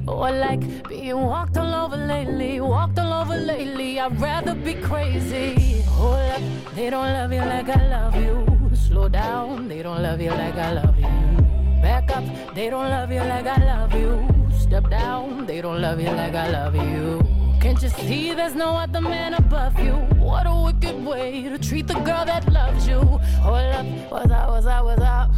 Oh, 0.08 0.24
or 0.26 0.32
like 0.32 0.88
being 0.88 1.22
walked 1.22 1.58
all 1.58 1.74
over 1.74 1.98
lately, 1.98 2.60
walked 2.62 3.00
all 3.00 3.14
over 3.22 3.38
lately. 3.38 4.00
I'd 4.00 4.20
rather 4.20 4.56
be 4.56 4.74
crazy. 4.76 5.82
Hold 5.82 6.16
up, 6.16 6.42
they 6.76 6.90
don't 6.90 7.14
love 7.14 7.32
you 7.32 7.40
like 7.42 7.70
I 7.70 7.88
love 7.90 8.16
you. 8.16 8.46
Slow 8.76 9.10
down, 9.10 9.68
they 9.68 9.82
don't 9.82 10.02
love 10.02 10.22
you 10.22 10.32
like 10.32 10.56
I 10.56 10.72
love 10.74 11.00
you. 11.00 11.08
Back 11.82 12.12
up, 12.12 12.24
they 12.56 12.70
don't 12.70 12.90
love 12.90 13.12
you 13.12 13.22
like 13.22 13.46
I 13.46 13.64
love 13.66 13.94
you. 13.94 14.28
Step 14.58 14.90
down, 14.90 15.46
they 15.46 15.62
don't 15.62 15.82
love 15.82 16.00
you 16.00 16.12
like 16.12 16.36
I 16.36 16.50
love 16.50 16.76
you. 16.76 17.22
Can't 17.60 17.82
you 17.82 17.90
see 17.90 18.34
there's 18.34 18.56
no 18.56 18.70
other 18.76 19.02
man 19.02 19.34
above 19.34 19.78
you? 19.80 19.94
What 20.18 20.46
a 20.48 20.64
wicked 20.66 21.04
way 21.06 21.44
to 21.44 21.58
treat 21.58 21.88
the 21.88 21.96
girl 21.96 22.26
that 22.26 22.50
loves 22.52 22.88
you. 22.88 23.00
Hold 23.42 23.74
up, 23.74 23.86
what's 24.12 24.32
up, 24.32 24.50
what's 24.50 24.66
up, 24.66 24.86
what's 24.86 25.02
up? 25.02 25.32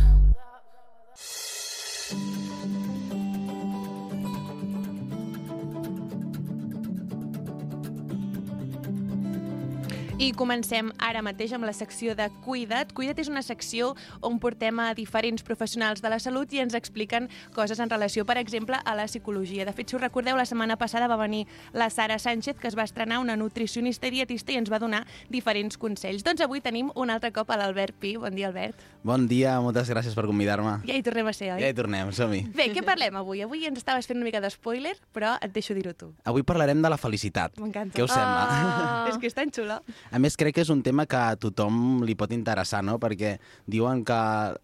I 10.22 10.36
comencem 10.38 10.92
ara 11.02 11.24
mateix 11.26 11.50
amb 11.58 11.66
la 11.66 11.72
secció 11.74 12.14
de 12.14 12.28
Cuida't. 12.46 12.92
Cuida't 12.94 13.18
és 13.24 13.30
una 13.32 13.42
secció 13.42 13.96
on 14.22 14.36
portem 14.38 14.78
a 14.78 14.92
diferents 14.94 15.42
professionals 15.42 16.04
de 16.04 16.12
la 16.14 16.20
salut 16.22 16.52
i 16.54 16.60
ens 16.62 16.76
expliquen 16.78 17.26
coses 17.56 17.80
en 17.82 17.90
relació, 17.90 18.22
per 18.30 18.36
exemple, 18.38 18.78
a 18.78 18.94
la 18.94 19.08
psicologia. 19.10 19.66
De 19.66 19.74
fet, 19.74 19.90
si 19.90 19.98
us 19.98 20.04
recordeu, 20.04 20.38
la 20.38 20.46
setmana 20.46 20.78
passada 20.78 21.08
va 21.10 21.18
venir 21.18 21.48
la 21.74 21.90
Sara 21.90 22.20
Sánchez, 22.22 22.60
que 22.62 22.70
es 22.70 22.78
va 22.78 22.86
estrenar 22.86 23.18
una 23.18 23.34
nutricionista 23.34 24.12
i 24.12 24.14
dietista 24.20 24.54
i 24.54 24.60
ens 24.62 24.70
va 24.70 24.78
donar 24.78 25.08
diferents 25.34 25.82
consells. 25.82 26.22
Doncs 26.22 26.46
avui 26.46 26.62
tenim 26.62 26.94
un 26.94 27.10
altre 27.10 27.34
cop 27.34 27.50
a 27.50 27.58
l'Albert 27.58 27.98
Pi. 27.98 28.14
Bon 28.22 28.38
dia, 28.38 28.54
Albert. 28.54 28.86
Bon 29.02 29.26
dia, 29.26 29.56
moltes 29.66 29.90
gràcies 29.90 30.14
per 30.14 30.28
convidar-me. 30.30 30.76
Ja 30.86 30.94
hi 30.94 31.02
tornem 31.02 31.26
a 31.26 31.34
ser, 31.34 31.50
oi? 31.56 31.64
Ja 31.66 31.74
hi 31.74 31.80
tornem, 31.82 32.14
som-hi. 32.14 32.44
Bé, 32.54 32.70
què 32.70 32.86
parlem 32.86 33.18
avui? 33.18 33.42
Avui 33.42 33.66
ens 33.66 33.82
estaves 33.82 34.06
fent 34.06 34.22
una 34.22 34.30
mica 34.30 34.44
d'espoiler, 34.46 34.94
però 35.18 35.34
et 35.42 35.50
deixo 35.58 35.74
dir-ho 35.74 35.98
tu. 35.98 36.14
Avui 36.30 36.46
parlarem 36.46 36.86
de 36.86 36.94
la 36.94 37.02
felicitat. 37.02 37.58
M'encanta. 37.58 37.98
Què 37.98 38.06
us 38.06 38.14
sembla? 38.14 38.46
Ah. 38.46 39.04
és 39.10 39.18
que 39.18 39.26
és 39.26 39.34
tan 39.34 39.50
xula. 39.50 39.82
A 40.12 40.20
més, 40.20 40.36
crec 40.38 40.56
que 40.56 40.62
és 40.66 40.70
un 40.70 40.82
tema 40.84 41.06
que 41.08 41.16
a 41.16 41.36
tothom 41.40 42.02
li 42.04 42.16
pot 42.20 42.32
interessar, 42.36 42.84
no? 42.84 42.98
Perquè 43.00 43.38
diuen 43.66 44.04
que 44.06 44.18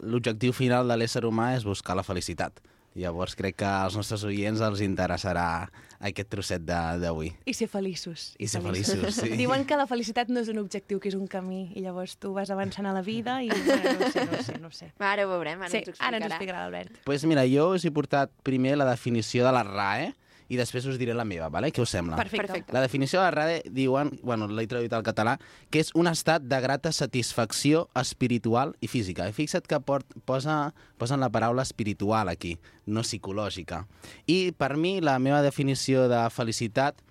l'objectiu 0.04 0.52
final 0.52 0.88
de 0.88 0.96
l'ésser 1.00 1.24
humà 1.24 1.54
és 1.56 1.64
buscar 1.64 1.96
la 1.96 2.04
felicitat. 2.04 2.60
Llavors 2.98 3.36
crec 3.38 3.54
que 3.60 3.64
als 3.68 3.94
nostres 3.94 4.24
oients 4.26 4.60
els 4.64 4.80
interessarà 4.82 5.68
aquest 6.00 6.28
trosset 6.32 6.62
de- 6.66 6.98
d'avui. 6.98 7.28
I 7.46 7.54
ser 7.54 7.68
feliços. 7.68 8.34
I 8.38 8.48
ser 8.48 8.60
feliços, 8.60 9.14
sí. 9.14 9.28
Diuen 9.38 9.64
que 9.66 9.76
la 9.76 9.86
felicitat 9.86 10.28
no 10.28 10.40
és 10.40 10.48
un 10.50 10.58
objectiu, 10.58 10.98
que 10.98 11.08
és 11.08 11.14
un 11.14 11.28
camí, 11.30 11.70
i 11.76 11.80
llavors 11.84 12.16
tu 12.18 12.32
vas 12.34 12.50
avançant 12.50 12.86
a 12.86 12.92
la 12.92 13.02
vida 13.02 13.38
i... 13.42 13.48
Bueno, 13.48 13.92
no 14.00 14.10
sé, 14.10 14.26
no 14.26 14.42
sé, 14.42 14.58
no 14.58 14.70
sé. 14.70 14.92
Ara 14.98 15.26
ho 15.26 15.30
veurem, 15.30 15.60
ara 15.62 15.70
sí, 15.70 15.78
ens 15.84 15.88
ho 15.88 15.94
ara 16.00 16.16
ens 16.18 16.26
ho 16.26 16.28
explicarà. 16.28 16.34
explicarà 16.34 16.62
l'Albert. 16.64 16.90
Doncs 16.96 17.04
pues 17.04 17.24
mira, 17.24 17.46
jo 17.46 17.68
us 17.76 17.84
he 17.84 17.90
portat 17.94 18.32
primer 18.42 18.76
la 18.76 18.88
definició 18.90 19.46
de 19.46 19.52
la 19.52 19.62
RAE 19.62 20.12
i 20.48 20.56
després 20.56 20.86
us 20.88 20.96
diré 21.00 21.14
la 21.16 21.26
meva, 21.28 21.50
vale? 21.52 21.70
què 21.74 21.82
us 21.84 21.92
sembla? 21.92 22.16
Perfecte. 22.16 22.46
Perfecte. 22.46 22.72
La 22.72 22.82
definició 22.84 23.20
de 23.20 23.26
la 23.26 23.32
RAE 23.34 23.58
diuen, 23.74 24.14
bueno, 24.22 24.48
l'he 24.48 24.66
traduït 24.68 24.94
al 24.96 25.04
català, 25.04 25.36
que 25.70 25.82
és 25.84 25.92
un 25.98 26.08
estat 26.08 26.46
de 26.48 26.60
grata 26.64 26.92
satisfacció 26.92 27.86
espiritual 27.98 28.72
i 28.80 28.88
física. 28.88 29.28
I 29.28 29.36
fixa't 29.36 29.68
que 29.68 29.80
port, 29.84 30.16
posa, 30.28 30.72
posen 30.96 31.20
la 31.20 31.28
paraula 31.32 31.66
espiritual 31.68 32.32
aquí, 32.32 32.56
no 32.86 33.04
psicològica. 33.04 33.84
I 34.26 34.54
per 34.56 34.76
mi 34.80 34.98
la 35.04 35.18
meva 35.20 35.42
definició 35.44 36.08
de 36.08 36.24
felicitat 36.32 37.04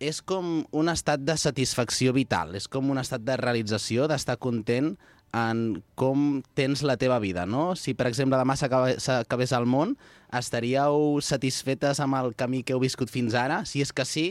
és 0.00 0.22
com 0.24 0.64
un 0.72 0.88
estat 0.90 1.22
de 1.22 1.36
satisfacció 1.38 2.14
vital, 2.16 2.56
és 2.56 2.66
com 2.72 2.88
un 2.90 2.98
estat 2.98 3.22
de 3.22 3.36
realització, 3.38 4.08
d'estar 4.08 4.38
content 4.40 4.94
en 5.36 5.84
com 5.94 6.40
tens 6.58 6.82
la 6.82 6.96
teva 6.98 7.20
vida, 7.22 7.44
no? 7.46 7.76
Si, 7.78 7.94
per 7.94 8.08
exemple, 8.10 8.40
demà 8.40 8.56
s'acabés 8.58 9.52
el 9.54 9.68
món, 9.68 9.94
estaríeu 10.38 11.18
satisfetes 11.24 12.00
amb 12.00 12.18
el 12.20 12.34
camí 12.38 12.62
que 12.62 12.76
heu 12.76 12.82
viscut 12.82 13.10
fins 13.10 13.34
ara? 13.34 13.64
Si 13.66 13.82
és 13.82 13.92
que 13.92 14.06
sí, 14.06 14.26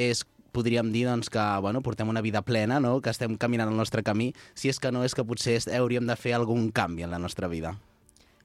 és 0.00 0.24
podríem 0.54 0.92
dir 0.94 1.04
doncs, 1.08 1.28
que 1.28 1.42
bueno, 1.60 1.82
portem 1.82 2.08
una 2.08 2.22
vida 2.22 2.42
plena, 2.42 2.78
no? 2.80 3.00
que 3.02 3.10
estem 3.10 3.36
caminant 3.36 3.72
el 3.72 3.76
nostre 3.76 4.04
camí. 4.06 4.32
Si 4.54 4.70
és 4.70 4.78
que 4.80 4.92
no, 4.94 5.02
és 5.04 5.16
que 5.16 5.26
potser 5.26 5.58
hauríem 5.74 6.06
de 6.06 6.16
fer 6.16 6.36
algun 6.38 6.70
canvi 6.72 7.04
en 7.04 7.12
la 7.12 7.18
nostra 7.18 7.50
vida. 7.50 7.74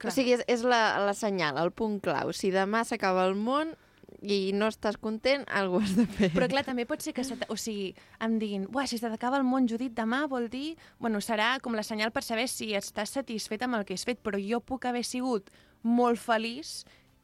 O 0.00 0.10
sigui, 0.10 0.34
és, 0.38 0.42
és 0.48 0.64
la, 0.64 0.98
la 1.04 1.14
senyal, 1.14 1.60
el 1.60 1.70
punt 1.76 2.00
clau. 2.02 2.32
Si 2.32 2.50
demà 2.52 2.82
s'acaba 2.88 3.26
el 3.28 3.36
món 3.36 3.74
i 4.20 4.50
no 4.56 4.68
estàs 4.68 4.98
content, 5.00 5.44
alguna 5.46 5.86
has 5.86 5.94
de 5.96 6.06
fer. 6.08 6.30
Però 6.34 6.48
clar, 6.50 6.64
també 6.66 6.86
pot 6.88 7.04
ser 7.04 7.14
que 7.16 7.24
o 7.24 7.56
sigui, 7.56 7.92
em 8.20 8.38
diguin, 8.40 8.66
Uah, 8.74 8.86
si 8.88 8.98
s'acaba 9.00 9.38
el 9.40 9.46
món 9.48 9.68
Judit 9.70 9.94
demà, 9.96 10.24
vol 10.28 10.50
dir... 10.52 10.74
Bueno, 11.00 11.20
serà 11.24 11.54
com 11.62 11.76
la 11.76 11.84
senyal 11.86 12.12
per 12.12 12.24
saber 12.26 12.48
si 12.50 12.72
estàs 12.76 13.14
satisfet 13.16 13.62
amb 13.64 13.78
el 13.78 13.86
que 13.88 13.96
has 13.96 14.04
fet, 14.08 14.20
però 14.24 14.40
jo 14.40 14.60
puc 14.64 14.88
haver 14.88 15.04
sigut 15.06 15.52
molt 15.82 16.20
feliç 16.20 16.80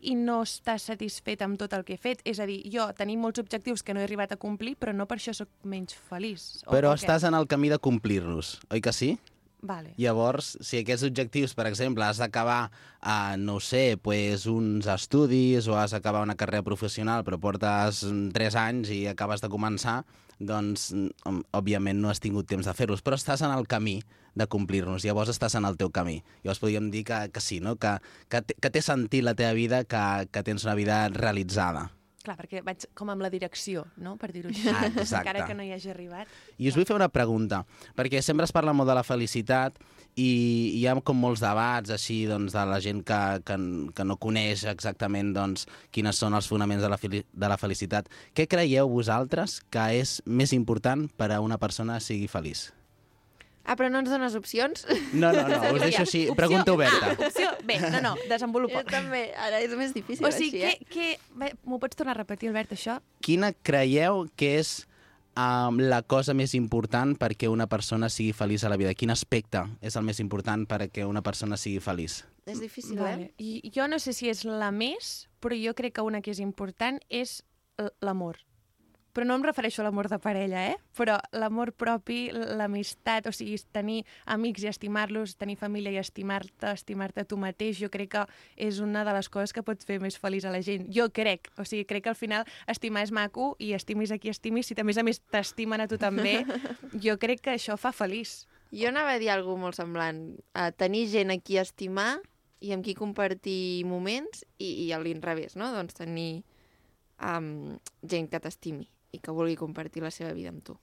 i 0.07 0.15
no 0.15 0.43
estar 0.45 0.77
satisfet 0.81 1.43
amb 1.43 1.59
tot 1.59 1.73
el 1.77 1.85
que 1.87 1.97
he 1.97 2.01
fet. 2.01 2.21
És 2.29 2.41
a 2.41 2.47
dir, 2.49 2.61
jo 2.73 2.87
tenim 2.97 3.23
molts 3.25 3.41
objectius 3.43 3.83
que 3.83 3.95
no 3.95 4.03
he 4.03 4.07
arribat 4.07 4.35
a 4.35 4.41
complir, 4.41 4.77
però 4.79 4.95
no 4.95 5.07
per 5.09 5.19
això 5.19 5.35
sóc 5.35 5.51
menys 5.65 5.97
feliç. 6.11 6.47
Però 6.69 6.93
o 6.93 6.95
què? 6.95 7.01
estàs 7.03 7.27
en 7.27 7.37
el 7.39 7.49
camí 7.51 7.73
de 7.73 7.81
complir-los, 7.83 8.59
oi 8.71 8.85
que 8.85 8.93
sí? 8.93 9.17
Vale. 9.63 9.95
Llavors, 9.97 10.57
si 10.61 10.83
aquests 10.83 11.07
objectius, 11.09 11.55
per 11.57 11.67
exemple, 11.67 12.05
has 12.05 12.21
d'acabar, 12.21 12.69
uh, 13.01 13.37
no 13.41 13.57
sé, 13.61 13.97
pues, 14.03 14.45
uns 14.51 14.87
estudis 14.87 15.67
o 15.67 15.79
has 15.81 15.97
d'acabar 15.97 16.23
una 16.23 16.37
carrera 16.37 16.63
professional 16.67 17.25
però 17.25 17.41
portes 17.41 18.05
mm, 18.05 18.31
3 18.37 18.59
anys 18.61 18.93
i 18.93 19.01
acabes 19.11 19.43
de 19.43 19.51
començar, 19.51 20.03
doncs, 20.39 20.91
mm, 20.93 21.49
òbviament, 21.57 21.99
no 21.99 22.13
has 22.13 22.21
tingut 22.21 22.47
temps 22.47 22.69
de 22.69 22.77
fer-los, 22.77 23.03
però 23.03 23.17
estàs 23.17 23.43
en 23.43 23.57
el 23.57 23.67
camí 23.67 24.03
de 24.37 24.47
complir-nos, 24.47 25.05
llavors 25.05 25.33
estàs 25.33 25.57
en 25.57 25.65
el 25.65 25.81
teu 25.81 25.91
camí. 25.91 26.21
Llavors 26.45 26.61
podríem 26.61 26.91
dir 26.93 27.07
que, 27.09 27.25
que 27.33 27.41
sí, 27.41 27.61
no? 27.65 27.79
que, 27.81 27.97
que, 28.29 28.45
que 28.61 28.71
té 28.71 28.85
sentit 28.85 29.25
la 29.25 29.35
teva 29.35 29.57
vida, 29.57 29.85
que, 29.89 30.29
que 30.31 30.45
tens 30.45 30.69
una 30.69 30.77
vida 30.77 31.07
realitzada. 31.09 31.89
Clar, 32.27 32.35
perquè 32.41 32.63
vaig 32.67 32.89
com 32.99 33.11
amb 33.13 33.23
la 33.23 33.31
direcció, 33.31 33.85
no?, 34.03 34.17
per 34.19 34.33
dir-ho 34.35 34.51
així. 34.51 34.67
Ah, 34.73 34.89
exacte. 34.89 35.21
Encara 35.21 35.45
que 35.47 35.55
no 35.55 35.63
hi 35.63 35.71
hagi 35.77 35.93
arribat. 35.93 36.31
I 36.59 36.67
us 36.71 36.75
vull 36.75 36.87
fer 36.89 36.97
una 36.97 37.07
pregunta, 37.13 37.63
perquè 37.95 38.23
sempre 38.25 38.49
es 38.49 38.55
parla 38.55 38.75
molt 38.75 38.91
de 38.91 38.97
la 38.99 39.05
felicitat 39.07 39.79
i 40.19 40.29
hi 40.75 40.83
ha 40.89 40.97
com 41.07 41.21
molts 41.21 41.45
debats 41.45 41.93
així 41.95 42.23
doncs, 42.27 42.57
de 42.57 42.65
la 42.67 42.81
gent 42.83 43.05
que, 43.07 43.21
que, 43.47 43.59
que 43.95 44.07
no 44.09 44.17
coneix 44.19 44.65
exactament 44.73 45.35
doncs, 45.37 45.69
quines 45.95 46.19
són 46.19 46.35
els 46.35 46.49
fonaments 46.51 46.83
de 46.83 46.91
la, 46.91 46.99
de 46.99 47.53
la 47.53 47.61
felicitat. 47.61 48.11
Què 48.35 48.49
creieu 48.51 48.91
vosaltres 48.91 49.61
que 49.71 49.87
és 50.01 50.19
més 50.27 50.57
important 50.57 51.07
per 51.21 51.31
a 51.31 51.43
una 51.45 51.61
persona 51.63 52.01
sigui 52.03 52.27
feliç? 52.33 52.71
Ah, 53.67 53.75
però 53.75 53.89
no 53.91 53.99
ens 53.99 54.09
dones 54.13 54.37
opcions? 54.39 54.85
No, 55.13 55.33
no, 55.35 55.43
no, 55.51 55.57
us 55.75 55.83
deixo 55.83 56.05
així, 56.05 56.21
pregunta 56.39 56.73
oberta. 56.73 57.13
Ah, 57.13 57.17
opció 57.27 57.51
B, 57.67 57.77
no, 57.83 58.01
no, 58.05 58.13
desenvolupa. 58.31 58.85
Jo 58.85 58.91
també, 58.93 59.25
ara 59.35 59.59
és 59.61 59.73
més 59.75 59.91
difícil 59.97 60.25
O 60.25 60.31
sigui, 60.31 60.63
així, 60.63 60.79
eh? 60.79 60.87
que, 60.87 61.17
que... 61.19 61.35
bé, 61.35 61.53
M'ho 61.67 61.81
pots 61.83 61.99
tornar 61.99 62.15
a 62.15 62.21
repetir, 62.23 62.53
Albert, 62.53 62.77
això? 62.79 63.01
Quina 63.27 63.51
creieu 63.67 64.29
que 64.39 64.53
és 64.61 64.71
um, 65.35 65.81
la 65.83 65.99
cosa 66.07 66.33
més 66.39 66.55
important 66.55 67.17
perquè 67.19 67.51
una 67.51 67.67
persona 67.67 68.07
sigui 68.09 68.31
feliç 68.39 68.63
a 68.65 68.71
la 68.71 68.79
vida? 68.79 68.95
Quin 68.95 69.11
aspecte 69.11 69.65
és 69.83 69.99
el 69.99 70.07
més 70.07 70.23
important 70.23 70.63
perquè 70.71 71.03
una 71.11 71.25
persona 71.27 71.59
sigui 71.59 71.83
feliç? 71.83 72.21
És 72.47 72.63
difícil, 72.63 73.01
vale. 73.03 73.33
eh? 73.43 73.63
I 73.67 73.73
jo 73.75 73.89
no 73.91 73.99
sé 73.99 74.15
si 74.15 74.31
és 74.31 74.45
la 74.47 74.71
més, 74.71 75.27
però 75.43 75.59
jo 75.59 75.75
crec 75.75 75.97
que 75.99 76.07
una 76.07 76.23
que 76.23 76.31
és 76.31 76.39
important 76.39 77.03
és 77.11 77.41
l- 77.83 77.91
l'amor. 78.07 78.39
Però 79.17 79.25
no 79.25 79.39
em 79.39 79.45
refereixo 79.47 79.81
a 79.81 79.87
l'amor 79.87 80.11
de 80.13 80.19
parella, 80.21 80.67
eh? 80.69 80.75
Però 80.93 81.15
l'amor 81.33 81.71
propi, 81.73 82.27
l'amistat, 82.37 83.25
o 83.25 83.33
sigui, 83.33 83.57
tenir 83.73 84.03
amics 84.29 84.67
i 84.67 84.69
estimar-los, 84.69 85.39
tenir 85.41 85.55
família 85.57 85.95
i 85.95 85.97
estimar-te, 85.97 86.75
estimar-te 86.75 87.23
tu 87.25 87.39
mateix, 87.41 87.79
jo 87.81 87.89
crec 87.89 88.11
que 88.13 88.25
és 88.61 88.83
una 88.85 89.07
de 89.09 89.15
les 89.17 89.31
coses 89.33 89.55
que 89.57 89.63
pot 89.65 89.87
fer 89.89 89.97
més 90.05 90.19
feliç 90.21 90.45
a 90.45 90.51
la 90.53 90.61
gent. 90.61 90.85
Jo 90.93 91.07
crec, 91.17 91.49
o 91.57 91.65
sigui, 91.65 91.87
crec 91.89 92.05
que 92.05 92.11
al 92.13 92.19
final 92.19 92.45
estimar 92.69 93.07
és 93.07 93.13
maco 93.17 93.55
i 93.57 93.71
estimis 93.73 94.13
a 94.13 94.19
qui 94.21 94.29
estimis, 94.29 94.69
si 94.69 94.77
a 94.77 94.85
més 94.85 95.01
a 95.01 95.05
més 95.07 95.23
t'estimen 95.33 95.81
a 95.81 95.87
tu 95.89 95.97
també, 95.97 96.43
jo 97.07 97.15
crec 97.17 97.41
que 97.47 97.55
això 97.55 97.79
fa 97.81 97.95
feliç. 97.97 98.43
Jo 98.69 98.91
anava 98.91 99.15
a 99.15 99.23
dir 99.23 99.31
alguna 99.33 99.63
molt 99.63 99.79
semblant. 99.79 100.27
A 100.53 100.67
tenir 100.77 101.07
gent 101.15 101.33
a 101.33 101.39
qui 101.41 101.57
estimar 101.57 102.19
i 102.61 102.75
amb 102.77 102.85
qui 102.85 102.93
compartir 102.93 103.81
moments 103.89 104.45
i, 104.59 104.85
i 104.85 104.93
a 104.93 105.01
l'inrevés, 105.01 105.57
no? 105.57 105.71
Doncs 105.73 105.97
tenir 105.97 106.45
um, 107.17 107.79
gent 108.05 108.29
que 108.29 108.43
t'estimi 108.45 108.91
i 109.17 109.23
que 109.23 109.35
vulgui 109.35 109.57
compartir 109.59 110.05
la 110.05 110.13
seva 110.15 110.35
vida 110.37 110.53
amb 110.53 110.63
tu. 110.67 110.77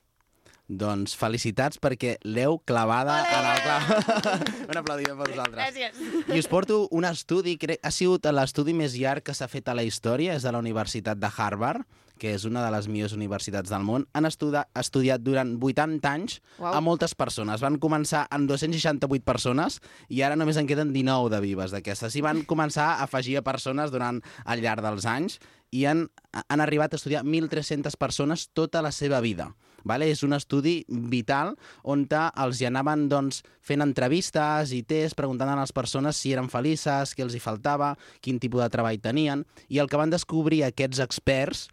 Doncs 0.63 1.11
felicitats 1.19 1.79
perquè 1.83 2.15
l'heu 2.23 2.55
clavada 2.63 3.17
a 3.27 3.39
la 3.43 3.55
clau. 3.65 3.97
Un 4.71 4.79
aplaudiment 4.79 5.19
per 5.19 5.27
vosaltres. 5.33 5.59
Gràcies. 5.59 6.29
I 6.31 6.39
us 6.39 6.47
porto 6.47 6.85
un 6.95 7.03
estudi, 7.05 7.57
crec, 7.59 7.81
ha 7.83 7.91
sigut 7.91 8.29
l'estudi 8.31 8.73
més 8.77 8.95
llarg 8.95 9.25
que 9.27 9.35
s'ha 9.35 9.49
fet 9.51 9.67
a 9.67 9.75
la 9.75 9.83
història, 9.83 10.37
és 10.39 10.47
de 10.47 10.53
la 10.55 10.63
Universitat 10.63 11.19
de 11.19 11.29
Harvard, 11.35 11.83
que 12.23 12.31
és 12.37 12.45
una 12.47 12.61
de 12.63 12.71
les 12.71 12.87
millors 12.87 13.11
universitats 13.17 13.67
del 13.73 13.83
món. 13.83 14.05
Han 14.15 14.23
estudiat, 14.29 14.69
estudiat 14.79 15.23
durant 15.25 15.57
80 15.59 16.07
anys 16.07 16.37
Uau. 16.55 16.71
a 16.71 16.79
moltes 16.79 17.11
persones. 17.19 17.59
Van 17.59 17.75
començar 17.83 18.23
amb 18.31 18.47
268 18.47 19.27
persones 19.27 19.81
i 20.07 20.21
ara 20.23 20.37
només 20.39 20.55
en 20.55 20.69
queden 20.69 20.93
19 20.95 21.33
de 21.33 21.41
vives 21.43 21.75
d'aquestes. 21.75 22.15
I 22.15 22.23
van 22.23 22.45
començar 22.51 22.93
a 22.93 23.03
afegir 23.09 23.35
a 23.41 23.43
persones 23.43 23.91
durant 23.91 24.23
al 24.45 24.63
llarg 24.63 24.85
dels 24.85 25.09
anys 25.09 25.41
i 25.73 25.83
han, 25.89 26.05
han 26.31 26.63
arribat 26.63 26.93
a 26.93 27.01
estudiar 27.01 27.25
1.300 27.25 27.97
persones 27.99 28.47
tota 28.53 28.81
la 28.85 28.93
seva 28.95 29.19
vida. 29.19 29.51
Vale? 29.83 30.07
És 30.07 30.21
un 30.23 30.31
estudi 30.31 30.85
vital 30.87 31.57
on 31.83 32.05
els 32.07 32.61
hi 32.61 32.69
anaven 32.69 33.09
doncs, 33.11 33.41
fent 33.59 33.83
entrevistes 33.83 34.71
i 34.71 34.79
tests 34.87 35.17
preguntant 35.19 35.51
a 35.51 35.57
les 35.59 35.75
persones 35.75 36.15
si 36.15 36.31
eren 36.31 36.47
felices, 36.47 37.11
què 37.11 37.25
els 37.25 37.35
hi 37.35 37.43
faltava, 37.43 37.97
quin 38.21 38.39
tipus 38.39 38.63
de 38.63 38.69
treball 38.71 39.01
tenien, 39.03 39.43
i 39.67 39.83
el 39.83 39.91
que 39.91 39.99
van 39.99 40.13
descobrir 40.13 40.63
aquests 40.63 41.03
experts 41.03 41.67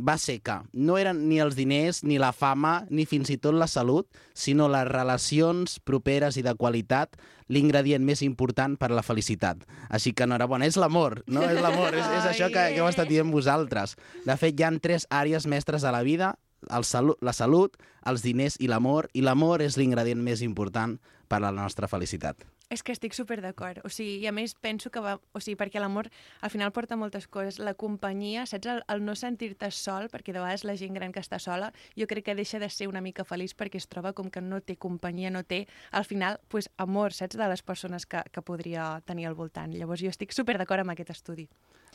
va 0.00 0.16
ser 0.18 0.38
que 0.44 0.56
no 0.72 0.96
eren 0.98 1.22
ni 1.28 1.40
els 1.42 1.56
diners, 1.58 2.02
ni 2.04 2.18
la 2.18 2.32
fama, 2.32 2.86
ni 2.90 3.06
fins 3.08 3.30
i 3.30 3.38
tot 3.38 3.54
la 3.54 3.68
salut, 3.70 4.08
sinó 4.34 4.68
les 4.72 4.86
relacions 4.88 5.78
properes 5.84 6.38
i 6.40 6.44
de 6.46 6.54
qualitat, 6.58 7.16
l'ingredient 7.50 8.04
més 8.06 8.22
important 8.22 8.76
per 8.80 8.90
a 8.90 8.96
la 8.96 9.04
felicitat. 9.06 9.64
Així 9.90 10.12
que 10.14 10.26
enhorabona, 10.26 10.68
és 10.70 10.78
l'amor, 10.80 11.20
no? 11.26 11.42
És 11.46 11.60
l'amor, 11.60 11.94
és, 11.94 12.06
és 12.20 12.28
això 12.32 12.50
que, 12.52 12.68
que 12.74 12.82
heu 12.82 12.88
estat 12.90 13.10
dient 13.10 13.32
vosaltres. 13.34 13.96
De 14.26 14.36
fet, 14.40 14.54
hi 14.58 14.66
han 14.66 14.80
tres 14.80 15.08
àrees 15.10 15.48
mestres 15.50 15.82
de 15.86 15.92
la 15.94 16.04
vida, 16.06 16.34
el 16.68 16.84
salut, 16.84 17.18
la 17.24 17.32
salut, 17.32 17.76
els 18.06 18.22
diners 18.22 18.58
i 18.60 18.68
l'amor, 18.70 19.08
i 19.14 19.24
l'amor 19.24 19.64
és 19.64 19.78
l'ingredient 19.80 20.22
més 20.22 20.44
important 20.46 20.98
per 21.28 21.40
a 21.40 21.46
la 21.48 21.54
nostra 21.56 21.88
felicitat. 21.88 22.44
És 22.70 22.84
que 22.86 22.94
estic 22.94 23.16
super 23.16 23.40
d'acord. 23.42 23.80
O 23.82 23.90
sigui, 23.90 24.20
i 24.22 24.28
a 24.30 24.32
més 24.32 24.54
penso 24.54 24.92
que 24.94 25.02
va... 25.02 25.16
O 25.34 25.40
sigui, 25.42 25.56
perquè 25.58 25.80
l'amor 25.82 26.06
al 26.40 26.52
final 26.52 26.70
porta 26.70 26.94
moltes 26.96 27.26
coses. 27.26 27.58
La 27.58 27.74
companyia, 27.74 28.44
saps? 28.46 28.68
El, 28.70 28.82
el 28.94 29.02
no 29.02 29.16
sentir-te 29.18 29.72
sol, 29.74 30.06
perquè 30.12 30.30
de 30.32 30.38
vegades 30.38 30.62
la 30.68 30.76
gent 30.78 30.94
gran 30.94 31.10
que 31.10 31.22
està 31.22 31.40
sola, 31.42 31.72
jo 31.98 32.06
crec 32.06 32.28
que 32.28 32.36
deixa 32.38 32.62
de 32.62 32.70
ser 32.70 32.86
una 32.86 33.02
mica 33.02 33.26
feliç 33.26 33.56
perquè 33.58 33.80
es 33.82 33.88
troba 33.90 34.14
com 34.14 34.30
que 34.30 34.42
no 34.44 34.62
té 34.62 34.78
companyia, 34.78 35.34
no 35.34 35.42
té, 35.42 35.64
al 35.90 36.06
final, 36.06 36.38
pues, 36.48 36.70
amor, 36.78 37.16
saps? 37.16 37.40
De 37.40 37.50
les 37.50 37.66
persones 37.66 38.06
que, 38.06 38.22
que 38.30 38.46
podria 38.46 39.00
tenir 39.04 39.26
al 39.26 39.34
voltant. 39.34 39.74
Llavors 39.74 40.06
jo 40.06 40.14
estic 40.14 40.30
super 40.36 40.54
d'acord 40.60 40.86
amb 40.86 40.94
aquest 40.94 41.10
estudi. 41.18 41.48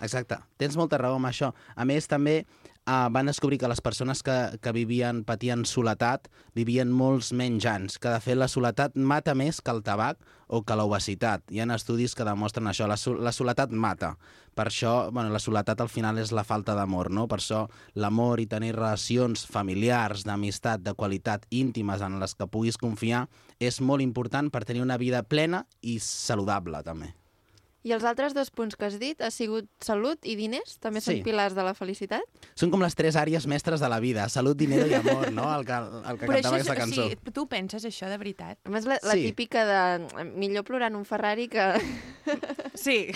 Exacte, 0.04 0.42
tens 0.60 0.76
molta 0.76 1.00
raó 1.00 1.16
amb 1.16 1.30
això. 1.30 1.54
A 1.76 1.86
més, 1.88 2.10
també 2.12 2.42
uh, 2.88 3.10
van 3.12 3.26
descobrir 3.26 3.60
que 3.60 3.68
les 3.68 3.82
persones 3.82 4.22
que, 4.24 4.36
que 4.62 4.72
vivien, 4.72 5.24
patien 5.26 5.66
soledat, 5.66 6.30
vivien 6.56 6.92
molts 6.92 7.32
menys 7.34 7.66
anys, 7.70 7.98
que 8.00 8.14
de 8.14 8.22
fet 8.24 8.38
la 8.38 8.50
soledat 8.52 8.96
mata 8.96 9.36
més 9.36 9.62
que 9.62 9.74
el 9.74 9.84
tabac 9.86 10.22
o 10.48 10.62
que 10.62 10.78
l'obesitat. 10.78 11.44
Hi 11.52 11.62
ha 11.62 11.68
estudis 11.76 12.16
que 12.16 12.28
demostren 12.28 12.70
això, 12.70 12.88
la, 12.90 12.98
la 13.22 13.34
soledat 13.34 13.74
mata. 13.74 14.16
Per 14.56 14.68
això, 14.70 15.12
bueno, 15.12 15.34
la 15.34 15.42
soledat 15.42 15.82
al 15.82 15.92
final 15.92 16.22
és 16.22 16.32
la 16.32 16.46
falta 16.48 16.78
d'amor, 16.78 17.10
no? 17.12 17.28
Per 17.28 17.42
això 17.42 17.66
l'amor 18.00 18.40
i 18.40 18.48
tenir 18.48 18.76
relacions 18.78 19.44
familiars, 19.50 20.24
d'amistat, 20.24 20.86
de 20.86 20.96
qualitat, 20.96 21.50
íntimes 21.50 22.06
en 22.06 22.22
les 22.22 22.38
que 22.38 22.48
puguis 22.48 22.80
confiar, 22.80 23.26
és 23.60 23.82
molt 23.82 24.06
important 24.06 24.54
per 24.54 24.64
tenir 24.64 24.86
una 24.86 25.02
vida 25.02 25.26
plena 25.28 25.66
i 25.82 26.00
saludable, 26.00 26.84
també. 26.86 27.16
I 27.86 27.92
els 27.94 28.04
altres 28.04 28.34
dos 28.34 28.50
punts 28.50 28.74
que 28.76 28.88
has 28.88 28.96
dit 28.98 29.20
ha 29.22 29.30
sigut 29.30 29.68
salut 29.86 30.26
i 30.26 30.34
diners? 30.36 30.80
També 30.82 31.02
Sí. 31.02 31.12
són 31.12 31.24
pilars 31.24 31.54
de 31.54 31.62
la 31.64 31.76
felicitat? 31.78 32.24
Són 32.58 32.72
com 32.74 32.82
les 32.82 32.96
tres 32.98 33.16
àrees 33.16 33.46
mestres 33.46 33.80
de 33.80 33.90
la 33.92 34.00
vida, 34.02 34.28
salut, 34.34 34.58
dinero 34.58 34.88
i 34.90 34.96
amor, 34.98 35.30
no? 35.32 35.46
El 35.54 35.66
que, 35.68 35.74
el 35.78 36.18
que 36.18 36.26
Però 36.26 36.34
cantava 36.42 36.56
aquesta 36.58 36.76
cançó. 36.80 37.08
sí, 37.12 37.32
tu 37.32 37.46
penses 37.48 37.86
això 37.86 38.10
de 38.10 38.18
veritat? 38.18 38.58
A 38.66 38.70
més, 38.74 38.86
la, 38.90 38.98
la 39.04 39.14
Sí. 39.14 39.28
típica 39.30 39.66
de 39.70 40.26
millor 40.34 40.64
plorar 40.66 40.90
en 40.92 40.96
un 40.98 41.06
Ferrari 41.06 41.48
que... 41.48 41.68
Sí. 42.76 43.08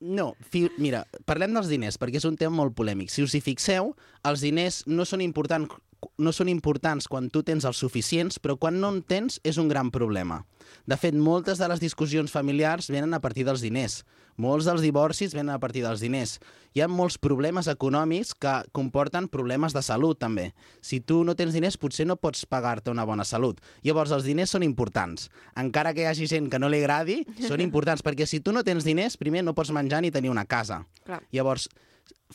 No, 0.00 0.34
fi, 0.50 0.68
mira, 0.78 1.04
parlem 1.24 1.54
dels 1.54 1.68
diners, 1.70 1.96
perquè 1.98 2.18
és 2.20 2.26
un 2.28 2.36
tema 2.36 2.56
molt 2.58 2.74
polèmic. 2.76 3.08
Si 3.10 3.22
us 3.22 3.34
hi 3.34 3.40
fixeu, 3.40 3.94
els 4.28 4.42
diners 4.44 4.82
no 4.86 5.06
són 5.08 5.22
importants 5.24 5.70
no 6.18 6.32
són 6.34 6.50
importants 6.50 7.08
quan 7.10 7.28
tu 7.30 7.42
tens 7.46 7.66
els 7.68 7.80
suficients, 7.80 8.38
però 8.38 8.56
quan 8.60 8.78
no 8.80 8.90
en 8.92 9.02
tens 9.02 9.40
és 9.46 9.58
un 9.58 9.68
gran 9.70 9.90
problema. 9.94 10.44
De 10.86 10.96
fet, 11.00 11.14
moltes 11.14 11.58
de 11.58 11.68
les 11.70 11.80
discussions 11.82 12.32
familiars 12.32 12.90
venen 12.92 13.14
a 13.14 13.20
partir 13.20 13.46
dels 13.46 13.62
diners. 13.64 14.02
Molts 14.38 14.68
dels 14.68 14.84
divorcis 14.84 15.34
venen 15.34 15.50
a 15.56 15.58
partir 15.58 15.82
dels 15.82 16.02
diners. 16.02 16.36
Hi 16.76 16.84
ha 16.84 16.88
molts 16.90 17.16
problemes 17.18 17.66
econòmics 17.70 18.36
que 18.38 18.52
comporten 18.76 19.26
problemes 19.32 19.74
de 19.74 19.82
salut, 19.82 20.20
també. 20.20 20.52
Si 20.80 21.00
tu 21.00 21.24
no 21.26 21.34
tens 21.34 21.56
diners, 21.56 21.78
potser 21.80 22.06
no 22.06 22.18
pots 22.20 22.44
pagar-te 22.46 22.92
una 22.94 23.06
bona 23.08 23.26
salut. 23.26 23.58
Llavors, 23.82 24.14
els 24.14 24.28
diners 24.28 24.54
són 24.54 24.62
importants. 24.62 25.26
Encara 25.58 25.94
que 25.94 26.04
hi 26.04 26.10
hagi 26.10 26.30
gent 26.30 26.46
que 26.52 26.62
no 26.62 26.70
li 26.70 26.82
agradi, 26.84 27.24
són 27.42 27.64
importants, 27.66 28.06
perquè 28.06 28.28
si 28.30 28.38
tu 28.38 28.54
no 28.54 28.62
tens 28.62 28.86
diners, 28.86 29.18
primer 29.18 29.42
no 29.42 29.56
pots 29.58 29.74
menjar 29.74 30.04
ni 30.04 30.14
tenir 30.14 30.30
una 30.30 30.46
casa. 30.46 30.84
Clar. 31.02 31.24
Llavors, 31.34 31.66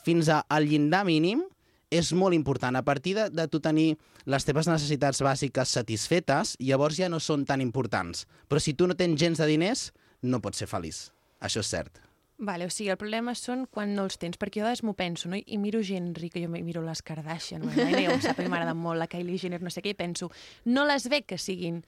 fins 0.04 0.28
al 0.34 0.68
llindar 0.68 1.06
mínim 1.08 1.46
és 1.94 2.14
molt 2.18 2.36
important. 2.36 2.76
A 2.76 2.84
partir 2.86 3.16
de, 3.18 3.28
de 3.30 3.48
tu 3.48 3.62
tenir 3.64 3.94
les 4.26 4.48
teves 4.48 4.70
necessitats 4.70 5.22
bàsiques 5.24 5.76
satisfetes, 5.78 6.56
llavors 6.60 6.98
ja 6.98 7.12
no 7.12 7.22
són 7.22 7.46
tan 7.50 7.62
importants. 7.62 8.26
Però 8.50 8.62
si 8.62 8.74
tu 8.74 8.90
no 8.90 8.98
tens 9.00 9.20
gens 9.20 9.42
de 9.42 9.50
diners, 9.50 9.92
no 10.22 10.42
pots 10.42 10.64
ser 10.64 10.70
feliç. 10.72 11.06
Això 11.44 11.62
és 11.64 11.72
cert. 11.72 12.02
Vale, 12.44 12.66
o 12.66 12.72
sigui, 12.74 12.90
el 12.92 12.98
problema 13.00 13.36
són 13.38 13.68
quan 13.72 13.94
no 13.96 14.08
els 14.08 14.18
tens, 14.20 14.40
perquè 14.42 14.60
jo 14.60 14.64
a 14.64 14.68
vegades 14.68 14.82
m'ho 14.84 14.96
penso, 14.98 15.30
no? 15.30 15.38
I 15.38 15.58
miro 15.62 15.84
gent 15.86 16.10
rica, 16.18 16.42
jo 16.42 16.50
miro 16.52 16.82
les 16.84 17.04
Kardashian, 17.06 17.64
ho 17.64 18.18
sap, 18.24 18.40
a 18.42 18.48
m'agrada 18.50 18.74
molt, 18.74 19.00
la 19.00 19.08
Kylie 19.08 19.38
Jenner, 19.40 19.62
no 19.64 19.72
sé 19.72 19.84
què, 19.86 19.94
i 19.94 20.00
penso, 20.00 20.32
no 20.66 20.84
les 20.90 21.06
veig 21.14 21.28
que 21.30 21.38
siguin 21.38 21.84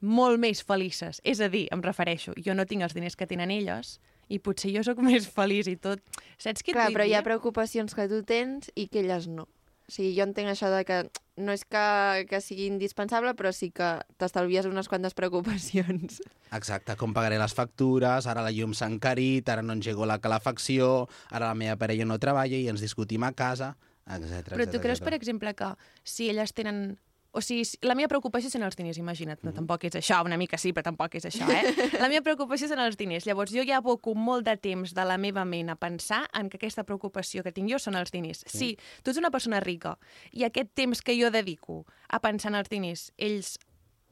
molt 0.00 0.40
més 0.40 0.64
felices. 0.66 1.20
És 1.22 1.42
a 1.44 1.50
dir, 1.52 1.66
em 1.70 1.84
refereixo, 1.84 2.34
jo 2.40 2.56
no 2.56 2.66
tinc 2.66 2.88
els 2.88 2.96
diners 2.96 3.14
que 3.14 3.28
tenen 3.30 3.52
elles, 3.54 3.98
i 4.30 4.38
potser 4.38 4.72
jo 4.74 4.84
sóc 4.86 5.02
més 5.10 5.28
feliç 5.28 5.70
i 5.70 5.76
tot. 5.76 6.02
Saps 6.38 6.64
què 6.64 6.74
Clar, 6.76 6.90
però 6.94 7.06
hi 7.06 7.16
ha 7.18 7.24
preocupacions 7.26 7.96
que 7.96 8.08
tu 8.10 8.22
tens 8.26 8.70
i 8.78 8.88
que 8.88 9.02
elles 9.04 9.28
no. 9.30 9.48
O 9.90 9.92
sigui, 9.92 10.12
jo 10.14 10.22
entenc 10.22 10.52
això 10.52 10.68
de 10.70 10.84
que 10.86 11.00
no 11.40 11.54
és 11.56 11.64
que, 11.66 11.82
que 12.30 12.38
sigui 12.44 12.68
indispensable, 12.70 13.32
però 13.34 13.50
sí 13.50 13.72
que 13.74 13.88
t'estalvies 14.22 14.68
unes 14.70 14.86
quantes 14.86 15.16
preocupacions. 15.18 16.20
Exacte, 16.54 16.94
com 17.00 17.14
pagaré 17.16 17.40
les 17.40 17.54
factures, 17.56 18.28
ara 18.30 18.44
la 18.46 18.52
llum 18.54 18.76
s'ha 18.76 18.86
encarit, 18.86 19.48
ara 19.50 19.64
no 19.66 19.74
engego 19.74 20.06
la 20.06 20.20
calefacció, 20.22 21.08
ara 21.30 21.50
la 21.50 21.58
meva 21.58 21.74
parella 21.80 22.06
no 22.06 22.20
treballa 22.22 22.54
i 22.54 22.68
ens 22.70 22.84
discutim 22.84 23.26
a 23.26 23.32
casa, 23.34 23.72
etc. 24.06 24.54
Però 24.54 24.68
tu 24.70 24.82
creus, 24.84 25.02
per 25.02 25.16
exemple, 25.18 25.56
que 25.58 25.74
si 26.04 26.30
elles 26.30 26.54
tenen... 26.54 27.00
O 27.32 27.40
sigui, 27.40 27.64
si- 27.64 27.78
la 27.86 27.94
meva 27.94 28.08
preocupació 28.08 28.50
són 28.50 28.64
els 28.66 28.74
diners, 28.74 28.98
imagina't. 28.98 29.38
No, 29.46 29.52
tampoc 29.54 29.84
és 29.86 29.94
això, 29.94 30.16
una 30.26 30.36
mica 30.36 30.58
sí, 30.58 30.72
però 30.72 30.82
tampoc 30.82 31.14
és 31.14 31.24
això, 31.28 31.46
eh? 31.46 31.62
La 32.02 32.08
meva 32.10 32.24
preocupació 32.26 32.66
són 32.66 32.80
els 32.82 32.96
diners. 32.98 33.24
Llavors, 33.26 33.52
jo 33.54 33.62
ja 33.62 33.76
aboco 33.78 34.14
molt 34.18 34.44
de 34.48 34.56
temps 34.56 34.92
de 34.94 35.04
la 35.06 35.16
meva 35.16 35.44
ment 35.44 35.70
a 35.70 35.76
pensar 35.76 36.24
en 36.34 36.48
que 36.50 36.56
aquesta 36.58 36.82
preocupació 36.84 37.44
que 37.46 37.52
tinc 37.52 37.70
jo 37.70 37.78
són 37.78 37.94
els 37.94 38.10
diners. 38.10 38.42
Sí, 38.46 38.58
Sí. 38.58 38.76
tu 39.04 39.10
ets 39.10 39.18
una 39.22 39.30
persona 39.30 39.60
rica 39.60 39.96
i 40.32 40.42
aquest 40.44 40.74
temps 40.74 41.02
que 41.02 41.14
jo 41.20 41.30
dedico 41.30 41.84
a 42.08 42.18
pensar 42.20 42.50
en 42.50 42.56
els 42.58 42.68
diners, 42.68 43.12
ells 43.16 43.58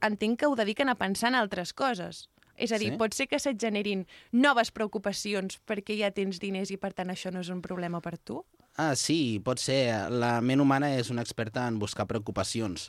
entenc 0.00 0.38
que 0.38 0.46
ho 0.46 0.54
dediquen 0.54 0.88
a 0.88 0.94
pensar 0.94 1.28
en 1.30 1.34
altres 1.34 1.72
coses. 1.74 2.28
És 2.56 2.70
a 2.72 2.78
dir, 2.78 2.92
Sí? 2.92 2.96
pot 2.98 3.14
ser 3.14 3.26
que 3.28 3.38
se't 3.38 3.58
generin 3.58 4.06
noves 4.32 4.70
preocupacions 4.70 5.60
perquè 5.66 5.96
ja 5.98 6.10
tens 6.10 6.38
diners 6.38 6.70
i, 6.70 6.76
per 6.76 6.92
tant, 6.92 7.08
això 7.10 7.30
no 7.32 7.40
és 7.40 7.48
un 7.50 7.62
problema 7.62 8.00
per 8.00 8.16
tu? 8.18 8.44
Ah, 8.78 8.94
sí, 8.94 9.40
pot 9.42 9.58
ser. 9.58 9.80
La 10.22 10.36
ment 10.40 10.60
humana 10.62 10.92
és 11.00 11.08
una 11.10 11.24
experta 11.26 11.64
en 11.66 11.80
buscar 11.82 12.06
preocupacions. 12.06 12.84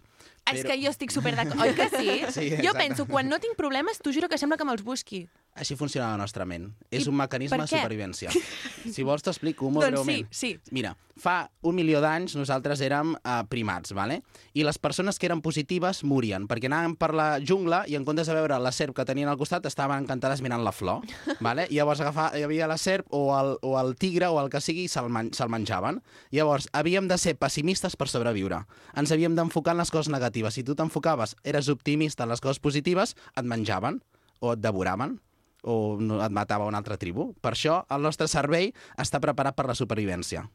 Però... 0.49 0.61
És 0.61 0.69
que 0.69 0.77
jo 0.83 0.93
estic 0.93 1.13
super 1.15 1.35
d'acord. 1.37 1.61
Oi 1.65 1.75
que 1.77 1.89
sí? 1.93 2.17
Sí, 2.39 2.49
jo 2.63 2.73
penso, 2.77 3.05
quan 3.09 3.27
no 3.29 3.39
tinc 3.41 3.57
problemes, 3.59 3.99
t'ho 4.03 4.13
juro 4.15 4.29
que 4.29 4.37
sembla 4.37 4.57
que 4.57 4.65
me'ls 4.67 4.83
busqui. 4.85 5.25
Així 5.59 5.75
funciona 5.75 6.11
la 6.13 6.19
nostra 6.21 6.45
ment. 6.47 6.69
És 6.91 7.05
I 7.05 7.09
un 7.11 7.17
mecanisme 7.19 7.57
de 7.59 7.67
supervivència. 7.67 8.31
Si 8.79 9.03
vols 9.03 9.21
t'explico 9.25 9.67
molt 9.69 9.89
Doncs 9.89 9.99
sí, 9.99 10.05
breument. 10.05 10.27
sí. 10.31 10.49
Mira, 10.71 10.93
fa 11.19 11.49
un 11.67 11.75
milió 11.75 11.99
d'anys 12.01 12.37
nosaltres 12.39 12.79
érem 12.85 13.11
uh, 13.17 13.41
primats, 13.51 13.91
vale? 13.93 14.21
i 14.55 14.63
les 14.63 14.79
persones 14.79 15.19
que 15.19 15.27
eren 15.27 15.41
positives 15.43 16.01
morien, 16.07 16.47
perquè 16.47 16.69
anàvem 16.69 16.95
per 16.99 17.11
la 17.15 17.27
jungla 17.43 17.81
i 17.91 17.97
en 17.99 18.05
comptes 18.07 18.29
de 18.31 18.35
veure 18.37 18.57
la 18.59 18.71
serp 18.71 18.95
que 18.95 19.05
tenien 19.05 19.29
al 19.29 19.37
costat 19.37 19.67
estaven 19.67 20.05
encantades 20.05 20.41
mirant 20.41 20.63
la 20.63 20.71
flor. 20.71 21.03
Vale? 21.45 21.67
I 21.69 21.77
llavors 21.79 21.99
agafar, 22.01 22.31
hi 22.37 22.43
havia 22.47 22.67
la 22.71 22.77
serp 22.79 23.11
o 23.15 23.21
el, 23.37 23.53
o 23.61 23.75
el 23.79 23.95
tigre 23.99 24.27
o 24.31 24.39
el 24.41 24.49
que 24.49 24.61
sigui 24.63 24.87
i 24.87 24.91
se'l 24.91 25.11
man, 25.11 25.33
se 25.35 25.47
menjaven. 25.47 26.01
Llavors, 26.31 26.69
havíem 26.73 27.07
de 27.11 27.17
ser 27.19 27.35
pessimistes 27.39 27.95
per 27.99 28.07
sobreviure. 28.11 28.63
Ens 28.95 29.11
havíem 29.11 29.35
d'enfocar 29.35 29.75
en 29.75 29.83
les 29.83 29.91
coses 29.91 30.11
negatives. 30.11 30.38
Si 30.47 30.63
tu 30.63 30.75
t'enfocaves, 30.79 31.35
eres 31.43 31.67
optimista 31.69 32.23
en 32.23 32.31
les 32.31 32.39
coses 32.39 32.61
positives, 32.63 33.15
et 33.35 33.43
menjaven 33.43 33.99
o 34.39 34.53
et 34.55 34.63
devoraven 34.63 35.19
o 35.67 35.97
no, 35.99 36.21
et 36.23 36.31
matava 36.31 36.67
una 36.69 36.79
altra 36.79 36.97
tribu. 36.97 37.33
Per 37.43 37.51
això 37.51 37.81
el 37.91 38.01
nostre 38.07 38.29
cervell 38.31 38.71
està 38.97 39.19
preparat 39.19 39.57
per 39.57 39.67
la 39.67 39.75
supervivència. 39.75 40.45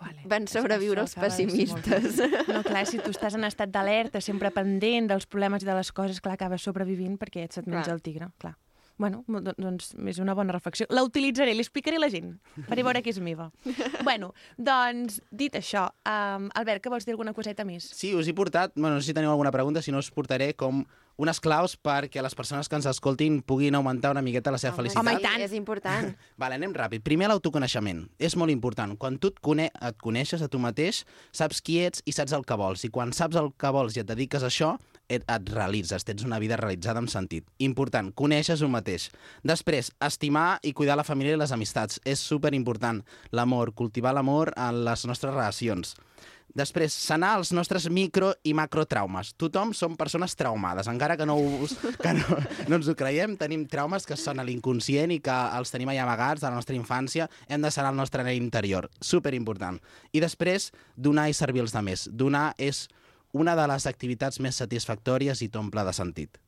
Vale. 0.00 0.24
Van 0.26 0.48
sobreviure 0.50 1.04
els 1.04 1.14
pessimistes. 1.14 2.18
No, 2.50 2.64
clar, 2.66 2.82
si 2.90 2.98
tu 2.98 3.12
estàs 3.14 3.36
en 3.38 3.46
estat 3.46 3.70
d'alerta, 3.70 4.20
sempre 4.24 4.50
pendent 4.54 5.08
dels 5.12 5.28
problemes 5.30 5.62
i 5.62 5.68
de 5.68 5.76
les 5.78 5.92
coses, 5.94 6.20
clar, 6.20 6.34
acabes 6.34 6.66
sobrevivint 6.66 7.16
perquè 7.20 7.46
se't 7.46 7.68
menja 7.70 7.86
Clar. 7.86 7.96
el 7.96 8.02
tigre, 8.02 8.28
clar. 8.42 8.56
Bueno, 8.96 9.24
doncs 9.26 9.90
és 10.06 10.20
una 10.22 10.36
bona 10.38 10.54
reflexió. 10.54 10.86
La 10.94 11.02
utilitzaré, 11.02 11.54
li 11.54 11.64
explicaré 11.64 11.98
a 11.98 12.02
la 12.02 12.10
gent. 12.12 12.36
Faré 12.68 12.84
veure 12.86 13.02
que 13.02 13.10
és 13.10 13.18
meva. 13.18 13.48
bueno, 14.06 14.32
doncs, 14.56 15.18
dit 15.34 15.54
això, 15.58 15.88
um, 16.06 16.46
Albert, 16.54 16.84
que 16.84 16.92
vols 16.92 17.06
dir 17.06 17.16
alguna 17.16 17.34
coseta 17.34 17.66
més? 17.66 17.88
Sí, 17.90 18.14
us 18.14 18.30
he 18.30 18.36
portat, 18.36 18.76
bueno, 18.76 18.94
no 18.94 19.02
sé 19.02 19.10
si 19.10 19.16
teniu 19.16 19.34
alguna 19.34 19.54
pregunta, 19.54 19.82
si 19.82 19.94
no 19.94 19.98
us 20.02 20.12
portaré 20.14 20.52
com 20.54 20.84
unes 21.16 21.38
claus 21.38 21.76
perquè 21.78 22.22
les 22.22 22.34
persones 22.34 22.68
que 22.68 22.78
ens 22.78 22.88
escoltin 22.90 23.40
puguin 23.46 23.76
augmentar 23.78 24.10
una 24.14 24.22
miqueta 24.22 24.50
la 24.54 24.58
seva 24.58 24.74
felicitat. 24.78 25.02
Home, 25.02 25.18
i 25.18 25.22
tant. 25.22 25.42
És 25.42 25.54
important. 25.54 26.10
Vale, 26.42 26.58
anem 26.58 26.74
ràpid. 26.74 27.04
Primer, 27.06 27.28
l'autoconeixement. 27.30 28.04
És 28.18 28.38
molt 28.38 28.54
important. 28.54 28.96
Quan 28.98 29.18
tu 29.22 29.30
et, 29.30 29.38
cone 29.42 29.68
et 29.70 30.00
coneixes 30.02 30.42
a 30.42 30.50
tu 30.50 30.62
mateix, 30.62 31.04
saps 31.34 31.62
qui 31.62 31.80
ets 31.84 32.02
i 32.06 32.14
saps 32.14 32.34
el 32.34 32.46
que 32.46 32.58
vols. 32.58 32.86
I 32.86 32.90
quan 32.94 33.14
saps 33.14 33.38
el 33.38 33.52
que 33.58 33.74
vols 33.74 33.98
i 33.98 34.02
et 34.02 34.10
dediques 34.10 34.42
a 34.42 34.50
això, 34.50 34.74
et, 35.08 35.24
et 35.24 35.50
realitzes, 35.52 36.04
tens 36.04 36.24
una 36.24 36.40
vida 36.42 36.58
realitzada 36.60 37.02
amb 37.02 37.12
sentit. 37.12 37.46
Important, 37.64 38.12
coneixes 38.16 38.64
un 38.64 38.72
mateix. 38.74 39.10
Després, 39.44 39.92
estimar 40.04 40.58
i 40.62 40.72
cuidar 40.72 40.98
la 41.00 41.06
família 41.06 41.36
i 41.36 41.40
les 41.40 41.52
amistats. 41.54 42.00
És 42.04 42.22
super 42.22 42.54
important. 42.54 43.02
L'amor, 43.32 43.74
cultivar 43.74 44.14
l'amor 44.14 44.52
en 44.56 44.84
les 44.86 45.06
nostres 45.08 45.34
relacions. 45.34 45.94
Després, 46.54 46.94
sanar 46.94 47.32
els 47.40 47.50
nostres 47.56 47.88
micro 47.90 48.28
i 48.46 48.52
macrotraumes. 48.54 49.32
Tothom 49.40 49.72
som 49.74 49.96
persones 49.98 50.36
traumades, 50.38 50.86
encara 50.86 51.16
que 51.18 51.26
no, 51.26 51.34
us, 51.64 51.74
que 52.04 52.12
no, 52.14 52.38
no 52.68 52.78
ens 52.78 52.90
ho 52.90 52.94
creiem, 52.94 53.34
tenim 53.40 53.64
traumes 53.70 54.06
que 54.06 54.18
són 54.20 54.38
a 54.38 54.46
l'inconscient 54.46 55.10
i 55.10 55.18
que 55.24 55.34
els 55.58 55.74
tenim 55.74 55.90
allà 55.90 56.04
amagats 56.06 56.44
de 56.44 56.50
la 56.50 56.60
nostra 56.60 56.76
infància, 56.78 57.26
hem 57.48 57.64
de 57.64 57.72
sanar 57.74 57.90
el 57.90 57.98
nostre 57.98 58.22
nen 58.22 58.38
interior. 58.38 58.86
Super 59.00 59.34
important. 59.34 59.80
I 60.14 60.22
després, 60.22 60.70
donar 60.94 61.26
i 61.26 61.34
servir 61.34 61.64
els 61.64 61.74
altres. 61.74 62.06
Donar 62.14 62.52
és 62.54 62.86
una 63.34 63.56
de 63.58 63.66
les 63.70 63.86
activitats 63.90 64.40
més 64.40 64.56
satisfactòries 64.62 65.42
i 65.42 65.50
t'omple 65.52 65.84
de 65.84 65.92
sentit. 65.96 66.40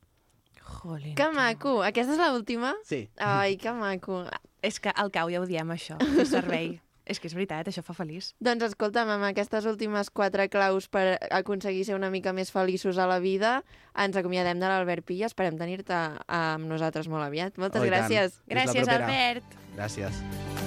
Jolín. 0.67 1.13
Que 1.15 1.29
maco. 1.35 1.81
Aquesta 1.85 2.15
és 2.15 2.19
l'última? 2.23 2.73
Sí. 2.87 3.05
Ai, 3.23 3.55
que 3.61 3.71
maco. 3.75 4.23
És 4.65 4.81
que 4.83 4.91
al 4.95 5.11
cau 5.13 5.31
ja 5.31 5.41
ho 5.43 5.47
diem, 5.47 5.69
això, 5.75 5.99
fer 6.15 6.27
servei. 6.27 6.75
és 7.07 7.21
que 7.23 7.29
és 7.29 7.35
veritat, 7.37 7.69
això 7.71 7.83
fa 7.87 7.95
feliç. 7.95 8.33
Doncs 8.43 8.65
escolta'm, 8.67 9.09
amb 9.13 9.27
aquestes 9.29 9.67
últimes 9.69 10.09
quatre 10.11 10.49
claus 10.51 10.89
per 10.91 11.05
aconseguir 11.31 11.85
ser 11.87 11.95
una 11.95 12.11
mica 12.11 12.33
més 12.35 12.51
feliços 12.51 12.99
a 12.99 13.07
la 13.07 13.21
vida, 13.23 13.61
ens 13.95 14.19
acomiadem 14.19 14.59
de 14.59 14.67
l'Albert 14.67 15.07
Pilla. 15.07 15.31
Esperem 15.31 15.55
tenir-te 15.59 15.95
amb 16.27 16.67
nosaltres 16.67 17.07
molt 17.07 17.23
aviat. 17.23 17.55
Moltes 17.57 17.81
Oh, 17.81 17.87
gràcies. 17.87 18.41
Gràcies. 18.51 18.91
Albert. 18.91 19.59
Gràcies. 19.77 20.66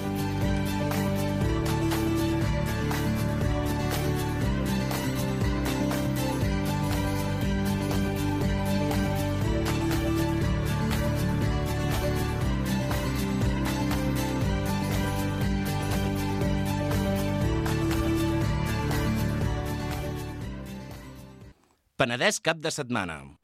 Penedès 22.01 22.39
cap 22.41 22.57
de 22.57 22.71
setmana. 22.73 23.40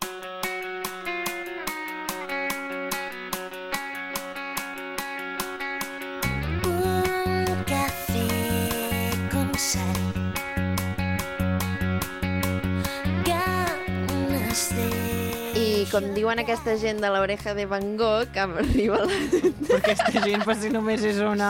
Com 15.98 16.14
diuen 16.16 16.40
aquesta 16.44 16.76
gent 16.80 17.02
de 17.02 17.10
l'oreja 17.12 17.54
de 17.58 17.66
Van 17.70 17.96
Gogh, 17.98 18.30
que 18.34 18.44
arriba 18.46 19.00
la... 19.02 19.18
Però 19.68 19.80
aquesta 19.80 20.22
gent, 20.24 20.44
per 20.46 20.56
si 20.62 20.70
només 20.74 21.04
és 21.08 21.18
una... 21.24 21.50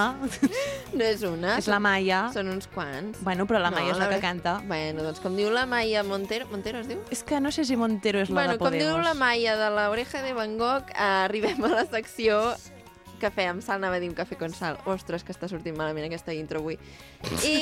No 0.98 1.04
és 1.04 1.22
una. 1.28 1.58
És 1.60 1.68
la 1.70 1.78
Maia. 1.84 2.24
Són 2.34 2.48
uns 2.54 2.70
quants. 2.72 3.20
Bueno, 3.26 3.46
però 3.50 3.60
la 3.62 3.72
Maia 3.76 3.92
és 3.92 4.00
la 4.00 4.08
que 4.08 4.16
l'ore- 4.18 4.24
canta. 4.24 4.56
Bueno, 4.70 5.04
doncs 5.06 5.20
com 5.24 5.36
diu 5.38 5.52
la 5.54 5.66
Maia 5.70 6.02
Montero... 6.08 6.48
Montero 6.54 6.80
es 6.82 6.88
diu? 6.90 7.04
És 7.14 7.22
que 7.28 7.42
no 7.44 7.52
sé 7.52 7.68
si 7.68 7.76
Montero 7.78 8.24
és 8.24 8.32
la 8.32 8.40
bueno, 8.40 8.56
de 8.56 8.62
com 8.64 8.70
Podemos. 8.72 8.88
diu 8.96 9.04
la 9.04 9.14
Maia 9.20 9.58
de 9.60 9.70
l'oreja 9.76 10.24
de 10.24 10.34
Van 10.38 10.58
Gogh, 10.58 10.90
eh, 10.96 11.12
arribem 11.28 11.62
a 11.68 11.74
la 11.76 11.86
secció 11.92 12.40
cafè 13.22 13.48
amb 13.50 13.64
sal, 13.66 13.82
anava 13.82 13.98
a 13.98 14.02
dir 14.02 14.10
un 14.12 14.16
cafè 14.18 14.38
con 14.40 14.54
sal. 14.54 14.80
Ostres, 14.86 15.24
que 15.26 15.34
està 15.34 15.50
sortint 15.52 15.76
malament 15.78 16.08
aquesta 16.08 16.34
intro 16.38 16.64
avui. 16.64 16.80
I... 17.44 17.60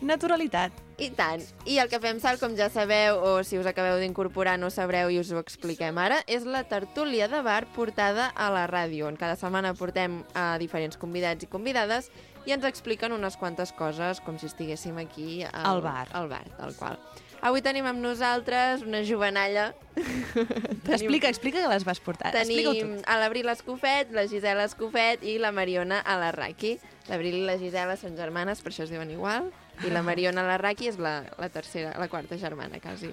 Naturalitat. 0.00 0.72
I 0.98 1.10
tant. 1.14 1.42
I 1.66 1.78
el 1.82 1.90
cafè 1.90 2.10
amb 2.10 2.22
sal, 2.22 2.38
com 2.40 2.54
ja 2.58 2.68
sabeu, 2.70 3.18
o 3.22 3.42
si 3.46 3.58
us 3.58 3.66
acabeu 3.70 3.98
d'incorporar 4.02 4.56
no 4.58 4.70
sabreu 4.70 5.10
i 5.10 5.18
us 5.20 5.30
ho 5.34 5.38
expliquem 5.42 5.98
ara, 5.98 6.20
és 6.26 6.46
la 6.46 6.64
tertúlia 6.66 7.28
de 7.30 7.42
bar 7.46 7.64
portada 7.74 8.32
a 8.34 8.48
la 8.54 8.66
ràdio, 8.70 9.06
on 9.10 9.18
cada 9.18 9.38
setmana 9.38 9.74
portem 9.78 10.22
a 10.34 10.56
diferents 10.58 10.98
convidats 10.98 11.46
i 11.46 11.50
convidades 11.50 12.10
i 12.46 12.54
ens 12.54 12.66
expliquen 12.66 13.14
unes 13.14 13.36
quantes 13.38 13.74
coses, 13.76 14.22
com 14.24 14.38
si 14.38 14.48
estiguéssim 14.50 14.98
aquí 14.98 15.42
al, 15.44 15.64
Al 15.76 15.82
bar. 15.82 16.06
Al 16.12 16.30
bar, 16.30 16.46
tal 16.58 16.74
qual. 16.78 16.98
Avui 17.38 17.62
tenim 17.62 17.86
amb 17.86 18.02
nosaltres 18.02 18.82
una 18.82 19.04
jovenalla. 19.06 19.68
Explica, 20.88 21.28
explica 21.28 21.60
que 21.62 21.70
les 21.70 21.84
vas 21.86 22.00
portar. 22.02 22.32
Tenim 22.34 22.96
a 23.06 23.18
l'Abril 23.20 23.46
Escofet, 23.52 24.10
la 24.14 24.26
Gisela 24.30 24.66
Escofet 24.66 25.22
i 25.22 25.36
la 25.38 25.52
Mariona 25.54 26.00
Alarraqui. 26.02 26.78
L'Abril 27.06 27.38
i 27.38 27.46
la 27.46 27.58
Gisela 27.60 27.94
són 28.00 28.18
germanes, 28.18 28.62
per 28.64 28.72
això 28.72 28.88
es 28.88 28.90
diuen 28.94 29.12
igual. 29.14 29.52
I 29.86 29.90
la 29.94 30.02
Mariona 30.02 30.42
Alarraqui 30.42 30.88
és 30.90 30.96
la, 30.98 31.20
la 31.38 31.48
tercera, 31.54 31.92
la 32.00 32.08
quarta 32.10 32.38
germana, 32.40 32.80
quasi. 32.82 33.12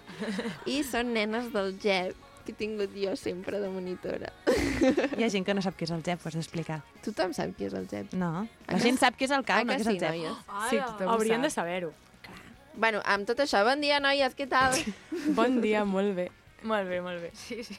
I 0.66 0.80
són 0.88 1.12
nenes 1.14 1.52
del 1.54 1.76
GEP, 1.82 2.16
que 2.46 2.54
he 2.54 2.58
tingut 2.58 2.94
jo 2.98 3.16
sempre 3.18 3.60
de 3.62 3.70
monitora. 3.74 4.32
Hi 5.18 5.24
ha 5.26 5.30
gent 5.34 5.46
que 5.48 5.54
no 5.58 5.62
sap 5.66 5.78
què 5.78 5.88
és 5.88 5.94
el 5.96 6.04
GEP, 6.06 6.22
ho 6.26 6.30
has 6.30 6.38
d'explicar. 6.38 6.80
Tothom 7.06 7.34
sap 7.38 7.54
qui 7.58 7.66
és 7.70 7.74
el 7.78 7.88
GEP. 7.90 8.14
No. 8.18 8.48
La 8.70 8.80
gent 8.82 8.98
sap 9.02 9.18
què 9.18 9.26
és 9.30 9.34
el 9.34 9.46
A 9.46 9.48
cau, 9.50 9.64
no 9.66 9.74
que 9.74 9.80
què 9.80 9.86
és 9.86 9.92
el 9.94 9.98
sí, 9.98 10.02
GEP. 10.04 10.18
noies? 10.18 10.42
Sí, 10.70 10.82
tothom 10.82 11.08
ho 11.10 11.16
haurien 11.18 11.40
sap. 11.42 11.48
de 11.48 11.54
saber-ho. 11.58 11.94
Bueno, 12.76 13.00
amb 13.08 13.26
tot 13.30 13.40
això, 13.40 13.62
bon 13.64 13.80
dia, 13.82 14.02
noies, 14.04 14.34
què 14.36 14.50
tal? 14.52 14.74
Bon 15.38 15.62
dia, 15.64 15.86
molt 15.88 16.14
bé. 16.18 16.28
Molt 16.66 16.90
bé, 16.90 16.98
molt 17.02 17.22
bé. 17.24 17.30
Sí, 17.40 17.62
sí. 17.64 17.78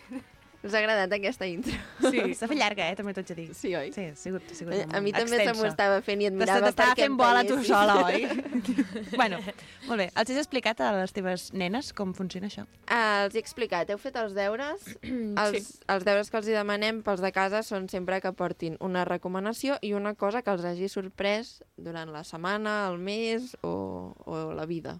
Us 0.64 0.74
ha 0.74 0.80
agradat 0.80 1.12
aquesta 1.12 1.46
intro? 1.46 1.74
Sí. 2.00 2.22
S'ha 2.38 2.48
fet 2.48 2.58
llarga, 2.58 2.86
eh? 2.90 2.96
També 2.98 3.12
t'ho 3.14 3.22
haig 3.22 3.30
de 3.30 3.36
dir. 3.38 3.46
Sí, 3.56 3.72
oi? 3.76 3.90
Sí, 3.94 4.06
ha 4.10 4.16
sigut, 4.18 4.46
ha 4.50 4.56
sigut 4.56 4.74
A, 4.74 4.98
a 4.98 5.02
mi 5.04 5.12
també 5.14 5.40
se 5.42 5.54
m'ho 5.58 5.66
estava 5.68 5.98
fent 6.06 6.22
i 6.24 6.28
admirava 6.30 6.70
T'estava 6.70 6.94
perquè 6.94 7.06
fent 7.06 7.18
bola 7.20 7.42
tu 7.46 7.58
sola, 7.66 7.96
oi? 8.06 8.24
bueno, 9.20 9.40
molt 9.88 10.00
bé. 10.00 10.08
Els 10.08 10.32
has 10.32 10.40
explicat 10.42 10.80
a 10.80 10.92
les 10.96 11.14
teves 11.16 11.48
nenes 11.52 11.92
com 11.96 12.14
funciona 12.16 12.50
això? 12.50 12.66
Ah, 12.86 13.26
els 13.26 13.36
he 13.36 13.42
explicat, 13.42 13.92
heu 13.92 14.00
fet 14.02 14.16
els 14.22 14.34
deures? 14.38 14.88
els, 15.44 15.70
els 15.92 16.08
deures 16.08 16.32
que 16.32 16.40
els 16.40 16.50
hi 16.50 16.56
demanem 16.56 17.02
pels 17.06 17.24
de 17.24 17.32
casa 17.36 17.62
són 17.66 17.90
sempre 17.92 18.22
que 18.24 18.32
portin 18.36 18.80
una 18.80 19.04
recomanació 19.08 19.80
i 19.82 19.92
una 19.98 20.16
cosa 20.16 20.42
que 20.42 20.54
els 20.54 20.64
hagi 20.66 20.88
sorprès 20.92 21.58
durant 21.76 22.14
la 22.14 22.24
setmana, 22.24 22.78
el 22.90 22.98
mes 23.02 23.54
o, 23.62 23.76
o 24.24 24.42
la 24.56 24.66
vida. 24.66 24.98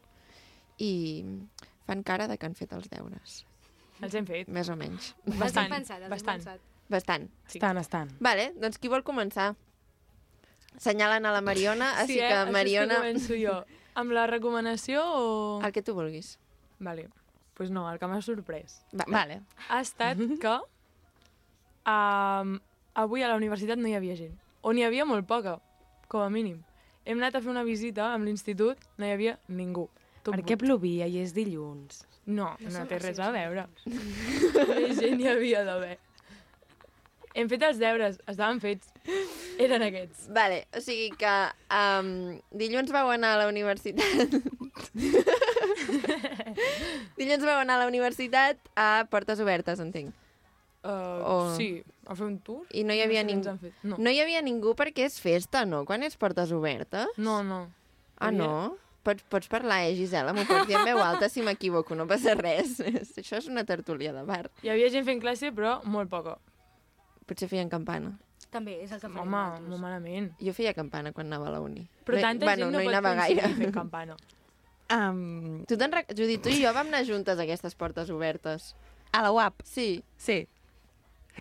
I 0.77 1.25
fan 1.87 2.03
cara 2.03 2.27
de 2.29 2.37
que 2.37 2.47
han 2.47 2.59
fet 2.59 2.75
els 2.77 2.91
deures. 2.93 3.46
Els 4.05 4.15
hem 4.15 4.27
fet. 4.29 4.49
Més 4.53 4.69
o 4.69 4.77
menys. 4.77 5.15
Bastant, 5.27 5.71
pensat, 5.73 6.03
els 6.03 6.09
hem 6.09 6.13
bastant. 6.13 6.43
pensat. 6.43 6.61
Bastant. 6.93 7.29
Estan, 7.51 7.79
estan. 7.81 8.11
Vale, 8.23 8.51
doncs 8.63 8.79
qui 8.79 8.91
vol 8.93 9.03
començar? 9.07 9.55
Senyalen 10.79 11.25
a 11.27 11.33
la 11.33 11.41
Mariona, 11.43 11.93
així 12.03 12.15
sí, 12.15 12.21
eh? 12.21 12.29
que 12.29 12.41
Així 12.43 12.53
Mariona... 12.55 12.95
és 12.95 12.99
que 12.99 13.07
començo 13.07 13.39
jo. 13.41 13.57
Amb 13.97 14.13
la 14.13 14.27
recomanació 14.29 15.03
o...? 15.03 15.29
El 15.65 15.73
que 15.73 15.83
tu 15.83 15.97
vulguis. 15.97 16.37
Vale. 16.79 17.09
Doncs 17.09 17.23
pues 17.57 17.71
no, 17.73 17.87
el 17.89 17.99
que 17.99 18.07
m'ha 18.11 18.21
sorprès. 18.21 18.83
Va, 18.93 19.07
Vale. 19.09 19.41
Ha 19.73 19.81
estat 19.81 20.19
que 20.43 20.57
um, 21.89 22.59
avui 22.93 23.25
a 23.25 23.31
la 23.33 23.39
universitat 23.41 23.81
no 23.81 23.89
hi 23.89 23.97
havia 23.97 24.17
gent. 24.19 24.35
O 24.61 24.75
n'hi 24.77 24.85
havia 24.85 25.07
molt 25.09 25.25
poca, 25.27 25.57
com 26.13 26.21
a 26.21 26.29
mínim. 26.29 26.61
Hem 27.07 27.17
anat 27.23 27.39
a 27.39 27.41
fer 27.41 27.49
una 27.49 27.65
visita 27.65 28.11
amb 28.13 28.29
l'institut, 28.29 28.77
no 29.01 29.09
hi 29.09 29.15
havia 29.15 29.39
ningú. 29.49 29.87
Tot 30.27 30.35
Perquè 30.35 30.59
plovia 30.61 31.09
i 31.09 31.17
és 31.23 31.33
dilluns. 31.33 32.03
No, 32.27 32.57
No 32.59 32.71
no 32.75 32.81
té 32.91 32.99
res 32.99 33.21
a 33.23 33.29
veure. 33.31 33.69
Més 33.87 34.99
gent 34.99 35.21
hi 35.23 35.29
havia 35.31 35.61
d'haver. 35.67 35.95
Hem 37.37 37.51
fet 37.53 37.63
els 37.69 37.77
deures, 37.79 38.17
estaven 38.33 38.59
fets. 38.63 38.89
Eren 39.61 39.83
aquests. 39.85 40.25
Vale, 40.35 40.63
o 40.75 40.81
sigui 40.81 41.11
que 41.21 41.33
um, 41.77 42.09
dilluns 42.57 42.91
vau 42.95 43.11
anar 43.13 43.35
a 43.37 43.43
la 43.43 43.49
universitat... 43.51 44.01
dilluns 47.19 47.45
vau 47.45 47.59
anar 47.61 47.77
a 47.77 47.83
la 47.85 47.89
universitat 47.91 48.57
a 48.77 49.05
portes 49.13 49.41
obertes, 49.45 49.81
entenc. 49.85 50.15
Uh, 50.87 51.21
O- 51.27 51.55
Sí, 51.57 51.83
a 52.07 52.15
fer 52.15 52.27
un 52.29 52.39
tour. 52.47 52.65
I 52.73 52.85
no 52.87 52.95
hi 52.95 53.01
havia 53.05 53.23
sé 53.23 53.27
què 53.29 53.33
ens 53.37 53.47
ningú. 53.49 53.73
No. 53.91 53.97
No 53.99 54.11
hi 54.15 54.21
havia 54.23 54.43
ningú 54.43 54.75
perquè 54.79 55.05
és 55.09 55.19
festa, 55.21 55.65
no? 55.67 55.85
Quan 55.85 56.03
és 56.07 56.17
portes 56.17 56.53
obertes? 56.55 57.07
No, 57.19 57.43
no. 57.45 57.67
Ah, 58.19 58.31
no? 58.33 58.77
Pots, 59.07 59.23
pots 59.31 59.47
parlar, 59.53 59.85
eh, 59.87 59.95
Gisela? 59.95 60.33
M'ho 60.35 60.43
pots 60.49 60.67
dir 60.67 60.75
en 60.81 60.85
veu 60.89 60.99
alta 60.99 61.29
si 61.31 61.45
m'equivoco, 61.47 61.95
no 61.95 62.09
passa 62.11 62.35
res. 62.35 62.81
Això 63.21 63.39
és 63.39 63.47
una 63.47 63.63
tertúlia 63.69 64.11
de 64.17 64.25
bar. 64.27 64.49
Hi 64.67 64.73
havia 64.75 64.89
gent 64.91 65.07
fent 65.07 65.23
classe, 65.23 65.53
però 65.55 65.77
molt 65.87 66.11
poca. 66.11 66.37
Potser 67.27 67.47
feien 67.51 67.71
campana. 67.71 68.17
També 68.51 68.77
és 68.83 68.91
el 68.95 69.01
que 69.03 69.09
farem 69.11 69.23
Home, 69.23 69.37
nosaltres. 69.37 69.69
molt 69.71 69.83
malament. 69.83 70.27
Jo 70.43 70.53
feia 70.57 70.73
campana 70.75 71.13
quan 71.15 71.27
anava 71.31 71.49
a 71.51 71.55
la 71.57 71.61
uni. 71.63 71.85
Però 72.07 72.19
no, 72.19 72.23
tanta 72.27 72.47
bueno, 72.51 72.67
gent 72.67 72.73
no, 72.73 72.79
no 72.79 72.83
hi 72.83 72.87
pot 72.91 72.95
anava 72.95 73.15
gaire. 73.23 73.49
fent 73.61 73.75
campana. 73.81 74.17
Um, 74.97 75.65
Tu 75.67 75.77
te'n. 75.79 75.95
Judit, 76.15 76.43
tu 76.45 76.51
i 76.55 76.61
jo 76.63 76.71
vam 76.75 76.87
anar 76.93 77.03
juntes 77.07 77.39
a 77.39 77.43
aquestes 77.47 77.75
portes 77.75 78.11
obertes. 78.15 78.75
a 79.13 79.23
la 79.23 79.31
UAP? 79.33 79.63
Sí. 79.65 80.03
Sí. 80.17 80.47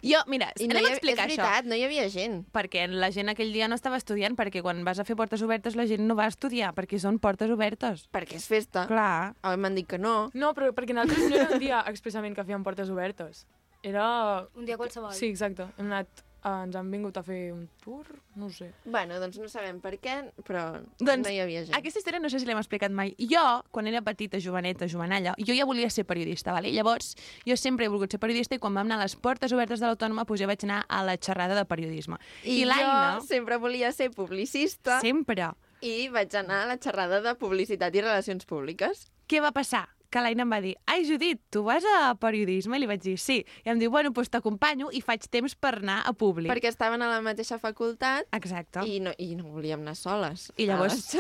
Jo, 0.03 0.19
mira, 0.27 0.51
I 0.59 0.67
no 0.67 0.75
anem 0.75 0.87
hi 0.87 0.91
a 0.91 0.95
explicar 0.95 1.25
és 1.27 1.33
això. 1.35 1.43
veritat, 1.43 1.69
no 1.69 1.77
hi 1.77 1.83
havia 1.85 2.07
gent. 2.11 2.41
Perquè 2.55 2.85
la 2.91 3.09
gent 3.15 3.31
aquell 3.31 3.53
dia 3.55 3.69
no 3.71 3.77
estava 3.79 3.97
estudiant, 3.97 4.35
perquè 4.35 4.61
quan 4.65 4.83
vas 4.87 4.99
a 4.99 5.05
fer 5.07 5.15
portes 5.15 5.41
obertes 5.45 5.75
la 5.79 5.85
gent 5.89 6.03
no 6.05 6.17
va 6.19 6.27
estudiar, 6.27 6.73
perquè 6.75 6.99
són 6.99 7.19
portes 7.19 7.49
obertes. 7.51 8.07
Perquè 8.13 8.35
és 8.39 8.47
festa. 8.51 8.85
Clar. 8.89 9.33
Oh, 9.43 9.55
m'han 9.57 9.75
dit 9.75 9.87
que 9.87 9.97
no. 10.01 10.31
No, 10.33 10.53
però 10.57 10.71
perquè 10.75 10.93
nosaltres 10.93 11.29
no 11.29 11.35
era 11.39 11.49
un 11.55 11.63
dia 11.63 11.83
expressament 11.91 12.35
que 12.35 12.43
fèiem 12.43 12.63
portes 12.63 12.89
obertes. 12.89 13.45
Era... 13.85 14.47
Un 14.55 14.65
dia 14.65 14.77
qualsevol. 14.77 15.13
Sí, 15.13 15.29
exacte. 15.29 15.69
Hem 15.77 15.91
anat, 15.91 16.25
ens 16.45 16.75
han 16.77 16.91
vingut 16.93 17.17
a 17.17 17.23
fer 17.25 17.39
un 17.53 17.65
tour, 17.81 18.05
no 18.37 18.49
sé. 18.53 18.67
Bueno, 18.85 19.17
doncs 19.21 19.39
no 19.41 19.47
sabem 19.49 19.79
per 19.81 19.95
què, 20.01 20.17
però 20.45 20.65
Doncs 20.99 21.25
no 21.25 21.33
hi 21.33 21.39
havia 21.41 21.63
gent. 21.65 21.77
Aquesta 21.77 22.01
història 22.01 22.21
no 22.21 22.29
sé 22.29 22.41
si 22.41 22.45
l'hem 22.45 22.61
explicat 22.61 22.93
mai. 22.93 23.15
Jo, 23.31 23.43
quan 23.73 23.89
era 23.89 24.03
petita, 24.05 24.41
joveneta, 24.41 24.89
jovenalla, 24.91 25.33
jo 25.41 25.57
ja 25.57 25.65
volia 25.65 25.89
ser 25.89 26.05
periodista, 26.05 26.53
vale? 26.53 26.69
llavors 26.75 27.15
jo 27.47 27.57
sempre 27.57 27.85
he 27.85 27.89
volgut 27.89 28.11
ser 28.11 28.19
periodista 28.19 28.57
i 28.57 28.61
quan 28.61 28.75
vam 28.77 28.85
anar 28.85 28.99
a 28.99 29.05
les 29.07 29.15
portes 29.15 29.53
obertes 29.55 29.81
de 29.81 29.87
l'Autònoma 29.87 30.25
pues, 30.25 30.41
jo 30.41 30.49
vaig 30.49 30.63
anar 30.67 30.83
a 30.89 31.01
la 31.07 31.17
xerrada 31.17 31.55
de 31.57 31.65
periodisme. 31.65 32.19
I, 32.43 32.61
I 32.61 32.69
jo 32.69 33.25
sempre 33.25 33.57
volia 33.57 33.91
ser 33.95 34.11
publicista. 34.11 34.99
Sempre. 35.01 35.53
I 35.81 36.09
vaig 36.13 36.33
anar 36.37 36.63
a 36.63 36.71
la 36.73 36.77
xerrada 36.81 37.21
de 37.21 37.35
publicitat 37.39 37.95
i 37.95 38.05
relacions 38.05 38.45
públiques. 38.45 39.07
Què 39.25 39.41
va 39.41 39.51
passar? 39.51 39.87
Que 40.15 40.21
l'Aina 40.23 40.45
em 40.45 40.51
va 40.53 40.61
dir, 40.63 40.77
ai, 40.87 41.01
Judit, 41.03 41.41
tu 41.51 41.65
vas 41.65 41.83
a 41.83 42.13
periodisme? 42.15 42.77
I 42.77 42.79
li 42.79 42.87
vaig 42.87 43.01
dir, 43.03 43.17
sí. 43.19 43.41
I 43.67 43.71
em 43.73 43.81
diu, 43.81 43.91
bueno, 43.91 44.13
doncs 44.15 44.29
t'acompanyo 44.31 44.87
i 44.95 45.01
faig 45.03 45.25
temps 45.27 45.57
per 45.59 45.73
anar 45.81 45.97
a 46.07 46.13
públic. 46.15 46.47
Perquè 46.53 46.71
estaven 46.71 47.03
a 47.03 47.09
la 47.11 47.17
mateixa 47.25 47.57
facultat 47.59 48.29
Exacte. 48.37 48.85
i 48.87 49.01
no, 49.03 49.11
i 49.19 49.35
no 49.35 49.49
volíem 49.51 49.83
anar 49.83 49.97
soles 49.99 50.47
I 50.55 50.69
llavors 50.69 51.17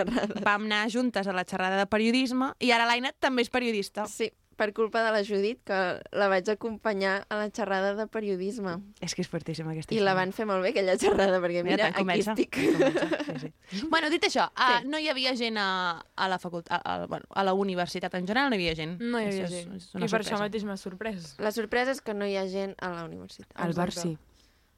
vam 0.47 0.69
anar 0.69 0.85
juntes 0.93 1.27
a 1.27 1.35
la 1.35 1.43
xerrada 1.43 1.81
de 1.81 1.89
periodisme 1.91 2.53
i 2.63 2.71
ara 2.71 2.87
l'Aina 2.87 3.11
també 3.19 3.43
és 3.43 3.51
periodista. 3.51 4.07
Sí, 4.07 4.29
per 4.55 4.71
culpa 4.73 5.01
de 5.03 5.11
la 5.11 5.21
Judit, 5.27 5.59
que 5.67 5.79
la 6.15 6.27
vaig 6.31 6.47
acompanyar 6.49 7.25
a 7.29 7.35
la 7.41 7.49
xerrada 7.51 7.93
de 7.95 8.05
periodisme. 8.07 8.77
És 9.03 9.13
que 9.15 9.21
és 9.25 9.29
fortíssima 9.29 9.71
aquesta 9.73 9.93
I 9.95 9.99
la 9.99 10.13
van 10.17 10.31
fer 10.35 10.45
molt 10.47 10.63
bé, 10.63 10.69
aquella 10.73 10.95
xerrada, 10.97 11.41
perquè 11.43 11.63
mira, 11.63 11.75
Mira, 11.75 11.87
aquí 11.91 12.03
comença. 12.03 12.33
estic. 12.33 12.55
Sí, 12.55 13.39
sí. 13.45 13.85
Bueno, 13.91 14.09
dit 14.09 14.23
això, 14.27 14.47
sí. 14.55 14.87
no 14.87 14.99
hi 14.99 15.09
havia 15.11 15.35
gent 15.35 15.57
a, 15.59 15.67
a 16.15 16.27
la 16.31 16.37
facultat, 16.39 16.71
a, 16.77 16.81
a, 17.03 17.07
bueno, 17.07 17.25
a 17.35 17.43
la 17.43 17.53
universitat 17.53 18.13
en 18.15 18.25
general, 18.27 18.49
no 18.49 18.55
hi 18.55 18.63
havia 18.63 18.75
gent. 18.75 18.95
No 19.01 19.19
hi 19.19 19.25
havia 19.31 19.45
Això 19.45 19.51
és- 19.51 19.65
gent. 19.65 19.75
És, 19.75 19.89
una 19.95 20.05
I 20.05 20.09
per 20.09 20.21
això 20.21 20.35
sorpresa. 20.35 20.43
mateix 20.45 20.63
m'ha 20.69 20.77
sorprès. 20.77 21.33
La 21.39 21.51
sorpresa 21.51 21.91
és 21.91 22.01
que 22.01 22.13
no 22.13 22.25
hi 22.25 22.35
ha 22.39 22.47
gent 22.47 22.75
a 22.79 22.89
la 22.95 23.03
universitat. 23.05 23.51
Al 23.55 23.73
bar 23.73 23.91
sí. 23.91 24.15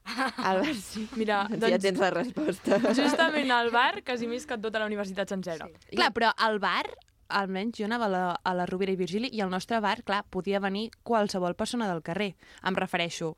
Al 0.37 0.61
bar 0.63 0.75
sí. 0.75 1.07
Mira, 1.19 1.41
Doncs 1.49 1.59
doncs, 1.59 1.73
ja 1.73 1.79
tens 1.83 1.99
la 1.99 2.09
resposta. 2.13 2.77
Justament 2.95 3.51
al 3.51 3.69
bar, 3.75 4.01
quasi 4.07 4.27
més 4.31 4.45
que 4.47 4.57
tota 4.57 4.79
la 4.79 4.85
universitat 4.87 5.27
sencera. 5.29 5.67
Sí. 5.89 5.97
Clar, 5.97 6.13
però 6.15 6.29
al 6.37 6.59
bar, 6.63 6.85
almenys 7.29 7.77
jo 7.79 7.85
anava 7.85 8.05
a 8.05 8.09
la, 8.09 8.23
a 8.43 8.53
la 8.53 8.65
Rovira 8.65 8.91
i 8.93 8.99
Virgili 8.99 9.29
i 9.33 9.41
al 9.41 9.49
nostre 9.49 9.79
bar, 9.83 10.01
clar, 10.03 10.23
podia 10.29 10.59
venir 10.63 10.89
qualsevol 11.03 11.55
persona 11.55 11.87
del 11.89 12.01
carrer. 12.03 12.35
Em 12.63 12.75
refereixo, 12.75 13.35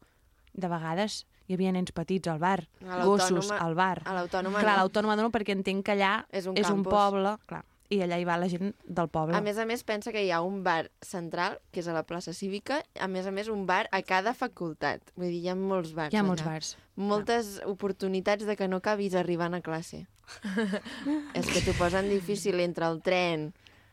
de 0.53 0.67
vegades 0.67 1.25
hi 1.49 1.55
havia 1.57 1.71
nens 1.73 1.91
petits 1.95 2.29
al 2.29 2.37
bar, 2.39 2.67
gossos 3.03 3.49
al 3.51 3.73
bar. 3.75 4.03
a 4.05 4.13
l'Autònoma 4.13 4.61
Clar, 4.61 4.75
no. 4.77 4.83
l'autònoma 4.83 5.15
no, 5.17 5.31
perquè 5.33 5.55
entenc 5.57 5.85
que 5.87 5.95
allà 5.97 6.25
És 6.29 6.45
un 6.45 6.57
és 6.57 6.69
un 6.69 6.83
poble, 6.85 7.37
clar, 7.49 7.63
i 7.89 8.03
allà 8.05 8.19
hi 8.21 8.25
va 8.27 8.35
la 8.37 8.47
gent 8.51 8.75
del 8.85 9.09
poble. 9.09 9.33
A 9.33 9.41
més 9.41 9.57
a 9.57 9.65
més, 9.65 9.81
pensa 9.83 10.13
que 10.13 10.21
hi 10.21 10.29
ha 10.29 10.43
un 10.45 10.61
bar 10.63 10.91
central, 11.01 11.57
que 11.73 11.81
és 11.81 11.87
a 11.89 11.95
la 11.95 12.03
plaça 12.05 12.35
Cívica, 12.37 12.83
a 13.01 13.07
més 13.09 13.25
a 13.25 13.33
més 13.33 13.49
un 13.49 13.65
bar 13.65 13.87
a 13.91 14.03
cada 14.05 14.35
facultat. 14.37 15.01
Vull 15.15 15.31
dir, 15.33 15.41
hi 15.41 15.49
ha 15.49 15.55
molts 15.57 15.95
bars 15.97 16.13
Hi 16.13 16.21
ha 16.21 16.23
molts 16.23 16.43
allà. 16.45 16.53
bars. 16.53 16.75
Moltes 16.95 17.49
oportunitats 17.65 18.45
de 18.45 18.55
que 18.59 18.67
no 18.69 18.77
acabis 18.77 19.15
arribant 19.17 19.57
a 19.57 19.61
classe. 19.65 20.05
és 21.33 21.49
que 21.49 21.63
t'ho 21.65 21.73
posen 21.79 22.11
difícil 22.11 22.59
entre 22.61 22.85
el 22.85 23.01
tren, 23.01 23.49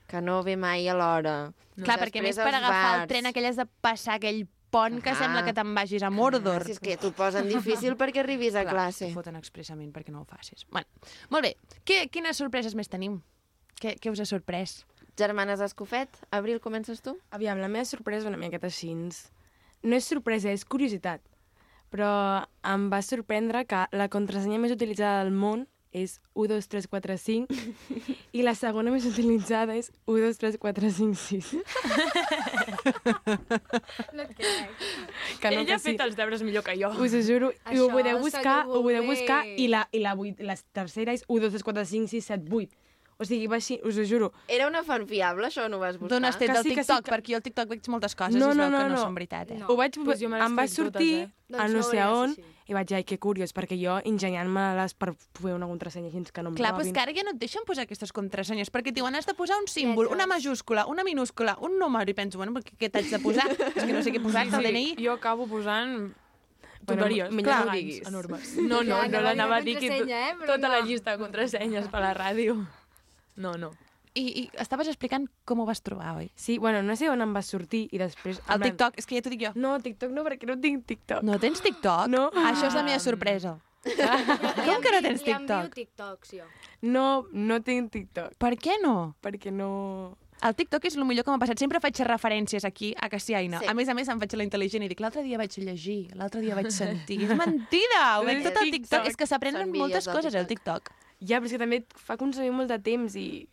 que 0.07 0.21
no 0.23 0.43
ve 0.43 0.57
mai 0.57 0.89
a 0.89 0.95
l'hora. 0.95 1.53
Clar, 1.77 1.99
perquè 2.01 2.23
més 2.23 2.37
per 2.37 2.53
agafar 2.55 2.93
el 2.95 3.01
bars. 3.03 3.09
tren 3.09 3.27
aquell 3.27 3.47
has 3.51 3.57
de 3.57 3.67
passar 3.81 4.15
aquell 4.17 4.47
pont 4.71 5.01
que 5.03 5.11
Ah. 5.11 5.15
sembla 5.15 5.45
que 5.45 5.53
te'n 5.55 5.75
vagis 5.75 6.03
a 6.03 6.11
Mordor. 6.11 6.63
Ah, 6.63 6.65
si 6.65 6.73
és 6.73 6.81
que 6.81 6.97
t'ho 6.97 7.13
posen 7.13 7.49
difícil 7.49 7.97
perquè 8.01 8.21
arribis 8.21 8.55
a 8.55 8.63
Clar, 8.63 8.73
classe. 8.75 9.07
T'ho 9.09 9.15
foten 9.15 9.37
expressament 9.37 9.93
perquè 9.93 10.11
no 10.11 10.21
ho 10.23 10.25
facis. 10.25 10.67
Bueno, 10.71 10.87
molt 11.31 11.45
bé. 11.45 11.57
Què, 11.85 12.09
quines 12.11 12.37
sorpreses 12.37 12.75
més 12.75 12.89
tenim? 12.89 13.23
Què, 13.81 13.97
què 14.01 14.11
us 14.11 14.21
ha 14.21 14.25
sorprès? 14.27 14.85
Germanes 15.17 15.61
Escofet, 15.61 16.09
Abril, 16.31 16.61
comences 16.61 17.01
tu? 17.01 17.17
Aviam, 17.31 17.59
la 17.59 17.69
meva 17.69 17.85
sorpresa 17.85 18.25
és 18.27 18.29
una 18.29 18.37
miqueta 18.37 18.67
així. 18.67 18.93
No 18.95 19.97
és 19.97 20.05
sorpresa, 20.05 20.51
és 20.51 20.65
curiositat. 20.65 21.21
Però 21.91 22.45
em 22.65 22.91
va 22.91 23.01
sorprendre 23.03 23.65
que 23.65 23.87
la 23.93 24.09
contrasenya 24.09 24.59
més 24.59 24.73
utilitzada 24.73 25.23
del 25.25 25.33
món 25.33 25.67
és 25.97 26.19
1, 26.35 26.49
2, 26.53 26.69
3, 26.69 26.87
4, 26.93 27.17
5 27.17 27.47
i 28.37 28.45
la 28.45 28.53
segona 28.59 28.93
més 28.93 29.07
utilitzada 29.09 29.77
és 29.81 29.89
1, 30.05 30.21
2, 30.27 30.41
3, 30.43 30.59
4, 30.61 30.91
5, 30.99 31.15
6. 31.17 31.55
No 34.13 34.25
et 34.27 34.33
crec. 34.37 34.85
Que 35.41 35.51
no, 35.51 35.63
Ella 35.63 35.65
que 35.65 35.75
ha 35.77 35.81
fet 35.83 36.03
els 36.05 36.17
deures 36.19 36.43
millor 36.45 36.65
que 36.67 36.77
jo. 36.79 36.91
Us 37.01 37.17
ho 37.17 37.23
juro. 37.25 37.53
I 37.73 37.81
ho 37.81 37.87
Això 37.87 37.93
podeu 37.95 38.17
s'ha 38.19 38.25
buscar, 38.27 38.59
ho 38.69 38.83
podeu 38.85 39.09
buscar 39.09 39.41
i 39.47 39.69
la, 39.73 39.87
i 39.93 40.03
la, 40.05 40.13
vuit, 40.19 40.41
la 40.45 40.57
tercera 40.77 41.17
és 41.17 41.25
1, 41.27 41.41
2, 41.47 41.57
3, 41.57 41.65
4, 41.71 41.87
5, 41.95 42.13
6, 42.13 42.29
7, 42.35 42.53
8. 42.61 42.86
O 43.19 43.25
sigui, 43.25 43.47
va 43.49 43.57
així, 43.57 43.79
us 43.83 43.97
ho 43.97 44.05
juro. 44.05 44.33
Era 44.47 44.67
una 44.69 44.83
font 44.85 45.07
fiable, 45.09 45.47
això, 45.49 45.65
o 45.65 45.69
no 45.73 45.79
ho 45.79 45.81
vas 45.81 45.97
buscar? 45.97 46.11
D'on 46.19 46.25
has 46.29 46.37
tret 46.37 46.51
Que 46.51 46.55
del 46.59 46.63
sí, 46.65 46.75
que 46.75 46.83
sí, 46.85 46.89
TikTok? 46.93 47.05
que- 47.07 47.13
Perquè 47.15 47.31
jo 47.33 47.37
al 47.37 47.43
TikTok 47.43 47.69
veig 47.71 47.89
moltes 47.89 48.15
coses 48.15 48.35
No, 48.37 48.49
i 48.49 48.51
es 48.51 48.57
no, 48.57 48.63
veu 48.65 48.71
no, 48.73 48.79
que 48.79 48.89
no, 48.91 48.95
no. 48.97 49.01
són 49.01 49.15
veritat, 49.15 49.51
eh? 49.53 49.57
No. 49.59 49.67
Ho 49.73 49.77
vaig, 49.77 49.95
Pues 50.05 50.21
em 50.21 50.33
va 50.33 50.37
crec 50.45 50.53
totes, 50.53 50.75
sortir 50.77 51.15
eh? 51.23 51.31
a 51.55 51.57
Doncs 51.57 51.73
no 51.73 51.81
ho 51.81 51.83
sé 51.83 52.03
on 52.05 52.35
sí, 52.35 52.43
sí. 52.43 52.55
i 52.69 52.75
vaig 52.75 52.87
dir, 52.91 52.97
ai, 52.99 53.05
que 53.05 53.17
curiós, 53.19 53.55
perquè 53.55 53.79
jo 53.81 53.97
ingeniant-me-les 54.05 54.93
per 55.01 55.15
fer 55.17 55.55
una 55.55 55.67
contrasenya 55.67 56.11
així 56.13 56.31
que 56.31 56.43
no 56.43 56.51
em 56.51 56.57
Clar, 56.57 56.73
però 56.75 56.83
robin. 56.85 56.87
és 56.89 56.93
que 56.93 57.01
ara 57.01 57.15
ja 57.17 57.23
no 57.25 57.31
et 57.31 57.39
deixen 57.41 57.65
posar 57.65 57.85
aquestes 57.89 58.13
contrasenyes, 58.13 58.71
perquè 58.71 58.89
et 58.93 58.95
diuen 59.01 59.15
has 59.15 59.25
de 59.25 59.33
posar 59.33 59.57
un 59.63 59.67
símbol, 59.67 60.09
una 60.13 60.27
majúscula, 60.27 60.85
una 60.87 61.03
minúscula, 61.03 61.57
un 61.63 61.79
número, 61.79 62.11
i 62.11 62.15
penso, 62.15 62.37
bueno, 62.37 62.53
perquè 62.53 62.77
què 62.77 62.91
t'haig 62.93 63.09
de 63.09 63.19
posar? 63.19 63.49
és 63.77 63.83
que 63.85 63.93
no 63.95 64.03
sé 64.03 64.13
què 64.13 64.21
posar, 64.21 64.45
Sí, 64.45 64.53
el 64.55 64.61
sí, 64.61 64.73
DNI. 64.73 64.97
Jo 65.07 65.13
acabo 65.17 65.47
posant 65.49 66.13
Bueno, 66.87 67.03
tonteries, 67.03 67.31
millor 67.33 67.55
no 67.57 67.63
clar, 67.65 67.75
diguis. 67.77 68.07
enormes. 68.07 68.57
No, 68.59 68.83
no, 68.83 68.83
Ja, 68.83 68.85
no 68.85 68.97
a 68.99 69.09
dir 69.09 69.23
l'anava 69.23 69.57
a 69.57 69.59
la 69.61 69.65
dir 69.65 69.79
que 69.79 69.87
eh, 69.99 70.35
però 70.39 70.47
tota 70.59 70.69
la 70.69 70.81
no. 70.81 70.87
llista 70.87 71.13
de 71.13 71.19
contrasenyes 71.19 71.89
per 71.89 72.01
la 72.01 72.13
ràdio. 72.15 72.67
No, 73.37 73.55
no. 73.61 73.73
I, 74.17 74.25
I 74.25 74.43
estaves 74.63 74.89
explicant 74.89 75.27
com 75.45 75.61
ho 75.61 75.67
vas 75.69 75.83
trobar, 75.85 76.15
oi? 76.17 76.31
Sí, 76.41 76.57
bueno, 76.59 76.81
no 76.83 76.97
sé 76.97 77.11
on 77.13 77.21
em 77.21 77.35
va 77.37 77.43
sortir 77.45 77.85
i 77.93 78.01
després... 78.01 78.41
El 78.49 78.65
TikTok, 78.65 78.97
és 78.97 79.09
que 79.09 79.19
ja 79.19 79.25
t'ho 79.25 79.33
dic 79.33 79.45
jo. 79.45 79.53
No, 79.61 79.75
TikTok 79.85 80.15
no, 80.17 80.25
perquè 80.25 80.49
no 80.49 80.57
tinc 80.63 80.87
TikTok. 80.89 81.25
No 81.27 81.37
tens 81.43 81.61
TikTok? 81.65 82.07
No. 82.09 82.31
Això 82.47 82.71
és 82.71 82.77
la 82.79 82.85
meva 82.87 83.03
sorpresa. 83.05 83.59
Com 84.67 84.83
que 84.83 84.93
no 84.95 85.03
tens 85.05 85.21
Li 85.21 85.33
TikTok? 85.33 85.75
TikToks, 85.77 86.33
jo. 86.41 86.47
No, 86.89 87.27
no 87.33 87.61
tinc 87.67 87.93
TikTok. 87.93 88.39
Per 88.41 88.55
què 88.57 88.81
no? 88.83 88.97
Perquè 89.23 89.53
no... 89.53 90.17
El 90.45 90.53
TikTok 90.57 90.85
és 90.89 90.97
el 90.99 91.05
millor 91.09 91.25
que 91.25 91.33
m'ha 91.33 91.41
passat. 91.41 91.61
Sempre 91.61 91.81
faig 91.81 92.01
referències 92.09 92.65
aquí 92.69 92.93
a 93.01 93.09
Cassiaina. 93.13 93.63
Sí. 93.63 93.69
A 93.73 93.77
més 93.77 93.89
a 93.89 93.95
més, 93.97 94.09
em 94.13 94.21
faig 94.21 94.37
la 94.37 94.45
intel·ligent 94.45 94.85
i 94.85 94.89
dic, 94.93 95.01
l'altre 95.01 95.25
dia 95.25 95.39
vaig 95.41 95.55
llegir, 95.61 96.01
l'altre 96.17 96.43
dia 96.45 96.57
vaig 96.59 96.69
sentir. 96.73 97.23
és 97.29 97.33
mentida! 97.37 98.03
Ho 98.19 98.27
veig 98.27 98.43
tot 98.45 98.61
al 98.61 98.69
TikTok. 98.69 98.81
TikTok. 98.81 99.11
És 99.13 99.17
que 99.17 99.29
s'aprenen 99.29 99.73
moltes 99.73 100.09
coses 100.09 100.37
al 100.37 100.49
TikTok. 100.49 100.93
Ja, 101.21 101.39
però 101.41 101.47
és 101.47 101.53
que 101.53 101.59
també 101.59 101.77
et 101.85 101.93
fa 101.97 102.17
consumir 102.21 102.51
molt 102.53 102.69
de 102.69 102.79
temps 102.79 103.15
i... 103.17 103.49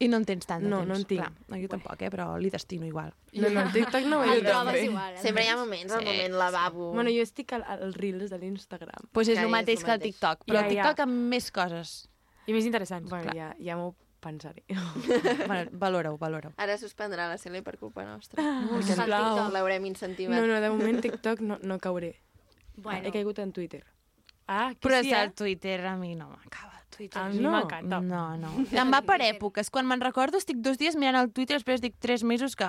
I 0.00 0.06
no 0.08 0.16
en 0.16 0.24
tens 0.24 0.46
tant 0.48 0.62
de 0.64 0.68
No, 0.70 0.78
temps. 0.78 0.88
no 0.88 0.94
en 0.96 1.02
tinc. 1.04 1.20
Clar, 1.20 1.32
no, 1.50 1.56
jo 1.60 1.68
tampoc, 1.68 2.00
eh? 2.00 2.08
però 2.08 2.38
li 2.40 2.48
destino 2.48 2.86
igual. 2.86 3.10
No, 3.34 3.50
no, 3.52 3.60
el 3.66 3.72
TikTok 3.74 4.06
no 4.08 4.20
ho 4.20 4.22
El 4.32 4.38
he 4.38 4.42
també. 4.48 4.84
igual, 4.86 5.12
eh? 5.14 5.20
Sempre 5.20 5.44
hi 5.44 5.48
ha 5.52 5.56
moments, 5.58 5.92
el 5.92 6.00
Sí. 6.00 6.06
moment 6.06 6.32
lavabo. 6.40 6.92
Bueno, 6.94 7.10
jo 7.12 7.20
estic 7.20 7.52
al, 7.52 7.64
al 7.68 7.92
Reels 7.92 8.30
de 8.30 8.38
l'Instagram. 8.38 8.96
Doncs 9.02 9.12
pues 9.12 9.28
és 9.28 9.34
Que 9.36 9.42
el 9.44 9.50
és 9.50 9.52
mateix 9.52 9.78
el 9.80 9.84
que 9.84 9.90
el 9.92 9.98
mateix. 9.98 10.14
TikTok, 10.14 10.46
però 10.46 10.54
Ja, 10.62 10.66
el 10.66 10.72
ja. 10.74 10.82
TikTok 10.86 11.00
amb 11.04 11.12
més 11.34 11.50
coses. 11.52 11.92
I 12.46 12.52
més 12.56 12.64
interessants. 12.64 13.10
Bueno, 13.10 13.24
clar. 13.28 13.36
ja, 13.36 13.50
ja 13.60 13.76
m'ho 13.76 13.94
pensaré. 14.20 14.64
bueno, 15.46 15.68
valora-ho, 15.72 16.16
valora-ho. 16.16 16.54
Ara 16.56 16.78
suspendrà 16.80 17.28
la 17.28 17.36
Cele 17.36 17.60
per 17.62 17.76
culpa 17.76 18.04
nostra. 18.08 18.40
No, 18.42 18.80
sisplau. 18.80 19.34
TikTok 19.36 19.52
L'haurem 19.52 19.84
incentivat. 19.84 20.32
No, 20.40 20.46
no, 20.48 20.60
de 20.64 20.70
moment 20.70 21.00
TikTok 21.04 21.40
no, 21.44 21.58
no 21.60 21.78
cauré. 21.78 22.14
Bueno. 22.76 23.04
He 23.06 23.12
caigut 23.12 23.38
en 23.38 23.52
Twitter. 23.52 23.84
Ah, 24.50 24.72
que 24.74 24.82
Però 24.88 24.98
sí, 24.98 25.12
és 25.12 25.14
eh? 25.14 25.22
el 25.22 25.32
Twitter, 25.38 25.78
a 25.86 25.94
mi 25.96 26.16
no 26.18 26.26
m'acaba. 26.32 26.80
Twitter. 26.90 27.22
A 27.22 27.28
mi 27.30 27.38
No. 27.38 27.52
m'encanta. 27.54 28.00
No, 28.02 28.36
no. 28.36 28.50
Em 28.82 28.90
va 28.92 29.00
per 29.06 29.20
èpoques. 29.22 29.70
Quan 29.70 29.86
me'n 29.86 30.02
recordo 30.02 30.40
estic 30.42 30.58
dos 30.58 30.76
dies 30.80 30.96
mirant 30.98 31.20
el 31.22 31.30
Twitter, 31.32 31.56
després 31.60 31.80
dic 31.80 31.94
tres 32.02 32.24
mesos 32.26 32.56
que... 32.58 32.66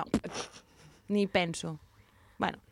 Ni 1.12 1.26
penso. 1.26 1.74
Bueno. 2.38 2.62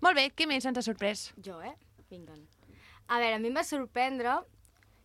Molt 0.00 0.16
bé, 0.16 0.28
què 0.30 0.46
més 0.46 0.64
ens 0.64 0.78
ha 0.78 0.84
sorprès? 0.86 1.32
Jo, 1.42 1.58
eh? 1.60 1.74
Vinga. 2.08 2.38
A 3.08 3.18
veure, 3.18 3.34
a 3.34 3.42
mi 3.42 3.50
em 3.50 3.58
va 3.58 3.64
sorprendre 3.66 4.38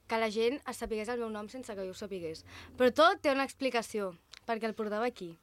que 0.07 0.21
la 0.21 0.29
gent 0.31 0.61
es 0.69 0.77
sapigués 0.79 1.09
el 1.11 1.19
meu 1.19 1.33
nom 1.33 1.49
sense 1.51 1.73
que 1.75 1.83
jo 1.83 1.91
ho 1.91 1.97
sapigués. 1.97 2.45
Però 2.77 2.93
tot 2.95 3.19
té 3.25 3.33
una 3.33 3.43
explicació, 3.43 4.13
perquè 4.47 4.69
el 4.69 4.77
portava 4.77 5.09
aquí. 5.09 5.33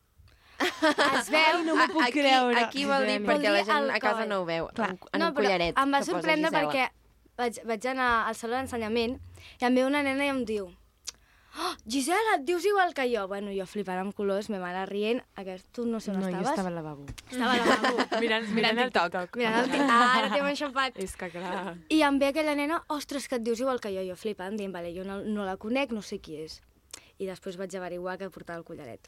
Es 0.63 1.29
veu... 1.35 1.65
no 1.67 1.75
m'ho 1.77 1.89
puc 1.91 2.05
aquí, 2.07 2.21
creure. 2.23 2.63
Aquí 2.63 2.87
vol 2.89 3.05
dir 3.11 3.19
perquè 3.27 3.51
la 3.53 3.65
gent 3.67 3.91
a 3.91 3.99
casa 4.01 4.25
no 4.31 4.41
ho 4.43 4.47
veu, 4.49 4.71
Clar. 4.73 4.95
en, 4.95 5.01
en 5.13 5.21
no, 5.21 5.33
un 5.33 5.37
collaret. 5.37 5.77
Em 5.83 5.93
va 5.99 6.01
sorprendre 6.07 6.53
perquè 6.55 6.87
vaig, 7.39 7.61
vaig 7.67 7.87
anar 7.91 8.27
al 8.29 8.35
saló 8.39 8.57
d'ensenyament 8.57 9.19
i 9.61 9.65
em 9.69 9.75
ve 9.75 9.85
una 9.87 10.03
nena 10.03 10.25
i 10.27 10.33
em 10.33 10.45
diu 10.49 10.67
oh, 11.55 11.73
Gisela, 11.87 12.37
et 12.39 12.43
dius 12.49 12.65
igual 12.67 12.95
que 12.95 13.05
jo. 13.13 13.29
Bueno, 13.31 13.53
jo 13.55 13.63
flipant 13.71 14.01
amb 14.01 14.15
colors, 14.17 14.49
ma 14.51 14.59
mare 14.59 14.81
rient. 14.91 15.21
Aquest, 15.39 15.69
tu 15.71 15.85
no 15.87 16.01
sé 16.03 16.11
on 16.11 16.19
No, 16.19 16.25
jo 16.27 16.33
estaves. 16.33 16.51
estava 16.51 16.69
al 16.69 16.75
lavabo. 16.75 17.05
Estava 17.31 17.53
a 17.53 17.59
la 17.61 17.67
lavabo. 17.69 18.07
Mirant, 18.25 18.49
mirant 18.57 18.79
el 18.83 18.91
TikTok. 18.91 19.37
Mirant 19.39 19.61
el 19.61 19.71
tic- 19.71 19.85
Ah, 19.87 20.19
ara 20.19 20.33
t'hem 20.35 20.49
enxampat. 20.51 20.99
És 20.99 21.15
que 21.17 21.29
clar... 21.31 21.77
I 21.95 22.01
em 22.03 22.19
ve 22.19 22.33
aquella 22.33 22.57
nena, 22.59 22.81
ostres, 22.89 23.29
que 23.31 23.39
et 23.39 23.47
dius 23.47 23.61
igual 23.63 23.79
que 23.79 23.93
jo, 23.95 24.03
jo 24.03 24.17
flipant, 24.19 24.57
dient, 24.59 24.75
vale, 24.75 24.91
jo 24.97 25.05
no, 25.07 25.21
no 25.23 25.47
la 25.47 25.55
conec, 25.57 25.95
no 25.95 26.03
sé 26.03 26.19
qui 26.19 26.41
és. 26.43 26.59
I 27.23 27.31
després 27.31 27.55
vaig 27.57 27.71
averiguar 27.79 28.19
que 28.19 28.31
portava 28.35 28.59
el 28.59 28.65
collaret. 28.67 29.07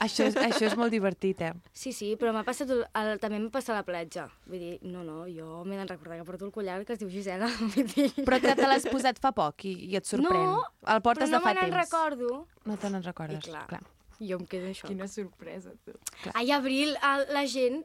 Això 0.00 0.24
és, 0.24 0.36
això 0.40 0.64
és 0.64 0.74
molt 0.80 0.94
divertit, 0.94 1.42
eh? 1.44 1.52
Sí, 1.76 1.92
sí, 1.92 2.14
però 2.20 2.32
m'ha 2.32 2.42
passat, 2.46 2.70
el, 2.72 3.10
també 3.20 3.36
m'ha 3.36 3.50
passat 3.52 3.74
a 3.74 3.80
la 3.82 3.84
platja. 3.84 4.24
Vull 4.48 4.62
dir, 4.62 4.72
no, 4.88 5.02
no, 5.04 5.26
jo 5.28 5.60
m'he 5.68 5.76
de 5.76 5.84
recordar 5.84 6.16
que 6.16 6.24
porto 6.24 6.48
el 6.48 6.54
collar 6.54 6.78
que 6.88 6.96
es 6.96 7.02
diu 7.02 7.10
Gisela. 7.12 7.50
Dir... 7.94 8.08
Però 8.24 8.40
que 8.40 8.54
te 8.56 8.68
l'has 8.70 8.88
posat 8.88 9.20
fa 9.20 9.34
poc 9.36 9.66
i, 9.68 9.74
i 9.92 9.98
et 10.00 10.08
sorprèn. 10.08 10.46
No, 10.46 10.64
el 10.94 11.04
portes 11.04 11.28
però 11.28 11.36
no 11.36 11.38
de 11.38 11.44
fa 11.44 11.52
me 11.52 11.60
n'en 11.60 11.76
recordo. 11.76 12.30
No 12.70 12.78
te 12.80 12.92
n'en 12.92 13.04
recordes. 13.04 13.44
I 13.44 13.50
clar. 13.50 13.66
clar. 13.68 13.82
Jo 14.20 14.40
em 14.40 14.48
quedo 14.48 14.72
això. 14.72 14.88
Quina 14.88 15.08
sorpresa, 15.08 15.76
tu. 15.84 15.96
Ai, 16.32 16.50
Abril, 16.56 16.96
el, 16.96 17.26
la 17.36 17.44
gent 17.48 17.82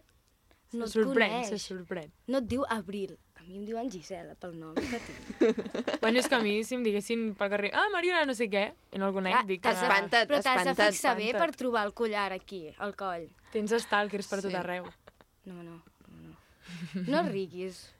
no 0.75 0.87
se 0.87 0.99
et 0.99 1.03
sorprèn, 1.03 1.35
coneix. 1.35 1.51
se 1.51 1.59
sorprèn. 1.63 2.11
No 2.31 2.39
et 2.43 2.49
diu 2.51 2.63
Abril. 2.71 3.15
Mi 3.47 3.57
em 3.59 3.65
diuen 3.67 3.89
Gisela, 3.93 4.33
pel 4.41 4.55
nom 4.57 4.73
que 4.75 4.99
tinc. 4.99 5.41
Bueno, 6.01 6.19
és 6.19 6.27
que 6.29 6.35
a 6.35 6.39
mi, 6.41 6.63
si 6.65 6.75
em 6.75 6.83
diguessin 6.85 7.33
pel 7.37 7.49
carrer, 7.53 7.71
ah, 7.77 7.85
Mariona, 7.93 8.25
no 8.25 8.33
sé 8.37 8.47
què, 8.49 8.63
i 8.93 8.97
no 9.01 9.07
el 9.09 9.13
conec, 9.13 9.37
dic 9.49 9.61
t'has 9.61 9.79
de- 9.79 9.85
Espanta't, 9.87 10.27
Però 10.29 10.39
t'has 10.41 10.63
de 10.63 10.71
espanta't, 10.71 10.93
fixar 10.95 11.15
bé 11.17 11.31
per 11.37 11.49
trobar 11.55 11.85
el 11.87 11.93
collar 11.93 12.31
aquí, 12.33 12.63
al 12.77 12.95
coll. 12.97 13.27
Tens 13.53 13.71
stalkers 13.85 14.27
per 14.31 14.41
tot 14.41 14.51
Sí. 14.51 14.57
arreu. 14.57 14.85
No, 15.45 15.61
no, 15.61 15.81
no. 16.09 16.35
No, 17.05 17.21
no 17.23 17.29
riguis. 17.29 17.91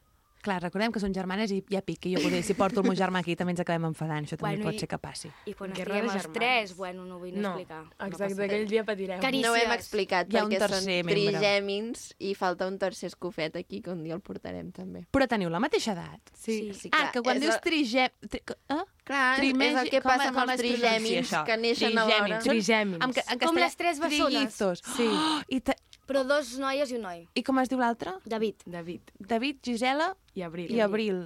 Clar, 0.45 0.59
recordem 0.61 0.91
que 0.93 0.99
són 1.01 1.13
germanes 1.15 1.49
i 1.51 1.63
ja 1.73 1.81
piqui. 1.81 2.11
Jo 2.13 2.21
poder, 2.21 2.43
si 2.45 2.53
porto 2.53 2.83
el 2.83 2.85
meu 2.85 2.93
germà 2.95 3.23
aquí 3.23 3.33
també 3.35 3.55
ens 3.55 3.61
acabem 3.63 3.87
enfadant. 3.89 4.27
Això 4.27 4.37
també 4.37 4.51
Bueno, 4.55 4.65
pot 4.69 4.75
i- 4.75 4.79
ser 4.83 4.87
que 4.91 4.99
passi. 5.01 5.31
I 5.49 5.53
quan 5.57 5.73
Guerra 5.73 5.97
estiguem 5.97 6.15
els 6.19 6.31
tres, 6.33 6.75
bueno, 6.77 7.05
no 7.05 7.17
vull 7.17 7.33
No, 7.33 7.55
explicar. 7.57 7.81
exacte, 8.05 8.35
passa 8.35 8.43
aquell 8.45 8.67
dia 8.69 8.83
patireu. 8.85 9.19
Carícies. 9.19 9.45
No 9.47 9.53
ho 9.53 9.55
hem 9.55 9.71
explicat 9.73 10.31
Hi 10.31 10.37
ha 10.37 10.43
un 10.45 10.51
perquè 10.51 10.69
són 10.69 10.85
membre. 10.85 11.15
trigèmins 11.15 12.13
i 12.19 12.35
falta 12.35 12.67
un 12.67 12.77
tercer 12.77 13.07
escofet 13.07 13.55
aquí 13.55 13.81
que 13.81 13.89
un 13.89 14.03
dia 14.03 14.13
el 14.13 14.21
portarem 14.21 14.71
també. 14.71 15.05
Però 15.11 15.27
teniu 15.27 15.49
la 15.49 15.59
mateixa 15.59 15.93
edat? 15.93 16.21
Sí, 16.35 16.71
sí, 16.73 16.89
ah, 16.91 16.97
clar, 17.09 17.11
que 17.11 17.21
quan 17.21 17.37
és 17.37 17.41
dius 17.41 17.55
el- 17.55 17.61
trigem... 17.61 18.09
Tri... 18.29 18.41
Eh? 18.69 18.83
Clar, 19.03 19.39
és- 19.43 19.53
és 19.55 19.75
el 19.81 19.89
que 19.89 20.01
com- 20.01 20.11
passa 20.11 20.27
amb 20.29 20.37
com 20.37 20.49
els 20.49 20.51
es 20.53 20.61
pronuncia 20.61 20.89
trigèmins 20.91 21.27
això? 21.31 21.43
que 21.45 21.57
neixen 21.57 21.97
alhora. 21.97 22.39
Són- 22.41 22.53
Trigèmins. 22.53 23.15
Ca- 23.15 23.33
en 23.33 23.39
Com 23.39 23.55
les 23.55 23.75
tres 23.75 23.99
bessones. 23.99 24.53
Sí. 24.95 25.07
Oh, 25.09 25.41
i, 25.49 25.59
ta... 25.61 25.73
Però 26.05 26.23
dos 26.23 26.59
noies 26.59 26.91
i 26.91 26.95
un 26.95 27.01
noi. 27.01 27.27
I 27.33 27.41
com 27.41 27.57
es 27.57 27.67
diu 27.67 27.79
l'altre? 27.79 28.11
David. 28.25 28.61
David 28.67 29.01
David, 29.17 29.57
Gisela 29.63 30.15
i 30.35 30.43
Abril. 30.43 30.69
i 30.71 30.79
Abril. 30.83 31.23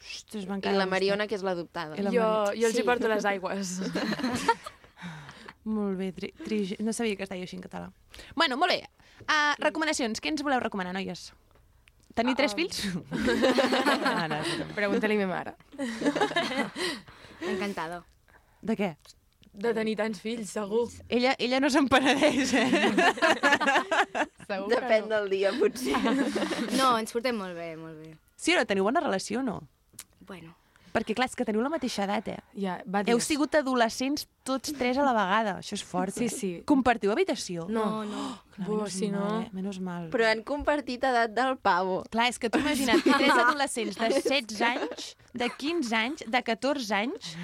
Ostres, 0.00 0.44
I 0.44 0.72
la 0.76 0.84
Mariona, 0.86 1.26
que 1.26 1.34
és 1.38 1.42
l'adoptada. 1.42 1.96
Jo, 1.96 2.52
jo 2.52 2.66
els 2.68 2.74
Sí. 2.76 2.82
hi 2.82 2.84
porto 2.84 3.08
les 3.08 3.24
aigües. 3.32 3.80
Molt 5.64 5.96
bé, 5.98 6.12
tri, 6.12 6.32
tri, 6.44 6.76
no 6.80 6.92
sabia 6.92 7.16
que 7.16 7.24
es 7.24 7.30
deia 7.32 7.42
així 7.42 7.56
en 7.56 7.62
català. 7.64 7.88
Bueno, 8.36 8.56
molt 8.56 8.70
bé. 8.70 8.82
Uh, 9.26 9.54
recomanacions. 9.58 10.20
Què 10.22 10.28
ens 10.30 10.42
voleu 10.46 10.60
recomanar, 10.60 10.92
noies? 10.94 11.32
Tenir 12.14 12.36
tres 12.36 12.52
Um. 12.54 12.58
fills? 12.60 12.84
ah, 14.06 14.28
no. 14.30 14.38
Pregunta-li 14.76 15.16
a 15.16 15.18
mi 15.18 15.26
mare. 15.26 15.56
Encantada. 17.50 18.04
de 18.62 18.76
què? 18.76 18.96
De 19.56 19.72
tenir 19.72 19.94
tants 19.96 20.20
fills, 20.20 20.50
segur. 20.52 20.84
Ella, 21.08 21.32
ella 21.40 21.60
no 21.64 21.70
se'n 21.72 21.86
penedeix, 21.88 22.52
eh? 22.60 22.66
Segur 24.50 24.68
Depèn 24.74 25.08
del 25.08 25.30
dia, 25.32 25.52
potser. 25.56 25.96
No, 26.76 26.92
ens 27.00 27.14
portem 27.16 27.40
molt 27.40 27.56
bé, 27.56 27.70
molt 27.80 27.96
bé. 28.02 28.12
Sí 28.36 28.52
no? 28.52 28.66
Teniu 28.68 28.84
bona 28.84 29.00
relació 29.00 29.40
o 29.40 29.46
no? 29.46 29.56
Bueno. 30.28 30.52
Perquè, 30.96 31.12
clar, 31.12 31.26
és 31.28 31.36
que 31.36 31.44
teniu 31.44 31.60
la 31.60 31.68
mateixa 31.68 32.06
edat, 32.06 32.28
eh? 32.32 32.38
Ja, 32.56 32.78
va 32.88 33.02
dir. 33.04 33.12
Heu 33.12 33.20
sigut 33.20 33.52
adolescents 33.58 34.24
tots 34.46 34.72
tres 34.78 34.96
a 34.96 35.04
la 35.04 35.12
vegada. 35.12 35.58
Això 35.60 35.76
és 35.76 35.82
fort. 35.84 36.14
Sí, 36.16 36.24
eh? 36.30 36.32
sí. 36.32 36.50
Compartiu 36.64 37.12
habitació? 37.12 37.66
No. 37.68 38.02
no. 38.08 38.22
Clar, 38.56 38.64
Buh, 38.70 38.78
menys 38.86 38.94
si 38.96 39.10
no- 39.12 39.20
mal, 39.20 39.42
eh? 39.42 39.50
Menys 39.52 39.80
mal. 39.84 40.06
Però 40.14 40.24
han 40.30 40.40
compartit 40.48 41.04
edat 41.04 41.34
del 41.36 41.58
pavo. 41.60 41.98
Clar, 42.08 42.30
és 42.32 42.38
que 42.40 42.48
tu 42.48 42.62
imagina't, 42.62 43.02
tres 43.20 43.34
adolescents 43.34 43.98
de 44.00 44.08
16 44.14 44.62
anys, 44.70 45.10
de 45.36 45.50
15 45.58 45.92
anys, 46.00 46.24
de 46.32 46.42
14 46.48 46.94
anys, 47.02 47.34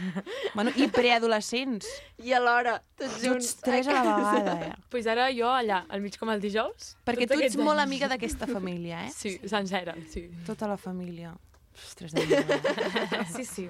bueno, 0.56 0.72
i 0.80 0.88
preadolescents. 0.88 1.86
I 2.24 2.32
alhora, 2.38 2.78
tots 2.96 3.18
Tots 3.18 3.26
junts. 3.28 3.52
tres 3.60 3.86
a 3.92 3.98
la 4.00 4.16
vegada, 4.16 4.56
eh? 4.70 4.72
Pues 4.92 5.06
ara 5.06 5.28
jo 5.36 5.52
allà, 5.52 5.82
al 5.92 6.00
mig 6.00 6.16
com 6.16 6.32
el 6.32 6.40
dijous. 6.40 6.94
Perquè 7.04 7.28
tots 7.28 7.36
tu 7.42 7.44
ets 7.50 7.60
molt 7.60 7.76
anys. 7.76 7.84
amiga 7.90 8.08
d'aquesta 8.08 8.48
família, 8.48 9.04
eh? 9.08 9.12
Sí, 9.12 9.36
sencera, 9.44 9.92
sí. 10.08 10.30
Tota 10.48 10.66
la 10.72 10.80
família. 10.80 11.36
Ostres. 11.74 12.12
Sí, 13.36 13.44
sí. 13.44 13.68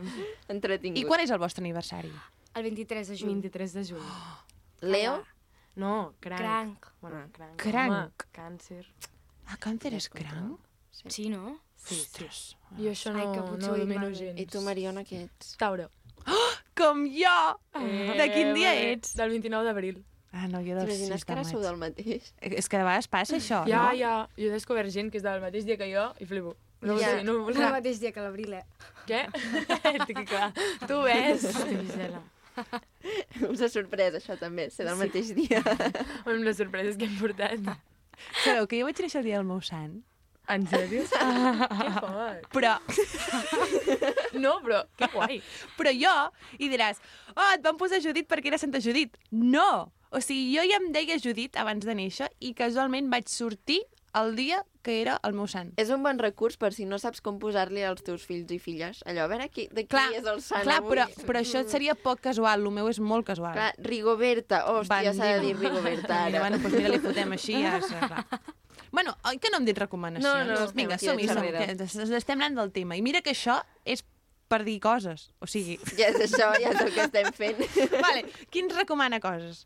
Entretingut. 0.48 0.98
I 0.98 1.04
quan 1.06 1.20
és 1.22 1.30
el 1.30 1.38
vostre 1.42 1.62
aniversari? 1.62 2.10
El 2.54 2.62
23 2.66 3.08
de 3.12 3.16
juny. 3.18 3.34
23 3.40 3.74
de 3.78 3.84
juny. 3.92 4.08
Leo? 4.94 5.22
No, 5.76 6.14
cranc. 6.20 6.40
Cranc. 6.42 6.86
Bueno, 7.00 7.22
cranc. 7.32 7.56
Cranc. 7.62 7.92
Home, 7.92 8.32
càncer. 8.36 8.84
Ah, 9.46 9.56
càncer 9.60 9.94
és 9.96 10.08
cranc? 10.12 10.58
Sí, 11.08 11.28
no? 11.32 11.58
Sí, 11.82 11.96
Ostres. 11.98 12.42
Jo 12.78 12.90
això 12.92 13.10
no, 13.14 13.18
Ai, 13.22 13.30
que 13.32 13.40
no 13.64 13.76
domino 13.76 14.10
gens. 14.14 14.38
I 14.38 14.44
tu, 14.46 14.60
Mariona, 14.62 15.02
què 15.08 15.24
ets? 15.24 15.56
Tauro. 15.58 15.88
Com 16.78 17.02
jo! 17.10 17.32
Eh, 17.80 18.12
de 18.18 18.26
quin 18.30 18.52
dia 18.54 18.70
bé, 18.76 18.92
ets? 18.92 19.16
Del 19.18 19.32
29 19.34 19.66
d'abril. 19.66 20.02
Ah, 20.32 20.46
no, 20.48 20.60
jo 20.64 20.76
del 20.76 20.86
T'imagines 20.88 21.20
6 21.20 21.24
que 21.26 21.34
de 21.34 21.40
ara 21.40 21.48
sou 21.48 21.60
del 21.64 21.76
mateix? 21.80 22.30
És 22.40 22.68
que 22.70 22.78
de 22.80 22.84
vegades 22.86 23.08
passa 23.12 23.36
això, 23.36 23.64
Ja, 23.68 23.88
no? 23.90 23.96
ja. 23.98 24.12
Jo 24.38 24.46
he 24.48 24.52
descobert 24.54 24.92
gent 24.94 25.10
que 25.12 25.18
és 25.20 25.24
del 25.26 25.42
mateix 25.42 25.66
dia 25.68 25.76
que 25.80 25.88
jo 25.90 26.06
i 26.22 26.28
flipo. 26.28 26.54
No, 26.82 26.96
Ja. 26.98 27.22
no, 27.22 27.32
no, 27.46 27.48
El 27.50 27.72
mateix 27.72 28.00
dia 28.02 28.10
que 28.12 28.20
l'abril, 28.24 28.52
eh? 28.58 28.64
Què? 29.06 29.24
Estic 29.96 30.24
clar. 30.28 30.52
Tu 30.86 31.00
ves? 31.06 31.46
Gisela. 31.62 32.22
Una 33.48 33.68
sorpresa, 33.72 34.18
això 34.18 34.36
també, 34.40 34.66
ser 34.74 34.84
del 34.88 34.98
mateix 35.00 35.30
dia. 35.36 35.62
Amb 36.26 36.42
les 36.44 36.58
sorpreses 36.58 36.98
que 37.00 37.06
hem 37.08 37.14
portat. 37.20 37.62
Sabeu 38.44 38.66
que 38.68 38.80
jo 38.82 38.88
vaig 38.90 38.98
néixer 39.02 39.22
el 39.22 39.28
dia 39.30 39.38
del 39.40 39.46
meu 39.48 39.62
sant? 39.64 40.00
En 40.50 40.66
sèrio? 40.66 41.04
que 41.06 41.90
fort. 42.02 42.48
Però, 42.52 42.74
No, 44.42 44.56
però 44.64 44.82
que 44.98 45.06
guai. 45.12 45.38
però 45.78 45.92
jo, 45.94 46.12
i 46.58 46.68
diràs, 46.72 46.98
oh, 47.36 47.48
et 47.54 47.62
van 47.64 47.78
posar 47.80 48.00
Judit 48.02 48.26
perquè 48.30 48.50
era 48.50 48.58
Santa 48.58 48.80
Judit. 48.82 49.16
No! 49.30 49.92
O 50.12 50.20
sigui, 50.20 50.50
jo 50.56 50.64
ja 50.68 50.76
em 50.82 50.90
deia 50.92 51.16
Judit 51.22 51.56
abans 51.56 51.86
de 51.86 51.94
néixer 51.96 52.28
i 52.44 52.52
casualment 52.58 53.08
vaig 53.12 53.30
sortir 53.32 53.80
el 54.14 54.34
dia 54.36 54.64
que 54.82 55.00
era 55.00 55.18
el 55.24 55.32
meu 55.32 55.46
sant. 55.48 55.70
És 55.80 55.88
un 55.94 56.02
bon 56.02 56.18
recurs 56.18 56.56
per 56.60 56.72
si 56.74 56.84
no 56.84 56.98
saps 56.98 57.22
com 57.24 57.38
posar-li 57.40 57.84
als 57.86 58.02
teus 58.02 58.24
fills 58.26 58.50
i 58.52 58.58
filles. 58.58 59.00
Allò, 59.06 59.24
a 59.24 59.30
veure 59.30 59.48
qui, 59.48 59.68
de 59.72 59.84
qui 59.86 59.92
Clar, 59.94 60.08
és 60.18 60.26
el 60.26 60.40
sant 60.42 60.64
clar 60.66 60.80
avui. 60.82 60.90
però, 60.92 61.06
però 61.28 61.40
això 61.40 61.62
seria 61.70 61.94
poc 61.94 62.20
casual, 62.20 62.60
el 62.66 62.70
meu 62.74 62.88
és 62.90 62.98
molt 63.00 63.24
casual. 63.26 63.54
Clar, 63.56 63.70
Rigoberta. 63.78 64.64
Hòstia, 64.72 65.14
s'ha 65.14 65.30
de 65.36 65.40
dir. 65.46 65.54
Rigoberta 65.56 66.02
Mira, 66.08 66.24
ara. 66.26 66.40
bueno, 66.40 66.58
doncs 66.58 66.76
mira, 66.76 66.92
li 66.92 66.98
fotem 67.04 67.32
així, 67.38 67.60
ja 67.62 67.78
clar. 67.80 68.26
Bueno, 68.92 69.14
oi 69.24 69.38
que 69.40 69.48
no 69.48 69.56
hem 69.62 69.64
dit 69.64 69.78
recomanacions? 69.78 70.26
No, 70.28 70.44
no, 70.44 70.64
estem 70.66 70.82
Vinga, 70.82 70.98
som-hi, 71.00 71.24
a 71.24 71.32
som 71.32 71.42
darrere. 71.42 71.76
que 71.78 72.16
estem 72.18 72.38
anant 72.42 72.58
del 72.60 72.72
tema. 72.72 72.96
I 72.98 73.02
mira 73.02 73.22
que 73.24 73.32
això 73.32 73.62
és 73.88 74.04
per 74.52 74.64
dir 74.66 74.78
coses. 74.84 75.30
O 75.40 75.46
sigui... 75.48 75.78
Ja 75.96 76.10
és 76.10 76.18
això, 76.26 76.50
ja 76.60 76.74
és 76.74 76.80
el 76.82 76.90
que 76.92 77.06
estem 77.06 77.30
fent. 77.32 77.62
vale, 78.04 78.26
qui 78.50 78.60
ens 78.60 78.74
recomana 78.76 79.20
coses? 79.24 79.62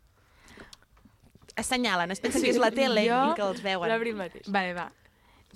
Assenyalen, 1.57 2.11
es 2.13 2.21
pensen 2.21 2.43
que 2.45 2.51
és 2.53 2.59
la 2.61 2.69
tele 2.71 3.03
Jo, 3.07 3.19
i 3.31 3.35
que 3.35 3.43
els 3.47 3.61
veuen. 3.65 3.89
L'Abril 3.89 4.15
mateix. 4.15 4.47
Vale, 4.53 4.73
va. 4.77 4.87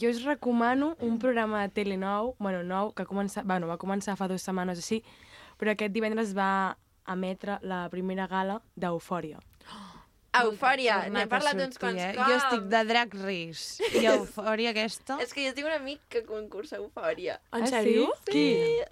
Jo 0.01 0.09
us 0.09 0.23
recomano 0.25 0.95
un 1.05 1.19
programa 1.19 1.61
de 1.61 1.69
tele 1.75 1.97
nou, 1.97 2.33
bueno, 2.39 2.63
nou, 2.63 2.91
que 2.97 3.05
comença, 3.05 3.43
bueno, 3.45 3.67
va 3.69 3.77
començar 3.77 4.15
fa 4.17 4.27
dues 4.31 4.41
setmanes 4.41 4.79
o 4.79 4.81
així, 4.81 5.01
però 5.59 5.75
aquest 5.75 5.93
divendres 5.93 6.31
va 6.37 6.75
emetre 7.11 7.59
la 7.61 7.83
primera 7.93 8.25
gala 8.27 8.61
d'Eufòria. 8.75 9.37
Eufòria, 10.41 10.95
Tornat 11.03 11.11
n'he 11.11 11.27
parlat 11.27 11.51
sortir, 11.57 11.65
uns 11.67 11.77
quants 11.81 12.01
eh? 12.05 12.13
cops. 12.15 12.29
Jo 12.31 12.35
estic 12.39 12.61
de 12.71 12.81
Drag 12.87 13.15
Race 13.19 13.89
i 13.99 14.05
eufòria 14.13 14.71
aquesta. 14.71 15.17
És 15.19 15.33
que 15.35 15.43
jo 15.43 15.51
tinc 15.57 15.67
un 15.67 15.73
amic 15.75 15.99
que 16.13 16.21
concursa 16.23 16.77
Eufòria. 16.79 17.35
En 17.51 17.65
Ah, 17.67 17.67
sèrio? 17.67 18.07
Sí, 18.23 18.31
Qui? 18.31 18.45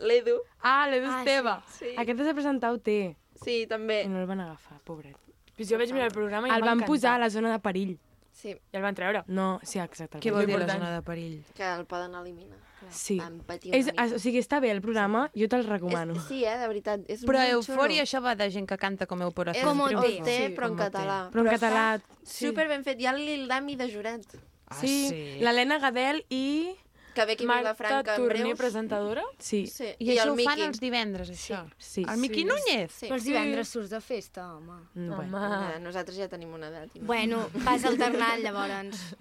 l'Edu. 0.03 0.35
Ah, 0.61 0.85
l'Edu 0.91 1.07
Ah, 1.07 1.21
Esteve. 1.21 1.55
sí, 1.71 1.85
sí. 1.85 1.93
Aquest 1.95 2.19
has 2.19 2.27
de 2.27 2.35
presentar 2.41 2.73
OT. 2.75 2.91
Sí, 3.39 3.65
també. 3.71 4.01
I 4.03 4.11
no 4.11 4.19
el 4.19 4.27
van 4.27 4.41
agafar, 4.43 4.81
pobret. 4.83 5.15
Pues 5.59 5.67
jo 5.67 5.75
vaig 5.75 5.91
mirar 5.91 6.07
el 6.07 6.15
programa 6.15 6.47
i 6.47 6.51
El 6.55 6.63
van 6.63 6.79
posar 6.87 7.17
a 7.17 7.19
la 7.19 7.27
zona 7.29 7.51
de 7.51 7.59
perill. 7.59 7.97
Sí. 8.31 8.53
I 8.55 8.77
el 8.79 8.83
van 8.85 8.95
treure. 8.95 9.25
No, 9.27 9.59
sí, 9.67 9.81
exacte. 9.83 10.21
Què 10.23 10.31
vol 10.31 10.47
dir 10.47 10.55
la 10.61 10.69
zona 10.71 10.93
de 10.93 11.01
perill? 11.03 11.41
Que 11.57 11.67
el 11.67 11.83
poden 11.89 12.15
eliminar. 12.15 12.55
Sí. 12.95 13.17
Van 13.19 13.41
patir 13.43 13.73
És, 13.75 13.89
mica. 13.89 14.05
o 14.15 14.19
sigui, 14.23 14.39
està 14.39 14.61
bé 14.63 14.69
el 14.71 14.79
programa, 14.81 15.25
jo 15.35 15.49
te'l 15.51 15.65
recomano. 15.67 16.15
És, 16.15 16.29
sí, 16.29 16.45
eh, 16.47 16.55
de 16.57 16.67
veritat. 16.71 17.03
És 17.11 17.25
Però 17.27 17.41
molt 17.41 17.57
eufòria, 17.57 18.05
això 18.07 18.21
va 18.23 18.37
de 18.39 18.47
gent 18.55 18.69
que 18.69 18.77
canta 18.79 19.05
com 19.05 19.19
eu 19.21 19.33
por 19.35 19.51
És 19.51 19.59
com 19.61 19.81
OT, 19.83 19.91
triunfo. 19.99 20.55
però 20.55 20.69
en 20.71 20.77
català. 20.79 21.17
Però 21.33 21.43
en 21.43 21.51
català, 21.51 21.83
sí. 22.23 22.47
Super 22.47 22.69
ben 22.71 22.85
fet. 22.87 23.01
Hi 23.01 23.09
ha 23.09 23.11
el 23.11 23.25
Lil 23.25 23.47
Dami 23.51 23.75
de 23.75 23.89
Jurat. 23.91 24.23
Ah, 24.69 24.77
sí, 24.79 25.09
sí? 25.09 25.39
l'Helena 25.43 25.79
Gadel 25.79 26.23
i... 26.29 26.71
Que 27.15 27.25
ve 27.25 27.33
aquí 27.33 27.45
a 27.49 27.57
Vilafranca 27.57 28.15
en 28.15 28.27
breus. 28.27 28.57
presentadora? 28.57 29.23
Sí. 29.39 29.65
Sí. 29.67 29.85
I, 29.99 30.11
I 30.11 30.17
això 30.17 30.31
ho 30.31 30.35
fan 30.43 30.59
els 30.67 30.79
divendres, 30.79 31.29
això? 31.29 31.63
Sí. 31.77 32.03
El 32.07 32.17
Miqui 32.21 32.43
Sí. 32.43 32.45
Núñez? 32.45 32.91
Sí. 32.91 33.05
Però 33.07 33.15
els 33.15 33.23
divendres 33.25 33.67
surts 33.69 33.89
de 33.89 33.99
festa, 34.01 34.45
home. 34.55 34.77
No, 34.95 35.17
Home. 35.19 35.29
Ja, 35.31 35.79
nosaltres 35.79 36.17
ja 36.17 36.27
tenim 36.29 36.53
una 36.53 36.67
edat. 36.69 36.95
i 36.95 36.99
no. 36.99 37.05
Bueno, 37.07 37.49
vas 37.65 37.83
alternant, 37.85 38.41
llavors. 38.43 39.15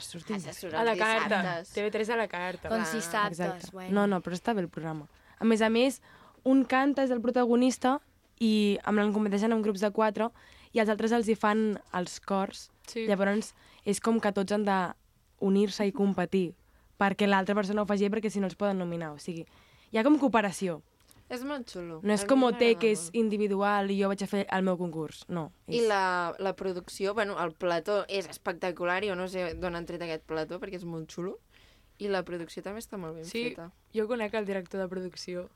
Sortim. 0.00 0.36
Has 0.36 0.60
de 0.60 0.76
A 0.76 0.84
la 0.84 0.94
carta. 0.96 1.38
dissabtes. 1.62 1.74
TV3 1.74 2.08
a 2.10 2.16
la 2.16 2.28
carta. 2.28 2.84
Si 2.84 2.96
dissabtes, 2.96 3.40
Exacte. 3.40 3.68
bueno. 3.72 3.94
No, 3.94 4.06
no, 4.06 4.20
però 4.20 4.34
està 4.36 4.54
bé 4.54 4.60
el 4.60 4.68
programa. 4.68 5.08
A 5.38 5.44
més 5.44 5.62
a 5.62 5.70
més, 5.70 6.02
un 6.44 6.64
canta, 6.64 7.02
és 7.04 7.10
el 7.10 7.22
protagonista, 7.22 8.00
i 8.40 8.78
amb 8.84 8.98
l'en 8.98 9.12
competeixen 9.14 9.52
en 9.52 9.62
grups 9.62 9.80
de 9.80 9.90
quatre, 9.90 10.28
i 10.72 10.80
els 10.80 10.90
altres 10.90 11.12
els 11.12 11.28
hi 11.28 11.34
fan 11.34 11.80
els 11.94 12.20
cors. 12.20 12.70
Sí. 12.86 13.06
Llavors, 13.06 13.54
és 13.86 14.00
com 14.00 14.20
que 14.20 14.32
tots 14.32 14.52
han 14.52 14.64
d'unir-se 14.66 15.86
i 15.86 15.92
competir, 15.92 16.54
perquè 16.98 17.26
l'altra 17.28 17.54
persona 17.54 17.82
ho 17.82 17.86
faci 17.86 18.08
perquè 18.10 18.30
si 18.30 18.40
no 18.40 18.46
els 18.50 18.56
poden 18.56 18.78
nominar. 18.78 19.12
O 19.14 19.18
sigui, 19.18 19.46
hi 19.92 19.98
ha 19.98 20.04
com 20.06 20.18
cooperació. 20.18 20.80
És 21.32 21.40
molt 21.42 21.70
xulo. 21.72 22.00
No 22.04 22.12
és 22.12 22.22
A 22.22 22.26
com 22.28 22.42
OT, 22.44 22.62
que 22.78 22.90
és 22.92 23.06
individual 23.16 23.88
i 23.90 23.96
jo 24.02 24.10
vaig 24.12 24.22
a 24.22 24.28
fer 24.28 24.42
el 24.52 24.62
meu 24.62 24.76
concurs. 24.76 25.22
No. 25.28 25.46
I 25.66 25.80
la, 25.88 26.34
la 26.38 26.52
producció, 26.54 27.14
bueno, 27.14 27.38
el 27.42 27.52
plató 27.56 28.04
és 28.08 28.28
espectacular, 28.28 29.00
jo 29.08 29.16
no 29.16 29.26
sé 29.32 29.54
d'on 29.56 29.74
han 29.74 29.86
tret 29.88 30.02
aquest 30.04 30.26
plató, 30.28 30.60
perquè 30.60 30.76
és 30.76 30.84
molt 30.84 31.10
xulo. 31.10 31.38
I 31.98 32.08
la 32.10 32.24
producció 32.26 32.62
també 32.62 32.82
està 32.82 32.98
molt 33.00 33.16
ben 33.16 33.24
Sí, 33.24 33.50
feta. 33.54 33.70
jo 33.94 34.06
conec 34.10 34.34
el 34.34 34.44
director 34.46 34.80
de 34.82 34.88
producció. 34.88 35.48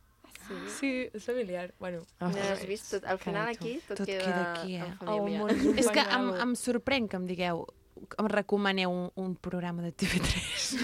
Sí? 0.48 0.55
Sí, 0.78 0.90
és 1.12 1.24
familiar. 1.24 1.74
Bueno, 1.78 2.01
Ja 2.20 2.28
has 2.52 2.65
vist, 2.66 2.93
tot, 2.94 3.05
al 3.05 3.19
final 3.19 3.48
aquí 3.48 3.81
tot, 3.89 3.98
Tot 3.98 4.06
queda, 4.06 4.24
queda 4.24 4.52
aquí, 4.55 4.77
eh? 4.77 4.85
en 4.86 4.97
família. 4.98 5.39
El 5.39 5.39
món 5.43 5.51
és 5.77 5.85
És 5.85 5.90
que 5.93 6.01
em, 6.01 6.31
em 6.47 6.55
sorprèn 6.56 7.09
que 7.10 7.16
em 7.20 7.27
digueu 7.28 7.66
em 8.19 8.29
recomaneu 8.29 8.91
un, 8.91 9.11
un 9.16 9.35
programa 9.37 9.83
de 9.83 9.93
TV3 9.93 10.35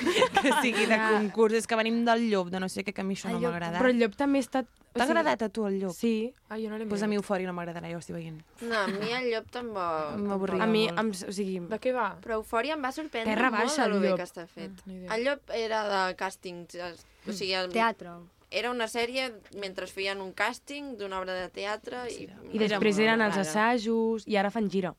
que 0.42 0.52
sigui 0.62 0.86
de 0.86 0.98
concurs. 1.10 1.54
És 1.60 1.66
que 1.66 1.76
venim 1.78 2.02
del 2.06 2.28
llop, 2.30 2.48
de 2.52 2.60
no 2.60 2.68
sé 2.68 2.84
què, 2.84 2.92
que 2.94 3.02
a 3.02 3.04
mi 3.04 3.14
això 3.16 3.30
no 3.30 3.36
El 3.38 3.42
m'ha 3.46 3.52
agradat. 3.54 3.80
Però 3.80 3.90
el 3.92 3.98
llop 4.02 4.16
també 4.18 4.40
està... 4.42 4.62
o 4.64 4.66
T'ha 4.94 5.06
sigui- 5.06 5.10
agradat 5.10 5.42
a 5.42 5.48
tu 5.50 5.64
el 5.66 5.78
llop? 5.82 5.94
Sí. 5.96 6.32
Ah, 6.48 6.58
jo 6.60 6.68
no 6.70 6.78
l'he 6.78 6.86
Pues 6.90 7.02
a 7.02 7.08
mi. 7.10 7.16
Eufòria 7.18 7.46
no 7.50 7.54
m'agradarà, 7.56 7.88
ja 7.90 7.96
ho 7.96 8.02
estic 8.04 8.14
veient. 8.18 8.42
No, 8.62 8.76
a 8.82 8.86
mi 8.92 9.10
el 9.16 9.30
llop 9.32 9.48
tampoc. 9.54 10.20
M'avorria 10.22 10.62
A 10.62 10.68
mi, 10.70 10.84
em, 10.88 11.10
o 11.10 11.32
sigui... 11.34 11.58
De 11.70 11.80
què 11.82 11.94
va? 11.96 12.10
Però 12.22 12.38
Eufòria 12.42 12.76
em 12.78 12.84
va 12.84 12.92
sorprendre 12.94 13.32
Terra 13.34 13.50
molt 13.50 13.64
baixa, 13.64 13.82
de 13.88 13.90
lo 13.94 13.98
el 13.98 14.06
bé 14.08 14.14
que 14.20 14.28
està 14.28 14.46
fet. 14.46 14.84
Mm, 14.86 14.94
idea. 15.00 15.16
el 15.16 15.24
llop 15.30 15.50
era 15.58 15.82
de 15.90 16.04
càstings, 16.20 16.78
es- 16.90 17.04
o 17.26 17.32
sigui... 17.32 17.52
El, 17.58 17.72
Teatre. 17.74 18.14
Era 18.54 18.70
una 18.70 18.86
sèrie 18.86 19.32
mentre 19.58 19.88
feien 19.90 20.20
un 20.22 20.30
càsting 20.30 20.92
d'una 21.00 21.18
obra 21.18 21.34
de 21.34 21.48
teatre 21.50 22.04
i... 22.12 22.28
I 22.54 22.60
després 22.62 23.00
eren 23.02 23.24
els 23.24 23.34
assajos 23.40 24.22
i 24.30 24.36
ara 24.38 24.52
fan 24.54 24.68
gira. 24.70 24.92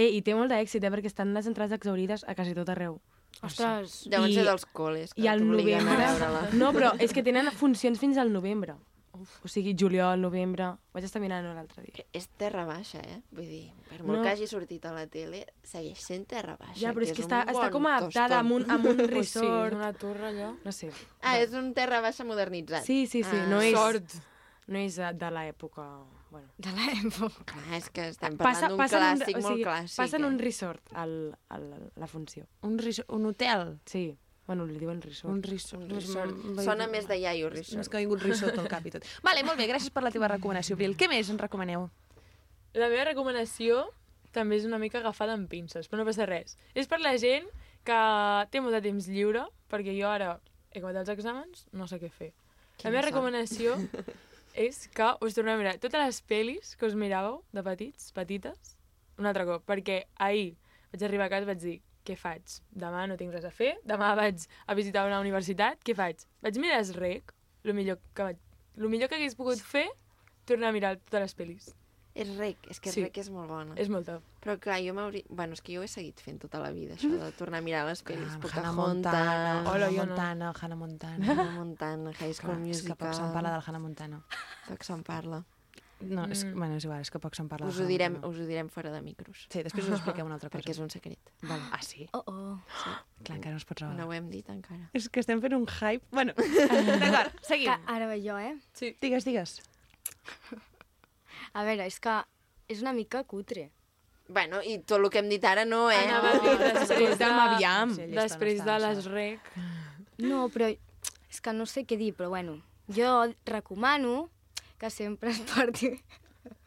Eh, 0.00 0.10
I 0.16 0.20
té 0.24 0.34
molt 0.36 0.52
d'èxit, 0.52 0.84
eh, 0.84 0.92
perquè 0.92 1.10
estan 1.12 1.34
les 1.36 1.48
entrades 1.50 1.76
exaurides 1.76 2.24
a 2.24 2.34
quasi 2.38 2.56
tot 2.56 2.68
arreu. 2.72 3.00
Ostres. 3.46 4.04
Deuen 4.10 4.32
ser 4.34 4.44
dels 4.48 4.64
col·les, 4.76 5.12
que 5.14 5.22
I 5.22 5.28
al 5.30 5.42
a 5.44 5.48
novembre... 5.52 6.06
No, 6.60 6.72
però 6.76 6.94
és 7.00 7.12
que 7.12 7.22
tenen 7.26 7.50
funcions 7.62 8.00
fins 8.00 8.18
al 8.20 8.32
novembre. 8.32 8.76
O 9.44 9.48
sigui, 9.50 9.74
juliol, 9.76 10.20
novembre... 10.22 10.70
Vaig 10.94 11.04
estar 11.04 11.20
mirant 11.20 11.44
l'altre 11.52 11.82
dia. 11.84 12.04
És 12.16 12.28
terra 12.40 12.62
baixa, 12.64 13.02
eh? 13.04 13.18
Vull 13.36 13.48
dir, 13.48 13.64
per 13.88 13.98
molt 13.98 14.08
No. 14.08 14.16
no. 14.18 14.22
que 14.24 14.30
hagi 14.32 14.46
sortit 14.48 14.86
a 14.88 14.92
la 14.96 15.04
tele, 15.12 15.42
segueix 15.66 16.00
sent 16.00 16.24
terra 16.30 16.54
baixa. 16.56 16.78
Ja, 16.80 16.94
però 16.96 17.04
és 17.04 17.12
que 17.12 17.20
un 17.20 17.28
està, 17.28 17.42
està 17.50 17.66
bon 17.68 17.74
com 17.74 17.88
adaptada 17.90 18.38
amb 18.40 18.56
un, 18.56 18.64
amb 18.70 18.88
un 18.92 19.02
resort. 19.12 19.76
una 19.76 19.92
torre 19.92 20.30
allò. 20.30 20.54
No 20.64 20.72
sé. 20.72 20.88
Ah, 21.20 21.36
és 21.42 21.52
un 21.58 21.74
terra 21.76 22.00
baixa 22.00 22.24
modernitzat. 22.24 22.86
Sí, 22.86 23.02
sí, 23.10 23.20
sí. 23.26 23.36
Ah. 23.36 23.46
No 23.50 23.60
és, 23.60 23.76
Sort. 23.76 24.16
no 24.68 24.80
és 24.80 24.96
de 24.96 25.30
l'època... 25.36 25.90
Bueno. 26.30 26.48
De 26.64 26.70
l'època. 26.70 27.44
Clar, 27.50 27.76
és 27.76 27.90
que 27.90 28.08
estem 28.12 28.36
Passa, 28.38 28.68
parlant 28.70 28.78
d'un 28.78 28.80
en 28.80 28.82
un, 28.82 29.20
clàssic 29.20 29.36
o 29.36 29.40
sigui, 29.40 29.46
molt 29.48 29.62
clàssic. 29.66 29.96
passa 29.98 30.18
en 30.20 30.26
un 30.28 30.36
eh? 30.38 30.42
resort 30.44 30.92
al, 30.94 31.14
al, 31.50 31.64
la 31.98 32.06
funció. 32.06 32.46
Un, 32.62 32.78
riso, 32.78 33.04
un 33.08 33.26
hotel? 33.26 33.78
Sí. 33.90 34.04
Bueno, 34.46 34.64
li 34.66 34.78
diuen 34.80 34.98
resort. 35.02 35.30
Un 35.30 35.42
risot. 35.46 35.78
Un 35.82 35.90
resort. 35.94 36.38
Sona 36.64 36.86
més 36.90 37.06
de 37.06 37.16
iaio, 37.20 37.50
És 37.52 37.70
resort. 37.70 37.88
que 37.90 37.98
ha 37.98 38.00
vingut 38.02 38.22
risot 38.24 38.56
al 38.58 38.66
cap 38.70 38.86
i 38.86 38.90
tot. 38.90 39.06
Vale, 39.26 39.44
molt 39.46 39.58
bé, 39.60 39.68
gràcies 39.70 39.92
per 39.94 40.02
la 40.02 40.10
teva 40.10 40.26
recomanació, 40.32 40.74
Abril. 40.74 40.96
Què 40.98 41.06
més 41.10 41.30
ens 41.30 41.38
recomaneu? 41.40 41.88
La 42.74 42.88
meva 42.90 43.04
recomanació 43.10 43.84
també 44.34 44.58
és 44.58 44.66
una 44.66 44.78
mica 44.78 44.98
agafada 44.98 45.34
amb 45.34 45.48
pinces, 45.50 45.88
però 45.90 46.02
no 46.02 46.06
passa 46.08 46.26
res. 46.26 46.56
És 46.74 46.86
per 46.90 47.00
la 47.02 47.16
gent 47.18 47.46
que 47.86 48.00
té 48.50 48.62
molt 48.62 48.74
de 48.74 48.82
temps 48.86 49.06
lliure, 49.10 49.46
perquè 49.70 49.94
jo 49.98 50.10
ara 50.10 50.36
he 50.70 50.78
acabat 50.78 50.98
els 51.02 51.10
exàmens, 51.14 51.66
no 51.74 51.86
sé 51.90 51.98
què 52.02 52.10
fer. 52.10 52.32
La 52.84 52.90
meva 52.90 53.02
sort. 53.02 53.10
recomanació 53.12 53.74
és 54.60 54.82
que 54.92 55.06
us 55.24 55.36
torneu 55.36 55.56
a 55.56 55.60
mirar 55.60 55.78
totes 55.80 56.02
les 56.02 56.18
pel·lis 56.28 56.74
que 56.76 56.88
us 56.88 56.96
miràveu 56.98 57.38
de 57.56 57.62
petits, 57.64 58.10
petites, 58.16 58.74
un 59.20 59.28
altre 59.30 59.46
cop, 59.48 59.64
perquè 59.68 60.02
ahir 60.20 60.50
vaig 60.92 61.04
arribar 61.06 61.28
a 61.28 61.32
casa 61.32 61.46
i 61.46 61.50
vaig 61.50 61.62
dir 61.64 61.78
què 62.04 62.16
faig? 62.18 62.58
Demà 62.84 63.06
no 63.08 63.16
tinc 63.20 63.32
res 63.32 63.46
a 63.48 63.52
fer, 63.54 63.74
demà 63.88 64.12
vaig 64.18 64.44
a 64.66 64.76
visitar 64.76 65.06
una 65.08 65.20
universitat, 65.24 65.80
què 65.84 65.96
faig? 65.96 66.24
Vaig 66.44 66.60
mirar 66.60 66.80
el 66.84 66.94
rec, 66.98 67.34
el 67.64 67.76
millor 67.76 68.00
que, 68.12 68.30
vaig... 68.30 68.40
el 68.76 68.88
millor 68.92 69.08
que 69.08 69.20
hagués 69.20 69.36
pogut 69.38 69.60
fer, 69.64 69.86
tornar 70.48 70.70
a 70.70 70.76
mirar 70.76 70.96
totes 70.98 71.28
les 71.28 71.36
pel·lis. 71.40 71.70
És 72.20 72.30
rec, 72.36 72.56
és 72.70 72.80
que 72.80 72.92
Sí. 72.92 73.02
rec 73.04 73.16
és 73.22 73.30
molt 73.32 73.48
bona. 73.48 73.74
És 73.80 73.88
molt 73.88 74.06
top. 74.06 74.22
Però 74.44 74.58
clar, 74.60 74.78
jo 74.84 74.92
m'hauria... 74.96 75.22
Bueno, 75.28 75.52
és 75.56 75.62
que 75.62 75.74
jo 75.74 75.80
ho 75.80 75.84
he 75.84 75.88
seguit 75.88 76.20
fent 76.20 76.38
tota 76.42 76.58
la 76.60 76.70
vida, 76.72 76.94
això 76.96 77.08
de 77.10 77.30
tornar 77.40 77.58
a 77.60 77.64
mirar 77.64 77.86
les 77.88 78.02
pel·lis. 78.04 78.26
Hannah 78.28 78.40
Pocahontas... 78.40 78.76
Montana, 78.76 79.62
Hola, 79.70 79.86
Hannah. 79.88 80.04
Montana, 80.06 80.52
Hannah 80.60 80.76
Montana. 80.76 81.24
Hannah 81.26 81.54
Montana, 81.58 82.12
High 82.18 82.34
School 82.34 82.56
Clar, 82.58 82.66
és 82.68 82.82
que 82.82 82.88
Musical... 82.92 82.96
poc 83.06 83.14
se'n 83.16 83.32
parla 83.32 83.54
del 83.56 83.64
Hannah 83.66 83.80
Montana. 83.86 84.20
Poc 84.68 84.84
se'n 84.84 85.02
parla. 85.02 85.42
No, 86.00 86.22
és, 86.32 86.46
Mm. 86.46 86.54
bueno, 86.56 86.76
és 86.80 86.84
igual, 86.86 87.02
és 87.04 87.10
que 87.12 87.18
poc 87.20 87.34
se'n 87.36 87.46
parla 87.46 87.66
Us 87.68 87.74
ho, 87.76 87.80
Hannah 87.82 87.88
direm, 87.92 88.14
us 88.24 88.38
ho 88.40 88.46
direm 88.48 88.70
fora 88.72 88.88
de 88.90 89.02
micros. 89.04 89.42
Sí, 89.52 89.60
després 89.62 89.84
us 89.84 89.98
expliquem 89.98 90.24
una 90.24 90.38
altra 90.38 90.48
cosa. 90.52 90.56
Perquè 90.62 90.70
és 90.72 90.78
un 90.80 90.88
secret. 90.88 91.18
Val. 91.42 91.60
Ah, 91.76 91.82
sí? 91.84 92.06
Oh, 92.16 92.22
oh. 92.26 92.56
Sí. 92.84 92.94
Clar, 93.24 93.36
encara 93.36 93.50
no 93.52 93.58
es 93.60 93.66
pot 93.68 93.80
revelar. 93.82 93.98
No 94.00 94.06
ho 94.08 94.14
hem 94.16 94.30
dit 94.30 94.48
encara. 94.48 94.88
És 94.96 95.10
que 95.10 95.20
estem 95.20 95.42
fent 95.44 95.52
un 95.58 95.66
hype. 95.68 96.06
Bueno, 96.10 96.32
d'acord, 97.04 97.36
seguim. 97.44 97.68
Que 97.68 97.92
ara 97.92 98.06
vaig 98.08 98.24
jo, 98.24 98.38
eh? 98.40 98.56
Sí. 98.72 98.94
Digues, 99.02 99.24
digues. 99.28 99.58
A 101.52 101.64
veure, 101.66 101.86
és 101.90 101.98
que 102.02 102.20
és 102.70 102.82
una 102.84 102.92
mica 102.94 103.24
cutre. 103.24 103.70
Bueno, 104.30 104.60
i 104.62 104.78
tot 104.86 105.00
el 105.00 105.08
que 105.10 105.18
hem 105.18 105.28
dit 105.32 105.44
ara 105.44 105.64
no, 105.66 105.88
eh? 105.90 105.98
Anava 106.06 106.36
a 106.36 106.42
dir 106.44 106.52
després 106.62 107.16
de, 107.18 107.26
aviam. 107.26 107.94
Sí, 107.96 108.06
després 108.14 108.60
no 108.60 108.68
de 108.68 108.76
les 108.84 109.08
rec. 109.10 109.48
No, 110.22 110.44
però 110.54 110.68
és 110.70 111.40
que 111.42 111.54
no 111.56 111.66
sé 111.66 111.82
què 111.86 111.98
dir, 111.98 112.12
però 112.14 112.30
bueno, 112.30 112.60
jo 112.94 113.10
recomano 113.46 114.28
que 114.78 114.90
sempre 114.90 115.30
es 115.30 115.40
porti 115.40 115.92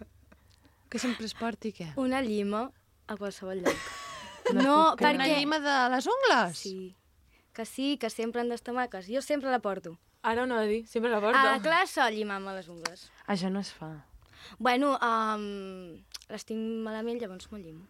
Que 0.90 1.00
sempre 1.00 1.26
es 1.26 1.34
porti, 1.34 1.72
què? 1.74 1.94
una 1.98 2.22
llima 2.22 2.68
a 3.08 3.18
qualsevol 3.18 3.64
lloc. 3.64 3.78
No 4.54 4.60
No, 4.60 4.78
perquè... 5.00 5.16
Una 5.16 5.28
llima 5.32 5.58
de 5.64 5.76
les 5.94 6.08
ungles? 6.12 6.58
Sí. 6.60 6.96
Que 7.56 7.64
sí, 7.66 7.96
que 7.98 8.10
sempre 8.12 8.42
han 8.42 8.50
d'estar 8.52 8.74
maques. 8.76 9.08
Jo 9.08 9.22
sempre 9.24 9.50
la 9.50 9.62
porto. 9.64 9.96
Ara 10.22 10.44
no 10.46 10.58
ho 10.58 10.66
he 10.66 10.68
dit, 10.68 10.90
sempre 10.92 11.10
la 11.10 11.22
porto. 11.24 11.40
A 11.40 11.56
la 11.56 11.62
classe 11.64 12.04
llimar-me 12.12 12.52
les 12.58 12.68
ungles. 12.68 13.06
Això 13.26 13.48
no 13.50 13.64
es 13.64 13.72
fa. 13.72 13.94
Bueno, 14.60 14.96
um, 15.00 15.98
les 16.30 16.46
tinc 16.48 16.62
malament, 16.86 17.20
llavors 17.22 17.50
m'ho 17.52 17.60
llimo. 17.62 17.86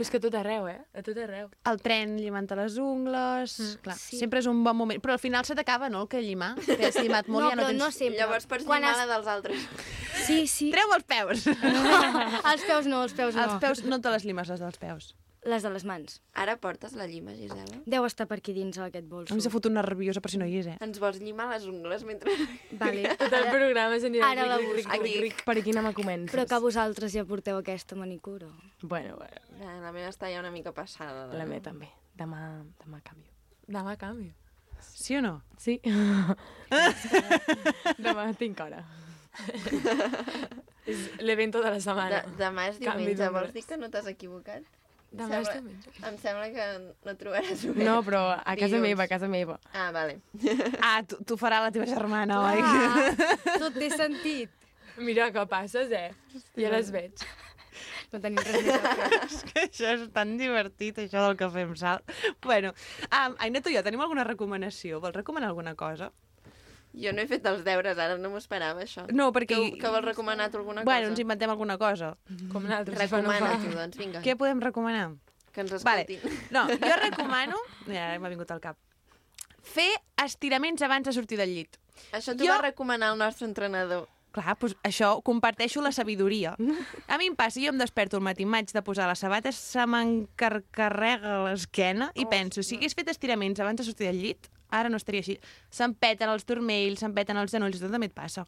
Però 0.00 0.06
és 0.06 0.10
que 0.14 0.16
a 0.16 0.22
tot 0.24 0.34
arreu, 0.38 0.64
eh? 0.70 0.78
A 0.96 1.02
tot 1.04 1.18
arreu. 1.20 1.50
El 1.68 1.80
tren 1.84 2.14
llimant 2.16 2.46
les 2.56 2.78
ungles... 2.80 3.56
Mm, 3.60 3.80
clar, 3.84 3.96
sí. 4.00 4.16
sempre 4.16 4.40
és 4.40 4.46
un 4.48 4.62
bon 4.64 4.78
moment. 4.78 5.02
Però 5.04 5.12
al 5.12 5.20
final 5.20 5.44
se 5.44 5.52
t'acaba, 5.58 5.90
no?, 5.92 6.06
el 6.06 6.08
que 6.08 6.22
llimar. 6.24 6.54
Que 6.64 6.86
has 6.88 6.96
llimat 7.04 7.28
molt 7.28 7.44
No, 7.44 7.50
i 7.50 7.52
ja 7.52 7.58
no 7.58 7.66
tens... 7.68 7.78
no 7.82 7.90
sempre. 7.92 8.16
Llavors 8.22 8.48
pots 8.48 8.64
Quan 8.64 8.80
llimar 8.80 8.94
has- 8.94 9.02
la 9.02 9.10
dels 9.12 9.28
altres. 9.28 9.66
Sí, 10.24 10.46
sí. 10.48 10.70
Treu 10.72 10.94
els 10.96 11.04
peus! 11.04 11.44
els 12.54 12.64
peus 12.64 12.88
no, 12.88 13.02
els 13.04 13.12
peus 13.18 13.36
no. 13.36 13.44
Els 13.44 13.60
peus, 13.60 13.84
no 13.84 14.00
te 14.00 14.14
les 14.16 14.24
limes, 14.24 14.48
les 14.48 14.64
dels 14.64 14.80
peus. 14.80 15.12
Les 15.48 15.62
de 15.64 15.70
les 15.72 15.84
mans. 15.88 16.18
Ara 16.36 16.58
portes 16.60 16.92
la 16.92 17.06
llima, 17.08 17.32
Gisela? 17.32 17.78
Deu 17.88 18.04
estar 18.04 18.26
per 18.28 18.36
aquí 18.42 18.52
dins 18.52 18.76
aquest 18.76 19.06
bolso. 19.08 19.32
A 19.32 19.36
mi 19.38 19.40
s'ha 19.40 19.52
fotut 19.52 19.72
nerviosa 19.72 20.20
per 20.20 20.28
si 20.32 20.40
no 20.40 20.44
hi 20.44 20.58
és, 20.60 20.66
eh? 20.68 20.74
Ens 20.84 21.00
vols 21.00 21.16
llimar 21.22 21.46
les 21.54 21.64
ungles 21.70 22.04
mentre... 22.04 22.34
Vale. 22.76 23.14
Tot 23.22 23.36
el 23.38 23.48
programa 23.48 23.96
s'anirà 24.02 24.28
Ara 24.34 24.44
la 24.50 24.58
ric, 24.60 24.68
ric, 24.76 24.90
busco. 24.90 25.02
ric, 25.06 25.16
ric, 25.24 25.40
per 25.46 25.54
aquí 25.62 25.72
no 25.72 25.80
me 25.86 25.94
comences. 25.96 26.34
Però 26.34 26.44
que 26.50 26.58
vosaltres 26.60 27.14
ja 27.16 27.24
porteu 27.24 27.56
aquesta 27.56 27.96
manicura. 27.96 28.50
Bueno, 28.82 29.16
bueno. 29.16 29.40
Ja, 29.62 29.78
la 29.80 29.94
meva 29.96 30.10
està 30.12 30.28
ja 30.28 30.42
una 30.44 30.52
mica 30.52 30.74
passada. 30.76 31.30
La 31.32 31.46
meva 31.48 31.64
també. 31.70 31.88
Demà, 32.20 32.42
demà 32.84 33.00
canvio. 33.06 33.32
Demà 33.64 33.96
canvio. 33.96 34.34
Sí 34.92 35.16
o 35.16 35.22
no? 35.24 35.38
Sí. 35.56 35.78
demà 38.04 38.28
tinc 38.36 38.60
hora. 38.60 38.84
és 40.90 41.06
l'evento 41.24 41.64
de 41.64 41.72
la 41.72 41.80
setmana. 41.80 42.20
De, 42.26 42.36
demà 42.40 42.68
és 42.74 42.80
diumenge, 42.82 43.32
vols 43.32 43.56
dir 43.56 43.64
que 43.64 43.80
no 43.80 43.88
t'has 43.92 44.08
equivocat? 44.12 44.68
Demà 45.10 45.40
és 45.40 45.48
Sembla- 45.48 45.54
diumenge. 45.58 45.90
Em 46.06 46.16
sembla 46.22 46.46
que 46.54 46.66
no 47.08 47.14
trobaràs 47.18 47.64
bé. 47.66 47.84
No, 47.84 47.96
però 48.06 48.20
a 48.38 48.54
casa 48.54 48.68
Dilluns. 48.76 48.82
meva, 48.84 49.02
a 49.04 49.10
casa 49.10 49.28
meva. 49.28 49.58
Ah, 49.74 49.90
vale. 49.92 50.20
Ah, 50.86 51.02
tu, 51.02 51.36
farà 51.40 51.58
la 51.64 51.72
teva 51.74 51.86
germana, 51.90 52.38
oi? 52.46 52.60
Ah, 52.62 53.58
tot 53.64 53.74
té 53.74 53.90
sentit. 53.90 54.50
Mira 55.00 55.30
que 55.34 55.42
passes, 55.50 55.90
eh? 55.90 56.12
Ja 56.60 56.70
les 56.70 56.90
veig. 56.94 57.26
No 58.12 58.18
tenim 58.22 58.38
res 58.42 58.64
més. 58.66 58.86
És 59.26 59.42
que 59.46 59.62
això 59.68 59.92
és 59.96 60.06
tan 60.14 60.36
divertit, 60.38 60.96
això 60.98 61.22
del 61.28 61.36
cafè 61.38 61.62
amb 61.66 61.76
sal. 61.78 62.02
Bueno, 62.42 62.72
um, 63.10 63.36
Aina, 63.38 63.60
tu 63.62 63.70
i 63.70 63.76
jo 63.78 63.82
tenim 63.86 64.02
alguna 64.02 64.24
recomanació? 64.26 64.98
Vols 65.02 65.14
recomanar 65.14 65.50
alguna 65.52 65.74
cosa? 65.78 66.10
Jo 66.92 67.12
no 67.14 67.22
he 67.22 67.26
fet 67.30 67.44
els 67.46 67.62
deures, 67.64 67.98
ara 67.98 68.16
no 68.18 68.30
m'ho 68.32 68.38
esperava, 68.40 68.82
això. 68.82 69.04
No, 69.14 69.28
perquè... 69.32 69.54
Que, 69.54 69.78
que 69.78 69.88
vols 69.94 70.04
recomanar 70.04 70.50
tu 70.50 70.58
alguna 70.58 70.82
Bueno, 70.82 71.06
cosa? 71.06 71.10
ens 71.12 71.20
inventem 71.22 71.50
alguna 71.50 71.76
cosa. 71.78 72.16
Com 72.52 72.66
l'altre. 72.66 72.96
Recomana 72.98 73.52
tu, 73.62 73.70
doncs, 73.76 73.96
vinga. 74.00 74.22
Què 74.24 74.34
podem 74.36 74.60
recomanar? 74.60 75.12
Que 75.52 75.62
ens 75.62 75.82
Vale. 75.84 76.06
escoltin. 76.08 76.38
No, 76.50 76.66
jo 76.90 76.96
recomano... 77.02 77.56
Ja, 77.86 78.12
m'ha 78.18 78.28
vingut 78.32 78.50
al 78.50 78.60
cap. 78.60 78.76
Fer 79.62 79.90
estiraments 80.24 80.82
abans 80.82 81.06
de 81.06 81.12
sortir 81.14 81.38
del 81.38 81.52
llit. 81.54 81.76
Això 82.16 82.34
t'ho 82.34 82.46
Jo- 82.46 82.56
va 82.56 82.62
recomanar 82.70 83.12
el 83.12 83.18
nostre 83.22 83.46
entrenador. 83.46 84.08
Clar, 84.30 84.54
doncs 84.60 84.76
això, 84.86 85.08
comparteixo 85.26 85.82
la 85.82 85.90
sabidoria. 85.90 86.52
A 87.10 87.16
mi 87.18 87.26
em 87.26 87.34
passa, 87.34 87.58
jo 87.62 87.70
em 87.72 87.78
desperto 87.78 88.16
al 88.18 88.22
matí, 88.22 88.46
m'haig 88.46 88.70
de 88.72 88.82
posar 88.86 89.08
les 89.10 89.18
sabates, 89.18 89.56
se 89.58 89.82
m'encarrega 89.90 91.40
l'esquena 91.48 92.10
i 92.14 92.26
penso, 92.30 92.62
si 92.62 92.76
hagués 92.78 92.94
fet 92.94 93.10
estiraments 93.10 93.60
abans 93.60 93.78
de 93.80 93.86
sortir 93.86 94.06
del 94.06 94.20
llit, 94.22 94.46
ara 94.70 94.88
no 94.88 94.96
estaria 95.00 95.20
així. 95.24 95.38
Se'm 95.70 95.94
peten 95.94 96.28
els 96.32 96.44
turmells, 96.48 97.00
se'm 97.00 97.14
peten 97.14 97.36
els 97.40 97.52
genolls, 97.52 97.80
tot 97.80 97.90
també 97.92 98.10
et 98.10 98.14
passa. 98.16 98.46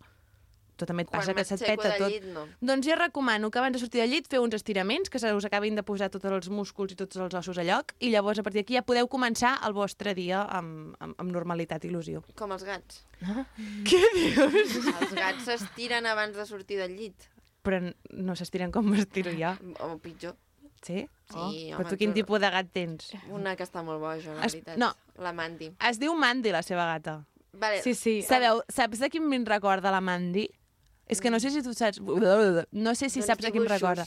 Tot 0.76 0.88
també 0.88 1.04
et 1.04 1.10
Quan 1.10 1.20
passa, 1.20 1.34
que 1.36 1.44
se't 1.44 1.60
peta 1.68 1.90
tot. 1.98 2.08
llit, 2.10 2.24
no. 2.32 2.46
Doncs 2.64 2.86
jo 2.88 2.94
recomano 2.96 3.50
que 3.52 3.58
abans 3.60 3.76
de 3.76 3.78
sortir 3.82 4.00
del 4.00 4.10
llit 4.10 4.26
feu 4.32 4.42
uns 4.42 4.54
estiraments, 4.56 5.10
que 5.12 5.20
se 5.20 5.30
us 5.36 5.44
acabin 5.44 5.76
de 5.76 5.82
posar 5.84 6.08
tots 6.10 6.24
els 6.24 6.48
músculs 6.48 6.94
i 6.94 6.96
tots 6.96 7.20
els 7.20 7.34
ossos 7.38 7.58
a 7.60 7.64
lloc, 7.68 7.92
i 8.00 8.08
llavors 8.10 8.40
a 8.40 8.42
partir 8.42 8.62
d'aquí 8.62 8.78
ja 8.78 8.82
podeu 8.82 9.06
començar 9.06 9.58
el 9.68 9.76
vostre 9.76 10.14
dia 10.16 10.40
amb, 10.42 10.96
amb, 10.98 11.14
amb 11.20 11.30
normalitat 11.30 11.84
i 11.84 11.90
il·lusió. 11.92 12.24
Com 12.34 12.56
els 12.56 12.64
gats. 12.64 13.04
Què 13.88 14.00
dius? 14.16 14.78
Els 14.96 15.12
gats 15.12 15.44
s'estiren 15.44 16.08
abans 16.08 16.34
de 16.40 16.46
sortir 16.48 16.80
del 16.80 16.96
llit. 16.96 17.28
Però 17.62 17.78
no 18.18 18.34
s'estiren 18.34 18.72
com 18.74 18.88
m'estiro 18.90 19.30
jo. 19.38 19.52
O 19.84 19.98
pitjor. 20.02 20.34
Sí? 20.82 21.06
Sí, 21.30 21.36
oh, 21.36 21.46
home, 21.48 21.76
però 21.76 21.88
tu 21.90 21.96
quin 21.96 22.10
tu- 22.10 22.14
tipus 22.20 22.40
de 22.42 22.50
gat 22.50 22.70
tens? 22.74 23.12
Una 23.30 23.54
que 23.56 23.62
està 23.64 23.82
molt 23.86 24.00
boja, 24.02 24.34
la 24.34 24.44
Es- 24.46 24.52
veritat. 24.56 24.76
no. 24.76 24.92
La 25.22 25.32
Mandy. 25.32 25.70
Es 25.88 25.98
diu 26.00 26.14
Mandy, 26.14 26.50
la 26.50 26.62
seva 26.62 26.84
gata. 26.86 27.24
Vale. 27.52 27.82
Sí, 27.82 27.94
sí. 27.94 28.22
Sabeu, 28.22 28.62
saps 28.68 28.98
de 28.98 29.08
quin 29.10 29.30
em 29.32 29.44
recorda 29.46 29.90
la 29.92 30.00
Mandy? 30.00 30.48
És 31.06 31.20
que 31.20 31.30
no 31.30 31.38
sé 31.40 31.50
si 31.50 31.62
tu 31.62 31.74
saps... 31.74 32.00
No 32.00 32.94
sé 32.94 33.10
si 33.10 33.22
saps 33.22 33.44
de 33.44 33.52
quin 33.52 33.66
recorda. 33.68 34.06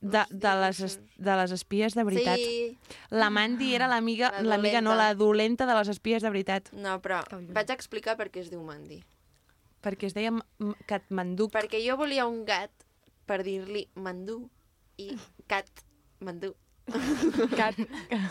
De, 0.00 0.20
de, 0.30 0.50
les, 0.60 0.78
es- 0.86 1.00
de 1.18 1.34
les 1.36 1.50
espies 1.50 1.94
de 1.98 2.04
veritat. 2.04 2.36
Sí. 2.38 2.78
La 3.10 3.30
Mandy 3.30 3.74
era 3.74 3.88
l'amiga, 3.88 4.30
La 4.30 4.42
l'amiga 4.54 4.80
no, 4.80 4.94
la 4.94 5.12
dolenta 5.18 5.66
de 5.66 5.74
les 5.74 5.88
espies 5.88 6.22
de 6.22 6.30
veritat. 6.30 6.70
No, 6.72 7.00
però 7.02 7.24
vaig 7.52 7.70
explicar 7.74 8.16
per 8.16 8.30
què 8.30 8.40
es 8.44 8.50
diu 8.52 8.62
Mandy. 8.62 9.02
Perquè 9.82 10.06
es 10.06 10.14
deia 10.14 10.30
Catmanduc. 10.86 11.50
Perquè 11.52 11.82
jo 11.84 11.96
volia 11.98 12.26
un 12.30 12.44
gat 12.46 12.70
per 13.26 13.42
dir-li 13.42 13.88
mandú 13.96 14.48
i 14.98 15.12
cat 15.50 15.66
mandú. 16.20 16.54
Cat. 17.56 17.76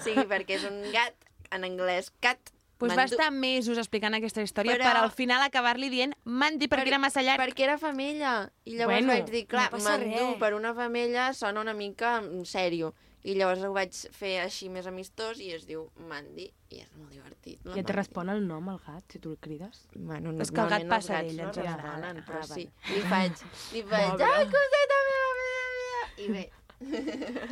Sí, 0.03 0.14
perquè 0.27 0.55
és 0.57 0.64
un 0.69 0.80
gat, 0.93 1.14
en 1.51 1.64
anglès, 1.68 2.11
cat 2.19 2.53
Pues 2.77 2.91
va 2.93 3.07
estar 3.09 3.31
mesos 3.34 3.80
explicant 3.81 4.14
aquesta 4.14 4.43
història 4.45 4.76
Però- 4.76 4.85
per 4.85 4.97
al 5.01 5.09
final 5.09 5.41
acabar-li 5.41 5.88
dient 5.89 6.11
Mandy 6.26 6.68
perquè 6.69 6.91
era 6.91 6.99
massa 7.01 7.23
llarg. 7.26 7.41
Perquè 7.41 7.64
era 7.65 7.77
femella. 7.81 8.51
I 8.65 8.76
llavors 8.77 8.99
Bueno, 8.99 9.14
vaig 9.15 9.31
dir, 9.34 9.47
clar, 9.47 9.72
no 9.73 9.95
res. 9.97 10.35
per 10.38 10.53
una 10.53 10.76
femella 10.76 11.31
sona 11.34 11.61
una 11.61 11.73
mica 11.73 12.18
en 12.19 12.45
sèrio. 12.45 12.93
I 13.23 13.34
llavors 13.34 13.64
ho 13.65 13.73
vaig 13.73 13.91
fer 14.14 14.35
així 14.43 14.69
més 14.69 14.85
amistós 14.85 15.39
i 15.41 15.49
es 15.55 15.65
diu 15.65 15.88
Mandy 16.07 16.51
i 16.69 16.80
és 16.84 16.91
molt 16.95 17.09
divertit. 17.11 17.57
la 17.65 17.73
Ja 17.73 17.80
et 17.80 17.88
Mandy. 17.88 17.93
respon 17.97 18.30
el 18.30 18.45
nom, 18.47 18.69
el 18.69 18.77
gat, 18.85 19.03
si 19.11 19.18
tu 19.19 19.31
el 19.31 19.38
crides? 19.39 19.88
Bueno, 19.95 20.39
És 20.39 20.51
que 20.51 20.61
el 20.61 20.69
gat 20.69 20.88
passa 20.88 21.23
d'ell, 21.23 21.35
no 21.35 21.47
en 21.49 21.53
general. 21.53 21.81
responen, 21.81 22.23
però 22.26 22.39
Ah, 22.43 22.43
sí. 22.43 22.69
Li 22.93 23.01
faig, 23.09 23.34
li 23.73 23.81
faig, 23.89 24.22
ai, 24.22 24.45
coseta 24.45 25.01
meva, 25.09 25.34
meva, 25.41 25.65
meva, 25.81 26.14
i 26.18 26.27
bé. 26.31 26.51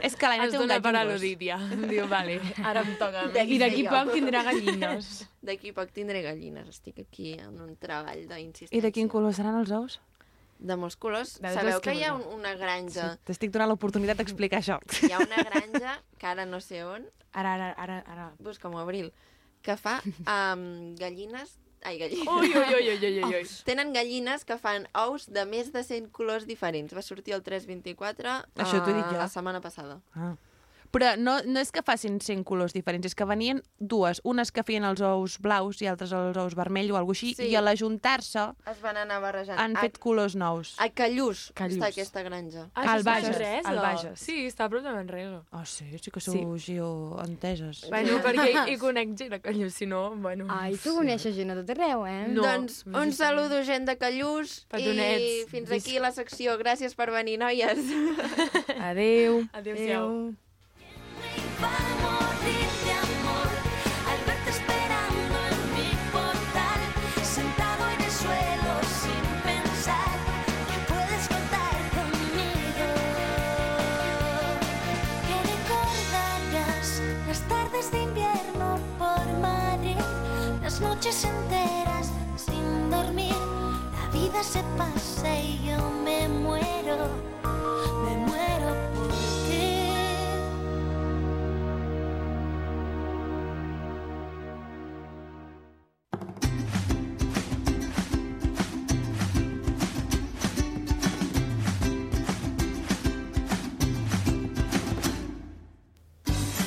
És 0.05 0.13
que 0.15 0.29
l'Aina 0.29 0.45
Es 0.45 0.53
té 0.53 0.59
un 0.59 0.67
dona 0.67 0.77
per 0.85 0.91
al·ludit 0.99 1.41
ja. 1.47 1.57
Diu, 1.91 2.05
vale, 2.11 2.37
ara 2.61 2.83
em 2.85 2.91
toca 2.99 3.25
a 3.25 3.45
I 3.45 3.57
d'aquí 3.61 3.85
poc 3.89 4.11
tindrà 4.13 4.43
gallines. 4.45 5.23
D'aquí 5.45 5.73
poc 5.73 5.93
tindré 5.93 6.21
gallines. 6.25 6.69
Estic 6.69 7.01
aquí 7.05 7.33
en 7.39 7.57
un 7.61 7.73
treball 7.81 8.25
d'insistència. 8.29 8.77
I 8.77 8.83
de 8.85 8.91
quin 8.93 9.09
color 9.09 9.33
seran 9.37 9.57
els 9.61 9.73
ous? 9.73 9.99
De 10.57 10.77
molts 10.79 10.95
colors. 10.95 11.35
De 11.41 11.51
Sabeu 11.53 11.81
que 11.81 11.91
que 11.91 11.97
hi 11.99 12.05
ha 12.07 12.13
un, 12.15 12.23
una 12.37 12.53
granja... 12.57 13.11
T'estic 13.27 13.51
donant 13.53 13.73
l'oportunitat 13.73 14.21
d'explicar 14.21 14.61
això. 14.61 14.79
Hi 15.03 15.11
ha 15.11 15.19
una 15.25 15.41
granja, 15.43 15.97
que 16.21 16.29
ara 16.31 16.45
no 16.47 16.61
sé 16.63 16.85
on, 16.85 17.09
Ara, 17.35 17.51
ara, 17.57 17.73
ara, 17.75 17.97
ara. 18.07 18.25
busca-m'ho, 18.39 18.79
Abril, 18.79 19.11
que 19.61 19.75
fa 19.77 19.99
um, 20.55 20.95
gallines... 20.99 21.57
Ai, 21.85 21.99
gallines. 22.01 22.27
Ui, 22.27 22.49
ui, 22.49 22.73
ui, 22.73 22.89
ui, 22.97 23.09
ui, 23.21 23.35
ui. 23.37 23.43
Tenen 23.67 23.93
gallines 23.93 24.43
que 24.49 24.57
fan 24.57 24.87
ous 25.05 25.27
de 25.29 25.43
més 25.45 25.69
de 25.73 25.83
100 25.85 26.09
colors 26.15 26.47
diferents. 26.49 26.95
Va 26.97 27.03
sortir 27.05 27.35
el 27.37 27.43
324 27.45 28.33
Això 28.65 28.81
he 28.81 28.85
dit 28.89 29.03
eh, 29.03 29.11
jo. 29.11 29.19
la 29.21 29.29
setmana 29.29 29.61
passada. 29.61 29.99
Ah. 30.17 30.33
Però 30.91 31.15
no, 31.17 31.39
no 31.45 31.59
és 31.59 31.71
que 31.71 31.81
facin 31.83 32.19
100 32.21 32.43
colors 32.43 32.73
diferents, 32.73 33.05
és 33.05 33.15
que 33.15 33.25
venien 33.25 33.61
dues, 33.79 34.21
unes 34.23 34.51
que 34.51 34.63
feien 34.63 34.83
els 34.83 35.01
ous 35.01 35.37
blaus 35.39 35.81
i 35.81 35.87
altres 35.87 36.11
els 36.13 36.37
ous 36.37 36.55
vermell 36.55 36.91
o 36.91 36.97
alguna 36.97 37.15
així, 37.15 37.33
Sí. 37.35 37.47
i 37.51 37.55
a 37.55 37.61
l'ajuntar-se 37.61 38.53
Es 38.71 38.81
van 38.81 38.97
anar 38.97 39.19
barrejant. 39.21 39.59
han 39.59 39.75
fet 39.75 39.97
colors 39.99 40.35
nous. 40.35 40.75
A 40.79 40.89
Callús, 40.89 41.51
Callús. 41.55 41.77
està 41.77 41.87
aquesta 41.87 42.23
granja. 42.23 42.69
Ah, 42.73 42.93
Al 42.93 43.03
Bages, 43.03 43.29
Manresa. 43.31 43.69
al 43.69 43.77
Bages. 43.79 44.19
Sí, 44.19 44.45
està 44.47 44.65
a 44.65 44.69
prop 44.69 44.83
de 44.83 44.91
Manresa. 44.91 45.43
Ah, 45.51 45.65
sí? 45.65 45.85
Sí 46.01 46.11
que 46.11 46.19
sou 46.19 46.57
sí. 46.57 46.73
geoenteses. 46.73 47.85
Bueno, 47.89 48.19
perquè 48.23 48.47
hi, 48.51 48.73
hi 48.73 48.77
conec 48.85 49.15
gent 49.17 49.33
a 49.33 49.39
Callús, 49.39 49.73
si 49.73 49.85
no, 49.85 50.15
bueno... 50.15 50.47
Ai, 50.49 50.75
tu 50.77 50.95
coneixes 50.95 51.35
gent 51.35 51.51
a 51.51 51.55
tot 51.55 51.69
arreu, 51.75 52.05
eh? 52.07 52.27
No. 52.29 52.41
doncs 52.43 52.85
un 52.85 53.11
saludo, 53.13 53.63
gent 53.63 53.85
de 53.89 53.97
Callús, 53.97 54.63
i 54.63 54.67
Petonets. 54.75 55.49
fins 55.51 55.71
aquí 55.71 55.99
la 55.99 56.11
secció. 56.11 56.57
Gràcies 56.59 56.95
per 56.95 57.11
venir, 57.11 57.37
noies. 57.39 57.79
Adeu. 58.79 59.43
Adéu-siau. 59.53 60.09
morir 60.09 60.31
de 60.31 60.44
enteras 81.23 82.11
sin 82.35 82.89
dormir. 82.89 83.35
La 83.93 84.09
vida 84.11 84.43
se 84.43 84.61
pasa 84.77 85.39
y 85.39 85.61
yo 85.65 85.89
me 86.03 86.27
muero, 86.27 87.09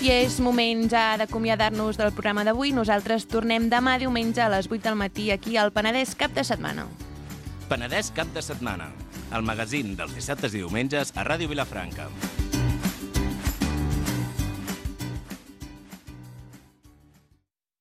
És 0.09 0.39
moment 0.41 0.87
ja 0.89 1.19
d'acomiadar-nos 1.21 1.99
del 2.01 2.15
programa 2.17 2.41
d'avui. 2.47 2.71
Nosaltres 2.73 3.27
tornem 3.29 3.67
demà 3.69 3.99
diumenge 4.01 4.41
a 4.41 4.49
les 4.49 4.71
8 4.71 4.81
del 4.87 4.97
matí 4.97 5.29
aquí 5.35 5.59
al 5.61 5.69
Penedès 5.77 6.15
cap 6.17 6.33
de 6.33 6.47
setmana. 6.49 6.87
Penedès 7.69 8.09
cap 8.17 8.33
de 8.33 8.41
setmana. 8.41 8.89
El 9.37 9.45
magazín 9.45 9.99
dels 10.01 10.17
dissabtes 10.17 10.57
i 10.57 10.65
diumenges 10.65 11.13
a 11.13 11.29
Ràdio 11.29 11.53
Vilafranca. 11.53 12.09